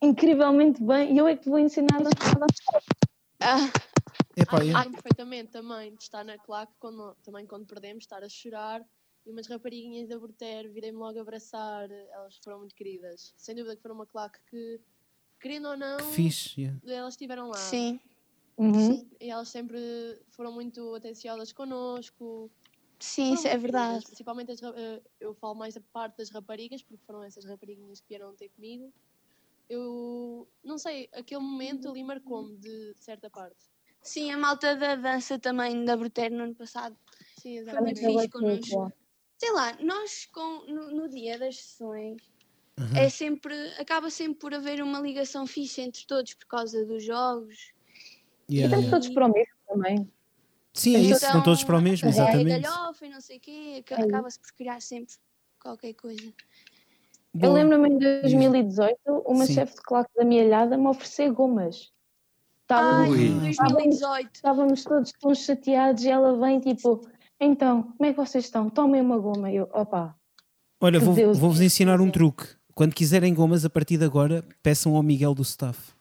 incrivelmente 0.00 0.82
bem 0.82 1.14
e 1.14 1.18
eu 1.18 1.26
é 1.28 1.36
que 1.36 1.42
te 1.42 1.50
vou 1.50 1.58
ensinar 1.58 1.96
a 1.96 2.02
dançar. 2.02 2.82
a. 3.40 3.56
Ah, 3.56 3.70
Epá, 4.36 4.58
Ah, 4.58 4.60
lembro 4.62 4.92
perfeitamente 4.92 5.50
também 5.50 5.94
de 5.94 6.02
estar 6.02 6.24
na 6.24 6.38
claque, 6.38 6.72
quando, 6.78 7.14
também 7.22 7.46
quando 7.46 7.66
perdemos, 7.66 8.04
estar 8.04 8.22
a 8.22 8.28
chorar 8.28 8.82
e 9.26 9.30
umas 9.30 9.46
rapariguinhas 9.46 10.08
da 10.08 10.18
Borter 10.18 10.70
virem-me 10.72 10.98
logo 10.98 11.20
abraçar. 11.20 11.90
Elas 11.90 12.38
foram 12.42 12.58
muito 12.60 12.74
queridas. 12.74 13.34
Sem 13.36 13.54
dúvida 13.54 13.76
que 13.76 13.82
foram 13.82 13.94
uma 13.96 14.06
claque 14.06 14.38
que, 14.48 14.80
querendo 15.38 15.68
ou 15.68 15.76
não, 15.76 15.98
fixe. 16.12 16.60
yeah. 16.62 16.80
elas 16.86 17.14
estiveram 17.14 17.48
lá. 17.48 17.56
sim, 17.56 18.00
Uhum. 18.56 18.74
sim, 18.74 19.10
E 19.20 19.30
elas 19.30 19.48
sempre 19.48 19.78
foram 20.30 20.52
muito 20.52 20.94
atenciosas 20.94 21.50
connosco. 21.50 22.50
Sim, 23.00 23.34
isso 23.34 23.48
é 23.48 23.56
verdade. 23.56 24.04
Principalmente, 24.04 24.52
as 24.52 24.62
eh, 24.62 25.02
eu 25.18 25.34
falo 25.34 25.54
mais 25.54 25.74
da 25.74 25.80
parte 25.92 26.18
das 26.18 26.30
raparigas, 26.30 26.82
porque 26.82 27.04
foram 27.04 27.22
essas 27.22 27.44
rapariguinhas 27.44 28.00
que 28.00 28.08
vieram 28.08 28.34
ter 28.34 28.48
comigo. 28.50 28.92
Eu 29.68 30.48
não 30.64 30.78
sei, 30.78 31.08
aquele 31.12 31.40
momento 31.40 31.88
ali 31.88 32.02
marcou-me 32.02 32.56
de 32.56 32.94
certa 32.96 33.30
parte. 33.30 33.70
Sim, 34.02 34.30
a 34.32 34.38
malta 34.38 34.74
da 34.76 34.96
dança 34.96 35.38
também 35.38 35.84
da 35.84 35.96
Brutero 35.96 36.34
no 36.34 36.44
ano 36.44 36.54
passado 36.54 36.96
Sim, 37.36 37.64
foi 37.64 37.80
muito 37.80 37.98
exatamente. 37.98 38.00
Fixe 38.00 38.28
foi 38.30 38.40
muito 38.42 38.68
connosco. 38.68 38.92
Sei 39.38 39.52
lá, 39.52 39.76
nós 39.82 40.26
com, 40.26 40.66
no, 40.66 40.90
no 40.90 41.08
dia 41.08 41.38
das 41.38 41.56
sessões 41.56 42.30
Uhum. 42.80 42.96
é 42.96 43.10
sempre, 43.10 43.54
acaba 43.78 44.08
sempre 44.08 44.38
por 44.38 44.54
haver 44.54 44.82
uma 44.82 45.00
ligação 45.00 45.46
fixe 45.46 45.82
entre 45.82 46.06
todos 46.06 46.32
por 46.32 46.46
causa 46.46 46.84
dos 46.86 47.04
jogos. 47.04 47.72
E 48.48 48.56
Yeah, 48.56 48.64
estamos 48.64 48.86
yeah. 48.86 48.90
todos 48.90 49.08
para 49.14 49.26
o 49.26 49.32
mesmo 49.32 49.54
também. 49.68 50.12
Sim, 50.72 50.96
é 50.96 51.00
isso. 51.00 51.24
Estão 51.24 51.42
todos 51.42 51.64
para 51.64 51.78
o 51.78 51.82
mesmo, 51.82 52.06
é 52.06 52.10
exatamente. 52.10 52.60
galhofa 52.60 53.06
e 53.06 53.10
não 53.10 53.20
sei 53.20 53.36
o 53.38 53.40
quê, 53.40 53.50
É 53.90 53.94
isso. 53.94 54.08
acaba-se 54.08 54.38
por 54.38 54.52
criar 54.54 54.80
sempre 54.80 55.14
qualquer 55.60 55.94
coisa. 55.94 56.22
Eu 57.34 57.40
Boa. 57.40 57.54
lembro-me 57.54 57.88
em 57.90 57.98
2018, 57.98 58.98
uma 59.26 59.46
Sim. 59.46 59.54
chefe 59.54 59.74
de 59.76 59.82
claque 59.82 60.10
da 60.16 60.24
minha 60.24 60.42
alhada 60.42 60.76
me 60.76 60.86
oferecer 60.88 61.30
gomas. 61.32 61.90
Ai, 62.68 63.08
Estávamos, 63.10 63.18
em 63.18 63.40
2018. 63.40 64.30
estávamos 64.34 64.84
todos 64.84 65.12
tão 65.20 65.34
chateados 65.34 66.04
e 66.04 66.08
ela 66.08 66.36
vem 66.38 66.60
tipo, 66.60 67.00
então, 67.40 67.82
como 67.96 68.04
é 68.08 68.12
que 68.12 68.16
vocês 68.16 68.44
estão? 68.44 68.70
Tomem 68.70 69.00
uma 69.00 69.18
goma. 69.18 69.50
Eu, 69.50 69.68
opa, 69.72 70.14
Olha, 70.82 70.98
Que 70.98 71.04
vou- 71.04 71.34
vou-vos 71.34 71.60
ensinar 71.60 72.00
um 72.00 72.10
truque. 72.10 72.44
Quando 72.74 72.94
quiserem 72.94 73.34
gomas, 73.34 73.64
a 73.66 73.70
partir 73.70 73.98
de 73.98 74.04
agora, 74.04 74.42
peçam 74.62 74.96
ao 74.96 75.02
Miguel 75.02 75.34
do 75.34 75.42
staff. 75.42 75.92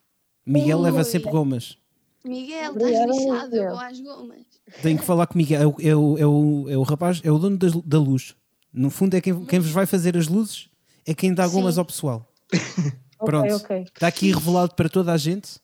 Miguel 0.46 0.78
Ui. 0.78 0.84
leva 0.86 1.04
sempre 1.04 1.30
gomas. 1.30 1.78
Miguel, 2.24 2.74
estás 2.78 3.06
lixado, 3.18 3.56
eu 3.56 3.78
às 3.78 4.00
gomas. 4.00 4.46
Tenho 4.82 4.98
que 5.00 5.06
falar 5.06 5.28
com 5.28 5.36
o 5.36 5.38
Miguel. 5.38 5.62
É 5.62 5.66
o, 5.68 5.76
é 5.80 5.96
o, 5.96 6.18
é 6.18 6.26
o, 6.26 6.70
é 6.70 6.78
o 6.78 6.84
rapaz, 6.84 7.22
é 7.24 7.32
o 7.32 7.38
dono 7.40 7.58
das- 7.58 7.76
da 7.84 8.00
luz. 8.00 8.36
No 8.72 8.90
fundo, 8.90 9.16
é 9.16 9.22
quem, 9.22 9.46
quem 9.46 9.60
vos 9.60 9.72
vai 9.72 9.86
fazer 9.86 10.16
as 10.16 10.28
luzes, 10.28 10.70
é 11.06 11.14
quem 11.14 11.34
dá 11.34 11.48
gomas 11.48 11.76
Sim. 11.76 11.80
ao 11.80 11.86
pessoal. 11.86 12.32
Pronto. 13.20 13.54
ok. 13.56 13.82
Está 13.94 14.08
aqui 14.08 14.32
revelado 14.32 14.76
para 14.76 14.88
toda 14.90 15.12
a 15.12 15.18
gente. 15.18 15.60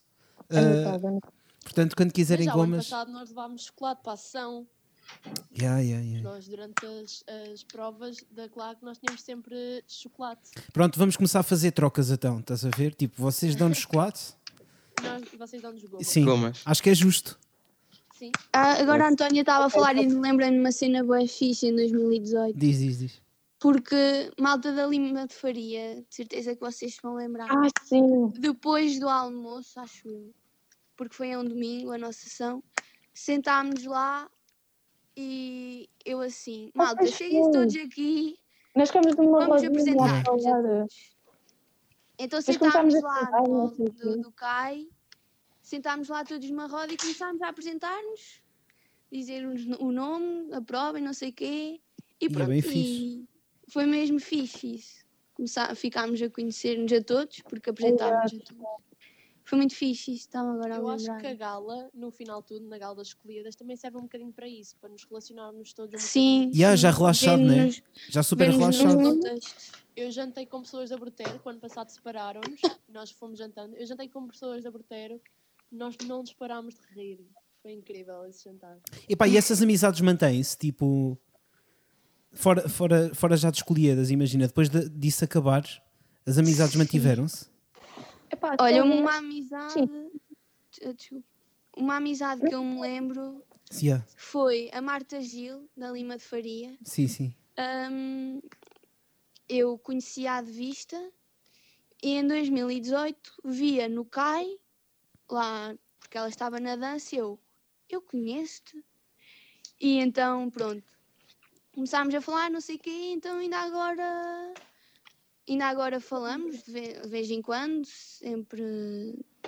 Anotado. 0.50 1.20
portanto, 1.62 1.96
quando 1.96 2.12
quiserem 2.12 2.46
Mas 2.46 2.54
já 2.54 2.60
gomas. 2.60 2.88
passado 2.88 3.12
nós 3.12 3.28
levámos 3.30 3.64
chocolate 3.66 4.02
para 4.02 4.12
a 4.12 4.16
sessão. 4.16 4.66
Yeah, 5.56 5.78
yeah, 5.80 6.04
yeah. 6.04 6.28
Nós, 6.28 6.48
durante 6.48 6.84
as, 6.84 7.24
as 7.52 7.62
provas 7.62 8.16
da 8.30 8.48
claque, 8.48 8.84
nós 8.84 8.98
tínhamos 8.98 9.22
sempre 9.22 9.82
chocolate. 9.86 10.50
Pronto, 10.72 10.98
vamos 10.98 11.16
começar 11.16 11.40
a 11.40 11.42
fazer 11.44 11.70
trocas 11.72 12.10
então. 12.10 12.40
Estás 12.40 12.64
a 12.64 12.70
ver? 12.70 12.92
Tipo, 12.94 13.14
vocês 13.22 13.54
dão-nos 13.54 13.78
chocolate? 13.78 14.34
Nós, 15.02 15.22
e 15.32 15.36
vocês 15.36 15.62
dão-nos 15.62 15.82
goma. 15.84 16.02
Sim. 16.02 16.24
Gomas. 16.24 16.60
Acho 16.64 16.82
que 16.82 16.90
é 16.90 16.94
justo. 16.94 17.38
Sim. 18.18 18.32
Ah, 18.52 18.80
agora 18.80 19.04
a 19.04 19.08
Antónia 19.10 19.40
estava 19.42 19.66
a 19.66 19.70
falar 19.70 19.94
e 19.96 20.06
lembrei-me 20.08 20.56
de 20.56 20.60
uma 20.60 20.72
cena 20.72 21.04
boa 21.04 21.26
fixe 21.26 21.66
em 21.66 21.76
2018. 21.76 22.58
Diz, 22.58 22.78
diz, 22.78 22.98
diz. 22.98 23.22
Porque 23.58 24.30
malta 24.40 24.72
da 24.72 24.86
Lima 24.86 25.26
de 25.26 25.34
Faria, 25.34 25.96
de 26.08 26.14
certeza 26.14 26.54
que 26.54 26.60
vocês 26.60 26.94
se 26.94 27.02
vão 27.02 27.14
lembrar. 27.14 27.46
Ah, 27.50 27.68
sim. 27.84 28.28
Depois 28.38 28.98
do 28.98 29.08
almoço, 29.08 29.78
acho 29.80 30.08
eu, 30.08 30.34
porque 30.96 31.14
foi 31.14 31.32
a 31.32 31.38
um 31.40 31.44
domingo 31.44 31.90
a 31.92 31.98
nossa 31.98 32.20
sessão, 32.20 32.62
sentámos 33.12 33.84
lá 33.84 34.30
e 35.16 35.88
eu 36.04 36.20
assim, 36.20 36.70
Ah, 36.74 36.84
malta, 36.84 37.06
cheguem-se 37.06 37.50
foi. 37.50 37.52
todos 37.52 37.76
aqui, 37.76 38.38
Nós 38.74 38.88
ficamos 38.90 39.16
numa 39.16 39.40
vamos 39.46 39.62
rodinha 39.62 39.68
a 39.68 39.72
apresentar-nos 39.72 40.46
a 40.46 40.50
falar. 40.50 40.62
todos. 40.62 41.16
Então 42.18 42.40
sentámos 42.40 43.02
lá 43.02 43.30
no 43.46 43.68
do, 43.70 44.20
do 44.22 44.32
CAI, 44.32 44.88
sentámos 45.66 46.08
lá 46.08 46.24
todos 46.24 46.48
numa 46.48 46.68
roda 46.68 46.92
e 46.92 46.96
começámos 46.96 47.42
a 47.42 47.48
apresentar-nos, 47.48 48.40
dizer-nos 49.10 49.66
o 49.80 49.90
nome, 49.90 50.48
a 50.52 50.60
prova 50.60 50.96
e 51.00 51.02
não 51.02 51.12
sei 51.12 51.30
o 51.30 51.32
quê. 51.32 51.80
E 52.20 52.26
é 52.26 52.28
pronto, 52.30 52.48
bem 52.48 52.62
e 52.64 53.28
foi 53.68 53.84
mesmo 53.84 54.20
fixe 54.20 54.76
isso. 54.76 55.04
Começar, 55.34 55.74
ficámos 55.74 56.22
a 56.22 56.30
conhecer-nos 56.30 56.92
a 56.92 57.02
todos, 57.02 57.40
porque 57.40 57.68
apresentámos 57.68 58.32
a 58.32 58.38
todos. 58.38 58.86
Foi 59.42 59.58
muito 59.58 59.74
fixe 59.74 60.12
isso, 60.12 60.26
estava 60.26 60.52
agora 60.52 60.76
a 60.76 60.78
Eu 60.78 60.88
acho 60.88 61.04
que 61.18 61.26
a 61.26 61.34
gala, 61.34 61.90
no 61.92 62.12
final 62.12 62.40
de 62.42 62.48
tudo, 62.48 62.68
na 62.68 62.78
gala 62.78 62.94
das 62.94 63.08
escolhidas, 63.08 63.56
também 63.56 63.76
serve 63.76 63.98
um 63.98 64.02
bocadinho 64.02 64.32
para 64.32 64.48
isso, 64.48 64.76
para 64.76 64.88
nos 64.88 65.04
relacionarmos 65.04 65.72
todos 65.72 66.00
um 66.00 66.04
Sim, 66.04 66.50
Yeah, 66.54 66.76
sim. 66.76 66.82
já 66.82 66.90
relaxado, 66.92 67.42
né? 67.42 67.70
Já 68.08 68.22
super 68.22 68.50
relaxado. 68.50 68.98
Eu 69.96 70.10
jantei 70.12 70.46
com 70.46 70.62
pessoas 70.62 70.90
da 70.90 70.96
Brutero, 70.96 71.40
que 71.40 71.46
o 71.46 71.50
ano 71.50 71.60
passado 71.60 71.88
separaram-nos, 71.90 72.60
nós 72.88 73.10
fomos 73.10 73.38
jantando. 73.38 73.76
Eu 73.76 73.86
jantei 73.86 74.08
com 74.08 74.28
pessoas 74.28 74.62
da 74.62 74.70
Brutero, 74.70 75.20
nós 75.76 75.96
não 76.06 76.20
nos 76.20 76.32
parámos 76.32 76.74
de 76.74 76.94
rir. 76.94 77.26
Foi 77.62 77.72
incrível 77.72 78.24
esse 78.26 78.44
jantar. 78.44 78.78
Epá, 79.08 79.26
e 79.28 79.36
essas 79.36 79.60
amizades 79.62 80.00
mantêm-se, 80.00 80.56
tipo, 80.56 81.18
fora, 82.32 82.68
fora, 82.68 83.14
fora 83.14 83.36
já 83.36 83.50
de 83.50 83.58
escolhidas, 83.58 84.10
imagina, 84.10 84.46
depois 84.46 84.68
de- 84.68 84.88
disso 84.88 85.24
acabar, 85.24 85.64
as 86.24 86.38
amizades 86.38 86.76
mantiveram-se? 86.76 87.46
Epá, 88.30 88.56
Olha, 88.60 88.84
uma 88.84 89.16
amizade. 89.16 89.74
Desculpa. 90.70 91.24
Uma 91.76 91.96
amizade 91.96 92.40
que 92.48 92.54
eu 92.54 92.64
me 92.64 92.80
lembro 92.80 93.44
Sim, 93.70 93.86
yeah. 93.86 94.06
foi 94.16 94.70
a 94.72 94.80
Marta 94.80 95.20
Gil, 95.20 95.68
da 95.76 95.90
Lima 95.90 96.16
de 96.16 96.22
Faria. 96.24 96.76
sim, 96.82 97.06
sim. 97.06 97.34
Hum, 97.90 98.40
eu 99.48 99.76
conhecia 99.78 100.40
de 100.40 100.50
vista 100.52 100.96
e 102.02 102.12
em 102.16 102.26
2018 102.26 103.32
via 103.44 103.88
no 103.88 104.04
CAI, 104.04 104.46
lá, 105.34 105.74
porque 105.98 106.16
ela 106.16 106.28
estava 106.28 106.60
na 106.60 106.76
dança, 106.76 107.16
eu, 107.16 107.38
eu 107.88 108.00
conheço-te. 108.00 108.82
E 109.80 109.98
então, 109.98 110.48
pronto, 110.50 110.82
começámos 111.74 112.14
a 112.14 112.20
falar, 112.20 112.50
não 112.50 112.60
sei 112.60 112.76
o 112.76 112.78
quê, 112.78 113.12
então 113.12 113.38
ainda 113.38 113.58
agora, 113.58 114.54
ainda 115.48 115.66
agora 115.66 116.00
falamos, 116.00 116.62
de 116.64 116.72
ve- 116.72 117.00
de 117.00 117.08
vez 117.08 117.30
em 117.30 117.42
quando, 117.42 117.84
sempre 117.86 118.62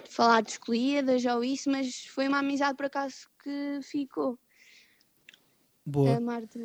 falar 0.09 0.43
de 0.43 0.51
escolhidas 0.53 1.25
ou 1.25 1.43
isso, 1.45 1.71
mas 1.71 2.05
foi 2.07 2.29
uma 2.29 2.39
amizade 2.41 2.77
por 2.77 2.87
acaso 2.87 3.29
que 3.43 3.81
ficou, 3.83 4.39
Boa. 5.85 6.17
a 6.17 6.21
Marta. 6.21 6.59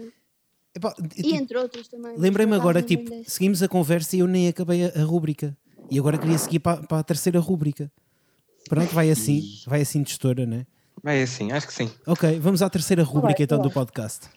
Epá, 0.75 0.93
E 1.23 1.35
entre 1.35 1.57
outras 1.57 1.87
também. 1.87 2.17
Lembrei-me 2.17 2.55
agora 2.55 2.81
tipo, 2.81 3.09
seguimos 3.25 3.61
a 3.61 3.67
conversa 3.69 4.15
e 4.15 4.19
eu 4.19 4.27
nem 4.27 4.47
acabei 4.47 4.85
a, 4.85 4.89
a 5.01 5.03
rúbrica. 5.03 5.55
E 5.89 5.99
agora 5.99 6.17
queria 6.17 6.37
seguir 6.39 6.59
para, 6.59 6.81
para 6.87 6.99
a 6.99 7.03
terceira 7.03 7.39
rúbrica. 7.39 7.91
Pronto, 8.69 8.93
vai 8.93 9.09
assim, 9.09 9.43
vai 9.67 9.81
assim 9.81 10.01
de 10.01 10.11
estoura, 10.11 10.45
né? 10.45 10.65
Vai 11.03 11.21
assim, 11.21 11.51
acho 11.51 11.67
que 11.67 11.73
sim. 11.73 11.91
Ok, 12.07 12.39
vamos 12.39 12.61
à 12.61 12.69
terceira 12.69 13.03
rúbrica 13.03 13.43
então 13.43 13.61
do 13.61 13.69
podcast. 13.69 14.29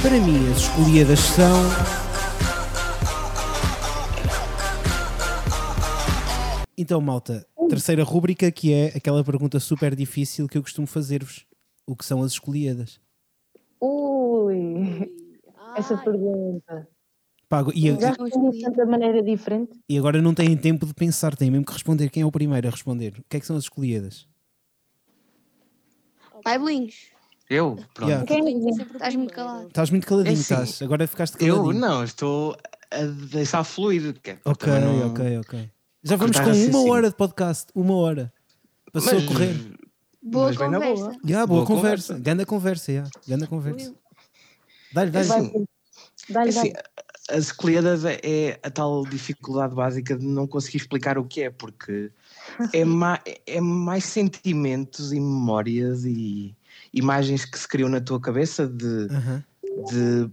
Para 0.00 0.20
mim, 0.20 0.50
as 0.52 0.58
escolhidas 0.58 1.18
são. 1.18 1.64
Então, 6.76 7.00
malta, 7.00 7.46
terceira 7.68 8.04
rúbrica 8.04 8.50
que 8.52 8.72
é 8.72 8.96
aquela 8.96 9.24
pergunta 9.24 9.58
super 9.58 9.96
difícil 9.96 10.46
que 10.46 10.58
eu 10.58 10.62
costumo 10.62 10.86
fazer-vos: 10.86 11.44
o 11.86 11.96
que 11.96 12.04
são 12.04 12.22
as 12.22 12.32
escolhidas? 12.32 13.00
Ui, 13.80 15.10
essa 15.76 15.96
pergunta. 15.96 16.88
Pá, 17.62 17.70
e, 17.74 17.90
Já 18.00 18.14
São 18.14 18.24
respondi 18.24 18.58
de 18.70 18.84
maneira 18.84 19.22
diferente. 19.22 19.78
e 19.88 19.96
agora 19.96 20.20
não 20.20 20.34
têm 20.34 20.56
tempo 20.56 20.84
de 20.86 20.92
pensar, 20.94 21.36
têm 21.36 21.50
mesmo 21.50 21.64
que 21.66 21.72
responder. 21.72 22.08
Quem 22.10 22.22
é 22.22 22.26
o 22.26 22.32
primeiro 22.32 22.66
a 22.66 22.70
responder? 22.70 23.14
O 23.20 23.24
que 23.28 23.36
é 23.36 23.40
que 23.40 23.46
são 23.46 23.56
as 23.56 23.64
escolhidas? 23.64 24.26
Vai, 26.44 26.58
Bolinhos. 26.58 26.94
Eu? 27.48 27.76
Pronto. 27.94 28.10
Yeah. 28.10 28.24
O 28.24 28.68
Estás 28.94 29.14
muito 29.14 29.32
calado. 29.32 29.68
Estás 29.68 29.90
muito 29.90 30.06
caladinho, 30.06 30.32
É 30.32 30.40
assim, 30.40 30.54
estás. 30.54 30.82
Agora 30.82 31.06
ficaste 31.06 31.36
Eu 31.44 31.56
caladinho. 31.56 31.80
não, 31.80 32.02
estou 32.04 32.56
a 32.90 33.02
deixar 33.30 33.62
fluir. 33.64 34.16
é 34.24 34.38
Ok, 34.44 34.72
não- 34.80 35.10
ok, 35.10 35.38
ok. 35.38 35.70
Já 36.02 36.16
vamos 36.16 36.36
Cortar 36.36 36.50
com 36.50 36.56
uma 36.56 36.64
raciocínio. 36.66 36.92
hora 36.92 37.08
de 37.10 37.16
podcast. 37.16 37.66
Uma 37.74 37.94
hora. 37.96 38.32
Passou 38.92 39.14
Mas 39.14 39.24
a 39.24 39.26
correr. 39.28 39.54
Boa 40.22 40.46
Mas 40.46 40.56
conversa. 40.56 40.94
boa. 40.94 41.16
Yeah, 41.24 41.46
boa, 41.46 41.46
Boa 41.46 41.66
conversa. 41.66 42.06
conversa. 42.14 42.18
Ganda 42.18 42.46
conversa, 42.46 42.92
yeah. 42.92 43.10
Ganda 43.28 43.46
conversa. 43.46 43.94
Dá-lhe, 44.92 45.10
dá-lhe. 45.10 45.30
Assim, 45.32 45.64
dá-lhe, 46.30 46.48
Assim, 46.50 46.72
dá-lhe. 47.28 47.38
as 47.38 47.46
escolhidas 47.46 48.04
é, 48.04 48.20
é 48.22 48.60
a 48.62 48.70
tal 48.70 49.04
dificuldade 49.04 49.74
básica 49.74 50.16
de 50.16 50.24
não 50.26 50.46
conseguir 50.46 50.78
explicar 50.78 51.18
o 51.18 51.24
que 51.24 51.42
é, 51.42 51.50
porque 51.50 52.10
é, 52.72 52.84
ma- 52.84 53.20
é 53.46 53.60
mais 53.60 54.04
sentimentos 54.04 55.12
e 55.12 55.20
memórias 55.20 56.04
e 56.04 56.54
imagens 56.92 57.44
que 57.44 57.58
se 57.58 57.68
criam 57.68 57.88
na 57.88 58.00
tua 58.00 58.20
cabeça 58.20 58.66
de, 58.66 59.08
Aham. 59.10 59.44
de, 59.62 60.30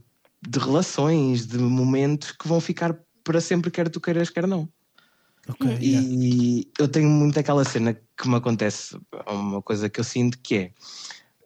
de 0.47 0.59
relações, 0.59 1.45
de 1.45 1.57
momentos 1.57 2.31
que 2.31 2.47
vão 2.47 2.59
ficar 2.59 2.97
para 3.23 3.41
sempre, 3.41 3.69
quer 3.71 3.89
tu 3.89 3.99
queiras, 3.99 4.29
quer 4.29 4.47
não. 4.47 4.67
Ok. 5.47 5.77
yeah. 5.81 6.07
E 6.07 6.71
eu 6.77 6.87
tenho 6.87 7.09
muito 7.09 7.39
aquela 7.39 7.65
cena 7.65 7.93
que 7.93 8.27
me 8.27 8.35
acontece, 8.35 8.99
uma 9.27 9.61
coisa 9.61 9.89
que 9.89 9.99
eu 9.99 10.03
sinto 10.03 10.37
que 10.39 10.55
é 10.55 10.71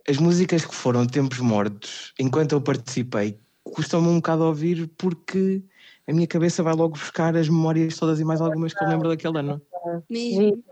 as 0.07 0.17
músicas 0.17 0.65
que 0.65 0.75
foram 0.75 1.05
tempos 1.07 1.39
mortos, 1.39 2.13
enquanto 2.19 2.51
eu 2.51 2.61
participei, 2.61 3.39
custam-me 3.75 4.07
um 4.07 4.15
bocado 4.15 4.43
a 4.43 4.47
ouvir 4.47 4.87
porque 4.97 5.61
a 6.07 6.13
minha 6.13 6.25
cabeça 6.27 6.63
vai 6.63 6.73
logo 6.73 6.93
buscar 6.93 7.35
as 7.35 7.49
memórias 7.49 7.97
todas 7.97 8.19
e 8.19 8.23
mais 8.23 8.39
algumas 8.39 8.73
que 8.73 8.81
eu 8.81 8.87
lembro 8.87 9.09
daquele 9.09 9.37
ano. 9.39 9.61
Mesmo. 10.09 10.63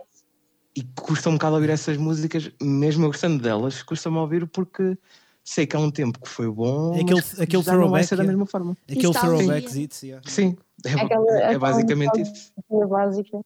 E 0.76 0.84
custa 1.02 1.30
um 1.30 1.34
bocado 1.34 1.56
ouvir 1.56 1.70
essas 1.70 1.98
músicas, 1.98 2.50
mesmo 2.62 3.04
eu 3.04 3.10
gostando 3.10 3.42
delas, 3.44 3.84
custa-me 3.84 4.18
ouvir 4.18 4.48
porque 4.48 4.98
sei 5.44 5.68
que 5.68 5.76
há 5.76 5.80
um 5.80 5.92
tempo 5.92 6.20
que 6.20 6.30
foi 6.30 6.50
bom, 6.50 6.94
Aquele- 6.94 7.14
mas 7.16 7.40
aquele 7.42 7.62
já 7.62 7.72
não 7.74 7.80
vai 7.92 8.04
throwback, 8.04 8.08
ser 8.08 8.16
da 8.16 8.24
mesma 8.24 8.46
forma. 8.46 8.78
Aquele 8.90 9.14
throwback 9.14 9.80
hits, 9.80 10.04
yeah. 10.04 10.30
Sim, 10.30 10.58
é, 10.86 10.94
Aquela- 11.02 11.40
é 11.42 11.58
basicamente 11.58 12.22
isso. 12.22 12.54
É 12.72 12.86
básica. 12.88 13.42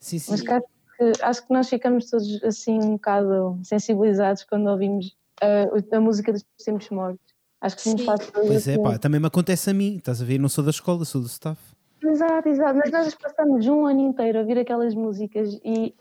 Sim, 0.00 0.18
sim. 0.20 0.30
Mas 0.30 0.40
que 0.42 0.50
acho, 0.52 0.66
que, 0.96 1.22
acho 1.24 1.46
que 1.46 1.52
nós 1.52 1.68
ficamos 1.68 2.08
todos 2.08 2.42
assim 2.44 2.78
um 2.78 2.92
bocado 2.92 3.58
sensibilizados 3.64 4.44
quando 4.44 4.68
ouvimos 4.68 5.14
ah, 5.42 5.66
a 5.96 6.00
música 6.00 6.32
dos 6.32 6.44
tempos 6.64 6.88
mortos. 6.90 7.23
Acho 7.64 7.76
que 7.76 7.82
Sim. 7.82 7.96
faz 8.04 8.20
todos 8.30 8.46
Pois 8.46 8.68
é, 8.68 8.74
assim- 8.74 8.82
pá, 8.82 8.98
também 8.98 9.18
me 9.18 9.26
acontece 9.26 9.70
a 9.70 9.74
mim, 9.74 9.96
estás 9.96 10.20
a 10.20 10.24
ver? 10.24 10.38
Não 10.38 10.50
sou 10.50 10.62
da 10.62 10.68
escola, 10.70 11.02
sou 11.06 11.22
do 11.22 11.26
staff. 11.26 11.58
Exato, 12.02 12.46
exato. 12.50 12.78
Mas 12.78 12.90
nós 12.92 13.14
passamos 13.14 13.66
um 13.66 13.86
ano 13.86 14.00
inteiro 14.00 14.36
a 14.38 14.40
ouvir 14.42 14.58
aquelas 14.58 14.94
músicas 14.94 15.58
e 15.64 15.94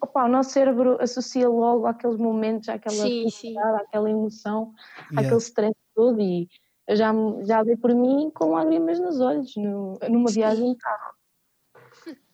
opa, 0.00 0.24
o 0.24 0.28
nosso 0.28 0.48
cérebro 0.50 0.96
associa 0.98 1.46
logo 1.46 1.86
àqueles 1.86 2.16
momentos, 2.16 2.70
àquela 2.70 2.96
Sim, 2.96 3.20
felicidade, 3.20 3.82
àquela 3.82 4.10
emoção, 4.10 4.72
Yeah. 5.10 5.20
àquele 5.20 5.40
stress 5.42 5.76
todo 5.94 6.18
e 6.22 6.48
eu 6.86 6.96
já, 6.96 7.12
me- 7.12 7.44
já 7.44 7.62
dei 7.62 7.76
por 7.76 7.94
mim 7.94 8.30
com 8.34 8.52
lágrimas 8.52 8.98
nos 8.98 9.20
olhos 9.20 9.54
no- 9.56 9.98
numa 10.08 10.30
viagem 10.30 10.72
de 10.72 10.78
carro. 10.78 11.14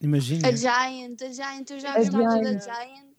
Imagina. 0.00 0.46
A 0.46 0.52
Giant, 0.52 1.20
a 1.22 1.32
Giant, 1.32 1.70
eu 1.70 1.80
já 1.80 1.96
gostava 1.96 2.22
da 2.40 2.52
Giant. 2.52 3.14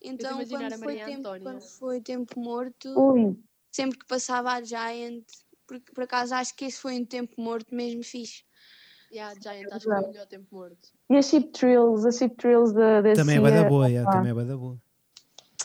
Então, 0.00 0.46
quando 0.46 0.72
a 0.72 0.78
foi, 0.78 0.96
tempo, 0.96 1.22
quando 1.42 1.60
foi 1.62 2.00
tempo 2.00 2.38
morto, 2.40 2.88
Ui, 3.12 3.36
sempre 3.76 3.98
que 3.98 4.06
passava 4.06 4.52
a 4.52 4.62
Giant, 4.62 5.22
porque 5.66 5.92
por 5.92 6.04
acaso 6.04 6.34
acho 6.34 6.54
que 6.56 6.64
esse 6.64 6.78
foi 6.80 6.98
um 6.98 7.04
tempo 7.04 7.34
morto 7.40 7.74
mesmo 7.74 8.02
fixe. 8.02 8.42
Yeah, 9.12 9.34
Giant, 9.40 9.66
acho 9.70 9.84
que 9.86 9.92
foi 9.94 10.04
o 10.04 10.08
melhor 10.08 10.26
tempo 10.26 10.46
morto. 10.50 10.88
e 11.10 11.16
as 11.16 11.26
Chip 11.26 11.48
Trills, 11.52 12.06
as 12.08 12.16
Chip 12.16 12.34
Trills 12.36 12.74
da, 12.74 13.00
desse 13.02 13.20
Também 13.20 13.36
é 13.36 13.40
bué 13.40 13.50
da 13.50 13.56
year, 13.58 13.68
boa, 13.68 13.88
yeah, 13.88 14.08
opa, 14.08 14.16
também 14.18 14.30
é 14.30 14.34
bué 14.34 14.44
da 14.44 14.56
boa. 14.56 14.80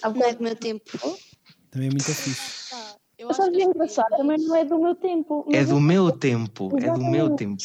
há 0.03 0.09
Não 0.09 0.23
é 0.25 0.33
do 0.35 0.43
meu 0.43 0.55
tempo. 0.55 0.85
Também 1.71 1.87
é 1.87 1.91
muito 1.91 2.13
fixe. 2.13 2.69
Pá, 2.69 2.95
eu 3.17 3.27
Mas 3.29 3.39
acho 3.39 3.51
que 3.51 3.61
é 3.61 3.63
engraçado, 3.65 4.17
também 4.17 4.37
não 4.39 4.55
é 4.55 4.65
do 4.65 4.77
meu 4.79 4.95
tempo. 4.95 5.45
É 5.53 5.63
do 5.65 5.71
eu- 5.75 5.79
meu 5.79 6.11
tempo, 6.11 6.69
é 6.77 6.91
do 6.91 7.03
meu 7.05 7.35
tempo. 7.35 7.63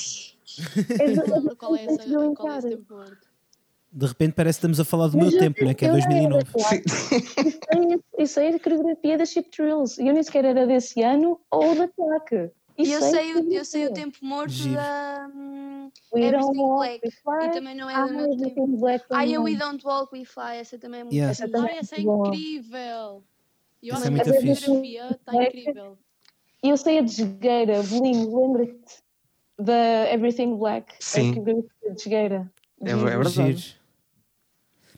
é 0.98 1.10
do- 1.10 1.16
Não 1.26 1.34
lembro 1.34 1.56
qual 1.56 1.76
é, 1.76 1.80
é 1.82 1.84
esse 1.86 2.02
entrar. 2.04 2.62
tempo 2.62 2.94
morto. 2.94 3.25
De 3.96 4.04
repente 4.04 4.34
parece 4.34 4.58
que 4.58 4.66
estamos 4.66 4.78
a 4.78 4.84
falar 4.84 5.08
do 5.08 5.16
Mas 5.16 5.28
meu 5.28 5.36
eu- 5.36 5.40
tempo, 5.40 5.64
né? 5.64 5.72
que 5.72 5.86
é 5.86 5.88
eu 5.88 5.94
era 5.96 6.02
2009. 6.06 6.44
da 6.44 6.52
classe. 6.52 6.84
Eu 8.18 8.26
sei 8.26 8.48
a 8.54 8.60
coreografia 8.60 9.16
da 9.16 9.24
Chip 9.24 9.48
Trills 9.50 9.98
e 10.02 10.06
eu 10.06 10.12
nem 10.12 10.22
sequer 10.22 10.44
era 10.44 10.66
desse 10.66 11.02
ano 11.02 11.40
ou 11.50 11.74
da 11.74 11.88
claque. 11.88 12.50
E 12.76 12.92
eu 12.92 13.00
sei, 13.00 13.34
o- 13.34 13.50
eu 13.50 13.64
sei 13.64 13.86
o 13.86 13.88
coreografia. 13.88 13.94
tempo 13.94 14.18
morto 14.20 14.50
Giro. 14.52 14.74
da. 14.74 15.28
don't 15.28 15.92
Everything 16.14 16.66
Black. 16.76 17.08
E 17.08 17.48
também 17.52 17.74
não 17.74 17.88
é 17.88 17.94
Ah, 17.94 18.04
do 18.06 18.12
meu 18.12 18.36
tempo. 18.50 18.86
Ai, 19.12 19.34
eu. 19.34 19.42
We 19.44 19.56
Don't 19.56 19.86
Walk, 19.86 20.14
We 20.14 20.26
Fly, 20.26 20.56
essa 20.60 20.78
também 20.78 21.00
é 21.00 21.04
muito 21.04 21.14
Yeah. 21.14 21.30
Essa 21.32 21.48
também 21.48 21.70
Ai, 21.72 21.78
essa 21.78 21.94
é 21.96 22.00
incrível! 22.00 23.22
Eu 23.82 23.94
Essa 23.94 24.08
acho 24.08 24.18
é 24.18 24.20
a 24.20 24.24
fixe. 24.40 24.60
fotografia 24.60 25.06
está 25.10 25.42
incrível. 25.42 25.98
E 26.62 26.68
eu 26.68 26.76
sei 26.76 26.98
a 26.98 27.02
desgueira, 27.02 27.82
Bling, 27.82 28.26
lembra-te 28.34 29.02
da 29.58 30.12
Everything 30.12 30.56
Black? 30.56 30.92
Sim. 31.00 31.30
A 31.30 31.34
coreografia 31.36 31.88
de 31.90 31.94
desgueira. 31.94 32.52
É, 32.82 32.90
é 32.90 32.94
verdade. 32.94 33.75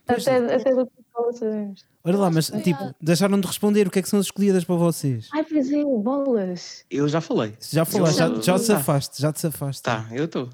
Giro. 0.09 0.25
Pois, 0.25 0.27
Até, 0.29 0.55
até 0.55 0.75
do 0.75 0.87
que 0.87 1.01
escola 1.01 1.33
sabemos. 1.33 1.87
Olha 2.05 2.17
lá, 2.19 2.31
mas 2.31 2.47
tipo, 2.63 2.83
a- 2.83 2.95
deixaram 3.01 3.41
de 3.41 3.47
responder 3.47 3.87
o 3.87 3.91
que 3.91 3.99
é 3.99 4.03
que 4.03 4.09
são 4.09 4.19
as 4.19 4.27
escolhidas 4.27 4.65
para 4.65 4.77
vocês. 4.77 5.29
Ai, 5.33 5.45
pois 5.45 5.71
é, 5.71 5.85
bolas. 5.85 6.85
Eu 6.91 7.09
já 7.09 7.21
falei. 7.21 7.57
Já 7.61 7.85
falaste, 7.85 8.17
já, 8.17 8.27
Eu- 8.29 8.43
já 8.43 8.55
te 8.59 8.65
safaste, 8.65 9.21
já 9.23 9.33
te 9.33 9.41
safaste. 9.41 9.83
Tá, 9.83 10.09
eu 10.13 10.25
estou. 10.25 10.49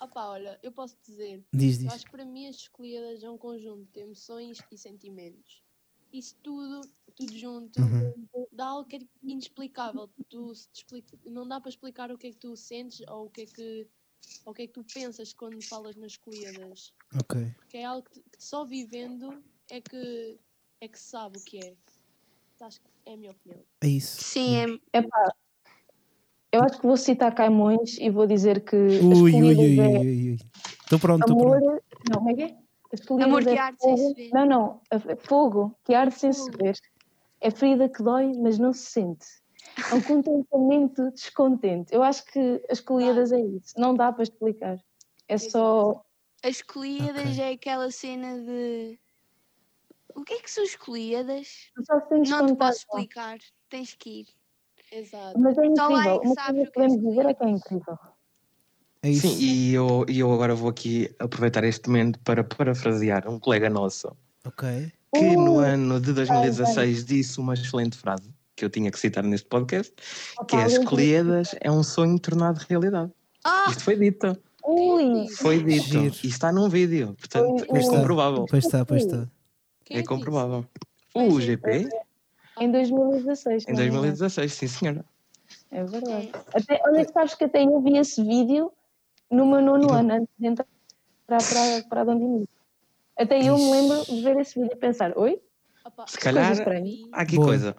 Opá, 0.00 0.26
olha, 0.28 0.58
eu 0.62 0.70
posso 0.70 0.96
dizer, 1.06 1.42
Diz, 1.52 1.78
eu 1.78 1.84
diz. 1.84 1.94
acho 1.94 2.04
que 2.04 2.10
para 2.10 2.24
mim 2.24 2.46
as 2.46 2.56
escolhidas 2.56 3.22
é 3.22 3.30
um 3.30 3.38
conjunto 3.38 3.88
de 3.92 4.00
emoções 4.00 4.58
e 4.70 4.76
sentimentos. 4.78 5.62
Isso 6.12 6.36
tudo, 6.42 6.82
tudo 7.16 7.36
junto, 7.36 7.80
Uhum. 7.80 8.12
dá 8.52 8.66
algo 8.66 8.88
que 8.88 8.96
é 8.96 9.00
inexplicável. 9.22 10.08
Tu, 10.28 10.54
se 10.54 10.68
te 10.68 10.76
explica- 10.82 11.18
não 11.24 11.48
dá 11.48 11.58
para 11.60 11.70
explicar 11.70 12.12
o 12.12 12.18
que 12.18 12.28
é 12.28 12.30
que 12.30 12.36
tu 12.36 12.54
sentes 12.56 13.00
ou 13.08 13.26
o 13.26 13.30
que 13.30 13.40
é 13.42 13.46
que, 13.46 13.86
ou 14.44 14.52
o 14.52 14.54
que, 14.54 14.62
é 14.62 14.66
que 14.66 14.72
tu 14.72 14.84
pensas 14.84 15.32
quando 15.32 15.62
falas 15.62 15.96
nas 15.96 16.12
escolhidas. 16.12 16.92
Ok. 17.18 17.54
Porque 17.56 17.78
é 17.78 17.84
algo 17.84 18.06
que, 18.08 18.22
só 18.38 18.64
vivendo 18.64 19.42
é 19.70 19.80
que, 19.80 20.38
é 20.80 20.88
que 20.88 20.98
se 20.98 21.10
sabe 21.10 21.38
o 21.38 21.42
que 21.42 21.58
é. 21.58 21.74
Acho 22.60 22.80
que 22.80 22.86
é 23.06 23.14
a 23.14 23.16
minha 23.16 23.32
opinião. 23.32 23.60
É 23.82 23.88
isso. 23.88 24.22
Sim, 24.22 24.56
é, 24.92 24.98
Epá, 24.98 25.34
eu 26.54 26.62
acho 26.62 26.80
que 26.80 26.86
vou 26.86 26.96
citar 26.96 27.34
Caimões 27.34 27.98
e 27.98 28.08
vou 28.08 28.26
dizer 28.26 28.64
que 28.64 28.76
as 28.76 29.02
Ui, 29.02 29.32
ui, 29.34 29.42
ui, 29.42 29.56
ui, 29.56 29.80
é 29.80 29.98
ui, 29.98 30.30
ui. 30.30 30.38
Estou 30.82 30.98
pronto, 31.00 31.22
estou 31.22 31.40
amor. 31.40 31.60
pronto. 31.60 31.84
Não, 32.08 32.18
como 32.18 32.30
é 32.30 32.34
que 32.34 32.42
é? 32.42 33.24
Amor 33.24 33.42
que 33.42 33.50
é 33.50 33.58
arde 33.58 33.82
sem 33.82 33.96
se 33.96 34.14
ver. 34.14 34.30
Não, 34.32 34.46
não. 34.46 34.80
é 34.90 35.16
Fogo 35.16 35.76
que 35.84 35.92
arde 35.92 36.14
sem 36.14 36.32
se 36.32 36.48
ver. 36.52 36.76
É 37.40 37.50
ferida 37.50 37.88
que 37.88 38.02
dói, 38.02 38.32
mas 38.38 38.58
não 38.58 38.72
se 38.72 38.86
sente. 38.86 39.26
É 39.90 39.94
um 39.94 40.00
contentamento 40.02 41.10
descontente. 41.10 41.94
Eu 41.94 42.02
acho 42.02 42.24
que 42.26 42.62
as 42.70 42.78
escolhidas 42.78 43.32
é 43.32 43.40
isso. 43.40 43.74
Não 43.78 43.94
dá 43.94 44.12
para 44.12 44.22
explicar. 44.22 44.78
É 45.28 45.38
só. 45.38 46.04
as 46.42 46.56
escolhidas 46.56 47.26
Ok. 47.32 47.40
é 47.40 47.52
aquela 47.52 47.90
cena 47.90 48.38
de. 48.40 48.98
O 50.14 50.22
que 50.22 50.34
é 50.34 50.40
que 50.40 50.50
são 50.50 50.64
se 50.64 52.08
sentes 52.08 52.30
Não 52.30 52.46
te 52.46 52.50
contato. 52.52 52.58
posso 52.58 52.78
explicar. 52.78 53.38
Tens 53.68 53.94
que 53.94 54.20
ir. 54.20 54.26
Exato. 54.92 55.38
Mas 55.40 55.58
é 55.58 55.62
Só 55.76 55.88
lá 55.88 56.06
é 56.06 56.14
incrível. 56.14 56.20
que 56.20 56.26
Uma 56.26 56.34
coisa 56.36 56.50
o 56.50 56.54
que 56.54 56.60
é 56.60 56.70
podemos 56.70 57.00
dizer 57.08 57.26
é 57.26 57.34
que 57.34 57.44
é 57.44 57.48
incrível. 57.48 57.98
É 59.02 59.10
isso. 59.10 59.28
Sim, 59.28 59.38
e 59.40 59.74
eu, 59.74 60.06
e 60.08 60.18
eu 60.20 60.32
agora 60.32 60.54
vou 60.54 60.70
aqui 60.70 61.14
aproveitar 61.18 61.64
este 61.64 61.88
momento 61.88 62.18
para 62.20 62.44
parafrasear 62.44 63.28
um 63.28 63.38
colega 63.40 63.68
nosso 63.68 64.16
Ok. 64.46 64.92
que 65.14 65.36
no 65.36 65.58
Ui. 65.58 65.66
ano 65.68 66.00
de 66.00 66.12
2016 66.12 67.04
disse 67.04 67.38
uma 67.40 67.54
excelente 67.54 67.96
frase 67.96 68.32
que 68.56 68.64
eu 68.64 68.70
tinha 68.70 68.90
que 68.90 68.98
citar 68.98 69.24
neste 69.24 69.46
podcast, 69.48 69.92
que 70.48 70.56
é 70.56 70.64
as 70.64 70.72
escolhidas 70.72 71.54
é 71.60 71.70
um 71.70 71.82
sonho 71.82 72.18
tornado 72.18 72.58
realidade. 72.68 73.12
Ah! 73.44 73.66
Isto 73.68 73.82
foi 73.84 73.96
dito, 73.96 74.36
Ui! 74.64 75.28
foi 75.28 75.62
dito. 75.62 75.84
Giro. 75.84 76.14
E 76.22 76.28
está 76.28 76.52
num 76.52 76.68
vídeo, 76.68 77.14
portanto 77.14 77.66
Ui, 77.70 77.80
é 77.80 77.86
comprovável. 77.88 78.46
Pois 78.48 78.64
está, 78.64 78.84
pois 78.84 79.04
está. 79.04 79.28
Quem 79.84 79.98
É 79.98 80.00
que 80.00 80.08
comprovável. 80.08 80.64
Foi 81.12 81.28
O. 81.28 81.40
GP 81.40 81.88
Em 82.60 82.70
2016. 82.70 83.64
em 83.68 83.72
não 83.72 83.80
é? 83.80 83.88
2016, 83.88 84.52
sim 84.52 84.66
senhora. 84.68 85.04
É 85.70 85.84
verdade. 85.84 86.32
Até, 86.54 86.80
olha 86.84 87.04
que 87.04 87.12
sabes 87.12 87.34
que 87.34 87.44
até 87.44 87.64
eu 87.64 87.80
vi 87.82 87.98
esse 87.98 88.22
vídeo 88.22 88.72
no 89.30 89.46
meu 89.46 89.60
nono 89.60 89.92
ano, 89.92 90.14
antes 90.14 90.28
de 90.38 90.46
entrar 90.46 90.66
para, 91.26 91.82
para 91.88 92.00
a 92.02 92.04
Dondinho. 92.04 92.48
Até 93.16 93.38
eu 93.42 93.56
me 93.56 93.70
lembro 93.70 94.04
de 94.04 94.22
ver 94.22 94.38
esse 94.38 94.58
vídeo 94.58 94.72
e 94.74 94.76
pensar, 94.76 95.16
oi? 95.16 95.40
Opa, 95.84 96.06
Se 96.06 96.18
calhar 96.18 96.52
há 97.12 97.20
aqui 97.20 97.36
Boa. 97.36 97.48
coisa. 97.48 97.76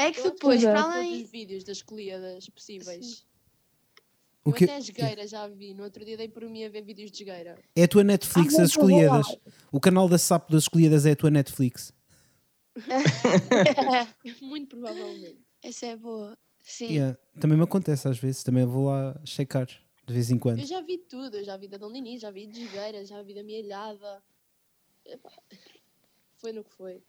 É 0.00 0.12
que 0.12 0.20
eu 0.20 0.32
depois, 0.32 0.62
para 0.62 0.82
todos 0.82 0.96
além. 0.96 1.22
os 1.22 1.30
vídeos 1.30 1.64
das 1.64 1.76
escolhidas 1.78 2.48
possíveis. 2.48 3.26
O 4.44 4.50
Eu 4.50 4.54
que 4.54 4.64
até 4.64 4.76
a 4.76 4.78
esgueira 4.78 5.26
já 5.26 5.46
vi. 5.48 5.74
No 5.74 5.84
outro 5.84 6.04
dia 6.04 6.16
dei 6.16 6.28
por 6.28 6.42
mim 6.48 6.64
a 6.64 6.68
ver 6.70 6.82
vídeos 6.82 7.10
de 7.10 7.22
esgueira. 7.22 7.58
é 7.76 7.82
a 7.82 7.88
tua 7.88 8.02
Netflix 8.02 8.58
Ah, 8.58 8.62
as 8.62 8.70
escolhidas. 8.70 9.26
O 9.70 9.78
canal 9.78 10.08
da 10.08 10.16
SAP 10.16 10.50
das 10.50 10.62
escolhidas 10.62 11.04
é 11.04 11.12
a 11.12 11.16
tua 11.16 11.30
Netflix. 11.30 11.92
Muito 14.40 14.76
provavelmente. 14.76 15.38
Essa 15.62 15.86
é 15.86 15.96
boa. 15.96 16.38
Sim. 16.62 16.86
Yeah. 16.86 17.18
Também 17.38 17.58
me 17.58 17.64
acontece 17.64 18.08
às 18.08 18.18
vezes, 18.18 18.42
também 18.42 18.64
vou 18.64 18.86
lá 18.86 19.20
checar 19.24 19.66
de 19.66 20.14
vez 20.14 20.30
em 20.30 20.38
quando. 20.38 20.60
Eu 20.60 20.66
já 20.66 20.80
vi 20.80 20.98
tudo. 20.98 21.36
Eu 21.36 21.44
já 21.44 21.56
vi 21.56 21.68
da 21.68 21.76
Dom 21.76 21.92
Dinis, 21.92 22.22
já 22.22 22.30
vi 22.30 22.46
de 22.46 22.62
esgueira, 22.62 23.04
já 23.04 23.22
vi 23.22 23.34
da 23.34 23.42
Mielhada. 23.42 24.22
Foi 26.36 26.52
no 26.52 26.64
que 26.64 26.72
foi. 26.72 27.02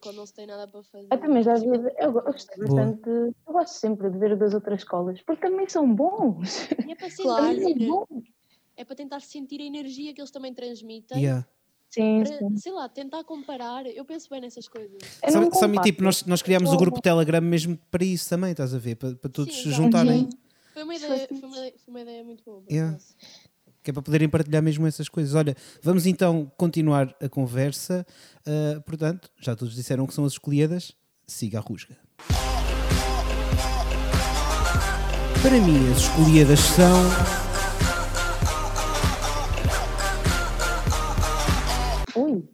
Quando 0.00 0.16
não 0.16 0.26
se 0.26 0.34
tem 0.34 0.46
nada 0.46 0.66
para 0.68 0.82
fazer. 0.82 1.08
Eu 1.10 1.18
também 1.20 1.42
já 1.42 1.54
vi, 1.54 1.66
eu, 1.98 2.12
Boa. 2.12 2.22
bastante, 2.22 3.08
eu 3.08 3.34
gosto 3.46 3.74
sempre 3.74 4.10
de 4.10 4.18
ver 4.18 4.36
das 4.36 4.54
outras 4.54 4.80
escolas, 4.80 5.20
porque 5.22 5.46
também 5.48 5.68
são 5.68 5.92
bons. 5.94 6.68
E 6.86 6.92
é 6.92 6.94
para 6.94 7.08
sentir, 7.10 7.22
Claro. 7.22 7.60
São 7.62 7.74
bons. 7.74 8.24
é 8.76 8.84
para 8.84 8.94
tentar 8.96 9.20
sentir 9.20 9.60
a 9.60 9.64
energia 9.64 10.14
que 10.14 10.20
eles 10.20 10.30
também 10.30 10.54
transmitem 10.54 11.18
Yeah. 11.22 11.46
Sim, 11.90 12.22
para, 12.22 12.38
sim. 12.38 12.56
sei 12.58 12.72
lá, 12.72 12.86
tentar 12.86 13.24
comparar. 13.24 13.86
Eu 13.86 14.04
penso 14.04 14.28
bem 14.28 14.42
nessas 14.42 14.68
coisas. 14.68 14.98
Eu 15.22 15.32
Sabe, 15.32 15.56
sabe, 15.56 15.80
tipo, 15.80 16.02
nós, 16.02 16.22
nós 16.26 16.42
criámos 16.42 16.70
o 16.70 16.76
grupo 16.76 17.00
Telegram 17.00 17.40
mesmo 17.40 17.78
para 17.90 18.04
isso 18.04 18.28
também, 18.28 18.50
estás 18.50 18.74
a 18.74 18.78
ver? 18.78 18.94
Para, 18.96 19.14
para 19.16 19.30
todos 19.30 19.54
Sim, 19.54 19.62
se 19.62 19.70
juntarem. 19.70 20.28
Foi 20.74 20.82
uma 20.84 20.94
ideia, 20.94 21.26
foi 21.28 21.38
uma, 21.48 21.56
ideia- 21.56 21.74
foi 21.78 21.90
uma 21.94 22.00
ideia 22.02 22.22
muito 22.24 22.44
boa. 22.44 22.62
Yeah. 22.70 22.98
Que 23.88 23.90
é 23.90 23.94
para 23.94 24.02
poderem 24.02 24.28
partilhar 24.28 24.62
mesmo 24.62 24.86
essas 24.86 25.08
coisas. 25.08 25.34
Olha, 25.34 25.56
vamos 25.82 26.04
então 26.04 26.52
continuar 26.58 27.16
a 27.22 27.26
conversa. 27.26 28.06
Ah, 28.46 28.82
portanto, 28.84 29.30
já 29.40 29.56
todos 29.56 29.74
disseram 29.74 30.06
que 30.06 30.12
são 30.12 30.26
as 30.26 30.32
escolhidas. 30.32 30.92
Siga 31.26 31.56
a 31.56 31.62
rusga. 31.62 31.96
Para 35.40 35.58
mim, 35.58 35.90
as 35.90 36.00
escolhidas 36.02 36.60
são. 36.60 37.02
Ui, 42.14 42.44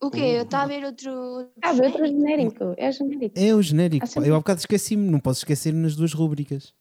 O 0.00 0.10
quê? 0.10 0.20
Eu 0.38 0.42
estava 0.44 0.64
a 0.64 0.66
ver 0.68 0.84
outro. 0.86 1.50
ah, 1.62 1.72
outro 1.72 2.06
genérico? 2.06 2.72
É 2.78 2.90
genérico. 2.90 3.34
É 3.38 3.54
o 3.54 3.60
genérico. 3.60 4.04
Ah, 4.04 4.08
sim. 4.08 4.20
Eu 4.24 4.34
há 4.34 4.38
bocado 4.38 4.60
esqueci-me, 4.60 5.10
não 5.10 5.20
posso 5.20 5.40
esquecer 5.40 5.74
nas 5.74 5.94
duas 5.94 6.14
rúbricas. 6.14 6.72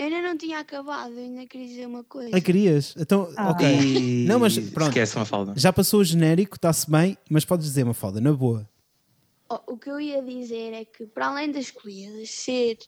Eu 0.00 0.06
ainda 0.06 0.22
não 0.22 0.38
tinha 0.38 0.58
acabado, 0.60 1.12
eu 1.12 1.18
ainda 1.24 1.46
queria 1.46 1.66
dizer 1.68 1.86
uma 1.86 2.02
coisa. 2.02 2.34
Ah, 2.34 2.40
querias? 2.40 2.94
Então, 2.96 3.30
Ah. 3.36 3.50
ok. 3.50 3.66
E 3.68 4.24
Não, 4.26 4.38
mas 4.38 4.58
pronto. 4.58 4.88
esquece 4.88 5.14
uma 5.16 5.26
falda. 5.26 5.52
Já 5.56 5.70
passou 5.74 6.00
o 6.00 6.04
genérico, 6.04 6.56
está-se 6.56 6.90
bem, 6.90 7.18
mas 7.28 7.44
podes 7.44 7.66
dizer 7.66 7.82
uma 7.84 7.92
falda, 7.92 8.18
na 8.18 8.32
boa. 8.32 8.66
Oh, 9.50 9.74
o 9.74 9.76
que 9.76 9.90
eu 9.90 10.00
ia 10.00 10.22
dizer 10.22 10.72
é 10.72 10.86
que, 10.86 11.04
para 11.06 11.26
além 11.26 11.52
das 11.52 11.66
escolhidas 11.66 12.30
ser, 12.30 12.78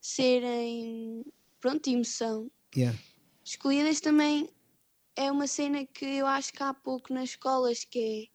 serem, 0.00 1.22
pronto, 1.60 1.86
emoção, 1.90 2.50
Yeah. 2.74 2.98
escolhidas 3.44 4.00
também 4.00 4.48
é 5.16 5.30
uma 5.30 5.46
cena 5.46 5.84
que 5.84 6.04
eu 6.04 6.26
acho 6.26 6.52
que 6.52 6.62
há 6.62 6.72
pouco 6.72 7.12
nas 7.12 7.30
escolas, 7.30 7.84
que 7.84 8.28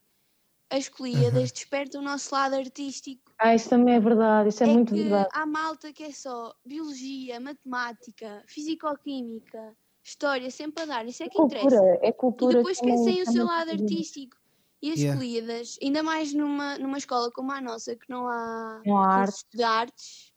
é 0.71 0.77
as 0.77 0.83
escolhidas 0.85 1.51
despertam 1.51 2.01
o 2.01 2.03
nosso 2.03 2.33
lado 2.33 2.55
artístico. 2.55 3.31
Ah, 3.37 3.55
isso 3.55 3.69
também 3.69 3.95
é 3.95 3.99
verdade. 3.99 4.49
Isso 4.49 4.63
é, 4.63 4.67
muito 4.67 4.93
que 4.93 5.01
verdade. 5.03 5.29
há 5.33 5.45
malta 5.45 5.93
que 5.93 6.03
é 6.03 6.11
só 6.11 6.53
biologia, 6.65 7.39
matemática, 7.39 8.43
fisicoquímica, 8.47 9.75
história, 10.03 10.49
sempre 10.51 10.83
a 10.83 10.85
dar. 10.85 11.05
Isso 11.07 11.23
é 11.23 11.29
que 11.29 11.39
interessa. 11.39 11.67
Cultura, 11.67 11.99
é 12.01 12.11
E 12.11 12.13
cultura. 12.13 12.57
depois 12.57 12.77
também, 12.79 12.95
esquecem 12.95 13.21
o 13.21 13.25
também 13.25 13.25
seu 13.25 13.43
é 13.43 13.45
lado 13.45 13.71
artístico. 13.71 14.37
E 14.81 14.91
as 14.91 14.99
Yeah. 14.99 15.21
escolhidas, 15.21 15.77
ainda 15.83 16.01
mais 16.03 16.33
numa, 16.33 16.77
numa 16.77 16.97
escola 16.97 17.29
como 17.31 17.51
a 17.51 17.61
nossa, 17.61 17.95
que 17.97 18.09
não 18.09 18.27
há 18.29 18.85
Não 18.85 18.97
há 19.03 19.15
cursos 19.15 19.43
de 19.53 19.61
artes, 19.63 20.33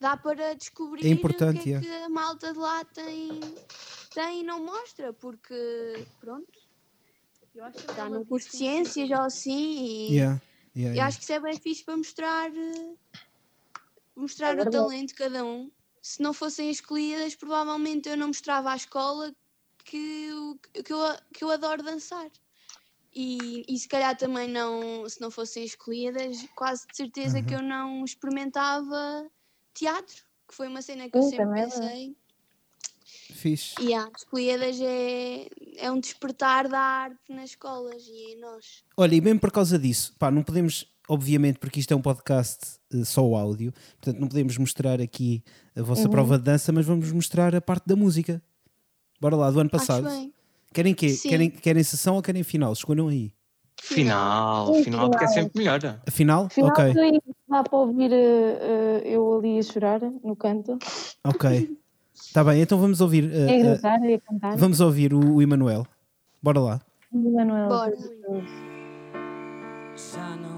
dá 0.00 0.16
para 0.16 0.54
descobrir 0.54 1.04
É 1.06 1.08
importante, 1.10 1.60
o 1.60 1.62
que 1.62 1.68
é 1.68 1.72
yeah. 1.72 1.86
que 1.86 2.04
a 2.04 2.08
malta 2.08 2.52
de 2.52 2.58
lá 2.58 2.84
tem, 2.84 3.40
tem 4.14 4.40
e 4.40 4.42
não 4.44 4.64
mostra, 4.64 5.12
porque, 5.12 6.08
pronto, 6.20 6.46
está 7.56 8.08
num 8.08 8.24
curso 8.24 8.48
de 8.48 8.56
ciências 8.56 9.10
ou 9.10 9.22
assim, 9.22 9.86
e 9.86 10.14
Yeah. 10.14 10.38
Yeah, 10.74 10.94
eu 11.00 11.04
acho 11.04 11.18
que 11.18 11.24
isso 11.24 11.32
é 11.34 11.40
bem 11.40 11.58
fixe 11.60 11.84
para 11.84 11.96
mostrar, 11.96 12.50
eh, 12.56 12.96
mostrar 14.16 14.58
É 14.58 14.62
o 14.62 14.66
talento 14.66 15.08
de 15.08 15.14
cada 15.14 15.44
um. 15.44 15.70
Se 16.02 16.22
não 16.22 16.32
fossem 16.32 16.70
escolhidas, 16.70 17.34
provavelmente 17.34 18.08
eu 18.08 18.16
não 18.16 18.28
mostrava 18.28 18.72
à 18.72 18.76
escola 18.76 19.34
que, 19.84 20.32
o- 20.32 20.58
que, 20.58 20.92
eu, 20.92 20.98
que 21.34 21.44
eu 21.44 21.50
adoro 21.50 21.82
dançar. 21.82 22.30
E, 23.14 23.64
e 23.68 23.78
se 23.78 23.88
calhar 23.88 24.16
também 24.18 24.48
não, 24.48 25.08
se 25.08 25.20
não 25.20 25.30
fossem 25.32 25.64
escolhidas, 25.64 26.38
quase 26.56 26.88
de 26.88 26.96
certeza 26.96 27.38
Uhum. 27.38 27.44
que 27.44 27.54
eu 27.56 27.62
não 27.62 28.04
experimentava 28.04 29.30
teatro, 29.74 30.24
que 30.48 30.54
foi 30.56 30.68
uma 30.68 30.82
cena 30.82 31.10
que 31.10 31.18
eu 31.18 31.22
Sim, 31.22 31.30
sempre 31.30 31.46
também 31.48 31.62
é 31.62 31.64
pensei. 31.64 32.17
Fixe. 33.32 33.74
E 33.80 33.94
há, 33.94 34.08
escolhidas 34.16 34.78
é, 34.80 35.46
é 35.76 35.90
um 35.90 36.00
despertar 36.00 36.68
da 36.68 36.78
arte 36.78 37.18
nas 37.28 37.50
escolas 37.50 38.02
e 38.06 38.32
em 38.34 38.40
nós. 38.40 38.82
Olha, 38.96 39.14
e 39.14 39.20
mesmo 39.20 39.40
por 39.40 39.50
causa 39.52 39.78
disso, 39.78 40.14
pá, 40.18 40.30
não 40.30 40.42
podemos, 40.42 40.86
obviamente, 41.08 41.58
porque 41.58 41.80
isto 41.80 41.92
é 41.92 41.96
um 41.96 42.00
podcast 42.02 42.78
eh, 42.92 43.04
só 43.04 43.24
o 43.26 43.36
áudio, 43.36 43.72
portanto 44.00 44.20
não 44.20 44.28
podemos 44.28 44.56
mostrar 44.58 45.00
aqui 45.00 45.42
a 45.76 45.82
vossa 45.82 46.02
Uhum. 46.04 46.10
prova 46.10 46.38
de 46.38 46.44
dança, 46.44 46.72
mas 46.72 46.86
vamos 46.86 47.12
mostrar 47.12 47.54
a 47.54 47.60
parte 47.60 47.86
da 47.86 47.94
música. 47.96 48.42
Bora 49.20 49.36
lá, 49.36 49.50
do 49.50 49.60
ano 49.60 49.70
passado. 49.70 50.08
Querem 50.72 50.94
quê? 50.94 51.08
Sim. 51.10 51.28
Querem, 51.28 51.50
querem 51.50 51.82
sessão 51.82 52.16
ou 52.16 52.22
querem 52.22 52.42
final? 52.42 52.72
Escolham 52.72 53.08
aí. 53.08 53.32
Final, 53.80 54.74
Sim, 54.74 54.84
final, 54.84 55.08
porque 55.10 55.24
é 55.24 55.28
sempre 55.28 55.52
melhor. 55.56 56.00
A 56.04 56.10
final? 56.10 56.48
Final 56.50 56.70
ok, 56.70 57.20
dá 57.48 57.62
para 57.62 57.78
ouvir 57.78 58.10
eh, 58.12 59.02
eu 59.04 59.38
ali 59.38 59.58
a 59.58 59.62
chorar 59.62 60.00
no 60.00 60.34
canto. 60.34 60.78
ok. 61.24 61.76
Está 62.20 62.44
bem, 62.44 62.60
então 62.60 62.78
vamos 62.78 63.00
ouvir. 63.00 63.30
eh, 63.32 63.58
É 63.58 63.62
gritar 63.62 63.94
a 63.94 64.20
cantar. 64.20 64.56
vamos 64.56 64.80
ouvir 64.80 65.12
o, 65.14 65.34
o 65.36 65.42
Emanuel. 65.42 65.86
Bora 66.42 66.60
lá. 66.60 66.80
Manuel. 67.12 67.68
Bora. 67.68 67.92
Já 69.96 70.36
não 70.36 70.57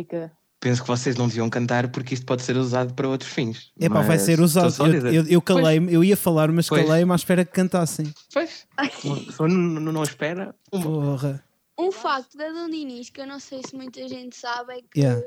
música. 0.00 0.32
Penso 0.58 0.82
que 0.82 0.88
vocês 0.88 1.16
não 1.16 1.26
deviam 1.26 1.48
cantar 1.48 1.90
porque 1.90 2.12
isto 2.12 2.26
pode 2.26 2.42
ser 2.42 2.54
usado 2.56 2.92
para 2.92 3.08
outros 3.08 3.32
fins. 3.32 3.72
Epá, 3.80 4.00
vai 4.00 4.08
Mas 4.08 4.22
ser 4.22 4.40
usado. 4.40 4.70
só 4.70 4.86
Eu, 4.86 5.10
eu, 5.12 5.26
eu 5.26 5.40
calei-me, 5.42 5.90
eu 5.92 6.04
ia 6.04 6.16
falar, 6.16 6.52
mas 6.52 6.68
calei-me 6.68 7.10
à 7.12 7.14
espera 7.14 7.44
que 7.46 7.52
cantassem. 7.52 8.12
Pois, 8.32 8.66
pessoa 9.26 9.48
não, 9.48 9.56
não- 9.80 9.92
não 9.92 10.02
espera. 10.02 10.54
Uma. 10.70 10.82
Porra. 10.82 11.44
Um 11.78 11.90
facto 11.90 12.36
da 12.36 12.50
Dom 12.52 12.68
Dinis 12.68 13.08
que 13.08 13.22
eu 13.22 13.26
não 13.26 13.40
sei 13.40 13.62
se 13.66 13.74
muita 13.74 14.06
gente 14.06 14.36
sabe 14.36 14.74
é 14.74 14.82
que 14.82 15.00
Yeah. 15.00 15.22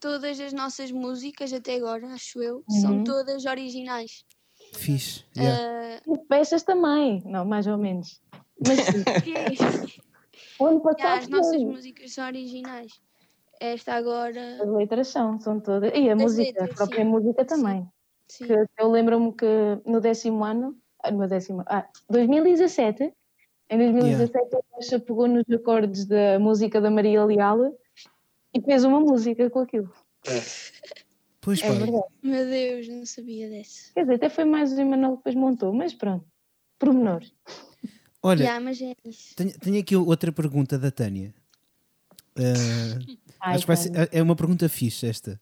todas 0.00 0.40
as 0.40 0.52
nossas 0.52 0.90
músicas 0.90 1.52
até 1.52 1.76
agora, 1.76 2.04
acho 2.08 2.42
eu, 2.42 2.64
Uhum. 2.68 2.80
são 2.80 3.04
todas 3.04 3.44
originais. 3.44 4.24
Fixe. 4.74 5.22
Yeah. 5.36 6.00
Ah, 6.04 6.12
E 6.12 6.18
peças 6.26 6.64
também. 6.64 7.22
Não, 7.24 7.44
mais 7.44 7.68
ou 7.68 7.78
menos. 7.78 8.20
Mas 8.66 8.80
sim, 8.80 9.04
que- 9.22 9.32
o 10.58 10.66
ano 10.66 10.82
Yeah, 10.82 10.82
passado 10.82 11.18
as 11.22 11.28
nossas 11.28 11.62
músicas 11.62 12.12
são 12.12 12.26
originais. 12.26 12.90
Esta 13.64 13.94
agora, 13.94 14.60
As 14.60 14.68
letras 14.68 15.06
são, 15.08 15.38
são 15.40 15.60
todas. 15.60 15.92
E 15.94 16.10
a 16.10 16.14
As 16.14 16.20
música, 16.22 16.42
letras, 16.42 16.70
a 16.70 16.74
própria 16.74 17.04
sim. 17.04 17.10
música 17.10 17.44
também. 17.44 17.88
sim. 18.28 18.46
Que 18.46 18.54
eu 18.78 18.90
lembro-me 18.90 19.32
que 19.32 19.46
no 19.86 20.00
décimo 20.00 20.44
ano, 20.44 20.76
ah, 21.02 21.10
no 21.12 21.28
décimo, 21.28 21.62
ah, 21.66 21.86
2017, 22.10 23.12
em 23.70 23.78
2017 23.78 24.56
a 24.56 24.58
Rocha 24.72 24.98
pegou 24.98 25.28
nos 25.28 25.48
acordes 25.48 26.06
da 26.06 26.38
música 26.40 26.80
da 26.80 26.90
Maria 26.90 27.24
Leal 27.24 27.72
e 28.52 28.60
fez 28.60 28.82
uma 28.84 28.98
música 29.00 29.48
com 29.48 29.60
aquilo. 29.60 29.92
Pois 31.40 31.62
É 31.62 31.68
pá. 31.68 31.74
verdade. 31.74 32.04
Meu 32.22 32.44
Deus, 32.46 32.88
não 32.88 33.06
sabia 33.06 33.48
dessa. 33.48 33.92
Quer 33.94 34.00
dizer, 34.02 34.14
até 34.14 34.28
foi 34.28 34.44
mais 34.44 34.72
o 34.72 34.80
Emanuel 34.80 35.12
que 35.12 35.16
depois 35.18 35.34
montou, 35.36 35.72
mas 35.72 35.94
pronto. 35.94 36.24
Pormenor. 36.80 37.22
Olha, 38.24 38.42
Yeah, 38.44 38.60
mas 38.64 38.80
é 38.82 38.92
isso. 39.04 39.34
tenho, 39.36 39.52
tenho 39.58 39.80
aqui 39.80 39.96
outra 39.96 40.32
pergunta 40.32 40.76
da 40.78 40.90
Tânia. 40.90 41.32
Ah, 42.36 42.98
Ai, 43.40 43.54
acho 43.54 43.60
que 43.62 43.66
vai 43.66 43.76
ser- 43.76 43.90
Tânia. 43.90 44.08
é 44.12 44.22
uma 44.22 44.36
pergunta 44.36 44.68
fixe 44.68 45.06
esta. 45.06 45.40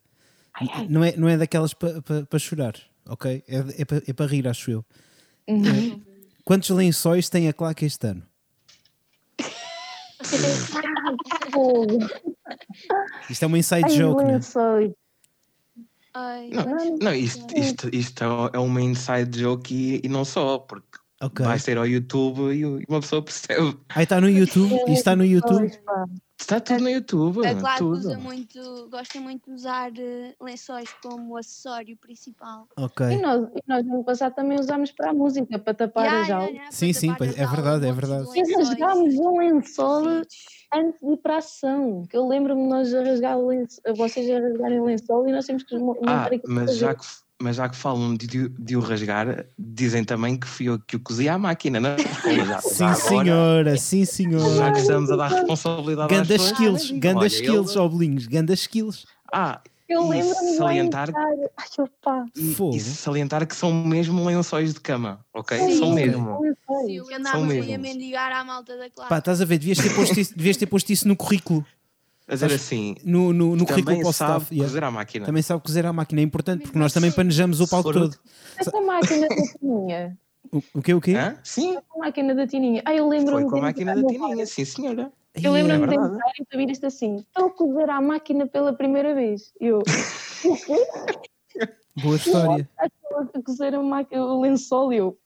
Não, 0.89 1.03
é, 1.03 1.15
não 1.15 1.29
é 1.29 1.37
daquelas 1.37 1.73
para 1.73 2.01
pa, 2.01 2.25
pa 2.29 2.37
chorar, 2.39 2.75
ok? 3.07 3.43
É, 3.47 3.81
é 3.81 3.85
para 3.85 4.01
é 4.05 4.13
pa 4.13 4.25
rir, 4.25 4.47
acho 4.47 4.69
eu. 4.71 4.85
Uhum. 5.47 6.01
Quantos 6.43 6.69
lençóis 6.69 7.29
tem 7.29 7.47
a 7.47 7.53
claque 7.53 7.85
este 7.85 8.07
ano? 8.07 8.23
Isto 13.29 13.43
é 13.43 13.47
uma 13.47 13.57
inside 13.57 13.85
Ai, 13.85 13.89
joke, 13.97 14.23
né? 14.23 14.33
lençóis. 14.33 14.91
Ai, 16.13 16.49
Não, 16.49 16.97
não 16.97 17.13
isto, 17.15 17.57
isto, 17.57 17.89
isto 17.95 18.23
é 18.53 18.59
uma 18.59 18.81
inside 18.81 19.39
joke 19.39 19.73
e, 19.73 20.01
e 20.03 20.09
não 20.09 20.25
só, 20.25 20.59
porque 20.59 20.97
Ok. 21.21 21.45
vai 21.45 21.57
ser 21.57 21.77
ao 21.77 21.87
YouTube 21.87 22.51
e 22.53 22.59
e 22.61 22.85
uma 22.89 22.99
pessoa 22.99 23.21
percebe. 23.21 23.77
Aí 23.89 24.03
está 24.03 24.19
no 24.19 24.29
YouTube. 24.29 24.73
Isto 24.75 24.89
está 24.91 25.15
no 25.15 25.23
YouTube. 25.23 25.71
Está 26.41 26.59
tudo 26.59 26.81
no 26.83 26.89
YouTube. 26.89 27.45
a 27.45 27.55
Claque 27.55 27.77
tudo. 27.77 27.97
usa 27.97 28.17
muito, 28.17 28.89
gosta 28.89 29.21
muito 29.21 29.45
de 29.45 29.51
usar 29.55 29.91
eh, 29.97 30.35
lençóis 30.41 30.89
como 31.01 31.37
acessório 31.37 31.95
principal. 31.97 32.67
Ok. 32.75 33.05
E 33.05 33.21
nós, 33.21 33.47
e 33.55 33.61
nós 33.67 33.85
no 33.85 34.03
passado 34.03 34.33
também 34.33 34.59
usámos 34.59 34.91
para 34.91 35.11
a 35.11 35.13
música, 35.13 35.57
para 35.59 35.73
tapar 35.73 36.05
Yeah, 36.05 36.21
as 36.21 36.27
yeah, 36.27 36.43
aulas. 36.43 36.55
yeah, 36.55 36.71
Sim, 36.71 36.93
sim, 36.93 37.13
pois, 37.15 37.37
é 37.37 37.45
verdade, 37.45 37.87
é 37.87 37.93
verdade. 37.93 38.27
E 38.35 38.55
rasgámos 38.55 39.15
um 39.19 39.37
lençol 39.37 40.07
antes 40.73 40.99
de 41.01 41.13
ir 41.13 41.17
para 41.17 41.35
a 41.35 41.37
ação. 41.37 42.03
Que 42.09 42.17
eu 42.17 42.27
lembro-me 42.27 42.63
de 42.63 42.69
nós 42.69 42.93
a 42.93 43.03
rasgar 43.03 43.37
o 43.37 43.47
lençol, 43.47 43.95
vocês 43.95 44.29
a 44.29 44.39
rasgarem 44.39 44.79
o 44.79 44.85
lençol 44.85 45.27
e 45.27 45.31
nós 45.31 45.45
temos 45.45 45.63
que 45.63 45.75
Ah, 45.75 45.79
montar 45.79 46.33
aqui 46.33 46.41
mas 46.47 46.75
já, 46.75 46.95
que, 46.95 47.05
mas 47.41 47.55
já 47.55 47.67
que 47.67 47.75
falam 47.75 48.15
de, 48.15 48.49
de 48.49 48.75
o 48.77 48.79
rasgar, 48.79 49.45
dizem 49.57 50.03
também 50.03 50.37
que 50.37 50.47
fui 50.47 50.67
eu 50.69 50.79
que 50.79 50.95
o 50.95 50.99
cozi 50.99 51.27
à 51.27 51.37
máquina, 51.37 51.79
não 51.79 51.89
é? 51.89 51.97
Já- 52.45 52.61
Sim, 52.61 52.77
já 52.77 52.85
agora, 52.91 52.97
senhora, 52.97 53.77
sim, 53.77 54.05
Já 54.05 54.11
senhora. 54.11 54.71
que 54.73 54.79
estamos 54.79 55.11
a 55.11 55.15
dar 55.15 55.27
responsabilidade 55.29 56.13
às 56.13 56.19
Ganda 56.19 56.33
pessoas, 56.33 56.51
skills, 56.81 56.99
ganda 56.99 57.19
olha, 57.19 57.27
skills, 57.27 57.75
eu- 57.75 57.89
bolinhos, 57.89 58.27
ganda 58.27 58.53
skills. 58.53 59.05
Ah, 59.33 59.61
Eu 59.89 60.13
e 60.13 60.23
lá 60.23 60.33
salientar-. 60.57 61.11
Ai, 61.15 61.35
opa. 61.79 62.25
e, 62.35 62.75
e 62.77 62.79
salientar 62.79 63.45
que 63.47 63.55
são 63.55 63.73
mesmo 63.73 64.23
lençóis 64.25 64.73
de 64.73 64.79
cama, 64.79 65.25
ok? 65.33 65.57
Sim. 65.57 65.79
São 65.79 65.91
mesmo. 65.93 66.39
Sim, 66.85 66.99
andávamos 67.13 67.51
aí 67.53 67.73
a 67.73 67.77
mendigar 67.77 68.31
à 68.31 68.43
malta 68.43 68.77
da 68.77 68.89
classe. 68.89 69.09
Pá, 69.09 69.17
estás 69.17 69.41
a 69.41 69.45
ver, 69.45 69.57
devias 69.57 69.77
ter 69.79 69.93
posto 69.93 70.19
isso, 70.19 70.37
devias 70.37 70.57
ter 70.57 70.65
posto 70.67 70.89
isso 70.91 71.07
no 71.07 71.15
currículo. 71.15 71.65
A 72.31 72.35
dizer 72.35 72.53
assim, 72.53 72.95
No, 73.03 73.33
no, 73.33 73.55
no 73.57 73.65
currículo 73.65 73.85
também 73.85 74.01
para 74.01 74.09
o 74.09 74.13
sabe 74.13 74.31
staff. 74.43 74.53
yeah. 74.55 74.69
cozer 74.69 74.83
à 74.85 74.91
máquina. 74.91 75.25
Também 75.25 75.43
sabe 75.43 75.61
cozer 75.61 75.85
à 75.85 75.91
máquina, 75.93 76.21
é 76.21 76.23
importante 76.23 76.61
porque 76.63 76.79
nós 76.79 76.93
também 76.93 77.11
panejamos 77.11 77.59
o 77.59 77.67
palco 77.67 77.91
todo. 77.91 78.15
Essa 78.57 78.79
máquina 78.81 79.27
da 79.27 79.35
tininha. 79.35 80.17
O, 80.51 80.57
o 80.75 80.81
quê, 80.81 80.93
o 80.93 81.01
quê? 81.01 81.13
Hã? 81.15 81.37
Sim, 81.43 81.77
A 81.93 81.97
máquina 81.99 82.33
da 82.33 82.47
tininha. 82.47 82.81
Ai, 82.85 82.99
eu 82.99 83.07
lembro-me 83.07 83.41
foi 83.41 83.49
com 83.49 83.55
a 83.57 83.59
de 83.59 83.65
máquina 83.65 83.95
da 83.95 84.07
tininha, 84.07 84.45
sim 84.45 84.63
senhora. 84.65 85.11
Eu 85.35 85.51
lembro-me 85.51 85.83
É 85.83 85.87
de 85.87 85.97
verdade. 85.97 86.13
entrar 86.15 86.31
e 86.39 86.43
de 86.43 86.47
ouvir 86.57 86.71
isto 86.71 86.85
assim. 86.85 87.17
Estou 87.17 87.47
a 87.47 87.51
cozer 87.51 87.89
à 87.89 88.01
máquina 88.01 88.47
pela 88.47 88.73
primeira 88.73 89.13
vez. 89.13 89.53
Eu, 89.59 89.81
Boa 92.01 92.15
história. 92.15 92.69
estou 92.81 93.19
a 93.19 93.43
cozer 93.43 93.75
a 93.75 93.83
máquina, 93.83 94.25
o 94.25 94.41
lençol 94.41 94.93
e 94.93 94.97
eu. 94.97 95.17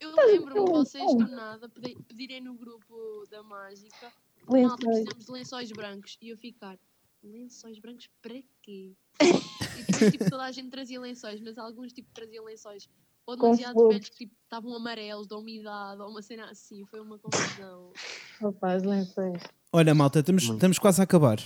Eu 0.00 0.10
lembro-me 0.14 0.64
de 0.64 0.70
vocês 0.72 1.14
do 1.14 1.28
nada 1.28 1.68
pedi- 1.68 1.96
pedirem 2.08 2.40
no 2.42 2.54
grupo 2.54 3.24
da 3.30 3.42
mágica 3.42 4.08
Malta, 4.48 4.86
Lençóis. 4.86 5.04
precisamos 5.04 5.26
de 5.26 5.32
lençóis 5.32 5.72
brancos. 5.72 6.18
E 6.20 6.28
eu 6.30 6.36
ficar, 6.36 6.78
lençóis 7.22 7.78
brancos 7.78 8.08
para 8.22 8.40
quê? 8.62 8.94
e 9.20 9.82
depois, 9.92 10.12
tipo, 10.12 10.30
toda 10.30 10.44
a 10.44 10.52
gente 10.52 10.70
trazia 10.70 11.00
lençóis, 11.00 11.40
mas 11.40 11.58
alguns, 11.58 11.92
tipo, 11.92 12.08
traziam 12.12 12.44
lençóis 12.44 12.88
ou 13.26 13.36
demasiado 13.36 13.88
velhos 13.88 14.08
que, 14.08 14.16
tipo, 14.18 14.34
estavam 14.44 14.72
amarelos, 14.74 15.26
da 15.26 15.36
umidade, 15.36 16.00
ou 16.00 16.10
uma 16.10 16.22
cena 16.22 16.48
assim. 16.48 16.84
Foi 16.86 17.00
uma 17.00 17.18
confusão. 17.18 17.92
Rapaz, 18.40 18.82
lençóis. 18.84 19.42
Olha, 19.72 19.94
malta, 19.94 20.20
estamos, 20.20 20.44
estamos 20.44 20.78
quase 20.78 21.00
a 21.00 21.04
acabar. 21.04 21.40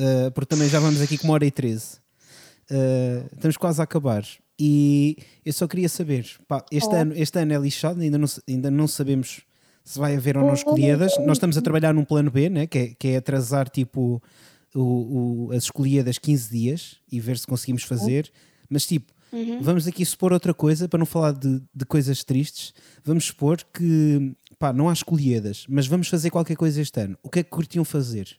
Uh, 0.00 0.30
porque 0.32 0.46
também 0.46 0.68
já 0.68 0.80
vamos 0.80 1.02
aqui 1.02 1.18
com 1.18 1.24
uma 1.26 1.34
hora 1.34 1.44
e 1.44 1.50
treze. 1.50 1.98
Uh, 2.70 3.26
estamos 3.34 3.56
quase 3.58 3.80
a 3.80 3.84
acabar. 3.84 4.24
E 4.58 5.16
eu 5.44 5.52
só 5.52 5.68
queria 5.68 5.88
saber: 5.88 6.26
pá, 6.48 6.64
este, 6.72 6.88
Oh. 6.88 6.96
ano, 6.96 7.12
este 7.14 7.38
ano 7.38 7.52
é 7.52 7.58
lixado, 7.58 8.00
ainda 8.00 8.16
não, 8.18 8.28
ainda 8.48 8.70
não 8.70 8.88
sabemos 8.88 9.42
se 9.88 9.98
vai 9.98 10.14
haver 10.16 10.36
ou 10.36 10.44
não 10.44 10.54
escolhidas. 10.54 11.16
Nós 11.18 11.36
estamos 11.38 11.56
a 11.56 11.62
trabalhar 11.62 11.94
num 11.94 12.04
plano 12.04 12.30
B, 12.30 12.48
né? 12.50 12.66
que, 12.66 12.78
é, 12.78 12.88
que 12.94 13.08
é 13.08 13.16
atrasar 13.16 13.68
tipo 13.70 14.22
o, 14.74 15.46
o- 15.48 15.52
as 15.52 15.64
escolhidas 15.64 16.18
15 16.18 16.50
dias 16.50 16.96
e 17.10 17.18
ver 17.20 17.38
se 17.38 17.46
conseguimos 17.46 17.82
fazer. 17.84 18.30
Mas 18.68 18.86
tipo, 18.86 19.12
vamos 19.62 19.86
aqui 19.86 20.04
supor 20.04 20.32
outra 20.32 20.52
coisa 20.52 20.88
para 20.88 20.98
não 20.98 21.06
falar 21.06 21.32
de, 21.32 21.62
de 21.74 21.84
coisas 21.86 22.22
tristes. 22.22 22.74
Vamos 23.02 23.24
supor 23.24 23.62
que 23.72 24.34
pá, 24.58 24.72
não 24.72 24.88
há 24.88 24.92
escolhidas, 24.92 25.64
mas 25.68 25.86
vamos 25.86 26.08
fazer 26.08 26.30
qualquer 26.30 26.56
coisa 26.56 26.80
este 26.82 27.00
ano. 27.00 27.16
O 27.22 27.30
que 27.30 27.38
é 27.38 27.42
que 27.42 27.50
curtiam 27.50 27.84
fazer? 27.84 28.36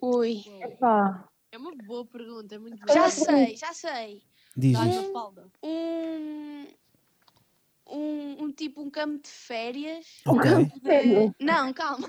Ui. 0.00 0.44
Pá, 0.78 1.28
É 1.50 1.58
uma 1.58 1.72
boa 1.86 2.04
pergunta, 2.06 2.54
é 2.54 2.58
muito 2.58 2.78
Já 2.86 2.94
boa. 2.94 3.10
sei, 3.10 3.56
já 3.56 3.72
sei. 3.72 4.22
Diz, 4.56 4.76
falda. 5.12 5.46
Um, 5.62 6.66
um, 7.88 8.44
um 8.44 8.52
tipo 8.52 8.82
um 8.82 8.90
campo 8.90 9.22
de 9.22 9.28
férias. 9.28 10.06
Ok. 10.26 10.50
de- 10.82 11.34
Não, 11.44 11.72
calma. 11.72 12.08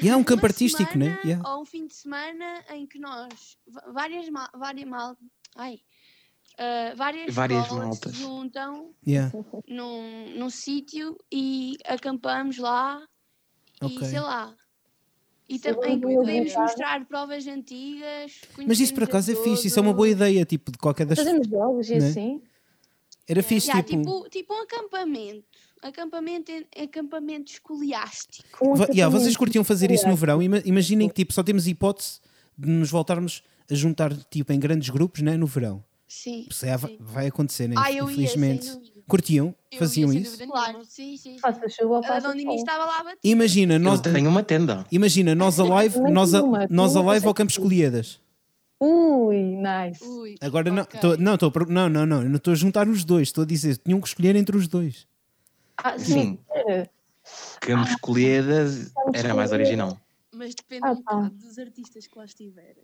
E 0.00 0.08
há 0.10 0.16
um 0.16 0.24
campo 0.24 0.42
Uma 0.42 0.48
artístico, 0.48 0.98
né? 0.98 1.06
semana 1.06 1.20
Yeah. 1.24 1.50
Ou 1.50 1.62
um 1.62 1.64
fim 1.64 1.86
de 1.86 1.94
semana 1.94 2.64
em 2.70 2.86
que 2.86 2.98
nós, 2.98 3.56
várias, 3.92 4.28
mal, 4.28 4.48
várias 4.54 4.88
mal, 4.88 5.16
ai, 5.56 5.80
ah, 6.58 6.92
várias, 6.96 7.34
Várias 7.34 7.62
escolas 7.64 7.98
se 7.98 8.12
juntam 8.12 8.94
Yeah. 9.06 9.32
num, 9.68 10.30
num 10.38 10.50
sítio 10.50 11.16
e 11.32 11.76
acampamos 11.86 12.58
lá 12.58 13.02
Ok. 13.80 13.98
e 13.98 14.04
sei 14.06 14.20
lá. 14.20 14.54
E 15.48 15.56
é 15.56 15.58
também 15.58 16.00
podemos 16.00 16.50
ideia. 16.52 16.60
mostrar 16.60 17.04
provas 17.06 17.46
antigas. 17.46 18.40
Mas 18.66 18.80
isso 18.80 18.94
por 18.94 19.02
acaso 19.02 19.30
é 19.32 19.36
fixe, 19.36 19.66
isso 19.68 19.78
é 19.78 19.82
uma 19.82 19.92
boa 19.92 20.08
ideia, 20.08 20.44
tipo, 20.46 20.70
de 20.72 20.78
qualquer 20.78 21.04
das. 21.04 21.18
fazemos 21.18 21.46
jogos 21.46 21.90
e 21.90 21.98
Né? 21.98 22.08
assim. 22.08 22.42
Era 23.28 23.42
fixe, 23.42 23.68
Yeah, 23.68 23.82
tipo. 23.86 24.02
tipo, 24.02 24.28
tipo 24.30 24.54
um 24.54 24.62
acampamento. 24.62 25.44
Acampamento, 25.82 26.52
acampamento 26.80 27.52
escoliástico. 27.52 28.46
Um 28.64 28.74
Va- 28.74 28.84
yeah, 28.86 29.08
vocês 29.08 29.12
acampamento. 29.34 29.38
curtiam 29.38 29.64
fazer 29.64 29.90
isso 29.90 30.06
no 30.08 30.14
verão? 30.16 30.42
Ima- 30.42 30.62
Imaginem 30.64 31.08
que 31.08 31.14
tipo, 31.14 31.32
só 31.32 31.42
temos 31.42 31.66
hipótese 31.66 32.20
de 32.56 32.68
nos 32.68 32.90
voltarmos 32.90 33.42
a 33.70 33.74
juntar 33.74 34.14
tipo, 34.30 34.52
em 34.52 34.58
grandes 34.60 34.88
grupos 34.90 35.22
né, 35.22 35.36
no 35.36 35.46
verão. 35.46 35.82
Sim. 36.06 36.46
É, 36.62 36.76
sim. 36.78 36.96
vai 37.00 37.26
acontecer, 37.28 37.68
né? 37.68 37.74
Ah, 37.78 37.90
ia, 37.90 38.02
infelizmente. 38.02 38.68
dúvida. 38.70 38.92
Curtiam? 39.08 39.54
Eu 39.70 39.78
Faziam 39.78 40.12
ia, 40.12 40.20
isso? 40.20 40.46
Claro, 40.46 40.84
sim, 40.84 41.16
sim. 41.16 41.32
sim. 41.34 41.38
Faça 41.38 41.68
chuva 41.68 42.02
faça 42.02 42.36
estava 42.36 42.84
lá. 42.84 43.14
Imagina, 43.24 43.78
nós, 43.78 44.00
Eu 44.04 44.12
tenho 44.12 44.28
uma 44.28 44.42
tenda. 44.42 44.86
imagina, 44.92 45.34
nós 45.34 45.58
a 45.58 45.64
live, 45.64 45.98
nós 46.12 46.34
a, 46.34 46.42
nós 46.70 46.94
a 46.96 47.00
live 47.02 47.26
ao 47.26 47.32
coisa 47.32 47.34
Campo 47.34 47.50
Escolhidas. 47.50 48.20
Ui, 48.84 49.36
nice. 49.36 50.02
Ui, 50.04 50.34
Agora 50.40 50.68
não, 50.70 50.82
ok. 50.82 50.98
tô- 51.00 51.16
não, 51.16 51.38
tô, 51.38 51.52
não, 51.68 51.88
não, 51.88 52.04
não, 52.04 52.22
não 52.22 52.36
estou 52.36 52.52
a 52.52 52.56
juntar 52.56 52.88
os 52.88 53.04
dois, 53.04 53.28
estou 53.28 53.42
a 53.44 53.46
dizer, 53.46 53.76
tinham 53.76 54.00
que 54.00 54.08
escolher 54.08 54.34
entre 54.34 54.56
os 54.56 54.66
dois. 54.66 55.06
Ah, 55.76 55.96
Sim. 55.98 56.04
sim. 56.12 56.38
era. 56.50 56.90
Campos 57.60 57.94
Colhedas 58.00 58.92
era 59.14 59.34
mais 59.34 59.52
original. 59.52 59.96
Mas 60.34 60.54
depende 60.54 60.84
Ah, 60.84 60.94
bocado 60.94 61.30
dos 61.30 61.58
artistas 61.58 62.06
que 62.08 62.18
lá 62.18 62.24
estiverem. 62.24 62.82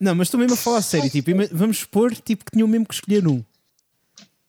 Não, 0.00 0.14
mas 0.14 0.28
estou 0.28 0.40
mesmo 0.40 0.54
a 0.54 0.56
falar 0.56 0.78
a 0.78 0.82
sério. 0.82 1.10
Tipo, 1.10 1.30
vamos 1.52 1.78
supor 1.80 2.14
tipo, 2.14 2.44
que 2.44 2.52
tinham 2.52 2.66
mesmo 2.68 2.86
que 2.86 2.94
escolher 2.94 3.26
um. 3.28 3.44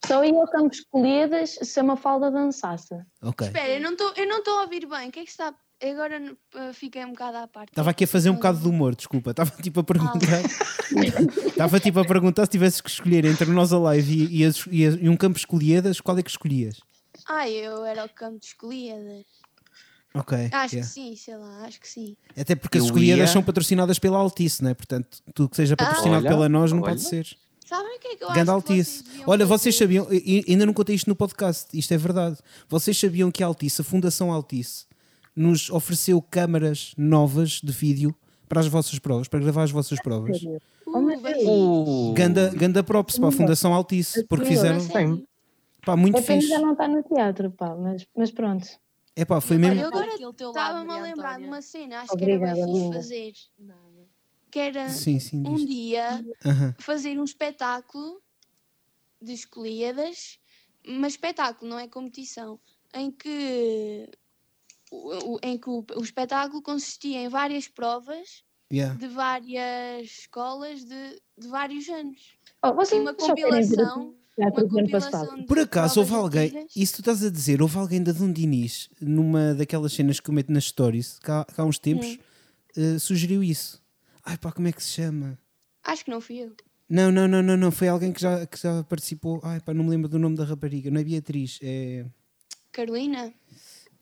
Só 0.06 0.24
ia 0.24 0.34
ao 0.34 0.48
Campos 0.48 0.80
Colhidas 0.90 1.58
se 1.62 1.80
a 1.80 1.84
Mafalda 1.84 2.32
dançasse. 2.32 2.94
Ok. 3.22 3.48
Espera, 3.48 3.74
eu 3.74 3.82
não 3.82 3.92
estou 3.92 4.14
eu 4.16 4.28
não 4.28 4.38
estou 4.40 4.60
a 4.60 4.62
ouvir 4.62 4.86
bem. 4.88 5.10
O 5.10 5.12
que 5.12 5.20
é 5.20 5.24
que 5.26 5.30
está. 5.32 5.54
Agora 5.82 6.20
uh, 6.56 6.74
fiquei 6.74 7.06
um 7.06 7.10
bocado 7.12 7.38
à 7.38 7.48
parte. 7.48 7.70
Estava 7.70 7.92
aqui 7.92 8.04
a 8.04 8.08
fazer 8.08 8.30
um 8.32 8.36
bocado 8.36 8.60
de 8.60 8.68
humor, 8.68 8.96
desculpa. 8.96 9.32
Estava 9.32 9.52
tipo 9.62 9.80
a 9.80 9.84
perguntar. 9.84 10.42
Estava 11.48 11.80
tipo 11.80 12.00
a 12.00 12.06
perguntar 12.06 12.46
se 12.46 12.52
tivesses 12.52 12.82
que 12.82 12.90
escolher 12.90 13.26
entre 13.26 13.46
nós 13.52 13.72
a 13.74 13.78
live 13.80 14.12
e, 14.26 14.38
e, 14.42 14.46
as- 14.46 14.66
e 14.72 14.86
as- 14.86 14.96
e 15.00 15.08
um 15.10 15.16
campo 15.16 15.38
escolhidas, 15.38 16.02
qual 16.02 16.18
é 16.18 16.24
que 16.24 16.30
escolhias? 16.30 16.80
Ah, 17.28 17.50
eu 17.50 17.84
era 17.86 18.06
o 18.06 18.10
campo 18.10 18.40
de 18.40 18.48
escolhidas. 18.48 19.26
Ok. 20.14 20.36
Acho 20.52 20.76
yeah. 20.76 20.78
que 20.80 20.84
sim, 20.86 21.16
sei 21.16 21.36
lá, 21.38 21.66
acho 21.66 21.80
que 21.80 21.88
sim. 21.88 22.16
Até 22.36 22.56
porque 22.56 22.78
as 22.80 22.84
Eu 22.84 22.88
escolhidas 22.88 23.20
ia- 23.20 23.28
são 23.28 23.44
patrocinadas 23.44 24.00
pela 24.00 24.18
Altice, 24.18 24.64
não 24.64 24.72
é? 24.72 24.74
Portanto, 24.74 25.20
tudo 25.36 25.50
que 25.50 25.56
seja 25.58 25.76
patrocinado 25.76 26.22
Olha, 26.26 26.30
pela 26.30 26.50
nós 26.50 26.72
não 26.72 26.80
olha. 26.80 26.90
pode 26.90 27.02
ser. 27.04 27.28
Sabem 27.66 27.98
o 27.98 28.00
que 28.00 28.08
é 28.08 28.16
que 28.16 28.24
eu 28.24 28.30
Ganda 28.30 28.56
acho 28.56 28.64
que 28.66 28.72
Altice. 28.74 29.04
vocês 29.04 29.24
Olha, 29.28 29.46
vocês 29.46 29.76
sabiam, 29.78 30.08
ainda 30.48 30.66
não 30.66 30.74
contei 30.74 30.96
isto 30.96 31.08
no 31.08 31.16
podcast, 31.16 31.68
isto 31.78 31.94
é 31.94 31.98
verdade. 31.98 32.38
Vocês 32.68 32.98
sabiam 32.98 33.30
que 33.30 33.44
a 33.44 33.46
Altice, 33.48 33.82
a 33.82 33.84
Fundação 33.84 34.32
Altice, 34.32 34.86
nos 35.38 35.70
ofereceu 35.70 36.20
câmaras 36.20 36.94
novas 36.98 37.62
de 37.64 37.72
vídeo 37.72 38.16
para 38.50 38.60
as 38.60 38.68
vossas 38.68 38.98
provas, 38.98 39.28
para 39.28 39.40
gravar 39.40 39.64
as 39.64 39.72
vossas 39.72 40.00
provas. 40.02 40.42
Uh, 40.86 42.14
Ganda, 42.14 42.50
ganda 42.56 42.84
props 42.84 43.20
para 43.20 43.30
a 43.30 43.32
Fundação 43.32 43.74
Altice, 43.74 44.26
porque 44.28 44.46
fizeram, 44.46 44.80
Sério? 44.80 45.28
pá, 45.86 45.96
muito 45.96 46.22
fixe. 46.24 46.48
já 46.48 46.60
não 46.60 46.72
está 46.72 46.88
no 46.88 47.04
teatro, 47.04 47.52
pá, 47.52 47.76
mas, 47.76 48.08
mas 48.16 48.32
pronto. 48.32 48.68
É 49.16 49.26
pá, 49.26 49.40
foi 49.40 49.58
mesmo. 49.58 49.80
eu 49.80 49.88
agora 49.88 50.10
estava-me 50.16 50.92
a 50.92 51.02
lembrar 51.04 51.38
de 51.38 51.46
uma 51.46 51.62
cena, 51.62 52.02
acho 52.02 52.14
Obrigada, 52.14 52.56
que 52.56 52.60
era 52.62 52.66
bem 52.66 52.76
fixe 52.76 52.94
fazer. 52.94 53.34
Que 54.50 54.60
era 54.60 54.90
Sim, 54.90 55.20
sim, 55.20 55.44
um 55.46 55.56
dia 55.56 56.26
Aham. 56.46 56.74
fazer 56.80 57.20
um 57.20 57.24
espetáculo 57.24 58.22
de 59.22 59.34
escolhidas, 59.34 60.40
mas 60.88 61.14
espetáculo, 61.14 61.70
não 61.70 61.78
é 61.78 61.88
competição, 61.88 62.60
em 62.94 63.12
que 63.12 64.10
o, 64.92 65.40
em 65.44 65.58
que 65.58 65.70
o, 65.70 65.86
o 65.96 66.02
espetáculo 66.04 66.62
consistia 66.62 67.20
em 67.24 67.30
várias 67.30 67.68
provas 67.68 68.44
Yeah. 68.70 68.96
de 69.00 69.08
várias 69.08 70.08
escolas 70.08 70.84
de, 70.84 71.22
de 71.38 71.48
vários 71.48 71.88
anos. 71.88 72.20
Oh, 72.62 72.68
E 72.68 72.74
vocês 72.74 73.02
uma 73.02 73.14
compilação, 73.14 74.14
teatro 74.36 74.66
uma 74.66 74.70
compilação 74.82 75.44
Por 75.46 75.58
acaso 75.60 76.02
houve 76.02 76.14
alguém, 76.14 76.48
antigas. 76.48 76.76
isso 76.76 76.96
tu 76.96 77.00
estás 77.00 77.24
a 77.24 77.30
dizer, 77.30 77.62
houve 77.62 77.78
alguém 77.78 78.04
da 78.04 78.12
Dom 78.12 78.30
Dinis, 78.30 78.90
numa 79.00 79.54
daquelas 79.54 79.94
cenas 79.94 80.20
que 80.20 80.30
eu 80.30 80.34
meto 80.34 80.52
nas 80.52 80.66
stories, 80.66 81.18
que 81.20 81.32
há, 81.32 81.46
que 81.46 81.62
há 81.62 81.64
uns 81.64 81.80
tempos, 81.80 82.20
eh, 82.76 83.00
sugeriu 83.00 83.42
isso. 83.42 83.82
Ai 84.26 84.38
pá, 84.38 84.52
como 84.52 84.68
é 84.68 84.74
que 84.74 84.84
se 84.84 84.90
chama? 84.90 85.40
Acho 85.86 86.04
que 86.04 86.12
não 86.12 86.20
fui 86.20 86.40
eu. 86.40 86.54
Não, 86.90 87.10
não, 87.10 87.26
não, 87.26 87.42
não, 87.42 87.56
não. 87.56 87.72
Foi 87.72 87.88
alguém 87.88 88.12
que 88.12 88.20
já, 88.22 88.46
que 88.46 88.58
já 88.62 88.84
participou. 88.84 89.40
Ai 89.44 89.62
pá, 89.62 89.74
não 89.74 89.86
me 89.86 89.92
lembro 89.92 90.10
do 90.10 90.20
nome 90.20 90.36
da 90.36 90.44
rapariga. 90.44 90.92
Não 90.92 91.00
é 91.00 91.06
Beatriz. 91.06 91.58
É. 91.64 92.06
Carolina? 92.74 93.34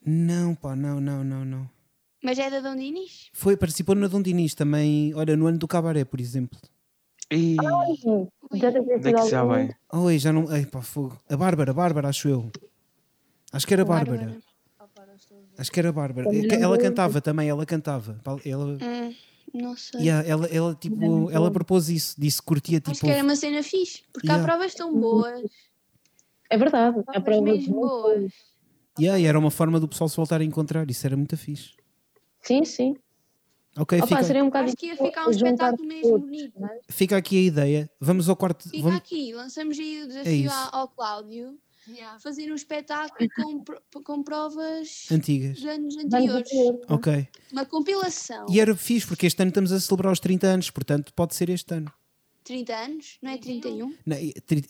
Não, 0.06 0.54
pá, 0.56 0.76
não, 0.76 1.00
não, 1.02 1.24
não, 1.24 1.44
não. 1.46 1.70
Mas 2.24 2.38
é 2.40 2.50
da 2.50 2.60
Dom 2.60 2.76
Dinis? 2.76 3.30
Foi, 3.34 3.56
participou 3.58 3.96
na 3.96 4.08
Dom 4.08 4.22
Dinis 4.22 4.54
também. 4.56 5.14
Olha, 5.16 5.36
no 5.36 5.48
ano 5.48 5.58
do 5.58 5.68
Cabaré, 5.68 6.04
por 6.06 6.20
exemplo. 6.20 6.60
e... 7.32 7.56
Sim, 8.02 8.28
Já 8.54 8.70
Onde 8.70 9.10
é 9.10 9.14
que 9.14 9.30
já 9.30 9.44
vai? 9.44 9.76
Oi, 9.94 10.20
já 10.20 10.32
não. 10.34 10.48
Ai 10.50 10.66
pá, 10.66 10.82
fogo. 10.82 11.18
A 11.30 11.36
Bárbara, 11.38 11.74
Bárbara, 11.74 12.10
acho 12.10 12.28
eu. 12.28 12.52
Acho 13.52 13.66
que 13.68 13.74
era 13.74 13.86
Bárbara. 13.86 14.18
Bárbara. 14.18 14.40
A 14.80 14.86
ver. 14.86 15.52
Acho 15.58 15.72
que 15.72 15.80
era 15.80 15.92
Bárbara. 15.92 16.28
Também 16.28 16.52
É 16.52 16.62
Ela 16.62 16.78
cantava 16.78 17.22
também, 17.22 17.50
ela 17.50 17.66
cantava. 17.66 18.20
Ela, 18.46 18.66
Hum, 18.82 19.14
não 19.54 19.76
sei. 19.78 20.02
yeah, 20.02 20.28
ela, 20.28 20.46
ela, 20.48 20.76
tipo, 20.76 21.32
ela 21.32 21.50
propôs 21.52 21.90
isso. 21.90 22.16
Disse 22.20 22.40
que 22.42 22.46
curtia 22.46 22.80
tipo. 22.80 22.92
Acho 22.92 23.02
que 23.02 23.10
era 23.10 23.24
uma 23.24 23.36
cena 23.36 23.64
fixe, 23.64 24.04
porque 24.12 24.28
Yeah. 24.28 24.44
há 24.44 24.48
provas 24.48 24.74
tão 24.74 24.94
boas. 25.00 25.50
É 26.50 26.58
verdade, 26.58 27.00
a 27.00 27.04
Provas 27.04 27.24
prova 27.24 27.46
de 27.46 27.52
mesmo 27.52 27.74
boas. 27.76 28.34
Yeah, 29.00 29.20
e 29.20 29.26
era 29.26 29.38
uma 29.38 29.52
forma 29.52 29.80
do 29.80 29.88
pessoal 29.88 30.10
se 30.10 30.16
voltar 30.16 30.42
a 30.42 30.44
encontrar. 30.44 30.90
Isso 30.90 31.06
era 31.06 31.18
muito 31.18 31.36
fixe. 31.36 31.72
Sim, 32.42 32.64
sim. 32.64 32.96
Ok, 33.78 33.98
Opa, 33.98 34.08
fica, 34.08 34.24
seria 34.24 34.42
um 34.42 34.48
bocado 34.48 34.68
Acho 34.68 34.78
que 34.78 34.86
ia 34.86 34.96
ficar 34.96 35.28
um 35.28 35.32
espetáculo 35.32 35.86
mesmo 35.86 36.12
todos, 36.12 36.26
bonito. 36.26 36.58
não 36.58 36.68
é? 36.70 36.80
fica 36.88 37.18
aqui 37.18 37.38
a 37.38 37.42
ideia. 37.42 37.92
Vamos 38.00 38.30
ao 38.30 38.36
quarto. 38.36 38.70
Fica 38.70 38.84
Vamos... 38.84 38.98
aqui, 38.98 39.34
lançamos 39.34 39.78
aí 39.78 40.04
o 40.04 40.08
desafio 40.08 40.50
É 40.50 40.54
ao, 40.72 40.88
Cláudio 40.88 41.58
Yeah. 41.88 42.18
fazer 42.20 42.52
um 42.52 42.56
espetáculo 42.56 43.30
com, 43.36 44.02
com 44.02 44.24
provas 44.24 45.06
Antigas. 45.12 45.58
dos 45.60 45.66
anos 45.66 45.98
anteriores. 45.98 46.50
Ok. 46.90 47.28
Uma 47.52 47.64
compilação. 47.64 48.48
E 48.50 48.60
era 48.60 48.76
fixe, 48.76 49.06
porque 49.06 49.28
este 49.28 49.40
ano 49.42 49.50
estamos 49.50 49.72
a 49.72 49.80
celebrar 49.80 50.12
os 50.12 50.20
30 50.20 50.48
anos, 50.48 50.72
portanto 50.72 51.14
pode 51.14 51.36
ser 51.36 51.48
este 51.50 51.76
ano. 51.76 51.92
30 52.44 52.74
anos, 52.76 53.18
não 53.22 53.30
é 53.32 53.38
31? 53.38 53.94
Na 54.04 54.16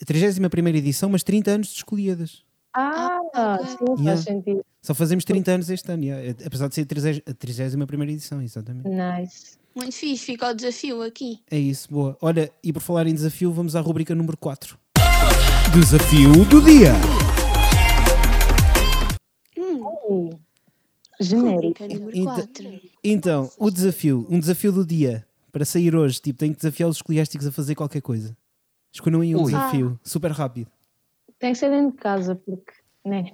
31 0.05 0.67
edição, 0.75 1.09
mas 1.09 1.23
30 1.23 1.51
anos 1.51 1.67
de 1.67 1.75
escolhidas. 1.75 2.43
Ah, 2.77 3.21
ok. 3.33 3.65
sim, 3.97 4.03
faz 4.03 4.19
sentido. 4.21 4.65
Só 4.81 4.93
fazemos 4.93 5.23
30 5.23 5.51
anos 5.51 5.69
este 5.69 5.89
ano, 5.91 6.03
yeah. 6.03 6.35
apesar 6.45 6.67
de 6.67 6.75
ser 6.75 6.81
a 7.25 7.33
31 7.33 8.03
edição, 8.03 8.41
exatamente. 8.41 8.89
Nice. 8.89 9.57
Muito 9.73 9.93
fixe, 9.93 10.25
fica 10.25 10.49
o 10.49 10.53
desafio 10.53 11.01
aqui. 11.01 11.39
É 11.49 11.57
isso, 11.57 11.87
boa. 11.89 12.17
Olha, 12.21 12.51
e 12.63 12.71
por 12.73 12.81
falar 12.81 13.07
em 13.07 13.13
desafio, 13.13 13.51
vamos 13.51 13.75
à 13.75 13.81
rubrica 13.81 14.13
número 14.13 14.37
4. 14.37 14.77
Desafio 15.73 16.45
do 16.45 16.61
dia. 16.61 16.93
Ui, 20.07 20.29
Genérico. 21.19 21.55
Rubrica 21.55 21.87
número 21.87 22.17
Então- 22.17 22.35
4. 22.35 22.81
Então, 23.03 23.51
o 23.57 23.71
desafio, 23.71 24.27
um 24.29 24.39
desafio 24.39 24.71
do 24.71 24.85
dia 24.85 25.25
para 25.51 25.63
sair 25.65 25.95
hoje, 25.95 26.19
tipo, 26.19 26.39
tem 26.39 26.51
que 26.51 26.57
desafiar 26.57 26.89
os 26.89 26.97
escolásticos 26.97 27.47
a 27.47 27.51
fazer 27.51 27.75
qualquer 27.75 28.01
coisa. 28.01 28.35
Escolham 28.93 29.21
aí 29.21 29.33
um 29.35 29.39
Ui. 29.39 29.45
desafio, 29.45 29.99
super 30.03 30.31
rápido. 30.31 30.69
Tem 31.39 31.53
que 31.53 31.59
ser 31.59 31.69
dentro 31.69 31.91
de 31.91 31.97
casa, 31.97 32.35
porque, 32.35 32.73
né? 33.05 33.33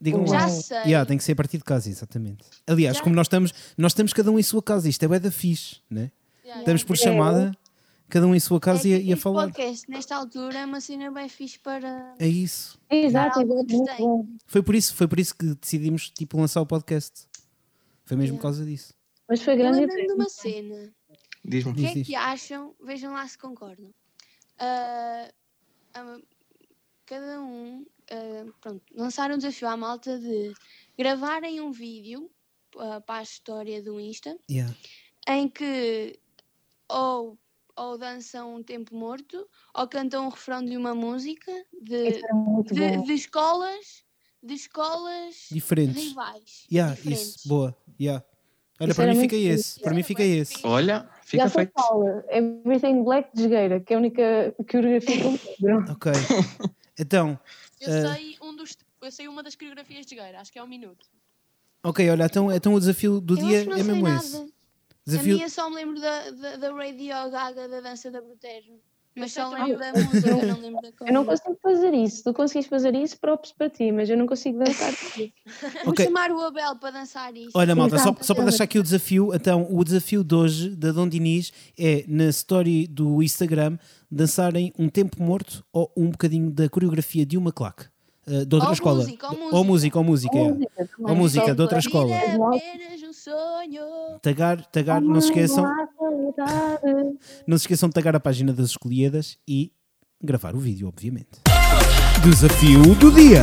Digam 0.00 0.26
Já 0.26 0.40
lá. 0.40 0.48
sei. 0.48 0.76
Yeah, 0.82 1.06
tem 1.06 1.16
que 1.16 1.24
ser 1.24 1.32
a 1.32 1.36
partir 1.36 1.58
de 1.58 1.64
casa, 1.64 1.88
exatamente. 1.88 2.44
Aliás, 2.66 2.96
Já- 2.98 3.02
como 3.02 3.14
nós 3.16 3.26
estamos, 3.26 3.52
nós 3.78 3.92
estamos 3.92 4.12
cada 4.12 4.30
um 4.30 4.38
em 4.38 4.42
sua 4.42 4.62
casa, 4.62 4.88
isto 4.88 5.02
é 5.02 5.08
bué 5.08 5.18
da 5.18 5.30
fixe, 5.30 5.80
né? 5.90 6.10
Yeah, 6.44 6.60
Estamos 6.60 6.84
por 6.84 6.94
É. 6.94 6.96
chamada, 6.96 7.52
cada 8.08 8.26
um 8.26 8.34
em 8.34 8.38
sua 8.40 8.60
casa 8.60 8.86
É 8.86 8.90
e, 8.90 8.94
a- 8.94 8.98
e 8.98 9.12
a 9.12 9.16
falar. 9.16 9.44
podcast, 9.46 9.90
nesta 9.90 10.14
altura, 10.14 10.58
é 10.58 10.64
uma 10.66 10.80
cena 10.80 11.10
bem 11.10 11.28
fixe 11.28 11.58
para. 11.58 12.14
É 12.18 12.28
isso. 12.28 12.78
Exato, 12.90 13.44
bom. 13.44 14.26
Foi 14.46 14.62
por 14.62 14.74
isso, 14.74 14.94
foi 14.94 15.08
por 15.08 15.18
isso 15.18 15.34
que 15.34 15.54
decidimos 15.54 16.10
tipo, 16.10 16.38
lançar 16.38 16.60
o 16.60 16.66
podcast. 16.66 17.26
Foi 18.04 18.16
mesmo 18.16 18.34
Yeah. 18.34 18.38
por 18.38 18.42
causa 18.42 18.64
disso. 18.64 18.94
Mas 19.28 19.42
foi 19.42 19.56
grande 19.56 19.80
lembro-me 19.80 20.06
de 20.06 20.12
uma 20.12 20.28
cena. 20.28 20.92
Diz-me. 21.44 21.72
O 21.72 21.74
que 21.74 21.86
é 21.86 21.94
Diz, 21.94 22.06
que 22.06 22.14
acham? 22.14 22.74
Vejam 22.84 23.12
lá 23.12 23.26
se 23.26 23.36
concordam. 23.38 23.90
Ah, 24.58 25.28
cada 27.06 27.40
um, 27.40 27.86
ah, 28.10 28.52
pronto, 28.60 28.82
lançaram 28.94 29.34
um 29.34 29.38
desafio 29.38 29.68
à 29.68 29.76
malta 29.76 30.18
de 30.18 30.52
gravarem 30.98 31.60
um 31.60 31.70
vídeo 31.72 32.30
ah, 32.78 33.00
para 33.00 33.20
a 33.20 33.22
história 33.22 33.82
do 33.82 34.00
Insta 34.00 34.36
Yeah. 34.50 34.74
em 35.28 35.48
que 35.48 36.18
ou, 36.88 37.38
ou 37.76 37.98
dançam 37.98 38.56
um 38.56 38.62
tempo 38.62 38.94
morto 38.94 39.48
ou 39.74 39.88
cantam 39.88 40.26
um 40.26 40.28
refrão 40.28 40.64
de 40.64 40.76
uma 40.76 40.94
música 40.94 41.52
de, 41.82 42.22
de, 42.72 43.02
de 43.02 43.12
escolas 43.12 44.04
de 44.42 44.54
escolas 44.54 45.48
Diferentes. 45.50 45.96
rivais. 45.96 46.66
Yeah, 46.70 46.94
diferentes. 46.94 47.36
isso, 47.36 47.48
boa. 47.48 47.76
Yeah. 48.00 48.24
Olha, 48.80 48.90
Isso 48.90 48.96
para 49.00 49.12
mim 49.14 49.20
fica 49.20 49.36
esse. 49.36 49.80
Para 49.80 49.94
mim 49.94 50.02
fica 50.02 50.22
esse. 50.22 50.54
Olha, 50.64 51.10
fica 51.26 51.42
Já 51.44 51.50
feito. 51.50 51.72
Paula, 51.72 52.24
Everything 52.30 53.02
Black 53.04 53.30
de 53.34 53.42
Jogueira, 53.44 53.80
que 53.80 53.92
é 53.92 53.96
a 53.96 53.98
única 53.98 54.54
coreografia 54.70 55.16
que 55.16 55.24
eu 55.24 55.38
lembro. 55.60 55.92
Ok. 55.92 56.12
Então, 56.98 57.38
Eu 57.80 57.92
Ah. 57.92 58.14
sei 58.14 58.36
um 58.40 58.56
dos. 58.56 58.76
Eu 59.02 59.10
sei 59.12 59.28
uma 59.28 59.42
das 59.42 59.54
coreografias 59.54 60.06
de 60.06 60.14
Gueira, 60.14 60.40
acho 60.40 60.50
que 60.52 60.58
é 60.58 60.62
um 60.62 60.66
minuto. 60.66 61.06
ok, 61.84 62.08
olha, 62.10 62.24
então, 62.24 62.50
então 62.50 62.74
o 62.74 62.80
desafio 62.80 63.20
do 63.20 63.34
Eu 63.38 63.46
dia 63.46 63.62
é 63.62 63.64
mesmo 63.66 64.02
nada. 64.02 64.16
esse. 64.24 64.36
A 64.36 64.46
Desafio. 65.04 65.34
minha 65.36 65.48
só 65.48 65.68
me 65.70 65.76
lembro 65.76 66.00
da, 66.00 66.30
da, 66.30 66.56
da 66.56 66.72
Radio 66.74 67.30
Gaga 67.30 67.68
da 67.68 67.80
dança 67.80 68.10
da 68.10 68.20
Brutejo. 68.20 68.72
Mas 69.16 69.32
só 69.32 69.48
lembro 69.48 69.78
da 69.78 69.92
música, 69.98 70.46
não 70.46 70.60
lembro 70.60 70.82
da 70.82 70.92
cor. 70.92 71.08
Eu 71.08 71.14
não 71.14 71.24
consigo 71.24 71.58
fazer 71.62 71.94
isso. 71.94 72.22
Tu 72.22 72.34
conseguis 72.34 72.66
fazer 72.66 72.94
isso, 72.94 73.18
props 73.18 73.52
para 73.52 73.70
ti, 73.70 73.90
mas 73.90 74.10
eu 74.10 74.16
não 74.16 74.26
consigo 74.26 74.58
dançar. 74.58 74.92
Vou 75.84 75.92
Ok. 75.92 76.04
chamar 76.04 76.30
o 76.30 76.40
Abel 76.40 76.76
para 76.76 76.90
dançar 76.90 77.34
isto. 77.36 77.52
Olha, 77.54 77.74
malta, 77.74 77.98
só, 77.98 78.14
só 78.20 78.34
para 78.34 78.44
deixar 78.44 78.64
aqui 78.64 78.78
o 78.78 78.82
desafio, 78.82 79.34
então, 79.34 79.66
o 79.70 79.82
desafio 79.82 80.22
de 80.22 80.34
hoje 80.34 80.68
da 80.76 80.92
Dom 80.92 81.08
Dinis 81.08 81.52
é 81.78 82.04
na 82.06 82.24
story 82.26 82.86
do 82.86 83.22
Instagram 83.22 83.78
dançarem 84.10 84.72
um 84.78 84.88
tempo 84.88 85.22
morto 85.22 85.64
ou 85.72 85.90
um 85.96 86.10
bocadinho 86.10 86.50
da 86.50 86.68
coreografia 86.68 87.24
de 87.24 87.38
uma 87.38 87.52
claque. 87.52 87.86
Eh, 88.26 88.44
de 88.44 88.54
outra 88.54 88.68
Ou 88.68 88.74
escola. 88.74 88.98
música, 89.04 89.26
ou 89.28 89.54
Ou 89.54 89.64
música. 89.64 89.98
ou 89.98 90.04
música. 90.04 90.38
é. 90.38 90.48
música. 90.52 90.88
Ou 90.98 91.16
música 91.16 91.54
de 91.54 91.62
outra 91.62 91.78
escola. 91.78 92.14
Um. 92.14 92.58
Tagar, 94.20 94.64
tagar, 94.66 95.00
não 95.00 95.20
se 95.20 95.28
esqueçam, 95.28 95.64
não 97.46 97.56
se 97.58 97.64
esqueçam 97.64 97.88
de 97.88 97.94
tagar 97.94 98.14
a 98.14 98.20
página 98.20 98.52
das 98.52 98.70
escolhidas 98.70 99.38
e 99.48 99.72
gravar 100.22 100.54
o 100.54 100.58
vídeo, 100.58 100.88
obviamente. 100.88 101.40
Desafio 102.22 102.94
do 102.96 103.10
dia. 103.12 103.42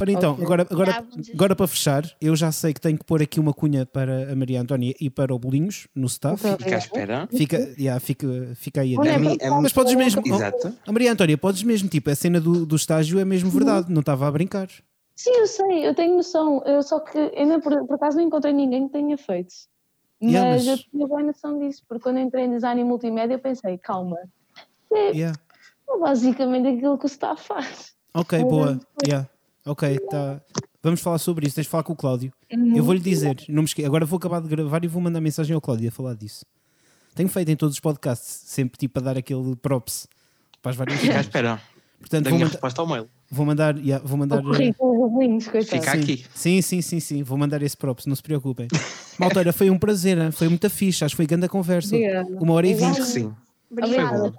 Ora 0.00 0.12
então, 0.12 0.32
agora, 0.40 0.66
agora, 0.70 1.04
vamos- 1.10 1.30
agora 1.30 1.54
para 1.56 1.66
fechar, 1.66 2.04
eu 2.20 2.34
já 2.34 2.50
sei 2.50 2.72
que 2.72 2.80
tenho 2.80 2.96
que 2.98 3.04
pôr 3.04 3.20
aqui 3.22 3.38
uma 3.38 3.52
cunha 3.52 3.84
para 3.84 4.32
a 4.32 4.34
Maria 4.36 4.60
Antónia 4.60 4.94
e 5.00 5.10
para 5.10 5.34
o 5.34 5.38
Bolinhos 5.38 5.86
no 5.94 6.06
staff. 6.06 6.42
Fica 6.56 6.74
à 6.74 6.78
espera. 6.78 7.28
Fica, 7.30 7.56
yeah, 7.78 8.00
fica, 8.00 8.26
fica 8.54 8.80
aí 8.80 8.96
a 8.96 8.98
Olha, 9.00 9.18
mim- 9.18 9.36
Mas 9.62 9.72
podes 9.72 9.94
mesmo. 9.94 10.22
Exato. 10.24 10.72
A 10.86 10.92
Maria 10.92 11.12
Antónia, 11.12 11.36
podes 11.36 11.62
mesmo, 11.62 11.88
tipo, 11.88 12.08
a 12.10 12.14
cena 12.14 12.40
do, 12.40 12.64
do 12.64 12.76
estágio 12.76 13.18
é 13.18 13.24
mesmo 13.24 13.50
verdade, 13.50 13.92
não 13.92 14.00
estava 14.00 14.26
a 14.26 14.30
brincar. 14.30 14.68
Sim, 15.14 15.30
eu 15.32 15.46
sei, 15.46 15.86
eu 15.86 15.94
tenho 15.94 16.16
noção. 16.16 16.62
Eu 16.64 16.82
só 16.82 16.98
que 17.00 17.18
ainda 17.36 17.60
por, 17.60 17.86
por 17.86 17.96
acaso 17.96 18.16
não 18.16 18.24
encontrei 18.24 18.54
ninguém 18.54 18.86
que 18.86 18.92
tenha 18.92 19.18
feito. 19.18 19.52
Mas, 20.22 20.32
Yeah, 20.32 20.50
mas- 20.52 20.66
eu 20.66 20.78
tinha 20.78 21.06
boa 21.06 21.22
noção 21.22 21.58
disso, 21.58 21.82
porque 21.86 22.02
quando 22.02 22.18
entrei 22.20 22.44
em 22.46 22.50
design 22.50 22.80
e 22.80 22.84
multimédia 22.84 23.34
eu 23.34 23.38
pensei, 23.38 23.76
calma, 23.76 24.16
é 24.92 25.10
Yeah. 25.10 25.38
basicamente 26.00 26.68
aquilo 26.68 26.96
que 26.98 27.04
o 27.04 27.06
staff 27.06 27.42
faz. 27.46 27.92
Ok, 28.14 28.42
boa. 28.44 28.80
Yeah. 29.06 29.28
Ok, 29.66 29.98
tá. 30.10 30.40
Vamos 30.82 31.00
falar 31.00 31.18
sobre 31.18 31.46
isso. 31.46 31.56
Tens 31.56 31.64
de 31.64 31.70
falar 31.70 31.82
com 31.82 31.92
o 31.92 31.96
Cláudio. 31.96 32.32
Uhum. 32.52 32.76
Eu 32.76 32.82
vou-lhe 32.82 33.00
dizer, 33.00 33.36
não 33.48 33.62
me 33.62 33.66
esque... 33.66 33.84
agora 33.84 34.06
vou 34.06 34.16
acabar 34.16 34.40
de 34.40 34.48
gravar 34.48 34.82
e 34.84 34.88
vou 34.88 35.02
mandar 35.02 35.20
mensagem 35.20 35.54
ao 35.54 35.60
Cláudio 35.60 35.88
a 35.88 35.92
falar 35.92 36.14
disso. 36.14 36.44
Tenho 37.14 37.28
feito 37.28 37.50
em 37.50 37.56
todos 37.56 37.74
os 37.74 37.80
podcasts, 37.80 38.42
sempre 38.46 38.78
tipo 38.78 38.98
a 38.98 39.02
dar 39.02 39.18
aquele 39.18 39.56
props 39.56 40.06
para 40.62 40.70
as 40.70 40.76
várias 40.76 41.00
coisas. 41.00 41.20
espera 41.20 41.60
Portanto, 41.98 42.24
da 42.24 42.30
vou, 42.30 42.38
minha 42.38 42.46
manda- 42.46 42.54
resposta 42.54 42.80
ao 42.80 42.86
mail. 42.86 43.08
vou 43.30 43.44
mandar, 43.44 43.76
yeah, 43.76 44.02
vou 44.06 44.16
mandar. 44.16 44.38
O 44.38 44.44
coitado. 44.44 45.64
Fica 45.66 45.92
sim, 45.92 45.98
aqui. 46.00 46.24
Sim, 46.34 46.62
sim, 46.62 46.80
sim, 46.80 47.00
sim. 47.00 47.22
Vou 47.22 47.36
mandar 47.36 47.60
esse 47.62 47.76
props, 47.76 48.06
não 48.06 48.16
se 48.16 48.22
preocupem. 48.22 48.68
Malteira, 49.18 49.52
foi 49.52 49.68
um 49.68 49.78
prazer, 49.78 50.16
hein? 50.16 50.30
foi 50.30 50.48
muita 50.48 50.70
ficha, 50.70 51.04
acho 51.04 51.12
que 51.12 51.16
foi 51.18 51.26
grande 51.26 51.44
a 51.44 51.48
conversa. 51.48 51.94
Obrigada. 51.94 52.38
Uma 52.40 52.54
hora 52.54 52.66
e 52.66 52.74
vinte. 52.74 53.02
Sim. 53.04 53.34
Obrigada. 53.70 54.30
Bernardo. 54.30 54.34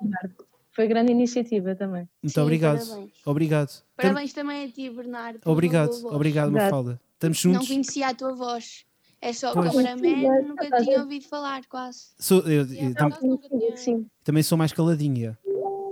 Foi 0.71 0.87
grande 0.87 1.11
iniciativa 1.11 1.75
também. 1.75 2.07
Muito 2.23 2.33
Sim, 2.33 2.39
obrigado. 2.41 2.79
parabéns. 2.79 3.11
Obrigado. 3.25 3.83
Tam- 4.01 4.09
Parabéns 4.09 4.33
também 4.33 4.65
a 4.65 4.69
ti, 4.71 4.89
Bernardo. 4.89 5.39
Obrigado, 5.45 5.91
obrigado. 6.07 6.51
Mafalda. 6.51 6.99
Estamos 7.13 7.43
Não 7.45 7.53
juntos. 7.53 7.67
conhecia 7.67 8.07
a 8.07 8.13
tua 8.15 8.33
voz. 8.33 8.83
É 9.21 9.31
só 9.33 9.53
Pois. 9.53 9.71
cameraman, 9.71 10.41
nunca 10.47 10.63
Estás 10.63 10.81
a 10.81 10.85
tinha 10.85 10.99
ouvido 11.01 11.25
falar, 11.27 11.61
quase. 11.67 12.07
Sou- 12.17 12.39
eu- 12.41 12.65
eu 12.65 12.73
Yeah, 12.73 12.95
tam- 12.95 13.19
nunca 13.21 13.47
tinha- 13.49 14.03
também 14.23 14.41
sou 14.41 14.57
mais 14.57 14.73
caladinho, 14.73 15.15
yeah. 15.17 15.39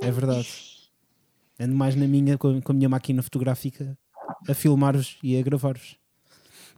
é 0.01 0.09
verdade. 0.11 0.47
Ando 1.59 1.75
mais 1.75 1.95
na 1.95 2.07
minha, 2.07 2.37
com, 2.39 2.59
com 2.61 2.71
a 2.71 2.75
minha 2.75 2.89
máquina 2.89 3.21
fotográfica, 3.21 3.95
a 4.47 4.53
filmar-vos 4.55 5.17
e 5.21 5.37
a 5.37 5.41
gravar-vos. 5.43 5.95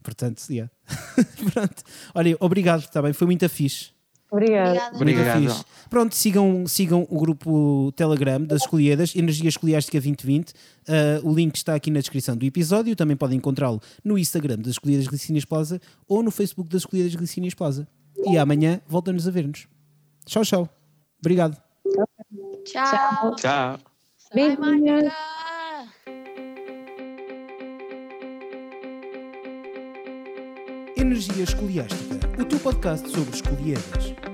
Portanto, 0.03 0.43
yeah. 0.49 0.69
Pronto. 1.53 1.83
Olha, 2.15 2.35
obrigado, 2.39 2.81
está 2.81 3.01
bem, 3.01 3.13
foi 3.13 3.27
muito 3.27 3.47
fixe. 3.47 3.91
Muito 4.31 4.95
Obrigado. 4.95 5.41
fixe. 5.41 5.65
Pronto, 5.89 6.15
sigam, 6.15 6.65
sigam 6.65 7.05
o 7.09 7.19
grupo 7.19 7.91
Telegram 7.97 8.41
das 8.41 8.61
Escolhidas, 8.61 9.13
Energia 9.15 9.49
Escoliástica 9.49 9.97
2020. 9.99 10.53
Ah, 10.87 11.19
o 11.23 11.33
link 11.33 11.55
está 11.55 11.75
aqui 11.75 11.91
na 11.91 11.99
descrição 11.99 12.37
do 12.37 12.45
episódio. 12.45 12.95
Também 12.95 13.17
podem 13.17 13.37
encontrá-lo 13.37 13.81
no 14.03 14.17
Instagram 14.17 14.57
das 14.59 14.71
Escolhidas 14.71 15.07
Glicínias 15.07 15.43
Plaza 15.43 15.81
ou 16.07 16.23
no 16.23 16.31
Facebook 16.31 16.69
das 16.69 16.83
Escolhidas 16.83 17.13
Glicínias 17.13 17.53
Plaza. 17.53 17.87
E 18.25 18.37
amanhã 18.37 18.79
voltamos 18.87 19.27
a 19.27 19.31
ver-nos. 19.31 19.67
Tchau, 20.25 20.43
tchau. 20.45 20.69
Obrigado. 21.19 21.57
Tchau. 22.65 23.35
Tchau. 23.35 23.79
Vai, 24.33 24.55
Beijinhos. 24.55 25.11
Energia 31.21 31.43
Escoliástica, 31.43 32.41
o 32.41 32.45
teu 32.45 32.59
podcast 32.59 33.07
sobre 33.07 33.35
escolhidas. 33.35 34.30